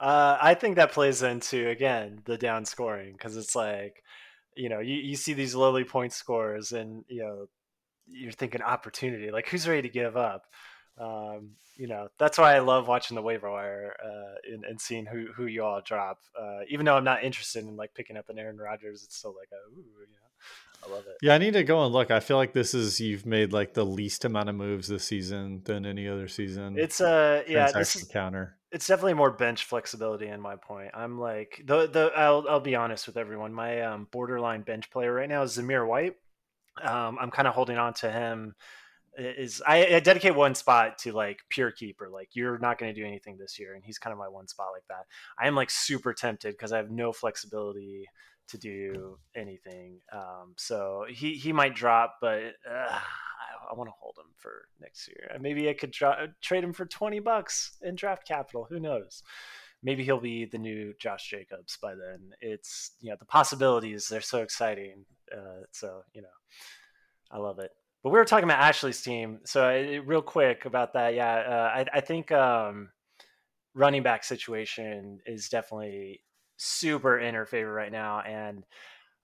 uh, 0.00 0.38
I 0.40 0.54
think 0.54 0.76
that 0.76 0.92
plays 0.92 1.22
into 1.22 1.68
again 1.68 2.20
the 2.24 2.38
down 2.38 2.64
scoring 2.64 3.12
because 3.12 3.36
it's 3.36 3.54
like, 3.56 4.02
you 4.56 4.68
know, 4.68 4.80
you, 4.80 4.96
you 4.96 5.16
see 5.16 5.32
these 5.32 5.54
lowly 5.54 5.84
point 5.84 6.12
scores 6.12 6.72
and 6.72 7.04
you 7.08 7.22
know 7.22 7.46
you're 8.06 8.32
thinking 8.32 8.62
opportunity, 8.62 9.30
like 9.30 9.48
who's 9.48 9.68
ready 9.68 9.82
to 9.82 9.88
give 9.88 10.16
up? 10.16 10.46
Um, 10.98 11.52
you 11.76 11.86
know, 11.86 12.08
that's 12.18 12.38
why 12.38 12.56
I 12.56 12.58
love 12.58 12.88
watching 12.88 13.14
the 13.14 13.22
waiver 13.22 13.50
wire 13.50 13.94
uh, 14.04 14.52
and, 14.52 14.64
and 14.64 14.80
seeing 14.80 15.06
who 15.06 15.28
who 15.34 15.46
you 15.46 15.62
all 15.64 15.80
drop. 15.80 16.18
Uh, 16.38 16.60
even 16.68 16.86
though 16.86 16.96
I'm 16.96 17.04
not 17.04 17.22
interested 17.22 17.64
in 17.64 17.76
like 17.76 17.94
picking 17.94 18.16
up 18.16 18.28
an 18.28 18.38
Aaron 18.38 18.58
Rodgers, 18.58 19.04
it's 19.04 19.16
still 19.16 19.34
like 19.38 19.50
a 19.52 19.78
ooh, 19.78 19.84
you 20.00 20.06
know. 20.12 20.27
I 20.84 20.90
love 20.90 21.04
it. 21.06 21.16
Yeah, 21.22 21.34
I 21.34 21.38
need 21.38 21.54
to 21.54 21.64
go 21.64 21.84
and 21.84 21.92
look. 21.92 22.10
I 22.10 22.20
feel 22.20 22.36
like 22.36 22.52
this 22.52 22.74
is 22.74 23.00
you've 23.00 23.26
made 23.26 23.52
like 23.52 23.74
the 23.74 23.84
least 23.84 24.24
amount 24.24 24.48
of 24.48 24.54
moves 24.54 24.88
this 24.88 25.04
season 25.04 25.62
than 25.64 25.84
any 25.84 26.08
other 26.08 26.28
season. 26.28 26.78
It's 26.78 27.00
uh 27.00 27.42
yeah, 27.48 27.70
this 27.72 27.96
is 27.96 28.04
counter. 28.04 28.56
it's 28.70 28.86
definitely 28.86 29.14
more 29.14 29.30
bench 29.30 29.64
flexibility 29.64 30.28
in 30.28 30.40
my 30.40 30.56
point. 30.56 30.90
I'm 30.94 31.18
like 31.18 31.62
the 31.64 31.88
the 31.88 32.12
I'll 32.16 32.46
I'll 32.48 32.60
be 32.60 32.76
honest 32.76 33.06
with 33.06 33.16
everyone. 33.16 33.52
My 33.52 33.82
um, 33.82 34.06
borderline 34.10 34.62
bench 34.62 34.90
player 34.90 35.12
right 35.12 35.28
now 35.28 35.42
is 35.42 35.56
Zamir 35.56 35.86
White. 35.86 36.16
Um, 36.82 37.18
I'm 37.20 37.30
kind 37.30 37.48
of 37.48 37.54
holding 37.54 37.78
on 37.78 37.94
to 37.94 38.10
him. 38.10 38.54
Is 39.16 39.60
I, 39.66 39.96
I 39.96 40.00
dedicate 40.00 40.36
one 40.36 40.54
spot 40.54 40.98
to 40.98 41.12
like 41.12 41.40
pure 41.48 41.72
keeper. 41.72 42.08
Like 42.08 42.28
you're 42.34 42.58
not 42.58 42.78
going 42.78 42.94
to 42.94 43.00
do 43.00 43.04
anything 43.04 43.36
this 43.36 43.58
year, 43.58 43.74
and 43.74 43.82
he's 43.84 43.98
kind 43.98 44.12
of 44.12 44.18
my 44.18 44.28
one 44.28 44.46
spot 44.46 44.68
like 44.72 44.84
that. 44.90 45.06
I 45.42 45.48
am 45.48 45.56
like 45.56 45.70
super 45.70 46.14
tempted 46.14 46.54
because 46.54 46.72
I 46.72 46.76
have 46.76 46.92
no 46.92 47.12
flexibility 47.12 48.06
to 48.48 48.58
do 48.58 49.18
anything. 49.36 50.00
Um, 50.12 50.54
so 50.56 51.04
he 51.08 51.34
he 51.34 51.52
might 51.52 51.74
drop, 51.74 52.16
but 52.20 52.54
uh, 52.68 52.88
I, 52.90 53.70
I 53.70 53.74
want 53.74 53.88
to 53.88 53.94
hold 54.00 54.16
him 54.18 54.32
for 54.36 54.68
next 54.80 55.08
year. 55.08 55.36
Maybe 55.40 55.68
I 55.68 55.74
could 55.74 55.90
dra- 55.90 56.28
trade 56.40 56.64
him 56.64 56.72
for 56.72 56.86
twenty 56.86 57.20
bucks 57.20 57.76
in 57.82 57.94
draft 57.94 58.26
capital. 58.26 58.66
Who 58.68 58.80
knows? 58.80 59.22
Maybe 59.82 60.02
he'll 60.02 60.20
be 60.20 60.44
the 60.44 60.58
new 60.58 60.92
Josh 60.98 61.30
Jacobs 61.30 61.78
by 61.80 61.94
then. 61.94 62.32
It's 62.40 62.92
you 63.00 63.10
know 63.10 63.16
the 63.18 63.26
possibilities 63.26 64.08
they're 64.08 64.20
so 64.20 64.42
exciting. 64.42 65.04
Uh, 65.32 65.64
so 65.72 66.02
you 66.12 66.22
know, 66.22 66.28
I 67.30 67.38
love 67.38 67.58
it. 67.58 67.70
But 68.02 68.10
we 68.10 68.18
were 68.18 68.24
talking 68.24 68.44
about 68.44 68.60
Ashley's 68.60 69.02
team, 69.02 69.40
so 69.44 69.64
I, 69.64 69.96
real 70.04 70.22
quick 70.22 70.64
about 70.66 70.92
that. 70.94 71.14
Yeah, 71.14 71.34
uh, 71.34 71.72
I, 71.74 71.86
I 71.94 72.00
think 72.00 72.30
um, 72.30 72.90
running 73.74 74.02
back 74.02 74.24
situation 74.24 75.20
is 75.26 75.48
definitely 75.48 76.22
super 76.58 77.18
in 77.18 77.34
her 77.34 77.46
favor 77.46 77.72
right 77.72 77.90
now. 77.90 78.20
And 78.20 78.64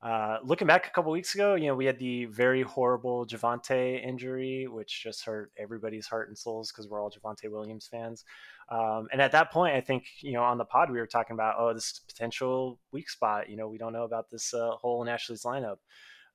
uh, 0.03 0.39
looking 0.45 0.67
back 0.67 0.87
a 0.87 0.91
couple 0.91 1.11
weeks 1.13 1.35
ago, 1.35 1.55
you 1.55 1.67
know, 1.67 1.75
we 1.75 1.87
had 1.87 1.99
the 1.99 2.27
very 2.27 2.63
horrible 2.63 3.27
Javonte 3.27 4.03
injury, 4.07 4.67
which 4.69 5.03
just 5.03 5.25
hurt 5.25 5.51
everybody's 5.59 6.07
heart 6.07 6.29
and 6.29 6.37
souls 6.37 6.71
because 6.71 6.89
we're 6.89 7.03
all 7.03 7.11
Javonte 7.11 7.51
Williams 7.51 7.89
fans. 7.91 8.25
Um, 8.71 9.09
and 9.13 9.21
at 9.21 9.33
that 9.33 9.51
point, 9.51 9.75
I 9.75 9.81
think, 9.81 10.05
you 10.21 10.33
know, 10.33 10.43
on 10.43 10.59
the 10.59 10.65
pod, 10.65 10.91
we 10.91 10.99
were 10.99 11.07
talking 11.07 11.35
about, 11.35 11.57
oh, 11.59 11.73
this 11.73 12.01
potential 12.07 12.79
weak 12.93 13.09
spot. 13.09 13.49
You 13.49 13.57
know, 13.57 13.69
we 13.69 13.79
don't 13.79 13.93
know 13.93 14.05
about 14.05 14.31
this 14.31 14.53
uh, 14.53 14.73
hole 14.73 15.03
in 15.03 15.09
Ashley's 15.09 15.45
lineup. 15.45 15.79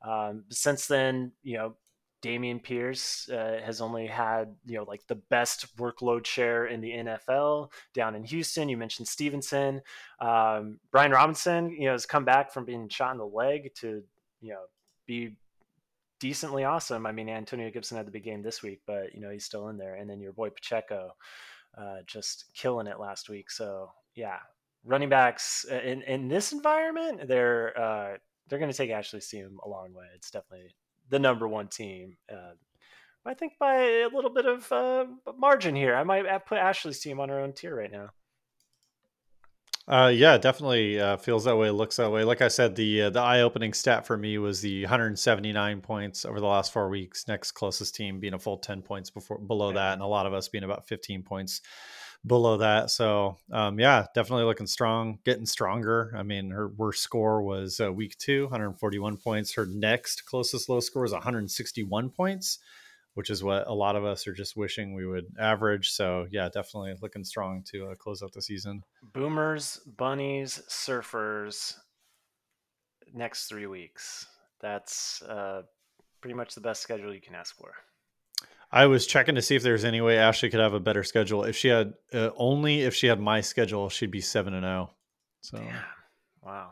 Um, 0.07 0.45
since 0.49 0.87
then, 0.87 1.33
you 1.43 1.57
know, 1.57 1.75
Dameon 2.21 2.61
Pierce 2.61 3.29
uh, 3.29 3.59
has 3.63 3.81
only 3.81 4.07
had 4.07 4.55
you 4.65 4.77
know 4.77 4.83
like 4.83 5.05
the 5.07 5.15
best 5.15 5.75
workload 5.77 6.25
share 6.25 6.65
in 6.65 6.81
the 6.81 6.91
NFL 6.91 7.71
down 7.93 8.15
in 8.15 8.23
Houston. 8.25 8.69
You 8.69 8.77
mentioned 8.77 9.07
Stevenson, 9.07 9.81
um, 10.19 10.79
Brian 10.91 11.11
Robinson. 11.11 11.69
You 11.71 11.85
know 11.85 11.91
has 11.93 12.05
come 12.05 12.25
back 12.25 12.51
from 12.51 12.65
being 12.65 12.89
shot 12.89 13.11
in 13.11 13.17
the 13.17 13.25
leg 13.25 13.73
to 13.75 14.03
you 14.41 14.53
know 14.53 14.63
be 15.05 15.35
decently 16.19 16.65
awesome. 16.65 17.05
I 17.05 17.11
mean 17.11 17.29
Antonio 17.29 17.69
Gibson 17.71 17.97
had 17.97 18.07
the 18.07 18.11
big 18.11 18.23
game 18.23 18.41
this 18.41 18.61
week, 18.61 18.81
but 18.85 19.13
you 19.13 19.21
know 19.21 19.29
he's 19.29 19.45
still 19.45 19.69
in 19.69 19.77
there. 19.77 19.95
And 19.95 20.09
then 20.09 20.19
your 20.19 20.33
boy 20.33 20.49
Pacheco, 20.49 21.11
uh, 21.77 21.97
just 22.05 22.45
killing 22.53 22.87
it 22.87 22.99
last 22.99 23.29
week. 23.29 23.49
So 23.49 23.91
yeah, 24.15 24.39
running 24.83 25.09
backs 25.09 25.65
uh, 25.71 25.75
in 25.75 26.01
in 26.03 26.27
this 26.27 26.51
environment, 26.51 27.27
they're 27.27 27.79
uh, 27.79 28.17
they're 28.49 28.59
going 28.59 28.71
to 28.71 28.77
take 28.77 28.89
Ashley 28.89 29.21
team 29.21 29.57
a 29.63 29.69
long 29.69 29.93
way. 29.93 30.05
It's 30.15 30.31
definitely 30.31 30.75
the 31.09 31.19
number 31.19 31.47
one 31.47 31.67
team. 31.67 32.17
Uh, 32.31 32.53
I 33.25 33.33
think 33.33 33.53
by 33.59 33.75
a 33.75 34.09
little 34.13 34.31
bit 34.31 34.45
of 34.45 34.71
uh, 34.71 35.05
margin 35.37 35.75
here, 35.75 35.95
I 35.95 36.03
might 36.03 36.45
put 36.45 36.57
Ashley's 36.57 36.99
team 36.99 37.19
on 37.19 37.29
her 37.29 37.39
own 37.39 37.53
tier 37.53 37.75
right 37.75 37.91
now. 37.91 38.09
Uh, 39.89 40.07
yeah, 40.07 40.37
definitely 40.37 40.99
uh, 40.99 41.17
feels 41.17 41.45
that 41.45 41.57
way. 41.57 41.71
Looks 41.71 41.95
that 41.95 42.11
way. 42.11 42.23
Like 42.23 42.43
I 42.43 42.47
said, 42.47 42.75
the 42.75 43.03
uh, 43.03 43.09
the 43.09 43.21
eye 43.21 43.41
opening 43.41 43.73
stat 43.73 44.05
for 44.05 44.15
me 44.15 44.37
was 44.37 44.61
the 44.61 44.83
179 44.83 45.81
points 45.81 46.25
over 46.25 46.39
the 46.39 46.45
last 46.45 46.71
four 46.71 46.89
weeks. 46.89 47.27
Next 47.27 47.53
closest 47.53 47.95
team 47.95 48.19
being 48.19 48.35
a 48.35 48.39
full 48.39 48.57
10 48.57 48.83
points 48.83 49.09
before 49.09 49.39
below 49.39 49.73
that, 49.73 49.93
and 49.93 50.03
a 50.03 50.07
lot 50.07 50.27
of 50.27 50.33
us 50.33 50.47
being 50.47 50.63
about 50.63 50.87
15 50.87 51.23
points 51.23 51.61
below 52.25 52.57
that. 52.57 52.89
So 52.91 53.37
um, 53.51 53.79
yeah, 53.79 54.05
definitely 54.13 54.45
looking 54.45 54.67
strong, 54.67 55.19
getting 55.25 55.45
stronger. 55.45 56.13
I 56.15 56.23
mean, 56.23 56.51
her 56.51 56.67
worst 56.67 57.01
score 57.01 57.41
was 57.41 57.79
uh, 57.79 57.91
week 57.91 58.17
two, 58.17 58.43
141 58.43 59.17
points. 59.17 59.53
Her 59.53 59.65
next 59.65 60.25
closest 60.25 60.69
low 60.69 60.79
score 60.79 61.05
is 61.05 61.11
161 61.11 62.09
points, 62.09 62.59
which 63.13 63.29
is 63.29 63.43
what 63.43 63.67
a 63.67 63.73
lot 63.73 63.95
of 63.95 64.05
us 64.05 64.27
are 64.27 64.33
just 64.33 64.57
wishing 64.57 64.93
we 64.93 65.05
would 65.05 65.25
average. 65.39 65.91
So 65.91 66.27
yeah, 66.29 66.49
definitely 66.49 66.95
looking 67.01 67.23
strong 67.23 67.63
to 67.71 67.91
uh, 67.91 67.95
close 67.95 68.21
out 68.21 68.33
the 68.33 68.41
season. 68.41 68.83
Boomers, 69.13 69.79
bunnies, 69.97 70.61
surfers. 70.69 71.75
Next 73.13 73.47
three 73.47 73.65
weeks. 73.65 74.27
That's 74.61 75.21
uh, 75.23 75.63
pretty 76.21 76.35
much 76.35 76.53
the 76.53 76.61
best 76.61 76.81
schedule 76.81 77.13
you 77.13 77.21
can 77.21 77.33
ask 77.33 77.55
for. 77.55 77.73
I 78.71 78.85
was 78.85 79.07
checking 79.07 79.35
to 79.35 79.41
see 79.41 79.55
if 79.55 79.63
there's 79.63 79.83
any 79.83 79.99
way 79.99 80.17
Ashley 80.17 80.49
could 80.49 80.59
have 80.59 80.73
a 80.73 80.79
better 80.79 81.03
schedule. 81.03 81.43
If 81.43 81.55
she 81.55 81.69
had 81.69 81.93
uh, 82.13 82.29
only 82.37 82.81
if 82.81 82.93
she 82.93 83.07
had 83.07 83.19
my 83.19 83.41
schedule, 83.41 83.89
she'd 83.89 84.11
be 84.11 84.21
seven 84.21 84.53
and 84.53 84.63
zero. 84.63 84.91
So, 85.41 85.57
Damn. 85.57 85.75
wow. 86.43 86.71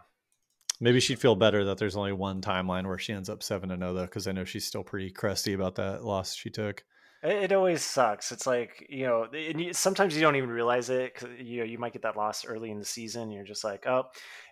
Maybe 0.80 1.00
she'd 1.00 1.20
feel 1.20 1.36
better 1.36 1.66
that 1.66 1.80
there's 1.80 1.96
only 1.96 2.14
one 2.14 2.42
timeline 2.42 2.86
where 2.86 3.00
she 3.00 3.14
ends 3.14 3.30
up 3.30 3.42
seven 3.42 3.72
and 3.72 3.82
zero 3.82 3.94
though, 3.94 4.06
because 4.06 4.28
I 4.28 4.32
know 4.32 4.46
she's 4.46 4.66
still 4.66 4.84
pretty 4.84 5.10
crusty 5.10 5.54
about 5.54 5.76
that 5.76 6.04
loss 6.04 6.36
she 6.36 6.52
took. 6.52 6.84
It 7.28 7.52
always 7.52 7.82
sucks. 7.82 8.32
It's 8.32 8.48
like 8.48 8.86
you 8.90 9.06
know, 9.06 9.28
you, 9.34 9.74
sometimes 9.74 10.16
you 10.16 10.22
don't 10.22 10.38
even 10.38 10.50
realize 10.50 10.90
it. 10.90 11.16
Cause, 11.16 11.30
you 11.38 11.60
know, 11.60 11.66
you 11.66 11.78
might 11.78 11.92
get 11.92 12.04
that 12.04 12.16
loss 12.16 12.46
early 12.46 12.72
in 12.72 12.80
the 12.80 12.86
season. 12.86 13.32
You're 13.32 13.44
just 13.44 13.66
like, 13.66 13.86
oh, 13.86 14.04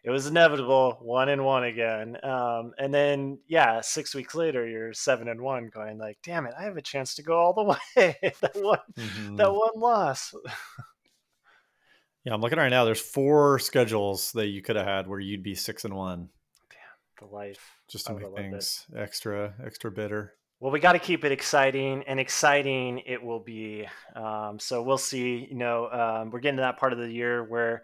it 0.03 0.09
was 0.09 0.27
inevitable, 0.27 0.97
one 1.01 1.29
and 1.29 1.45
one 1.45 1.63
again. 1.63 2.17
Um, 2.21 2.73
and 2.77 2.93
then 2.93 3.39
yeah, 3.47 3.79
six 3.79 4.13
weeks 4.13 4.35
later, 4.35 4.67
you're 4.67 4.91
seven 4.91 5.29
and 5.29 5.39
one, 5.39 5.69
going 5.73 5.97
like, 5.97 6.17
damn 6.21 6.45
it, 6.45 6.53
I 6.59 6.63
have 6.63 6.75
a 6.75 6.81
chance 6.81 7.15
to 7.15 7.23
go 7.23 7.37
all 7.37 7.53
the 7.53 7.63
way. 7.95 8.17
that 8.41 8.55
one, 8.55 8.79
mm-hmm. 8.97 9.35
that 9.37 9.53
one 9.53 9.79
loss. 9.79 10.33
yeah, 12.25 12.33
I'm 12.33 12.41
looking 12.41 12.59
right 12.59 12.67
now. 12.67 12.83
There's 12.83 12.99
four 12.99 13.57
schedules 13.59 14.33
that 14.33 14.47
you 14.47 14.61
could 14.61 14.75
have 14.75 14.85
had 14.85 15.07
where 15.07 15.19
you'd 15.21 15.43
be 15.43 15.55
six 15.55 15.85
and 15.85 15.93
one. 15.93 16.27
Damn, 16.69 17.29
the 17.29 17.33
life. 17.33 17.77
Just 17.87 18.07
to 18.07 18.15
make 18.15 18.35
things 18.35 18.85
extra, 18.93 19.53
extra 19.63 19.91
bitter. 19.91 20.33
Well, 20.65 20.71
we 20.71 20.79
got 20.79 20.93
to 20.93 20.99
keep 20.99 21.23
it 21.23 21.31
exciting, 21.31 22.03
and 22.07 22.19
exciting 22.19 23.03
it 23.05 23.21
will 23.21 23.39
be. 23.39 23.87
Um, 24.15 24.57
so 24.57 24.81
we'll 24.81 24.97
see. 24.97 25.47
You 25.47 25.55
know, 25.55 25.87
um, 25.91 26.31
we're 26.31 26.39
getting 26.39 26.55
to 26.57 26.63
that 26.63 26.79
part 26.79 26.91
of 26.91 26.97
the 26.97 27.07
year 27.07 27.43
where 27.43 27.83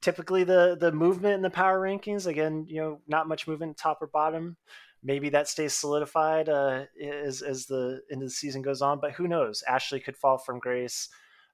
typically 0.00 0.44
the 0.44 0.76
the 0.78 0.92
movement 0.92 1.34
in 1.34 1.42
the 1.42 1.50
power 1.50 1.80
rankings, 1.80 2.28
again, 2.28 2.66
you 2.68 2.80
know, 2.80 3.00
not 3.08 3.26
much 3.26 3.48
movement 3.48 3.76
top 3.76 4.00
or 4.00 4.06
bottom. 4.06 4.56
Maybe 5.02 5.28
that 5.30 5.48
stays 5.48 5.74
solidified 5.74 6.48
uh, 6.48 6.84
as 7.04 7.42
as 7.42 7.66
the 7.66 8.00
end 8.12 8.22
of 8.22 8.28
the 8.28 8.32
season 8.32 8.62
goes 8.62 8.80
on. 8.80 9.00
But 9.00 9.10
who 9.10 9.26
knows? 9.26 9.64
Ashley 9.66 9.98
could 9.98 10.16
fall 10.16 10.38
from 10.38 10.60
grace, 10.60 11.08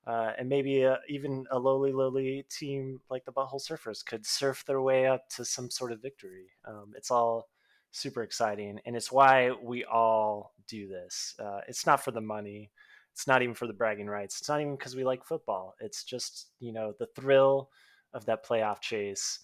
uh, 0.07 0.33
and 0.37 0.47
maybe 0.47 0.83
a, 0.83 0.99
even 1.09 1.47
a 1.53 1.59
lowly, 1.59 1.93
lowly 1.93 2.45
team 2.51 3.01
like 3.09 3.25
the 3.25 3.33
Butthole 3.33 3.67
Surfers 3.67 4.05
could 4.05 4.27
surf 4.27 4.63
their 4.67 4.83
way 4.83 5.07
up 5.07 5.27
to 5.37 5.45
some 5.47 5.71
sort 5.71 5.93
of 5.93 6.03
victory. 6.03 6.49
Um, 6.69 6.93
it's 6.95 7.11
all 7.11 7.49
super 7.97 8.23
exciting 8.23 8.79
and 8.85 8.95
it's 8.95 9.11
why 9.11 9.51
we 9.63 9.85
all 9.85 10.53
do 10.69 10.87
this 10.87 11.35
uh, 11.39 11.61
it's 11.67 11.87
not 11.87 12.03
for 12.03 12.11
the 12.11 12.21
money 12.21 12.71
it's 13.13 13.27
not 13.27 13.43
even 13.43 13.55
for 13.55 13.67
the 13.67 13.73
bragging 13.73 14.07
rights 14.07 14.39
it's 14.39 14.49
not 14.49 14.61
even 14.61 14.77
because 14.77 14.95
we 14.95 15.05
like 15.05 15.25
football 15.25 15.75
it's 15.81 16.05
just 16.05 16.49
you 16.61 16.73
know 16.73 16.93
the 16.99 17.09
thrill 17.17 17.71
of 18.13 18.27
that 18.27 18.45
playoff 18.45 18.81
chase 18.81 19.39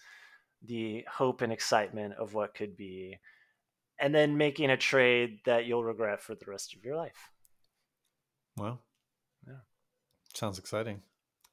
the 0.65 1.05
hope 1.11 1.41
and 1.41 1.53
excitement 1.53 2.15
of 2.19 2.35
what 2.35 2.55
could 2.55 2.77
be 2.77 3.19
and 3.99 4.15
then 4.15 4.37
making 4.37 4.71
a 4.71 4.77
trade 4.77 5.39
that 5.45 5.65
you'll 5.65 5.85
regret 5.85 6.21
for 6.21 6.35
the 6.35 6.47
rest 6.47 6.75
of 6.75 6.85
your 6.85 6.97
life. 6.97 7.31
Well 8.57 8.81
yeah. 9.47 9.61
sounds 10.35 10.59
exciting 10.59 11.03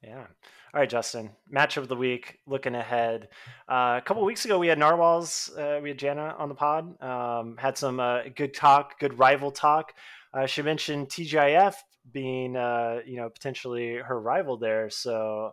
yeah. 0.02 0.26
All 0.72 0.80
right, 0.80 0.88
Justin. 0.88 1.30
Match 1.48 1.76
of 1.76 1.88
the 1.88 1.96
week. 1.96 2.38
Looking 2.46 2.74
ahead, 2.74 3.28
uh, 3.68 3.98
a 3.98 4.02
couple 4.04 4.24
weeks 4.24 4.44
ago 4.44 4.58
we 4.58 4.68
had 4.68 4.78
Narwhals. 4.78 5.50
Uh, 5.56 5.80
we 5.82 5.90
had 5.90 5.98
Jana 5.98 6.34
on 6.38 6.48
the 6.48 6.54
pod. 6.54 7.02
Um, 7.02 7.56
had 7.58 7.76
some 7.76 8.00
uh, 8.00 8.22
good 8.34 8.54
talk, 8.54 8.98
good 8.98 9.18
rival 9.18 9.50
talk. 9.50 9.92
Uh, 10.32 10.46
she 10.46 10.62
mentioned 10.62 11.08
TGIF 11.08 11.74
being, 12.12 12.56
uh, 12.56 13.00
you 13.04 13.16
know, 13.16 13.28
potentially 13.28 13.96
her 13.96 14.20
rival 14.20 14.56
there. 14.56 14.90
So 14.90 15.52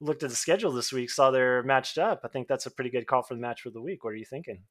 looked 0.00 0.22
at 0.22 0.30
the 0.30 0.36
schedule 0.36 0.72
this 0.72 0.92
week, 0.92 1.10
saw 1.10 1.30
they're 1.30 1.62
matched 1.62 1.98
up. 1.98 2.20
I 2.24 2.28
think 2.28 2.48
that's 2.48 2.66
a 2.66 2.70
pretty 2.70 2.90
good 2.90 3.06
call 3.06 3.22
for 3.22 3.34
the 3.34 3.40
match 3.40 3.64
of 3.64 3.72
the 3.72 3.82
week. 3.82 4.04
What 4.04 4.10
are 4.10 4.16
you 4.16 4.24
thinking? 4.24 4.64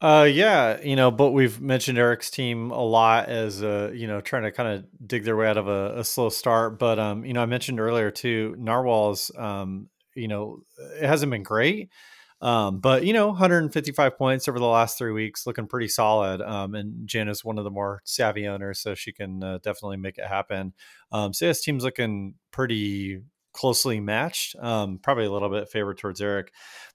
Uh, 0.00 0.26
yeah, 0.30 0.80
you 0.80 0.96
know, 0.96 1.10
but 1.10 1.32
we've 1.32 1.60
mentioned 1.60 1.98
Eric's 1.98 2.30
team 2.30 2.70
a 2.70 2.82
lot 2.82 3.28
as 3.28 3.62
uh, 3.62 3.90
you 3.94 4.06
know, 4.06 4.22
trying 4.22 4.44
to 4.44 4.50
kind 4.50 4.68
of 4.68 4.86
dig 5.06 5.24
their 5.24 5.36
way 5.36 5.46
out 5.46 5.58
of 5.58 5.68
a, 5.68 5.98
a, 5.98 6.04
slow 6.04 6.30
start. 6.30 6.78
But 6.78 6.98
um, 6.98 7.22
you 7.24 7.34
know, 7.34 7.42
I 7.42 7.46
mentioned 7.46 7.80
earlier 7.80 8.10
too, 8.10 8.54
Narwhals. 8.58 9.30
Um, 9.36 9.88
you 10.14 10.26
know, 10.26 10.62
it 10.98 11.06
hasn't 11.06 11.30
been 11.30 11.42
great. 11.42 11.90
Um, 12.40 12.78
but 12.78 13.04
you 13.04 13.12
know, 13.12 13.28
155 13.28 14.16
points 14.16 14.48
over 14.48 14.58
the 14.58 14.64
last 14.64 14.96
three 14.96 15.12
weeks, 15.12 15.46
looking 15.46 15.66
pretty 15.66 15.88
solid. 15.88 16.40
Um, 16.40 16.74
and 16.74 17.06
Jen 17.06 17.28
is 17.28 17.44
one 17.44 17.58
of 17.58 17.64
the 17.64 17.70
more 17.70 18.00
savvy 18.04 18.48
owners, 18.48 18.80
so 18.80 18.94
she 18.94 19.12
can 19.12 19.44
uh, 19.44 19.58
definitely 19.62 19.98
make 19.98 20.16
it 20.16 20.26
happen. 20.26 20.72
Um, 21.12 21.34
so 21.34 21.46
this 21.46 21.60
team's 21.60 21.84
looking 21.84 22.34
pretty 22.50 23.20
closely 23.52 24.00
matched. 24.00 24.56
Um, 24.56 24.98
probably 25.02 25.26
a 25.26 25.32
little 25.32 25.50
bit 25.50 25.68
favored 25.68 25.98
towards 25.98 26.20
Eric, 26.20 26.52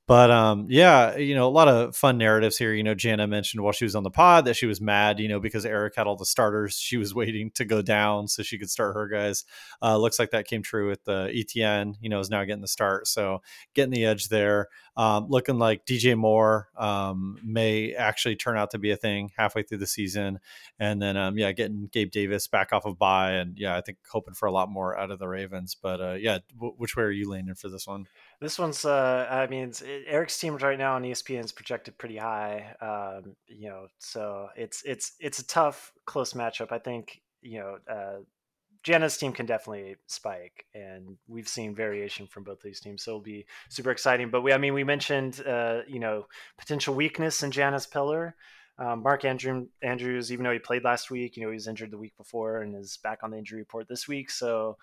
But 0.07 0.29
um, 0.29 0.67
yeah, 0.69 1.17
you 1.17 1.33
know, 1.33 1.47
a 1.47 1.49
lot 1.49 1.67
of 1.67 1.95
fun 1.95 2.19
narratives 2.19 2.59
here. 2.59 2.71
You 2.73 2.83
know, 2.83 2.93
Jana 2.93 3.25
mentioned 3.25 3.63
while 3.63 3.73
she 3.73 3.85
was 3.85 3.95
on 3.95 4.03
the 4.03 4.11
pod 4.11 4.45
that 4.45 4.55
she 4.55 4.67
was 4.67 4.79
mad, 4.79 5.19
you 5.19 5.27
know, 5.27 5.39
because 5.39 5.65
Eric 5.65 5.95
had 5.95 6.05
all 6.05 6.15
the 6.15 6.27
starters. 6.27 6.75
She 6.75 6.97
was 6.97 7.15
waiting 7.15 7.49
to 7.55 7.65
go 7.65 7.81
down 7.81 8.27
so 8.27 8.43
she 8.43 8.59
could 8.59 8.69
start 8.69 8.93
her 8.93 9.07
guys. 9.07 9.45
Uh, 9.81 9.97
looks 9.97 10.19
like 10.19 10.29
that 10.29 10.45
came 10.45 10.61
true 10.61 10.87
with 10.89 11.03
the 11.05 11.31
Etienne. 11.33 11.95
You 12.01 12.09
know, 12.09 12.19
is 12.19 12.29
now 12.29 12.43
getting 12.43 12.61
the 12.61 12.67
start, 12.67 13.07
so 13.07 13.41
getting 13.73 13.91
the 13.91 14.05
edge 14.05 14.29
there. 14.29 14.67
Um, 14.95 15.25
looking 15.27 15.57
like 15.57 15.85
DJ 15.85 16.15
Moore 16.15 16.69
um, 16.77 17.37
may 17.43 17.93
actually 17.93 18.35
turn 18.35 18.57
out 18.57 18.71
to 18.71 18.77
be 18.77 18.91
a 18.91 18.97
thing 18.97 19.31
halfway 19.35 19.63
through 19.63 19.79
the 19.79 19.87
season, 19.87 20.39
and 20.79 21.01
then 21.01 21.17
um, 21.17 21.35
yeah, 21.37 21.51
getting 21.51 21.89
Gabe 21.91 22.11
Davis 22.11 22.47
back 22.47 22.71
off 22.73 22.85
of 22.85 22.99
bye, 22.99 23.31
and 23.31 23.57
yeah, 23.57 23.75
I 23.75 23.81
think 23.81 23.97
hoping 24.07 24.35
for 24.35 24.45
a 24.45 24.51
lot 24.51 24.69
more 24.69 24.95
out 24.97 25.09
of 25.09 25.17
the 25.17 25.27
Ravens. 25.27 25.75
But 25.81 25.99
uh, 25.99 26.13
yeah, 26.13 26.39
w- 26.53 26.75
which 26.77 26.95
way 26.95 27.03
are 27.05 27.11
you 27.11 27.27
leaning 27.27 27.55
for 27.55 27.69
this 27.69 27.87
one? 27.87 28.05
This 28.41 28.59
one's, 28.59 28.85
uh, 28.85 29.27
I 29.29 29.47
mean, 29.47 29.71
Eric's 30.07 30.39
team 30.39 30.57
right 30.57 30.77
now 30.77 30.95
on 30.95 31.03
ESPN 31.03 31.43
is 31.45 31.51
projected 31.51 31.97
pretty 31.97 32.17
high. 32.17 32.75
Um, 32.81 33.35
you 33.47 33.69
know, 33.69 33.87
so 33.99 34.49
it's 34.55 34.83
it's 34.83 35.13
it's 35.19 35.39
a 35.39 35.47
tough, 35.47 35.93
close 36.05 36.33
matchup. 36.33 36.71
I 36.71 36.79
think 36.79 37.21
you 37.41 37.59
know, 37.59 37.77
uh, 37.89 38.21
Jana's 38.83 39.17
team 39.17 39.31
can 39.31 39.45
definitely 39.45 39.95
spike, 40.07 40.65
and 40.73 41.17
we've 41.27 41.47
seen 41.47 41.73
variation 41.73 42.27
from 42.27 42.43
both 42.43 42.61
these 42.61 42.79
teams, 42.79 43.03
so 43.03 43.11
it'll 43.11 43.21
be 43.21 43.45
super 43.69 43.91
exciting. 43.91 44.29
But 44.29 44.41
we, 44.41 44.53
I 44.53 44.57
mean, 44.57 44.73
we 44.73 44.83
mentioned, 44.83 45.41
uh, 45.45 45.81
you 45.87 45.99
know, 45.99 46.27
potential 46.57 46.93
weakness 46.93 47.41
in 47.41 47.51
Jana's 47.51 47.87
pillar. 47.87 48.35
Um, 48.77 49.03
Mark 49.03 49.23
Andrew, 49.23 49.67
Andrews, 49.81 50.31
even 50.31 50.43
though 50.43 50.51
he 50.51 50.59
played 50.59 50.83
last 50.83 51.09
week, 51.09 51.37
you 51.37 51.43
know, 51.43 51.49
he 51.49 51.55
was 51.55 51.67
injured 51.67 51.91
the 51.91 51.97
week 51.97 52.15
before 52.17 52.61
and 52.61 52.75
is 52.75 52.97
back 52.97 53.19
on 53.23 53.31
the 53.31 53.37
injury 53.37 53.59
report 53.59 53.87
this 53.87 54.07
week. 54.07 54.29
So, 54.29 54.77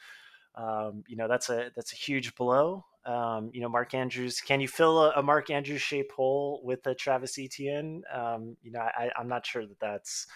um, 0.55 1.05
you 1.07 1.17
know, 1.17 1.29
that's 1.29 1.51
a 1.51 1.71
that's 1.77 1.93
a 1.93 1.97
huge 1.97 2.35
blow. 2.35 2.85
Um, 3.05 3.51
you 3.53 3.61
know, 3.61 3.69
Mark 3.69 3.95
Andrews, 3.95 4.41
can 4.41 4.61
you 4.61 4.69
fill 4.69 5.03
a, 5.03 5.13
a 5.17 5.23
Mark 5.23 5.51
Andrews 5.51 5.83
shaped 5.83 6.13
hole 6.13 6.61
with 6.63 6.87
a 6.87 6.95
Travis 6.95 7.39
Etienne? 7.39 8.03
Um, 8.13 8.57
you 8.63 8.71
know, 8.71 8.81
I, 8.81 9.11
I'm 9.19 9.29
not 9.29 9.45
sure 9.45 9.67
that 9.67 9.81
that's 9.81 10.27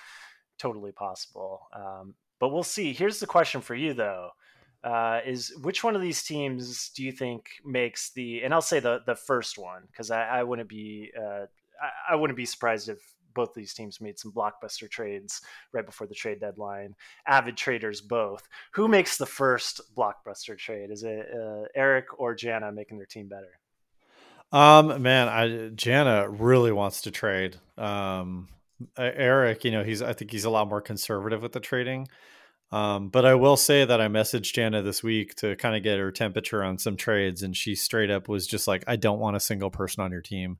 totally 0.59 0.93
possible, 0.93 1.69
um, 1.73 2.15
but 2.41 2.49
we'll 2.49 2.63
see. 2.63 2.93
Here's 2.93 3.21
the 3.21 3.27
question 3.27 3.61
for 3.61 3.75
you 3.75 3.95
though. 3.95 4.31
Uh, 4.85 5.21
is 5.27 5.53
which 5.63 5.83
one 5.83 5.97
of 5.97 6.03
these 6.03 6.23
teams 6.23 6.91
do 6.91 7.03
you 7.03 7.11
think 7.11 7.49
makes 7.65 8.13
the 8.13 8.43
and 8.43 8.55
I'll 8.55 8.63
say 8.63 8.79
the 8.79 9.01
the 9.05 9.17
first 9.17 9.59
one 9.59 9.83
because 9.91 10.13
I, 10.13 10.25
I 10.27 10.43
wouldn't 10.45 10.69
be 10.69 11.11
uh, 11.19 11.47
I, 11.83 12.13
I 12.13 12.15
wouldn't 12.15 12.37
be 12.37 12.45
surprised 12.45 12.89
if 12.89 12.99
both 13.37 13.55
these 13.55 13.75
teams 13.75 14.01
made 14.01 14.19
some 14.19 14.33
blockbuster 14.33 14.91
trades 14.91 15.43
right 15.73 15.87
before 15.87 16.09
the 16.09 16.15
trade 16.15 16.41
deadline. 16.41 16.97
Avid 17.29 17.57
traders 17.57 18.01
both. 18.01 18.49
Who 18.73 18.89
makes 18.89 19.17
the 19.17 19.27
first 19.27 19.81
blockbuster 19.97 20.59
trade? 20.59 20.91
Is 20.91 21.05
it 21.05 21.29
uh, 21.33 21.67
Eric 21.77 22.07
or 22.19 22.35
Jana 22.35 22.73
making 22.73 22.97
their 22.97 23.07
team 23.07 23.29
better? 23.29 23.61
Um, 24.53 25.03
man, 25.03 25.29
I 25.29 25.69
Jana 25.69 26.29
really 26.29 26.73
wants 26.73 27.03
to 27.03 27.11
trade. 27.11 27.57
Um, 27.77 28.49
Eric, 28.97 29.65
you 29.65 29.71
know, 29.71 29.85
he's 29.85 30.03
I 30.03 30.13
think 30.13 30.31
he's 30.31 30.45
a 30.45 30.51
lot 30.51 30.69
more 30.69 30.81
conservative 30.81 31.43
with 31.43 31.53
the 31.53 31.61
trading. 31.61 32.09
Um, 32.73 33.11
but 33.11 33.25
I 33.25 33.35
will 33.37 33.57
say 33.57 33.85
that 33.85 34.01
I 34.01 34.09
messaged 34.09 34.53
Jana 34.53 34.83
this 34.83 35.03
week 35.03 35.37
to 35.37 35.55
kind 35.57 35.77
of 35.77 35.85
get 35.85 36.01
her 36.01 36.11
temperature 36.11 36.65
on 36.65 36.79
some 36.79 36.97
trades, 36.97 37.43
and 37.43 37.57
she 37.57 37.77
straight 37.77 38.11
up 38.11 38.29
was 38.29 38.47
just 38.47 38.67
like, 38.67 38.83
"I 38.87 38.97
don't 38.97 39.21
want 39.21 39.37
a 39.37 39.41
single 39.41 39.71
person 39.71 40.03
on 40.03 40.11
your 40.11 40.23
team." 40.23 40.59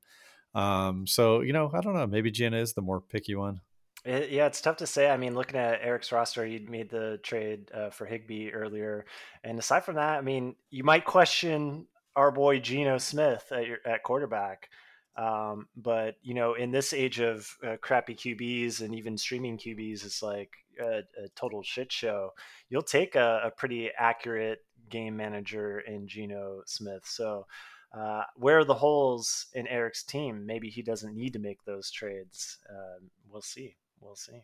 Um, 0.57 1.05
so 1.05 1.41
you 1.41 1.53
know, 1.53 1.69
I 1.71 1.81
don't 1.81 1.93
know. 1.93 2.07
Maybe 2.07 2.31
Jana 2.31 2.57
is 2.57 2.73
the 2.73 2.81
more 2.81 2.99
picky 2.99 3.35
one. 3.35 3.61
It, 4.03 4.31
yeah, 4.31 4.47
it's 4.47 4.59
tough 4.59 4.77
to 4.77 4.87
say. 4.87 5.09
I 5.09 5.17
mean, 5.17 5.35
looking 5.35 5.59
at 5.59 5.81
Eric's 5.83 6.11
roster, 6.11 6.45
he 6.45 6.59
made 6.59 6.89
the 6.89 7.19
trade 7.21 7.69
uh, 7.71 7.91
for 7.91 8.07
Higbee 8.07 8.49
earlier, 8.49 9.05
and 9.43 9.59
aside 9.59 9.85
from 9.85 9.95
that, 9.95 10.17
I 10.17 10.21
mean, 10.21 10.55
you 10.71 10.83
might 10.83 11.05
question 11.05 11.85
our 12.15 12.31
boy 12.31 12.59
Geno 12.59 12.97
Smith 12.97 13.45
at, 13.51 13.67
your, 13.67 13.77
at 13.85 14.01
quarterback. 14.01 14.69
Um, 15.15 15.67
but 15.75 16.15
you 16.23 16.33
know, 16.33 16.55
in 16.55 16.71
this 16.71 16.91
age 16.91 17.19
of 17.19 17.47
uh, 17.65 17.77
crappy 17.79 18.15
QBs 18.15 18.81
and 18.81 18.95
even 18.95 19.17
streaming 19.17 19.57
QBs, 19.59 20.05
it's 20.05 20.23
like 20.23 20.51
a, 20.79 20.99
a 21.23 21.29
total 21.35 21.61
shit 21.61 21.91
show. 21.91 22.31
You'll 22.69 22.81
take 22.81 23.15
a, 23.15 23.41
a 23.45 23.51
pretty 23.51 23.91
accurate 23.97 24.63
game 24.89 25.15
manager 25.15 25.79
in 25.81 26.07
Geno 26.07 26.61
Smith. 26.65 27.03
So 27.05 27.45
uh, 27.93 28.23
where 28.35 28.59
are 28.59 28.65
the 28.65 28.73
holes 28.73 29.47
in 29.53 29.67
Eric's 29.67 30.03
team? 30.03 30.45
Maybe 30.45 30.69
he 30.69 30.81
doesn't 30.81 31.15
need 31.15 31.33
to 31.33 31.39
make 31.39 31.63
those 31.63 31.89
trades. 31.91 32.57
Uh, 32.69 32.99
we'll 33.29 33.41
see. 33.41 33.75
We'll 33.99 34.15
see. 34.15 34.43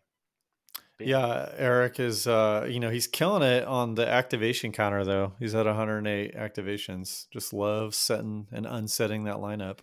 But 0.97 1.07
yeah, 1.07 1.49
Eric 1.57 1.99
is, 1.99 2.27
uh, 2.27 2.67
you 2.69 2.79
know, 2.79 2.89
he's 2.89 3.07
killing 3.07 3.41
it 3.41 3.65
on 3.65 3.95
the 3.95 4.07
activation 4.07 4.71
counter, 4.71 5.03
though. 5.03 5.33
He's 5.39 5.55
at 5.55 5.65
108 5.65 6.35
activations. 6.35 7.25
Just 7.31 7.51
loves 7.51 7.97
setting 7.97 8.47
and 8.51 8.65
unsetting 8.65 9.23
that 9.25 9.37
lineup. 9.37 9.79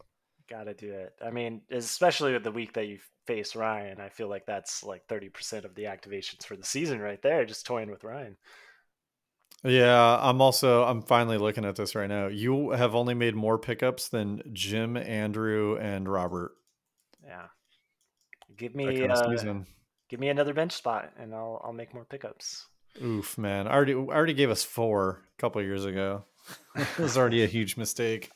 Got 0.48 0.64
to 0.64 0.74
do 0.74 0.92
it. 0.92 1.14
I 1.24 1.30
mean, 1.30 1.62
especially 1.70 2.32
with 2.32 2.44
the 2.44 2.52
week 2.52 2.72
that 2.74 2.86
you 2.86 2.98
face 3.26 3.54
Ryan, 3.54 4.00
I 4.00 4.08
feel 4.08 4.28
like 4.28 4.46
that's 4.46 4.82
like 4.82 5.06
30% 5.08 5.64
of 5.64 5.74
the 5.74 5.84
activations 5.84 6.44
for 6.44 6.56
the 6.56 6.64
season 6.64 7.00
right 7.00 7.22
there, 7.22 7.44
just 7.44 7.66
toying 7.66 7.90
with 7.90 8.04
Ryan. 8.04 8.36
Yeah, 9.62 10.18
I'm 10.20 10.40
also 10.40 10.84
I'm 10.84 11.02
finally 11.02 11.36
looking 11.36 11.64
at 11.64 11.76
this 11.76 11.94
right 11.94 12.08
now. 12.08 12.28
You 12.28 12.70
have 12.70 12.94
only 12.94 13.14
made 13.14 13.34
more 13.34 13.58
pickups 13.58 14.08
than 14.08 14.42
Jim, 14.52 14.96
Andrew, 14.96 15.76
and 15.78 16.08
Robert. 16.08 16.52
Yeah. 17.24 17.46
Give 18.56 18.74
me 18.74 19.06
uh, 19.06 19.62
give 20.08 20.20
me 20.20 20.28
another 20.28 20.54
bench 20.54 20.72
spot 20.72 21.12
and 21.18 21.34
I'll 21.34 21.60
I'll 21.64 21.72
make 21.72 21.92
more 21.92 22.04
pickups. 22.04 22.66
Oof, 23.02 23.36
man. 23.38 23.68
I 23.68 23.72
already 23.72 23.94
I 23.94 23.96
already 23.96 24.34
gave 24.34 24.50
us 24.50 24.64
four 24.64 25.22
a 25.36 25.40
couple 25.40 25.62
years 25.62 25.84
ago. 25.84 26.24
it 26.76 26.98
was 26.98 27.18
already 27.18 27.44
a 27.44 27.46
huge 27.46 27.76
mistake. 27.76 28.30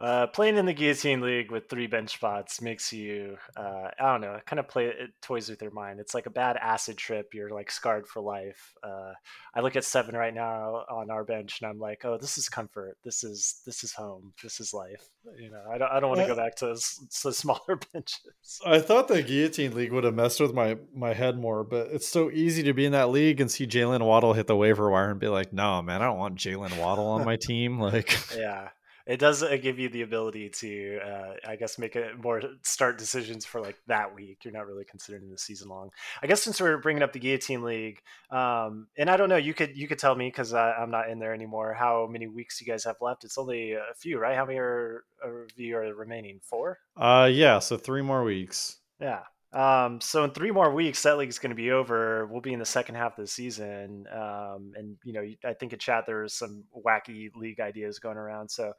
Uh, 0.00 0.26
playing 0.26 0.56
in 0.56 0.66
the 0.66 0.72
guillotine 0.72 1.20
league 1.20 1.50
with 1.50 1.68
three 1.68 1.86
bench 1.86 2.14
spots 2.14 2.60
makes 2.60 2.92
you, 2.92 3.36
uh, 3.56 3.88
I 3.98 4.12
don't 4.12 4.20
know, 4.20 4.38
kind 4.46 4.60
of 4.60 4.68
play 4.68 4.86
it 4.86 5.10
toys 5.22 5.48
with 5.48 5.62
your 5.62 5.70
mind. 5.70 6.00
It's 6.00 6.14
like 6.14 6.26
a 6.26 6.30
bad 6.30 6.56
acid 6.56 6.96
trip. 6.96 7.34
You're 7.34 7.50
like 7.50 7.70
scarred 7.70 8.06
for 8.06 8.20
life. 8.20 8.74
Uh, 8.82 9.12
I 9.54 9.60
look 9.60 9.76
at 9.76 9.84
seven 9.84 10.14
right 10.14 10.34
now 10.34 10.84
on 10.90 11.10
our 11.10 11.24
bench, 11.24 11.60
and 11.60 11.70
I'm 11.70 11.78
like, 11.78 12.04
oh, 12.04 12.18
this 12.18 12.38
is 12.38 12.48
comfort. 12.48 12.96
This 13.04 13.24
is 13.24 13.60
this 13.64 13.84
is 13.84 13.92
home. 13.92 14.32
This 14.42 14.60
is 14.60 14.74
life. 14.74 15.08
You 15.38 15.50
know, 15.50 15.62
I 15.70 15.78
don't 15.78 15.90
I 15.90 16.00
don't 16.00 16.10
want 16.10 16.20
to 16.20 16.26
go 16.26 16.36
back 16.36 16.56
to, 16.56 16.76
to 17.22 17.32
smaller 17.32 17.78
benches. 17.92 18.60
I 18.64 18.78
thought 18.80 19.08
the 19.08 19.22
guillotine 19.22 19.74
league 19.74 19.92
would 19.92 20.04
have 20.04 20.14
messed 20.14 20.40
with 20.40 20.54
my 20.54 20.76
my 20.94 21.14
head 21.14 21.38
more, 21.38 21.64
but 21.64 21.88
it's 21.92 22.08
so 22.08 22.30
easy 22.30 22.62
to 22.64 22.72
be 22.72 22.84
in 22.84 22.92
that 22.92 23.10
league 23.10 23.40
and 23.40 23.50
see 23.50 23.66
Jalen 23.66 24.02
Waddle 24.04 24.34
hit 24.34 24.46
the 24.46 24.56
waiver 24.56 24.90
wire 24.90 25.10
and 25.10 25.20
be 25.20 25.28
like, 25.28 25.52
no, 25.52 25.82
man, 25.82 26.02
I 26.02 26.06
don't 26.06 26.18
want 26.18 26.36
Jalen 26.36 26.78
Waddle 26.78 27.06
on 27.06 27.24
my 27.24 27.36
team. 27.36 27.80
Like, 27.86 28.18
yeah 28.36 28.70
it 29.06 29.18
does 29.18 29.42
uh, 29.42 29.56
give 29.56 29.78
you 29.78 29.88
the 29.88 30.02
ability 30.02 30.48
to 30.48 30.98
uh, 30.98 31.34
i 31.46 31.56
guess 31.56 31.78
make 31.78 31.96
it 31.96 32.22
more 32.22 32.42
start 32.62 32.98
decisions 32.98 33.44
for 33.44 33.60
like 33.60 33.76
that 33.86 34.14
week. 34.14 34.44
You're 34.44 34.52
not 34.52 34.66
really 34.66 34.84
considering 34.84 35.30
the 35.30 35.38
season 35.38 35.68
long. 35.68 35.90
I 36.22 36.26
guess 36.26 36.42
since 36.42 36.60
we're 36.60 36.78
bringing 36.78 37.02
up 37.02 37.12
the 37.12 37.18
guillotine 37.18 37.62
league 37.62 38.00
um, 38.30 38.88
and 38.96 39.08
i 39.08 39.16
don't 39.16 39.28
know 39.28 39.36
you 39.36 39.54
could 39.54 39.76
you 39.76 39.88
could 39.88 39.98
tell 39.98 40.14
me 40.14 40.28
because 40.28 40.52
i'm 40.54 40.90
not 40.90 41.08
in 41.08 41.18
there 41.18 41.34
anymore 41.34 41.74
how 41.74 42.06
many 42.10 42.26
weeks 42.26 42.60
you 42.60 42.66
guys 42.66 42.84
have 42.84 42.96
left. 43.00 43.24
It's 43.24 43.38
only 43.38 43.72
a 43.72 43.94
few 43.96 44.18
right? 44.18 44.36
How 44.36 44.44
many 44.44 44.58
are 44.58 45.04
of 45.22 45.50
you 45.56 45.76
are 45.76 45.94
remaining? 45.94 46.40
Four? 46.42 46.78
Uh 46.96 47.28
yeah 47.32 47.58
so 47.58 47.76
three 47.76 48.02
more 48.02 48.24
weeks. 48.24 48.78
Yeah 49.00 49.20
um, 49.52 50.00
so 50.00 50.24
in 50.24 50.30
three 50.30 50.50
more 50.50 50.72
weeks, 50.72 51.02
that 51.02 51.18
league 51.18 51.28
is 51.28 51.38
going 51.38 51.50
to 51.50 51.56
be 51.56 51.70
over. 51.70 52.26
We'll 52.26 52.40
be 52.40 52.52
in 52.52 52.58
the 52.58 52.64
second 52.64 52.96
half 52.96 53.18
of 53.18 53.24
the 53.24 53.30
season, 53.30 54.06
um, 54.12 54.72
and 54.76 54.96
you 55.04 55.12
know, 55.12 55.24
I 55.44 55.54
think 55.54 55.72
in 55.72 55.78
chat 55.78 56.04
there's 56.06 56.34
some 56.34 56.64
wacky 56.74 57.34
league 57.34 57.60
ideas 57.60 57.98
going 57.98 58.16
around. 58.16 58.50
So 58.50 58.72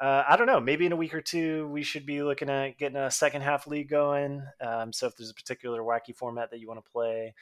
uh, 0.00 0.24
I 0.28 0.36
don't 0.36 0.46
know. 0.46 0.60
Maybe 0.60 0.86
in 0.86 0.92
a 0.92 0.96
week 0.96 1.14
or 1.14 1.20
two, 1.20 1.68
we 1.68 1.82
should 1.82 2.04
be 2.04 2.22
looking 2.22 2.50
at 2.50 2.78
getting 2.78 2.96
a 2.96 3.10
second 3.10 3.42
half 3.42 3.66
league 3.66 3.88
going. 3.88 4.42
Um, 4.60 4.92
so 4.92 5.06
if 5.06 5.16
there's 5.16 5.30
a 5.30 5.34
particular 5.34 5.82
wacky 5.82 6.14
format 6.14 6.50
that 6.50 6.58
you 6.58 6.66
want 6.66 6.84
to 6.84 6.90
play, 6.90 7.34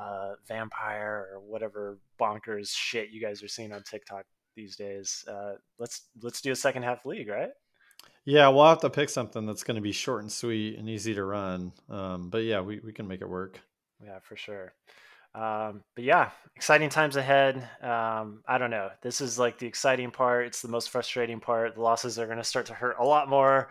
uh, 0.00 0.34
vampire 0.46 1.28
or 1.32 1.40
whatever 1.40 1.98
bonkers 2.20 2.70
shit 2.70 3.10
you 3.10 3.20
guys 3.20 3.42
are 3.42 3.48
seeing 3.48 3.72
on 3.72 3.82
TikTok 3.82 4.24
these 4.54 4.76
days, 4.76 5.24
uh, 5.28 5.54
let's 5.78 6.02
let's 6.22 6.40
do 6.40 6.52
a 6.52 6.56
second 6.56 6.84
half 6.84 7.04
league, 7.06 7.28
right? 7.28 7.50
Yeah, 8.24 8.48
we'll 8.48 8.66
have 8.66 8.80
to 8.80 8.90
pick 8.90 9.08
something 9.08 9.46
that's 9.46 9.62
going 9.62 9.76
to 9.76 9.80
be 9.80 9.92
short 9.92 10.22
and 10.22 10.32
sweet 10.32 10.78
and 10.78 10.88
easy 10.88 11.14
to 11.14 11.24
run. 11.24 11.72
Um, 11.88 12.28
but 12.28 12.42
yeah, 12.42 12.60
we, 12.60 12.80
we 12.80 12.92
can 12.92 13.06
make 13.06 13.20
it 13.20 13.28
work. 13.28 13.60
Yeah, 14.04 14.18
for 14.20 14.36
sure. 14.36 14.72
Um, 15.34 15.82
but 15.94 16.04
yeah, 16.04 16.30
exciting 16.56 16.88
times 16.88 17.16
ahead. 17.16 17.56
Um, 17.82 18.42
I 18.48 18.58
don't 18.58 18.70
know. 18.70 18.88
This 19.02 19.20
is 19.20 19.38
like 19.38 19.58
the 19.58 19.66
exciting 19.66 20.10
part. 20.10 20.46
It's 20.46 20.62
the 20.62 20.68
most 20.68 20.90
frustrating 20.90 21.40
part. 21.40 21.74
The 21.74 21.82
losses 21.82 22.18
are 22.18 22.26
going 22.26 22.38
to 22.38 22.44
start 22.44 22.66
to 22.66 22.74
hurt 22.74 22.96
a 22.98 23.04
lot 23.04 23.28
more 23.28 23.68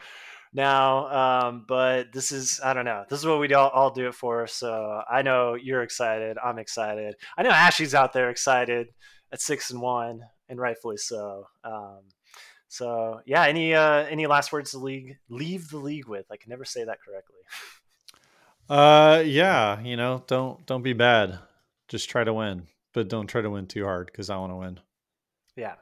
now. 0.54 1.08
Um, 1.48 1.66
but 1.68 2.14
this 2.14 2.32
is, 2.32 2.62
I 2.64 2.74
don't 2.74 2.86
know. 2.86 3.04
This 3.10 3.20
is 3.20 3.26
what 3.26 3.40
we 3.40 3.54
all, 3.54 3.70
all 3.70 3.90
do 3.90 4.08
it 4.08 4.16
for. 4.16 4.48
So 4.48 5.02
I 5.10 5.22
know 5.22 5.56
you're 5.56 5.82
excited. 5.82 6.38
I'm 6.44 6.60
excited. 6.60 7.16
I 7.38 7.44
know 7.44 7.50
Ashley's 7.50 7.96
out 7.96 8.14
there 8.14 8.30
excited 8.30 8.88
at 9.34 9.42
six 9.42 9.72
and 9.72 9.82
one, 9.82 10.22
and 10.48 10.60
rightfully 10.60 10.98
so. 10.98 11.48
Um, 11.64 12.00
so 12.76 13.22
yeah, 13.26 13.46
any 13.46 13.74
uh, 13.74 14.06
any 14.06 14.28
last 14.28 14.52
words 14.52 14.72
to 14.72 14.80
league 14.80 15.18
leave 15.30 15.70
the 15.70 15.78
league 15.78 16.08
with? 16.08 16.26
I 16.30 16.36
can 16.36 16.50
never 16.50 16.66
say 16.66 16.84
that 16.84 16.98
correctly. 17.02 17.38
Uh, 18.70 19.24
yeah, 19.26 19.80
you 19.82 19.96
know, 19.96 20.24
don't 20.28 20.66
don't 20.66 20.82
be 20.82 20.92
bad. 20.92 21.40
Just 21.88 22.10
try 22.10 22.26
to 22.26 22.34
win, 22.34 22.68
but 22.94 23.08
don't 23.08 23.28
try 23.28 23.42
to 23.42 23.50
win 23.50 23.68
too 23.68 23.86
hard 23.86 24.08
because 24.08 24.30
I 24.30 24.38
want 24.38 24.52
to 24.52 24.58
win. 24.58 24.80
Yeah. 25.56 25.76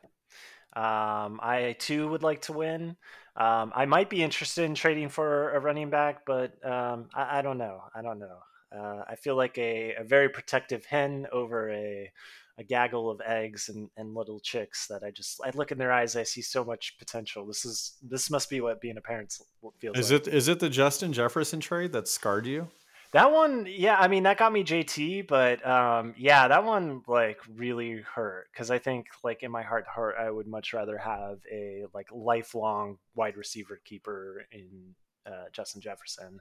Um, 0.76 1.40
I 1.42 1.76
too 1.80 2.08
would 2.10 2.22
like 2.22 2.42
to 2.44 2.54
win. 2.54 2.96
Um, 3.36 3.72
I 3.76 3.86
might 3.86 4.10
be 4.10 4.22
interested 4.22 4.66
in 4.66 4.76
trading 4.76 5.10
for 5.10 5.52
a 5.52 5.60
running 5.60 5.90
back, 5.90 6.26
but 6.26 6.54
um, 6.66 7.10
I, 7.14 7.40
I, 7.40 7.42
don't 7.42 7.58
know. 7.58 7.82
I 7.96 8.02
don't 8.02 8.20
know. 8.20 8.38
Uh, 8.76 9.04
I 9.08 9.16
feel 9.16 9.36
like 9.36 9.58
a, 9.58 9.96
a, 9.96 10.04
very 10.04 10.30
protective 10.30 10.86
hen 10.86 11.28
over 11.32 11.72
a, 11.72 12.12
a 12.58 12.64
gaggle 12.64 13.10
of 13.10 13.20
eggs 13.26 13.70
and, 13.70 13.90
and 13.98 14.14
little 14.14 14.40
chicks 14.40 14.88
that 14.88 15.04
I 15.04 15.12
just 15.12 15.42
I 15.44 15.52
look 15.56 15.72
in 15.72 15.78
their 15.78 15.92
eyes. 15.92 16.16
I 16.16 16.24
see 16.24 16.42
so 16.42 16.64
much 16.64 16.98
potential. 17.00 17.46
This 17.46 17.66
is 17.66 17.98
this 18.02 18.30
must 18.30 18.50
be 18.50 18.62
what 18.62 18.82
being 18.82 18.98
a 18.98 19.02
parent 19.02 19.34
feels. 19.80 19.96
Like. 19.96 19.98
Is 19.98 20.12
like. 20.12 20.28
it 20.28 20.34
is 20.34 20.48
it 20.48 20.60
the 20.60 20.70
Justin 20.70 21.14
Jefferson 21.14 21.60
trade 21.60 21.94
that 21.94 22.08
scarred 22.08 22.46
you? 22.46 22.70
That 23.14 23.32
one, 23.32 23.68
yeah, 23.70 23.96
I 24.00 24.08
mean 24.08 24.24
that 24.24 24.40
got 24.40 24.52
me 24.52 24.64
JT, 24.64 25.28
but 25.28 25.66
um, 25.68 26.16
yeah, 26.18 26.48
that 26.48 26.64
one 26.64 27.04
like 27.08 27.38
really 27.56 28.02
hurt 28.02 28.48
because 28.52 28.72
I 28.72 28.80
think 28.80 29.06
like 29.24 29.44
in 29.44 29.52
my 29.52 29.62
heart 29.62 29.86
heart 29.88 30.16
I 30.20 30.32
would 30.32 30.48
much 30.48 30.74
rather 30.74 30.98
have 30.98 31.38
a 31.52 31.86
like 31.94 32.08
lifelong 32.12 32.98
wide 33.14 33.38
receiver 33.38 33.80
keeper 33.86 34.46
in 34.52 34.96
uh, 35.28 35.46
Justin 35.52 35.82
Jefferson. 35.82 36.40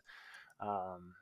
Um, 0.60 1.14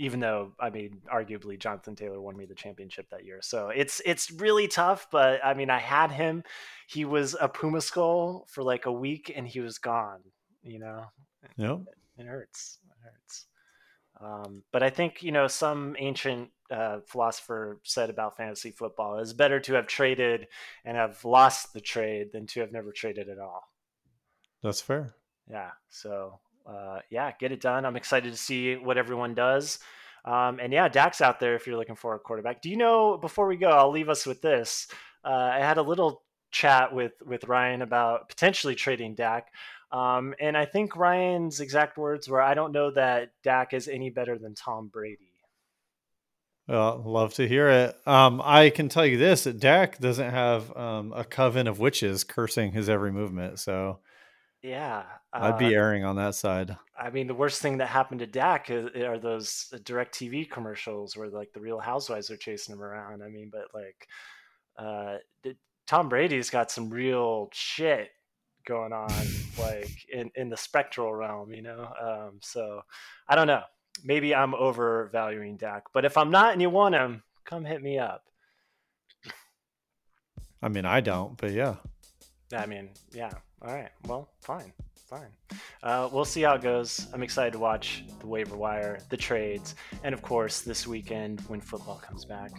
even 0.00 0.18
though 0.18 0.52
I 0.58 0.70
mean 0.70 1.02
arguably 1.12 1.58
Jonathan 1.58 1.94
Taylor 1.94 2.20
won 2.20 2.34
me 2.34 2.46
the 2.46 2.54
championship 2.54 3.10
that 3.10 3.26
year, 3.26 3.40
so 3.42 3.68
it's 3.68 4.00
it's 4.06 4.30
really 4.30 4.66
tough. 4.66 5.06
But 5.12 5.44
I 5.44 5.52
mean 5.52 5.68
I 5.68 5.78
had 5.78 6.10
him; 6.10 6.42
he 6.88 7.04
was 7.04 7.36
a 7.38 7.48
Puma 7.48 7.82
skull 7.82 8.46
for 8.48 8.62
like 8.62 8.86
a 8.86 8.92
week 8.92 9.30
and 9.34 9.46
he 9.46 9.60
was 9.60 9.76
gone. 9.78 10.20
You 10.62 10.78
know, 10.78 11.04
yep, 11.56 11.80
it, 12.16 12.22
it 12.22 12.26
hurts. 12.26 12.78
It 12.88 12.96
hurts. 13.04 13.46
Um, 14.22 14.62
but 14.72 14.82
I 14.82 14.88
think 14.88 15.22
you 15.22 15.32
know 15.32 15.46
some 15.46 15.94
ancient 15.98 16.48
uh, 16.70 17.00
philosopher 17.06 17.78
said 17.84 18.08
about 18.08 18.38
fantasy 18.38 18.70
football 18.70 19.18
it's 19.18 19.32
better 19.34 19.60
to 19.60 19.74
have 19.74 19.86
traded 19.86 20.46
and 20.84 20.96
have 20.96 21.24
lost 21.24 21.74
the 21.74 21.80
trade 21.80 22.28
than 22.32 22.46
to 22.46 22.60
have 22.60 22.72
never 22.72 22.90
traded 22.90 23.28
at 23.28 23.38
all. 23.38 23.64
That's 24.62 24.80
fair. 24.80 25.14
Yeah. 25.50 25.70
So 25.90 26.40
uh, 26.66 27.00
yeah, 27.10 27.32
get 27.38 27.52
it 27.52 27.60
done. 27.60 27.84
I'm 27.84 27.96
excited 27.96 28.30
to 28.32 28.38
see 28.38 28.76
what 28.76 28.98
everyone 28.98 29.34
does. 29.34 29.78
Um, 30.24 30.60
and 30.60 30.72
yeah, 30.72 30.88
Dak's 30.88 31.20
out 31.20 31.40
there 31.40 31.54
if 31.54 31.66
you're 31.66 31.78
looking 31.78 31.96
for 31.96 32.14
a 32.14 32.18
quarterback. 32.18 32.62
Do 32.62 32.70
you 32.70 32.76
know? 32.76 33.16
Before 33.16 33.46
we 33.46 33.56
go, 33.56 33.70
I'll 33.70 33.90
leave 33.90 34.08
us 34.08 34.26
with 34.26 34.42
this. 34.42 34.86
Uh, 35.24 35.50
I 35.52 35.58
had 35.60 35.78
a 35.78 35.82
little 35.82 36.22
chat 36.50 36.94
with 36.94 37.12
with 37.24 37.44
Ryan 37.44 37.82
about 37.82 38.28
potentially 38.28 38.74
trading 38.74 39.14
Dak. 39.14 39.52
Um, 39.92 40.34
and 40.38 40.56
I 40.56 40.66
think 40.66 40.94
Ryan's 40.94 41.60
exact 41.60 41.98
words 41.98 42.28
were, 42.28 42.40
"I 42.40 42.54
don't 42.54 42.72
know 42.72 42.90
that 42.92 43.32
Dak 43.42 43.72
is 43.72 43.88
any 43.88 44.10
better 44.10 44.38
than 44.38 44.54
Tom 44.54 44.88
Brady." 44.88 45.32
Well, 46.68 47.02
love 47.04 47.34
to 47.34 47.48
hear 47.48 47.68
it. 47.68 47.96
Um, 48.06 48.40
I 48.44 48.70
can 48.70 48.88
tell 48.88 49.04
you 49.04 49.18
this: 49.18 49.44
that 49.44 49.58
Dak 49.58 49.98
doesn't 49.98 50.30
have 50.30 50.76
um, 50.76 51.12
a 51.14 51.24
coven 51.24 51.66
of 51.66 51.80
witches 51.80 52.22
cursing 52.22 52.72
his 52.72 52.88
every 52.88 53.10
movement. 53.10 53.58
So, 53.58 53.98
yeah, 54.62 55.04
uh, 55.32 55.40
I'd 55.42 55.58
be 55.58 55.74
uh, 55.74 55.78
erring 55.78 56.04
on 56.04 56.16
that 56.16 56.34
side. 56.34 56.76
I 56.98 57.10
mean, 57.10 57.26
the 57.26 57.34
worst 57.34 57.62
thing 57.62 57.78
that 57.78 57.86
happened 57.86 58.20
to 58.20 58.26
Dak 58.26 58.70
is, 58.70 58.90
are 58.96 59.18
those 59.18 59.72
DirecTV 59.72 60.50
commercials 60.50 61.16
where 61.16 61.28
like 61.28 61.52
the 61.52 61.60
Real 61.60 61.78
Housewives 61.78 62.30
are 62.30 62.36
chasing 62.36 62.74
him 62.74 62.82
around. 62.82 63.22
I 63.22 63.28
mean, 63.28 63.50
but 63.50 63.68
like, 63.72 64.06
uh, 64.78 65.16
Tom 65.86 66.08
Brady's 66.08 66.50
got 66.50 66.70
some 66.70 66.90
real 66.90 67.48
shit 67.52 68.10
going 68.66 68.92
on 68.92 69.10
like 69.58 69.90
in, 70.12 70.30
in 70.34 70.50
the 70.50 70.56
spectral 70.56 71.12
realm, 71.14 71.52
you 71.52 71.62
know? 71.62 71.92
Um, 72.00 72.38
so 72.42 72.82
I 73.28 73.34
don't 73.34 73.46
know. 73.46 73.62
Maybe 74.04 74.34
I'm 74.34 74.54
overvaluing 74.54 75.56
Dak, 75.56 75.84
but 75.92 76.04
if 76.04 76.16
I'm 76.16 76.30
not 76.30 76.52
and 76.52 76.62
you 76.62 76.70
want 76.70 76.94
him, 76.94 77.22
come 77.44 77.64
hit 77.64 77.82
me 77.82 77.98
up. 77.98 78.24
I 80.62 80.68
mean, 80.68 80.84
I 80.84 81.00
don't, 81.00 81.36
but 81.38 81.52
yeah. 81.52 81.76
I 82.54 82.66
mean, 82.66 82.90
yeah. 83.12 83.30
All 83.62 83.74
right. 83.74 83.90
Well, 84.06 84.28
fine. 84.40 84.72
Fine. 85.08 85.30
Uh, 85.82 86.08
we'll 86.12 86.24
see 86.24 86.42
how 86.42 86.54
it 86.54 86.62
goes. 86.62 87.08
I'm 87.12 87.22
excited 87.22 87.52
to 87.54 87.58
watch 87.58 88.04
the 88.20 88.26
waiver 88.26 88.56
wire, 88.56 89.00
the 89.08 89.16
trades, 89.16 89.74
and 90.04 90.14
of 90.14 90.22
course, 90.22 90.60
this 90.60 90.86
weekend 90.86 91.40
when 91.48 91.60
football 91.60 91.98
comes 91.98 92.24
back. 92.24 92.52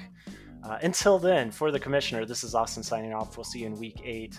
Uh, 0.64 0.78
until 0.84 1.18
then, 1.18 1.50
for 1.50 1.72
the 1.72 1.80
commissioner, 1.80 2.26
this 2.26 2.44
is 2.44 2.54
Austin 2.54 2.84
signing 2.84 3.14
off. 3.14 3.38
We'll 3.38 3.46
see 3.46 3.60
you 3.60 3.68
in 3.68 3.80
week 3.80 4.02
eight 4.04 4.38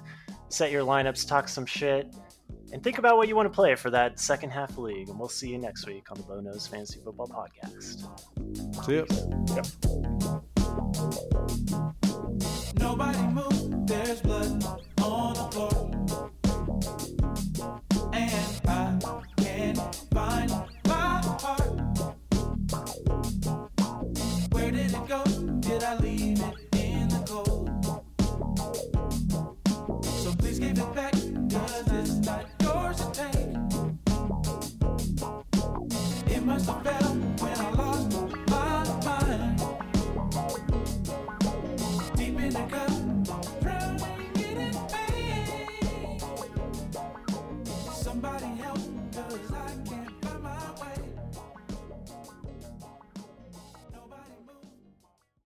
set 0.53 0.71
your 0.71 0.85
lineups, 0.85 1.27
talk 1.27 1.49
some 1.49 1.65
shit, 1.67 2.15
and 2.73 2.83
think 2.83 2.99
about 2.99 3.17
what 3.17 3.27
you 3.29 3.35
want 3.35 3.51
to 3.51 3.55
play 3.55 3.75
for 3.75 3.91
that 3.91 4.21
second 4.21 4.51
half 4.51 4.77
league. 4.77 5.09
And 5.09 5.19
we'll 5.19 5.29
see 5.29 5.49
you 5.49 5.59
next 5.59 5.87
week 5.87 6.11
on 6.11 6.19
the 6.19 6.25
Bo 6.25 6.41
Knows 6.41 6.67
Fantasy 6.67 7.01
Football 7.01 7.29
Podcast. 7.29 8.07
See 8.85 8.93
you. 8.93 9.07
Yep. 9.55 9.67
Nobody 12.79 13.19
moves. 13.29 13.63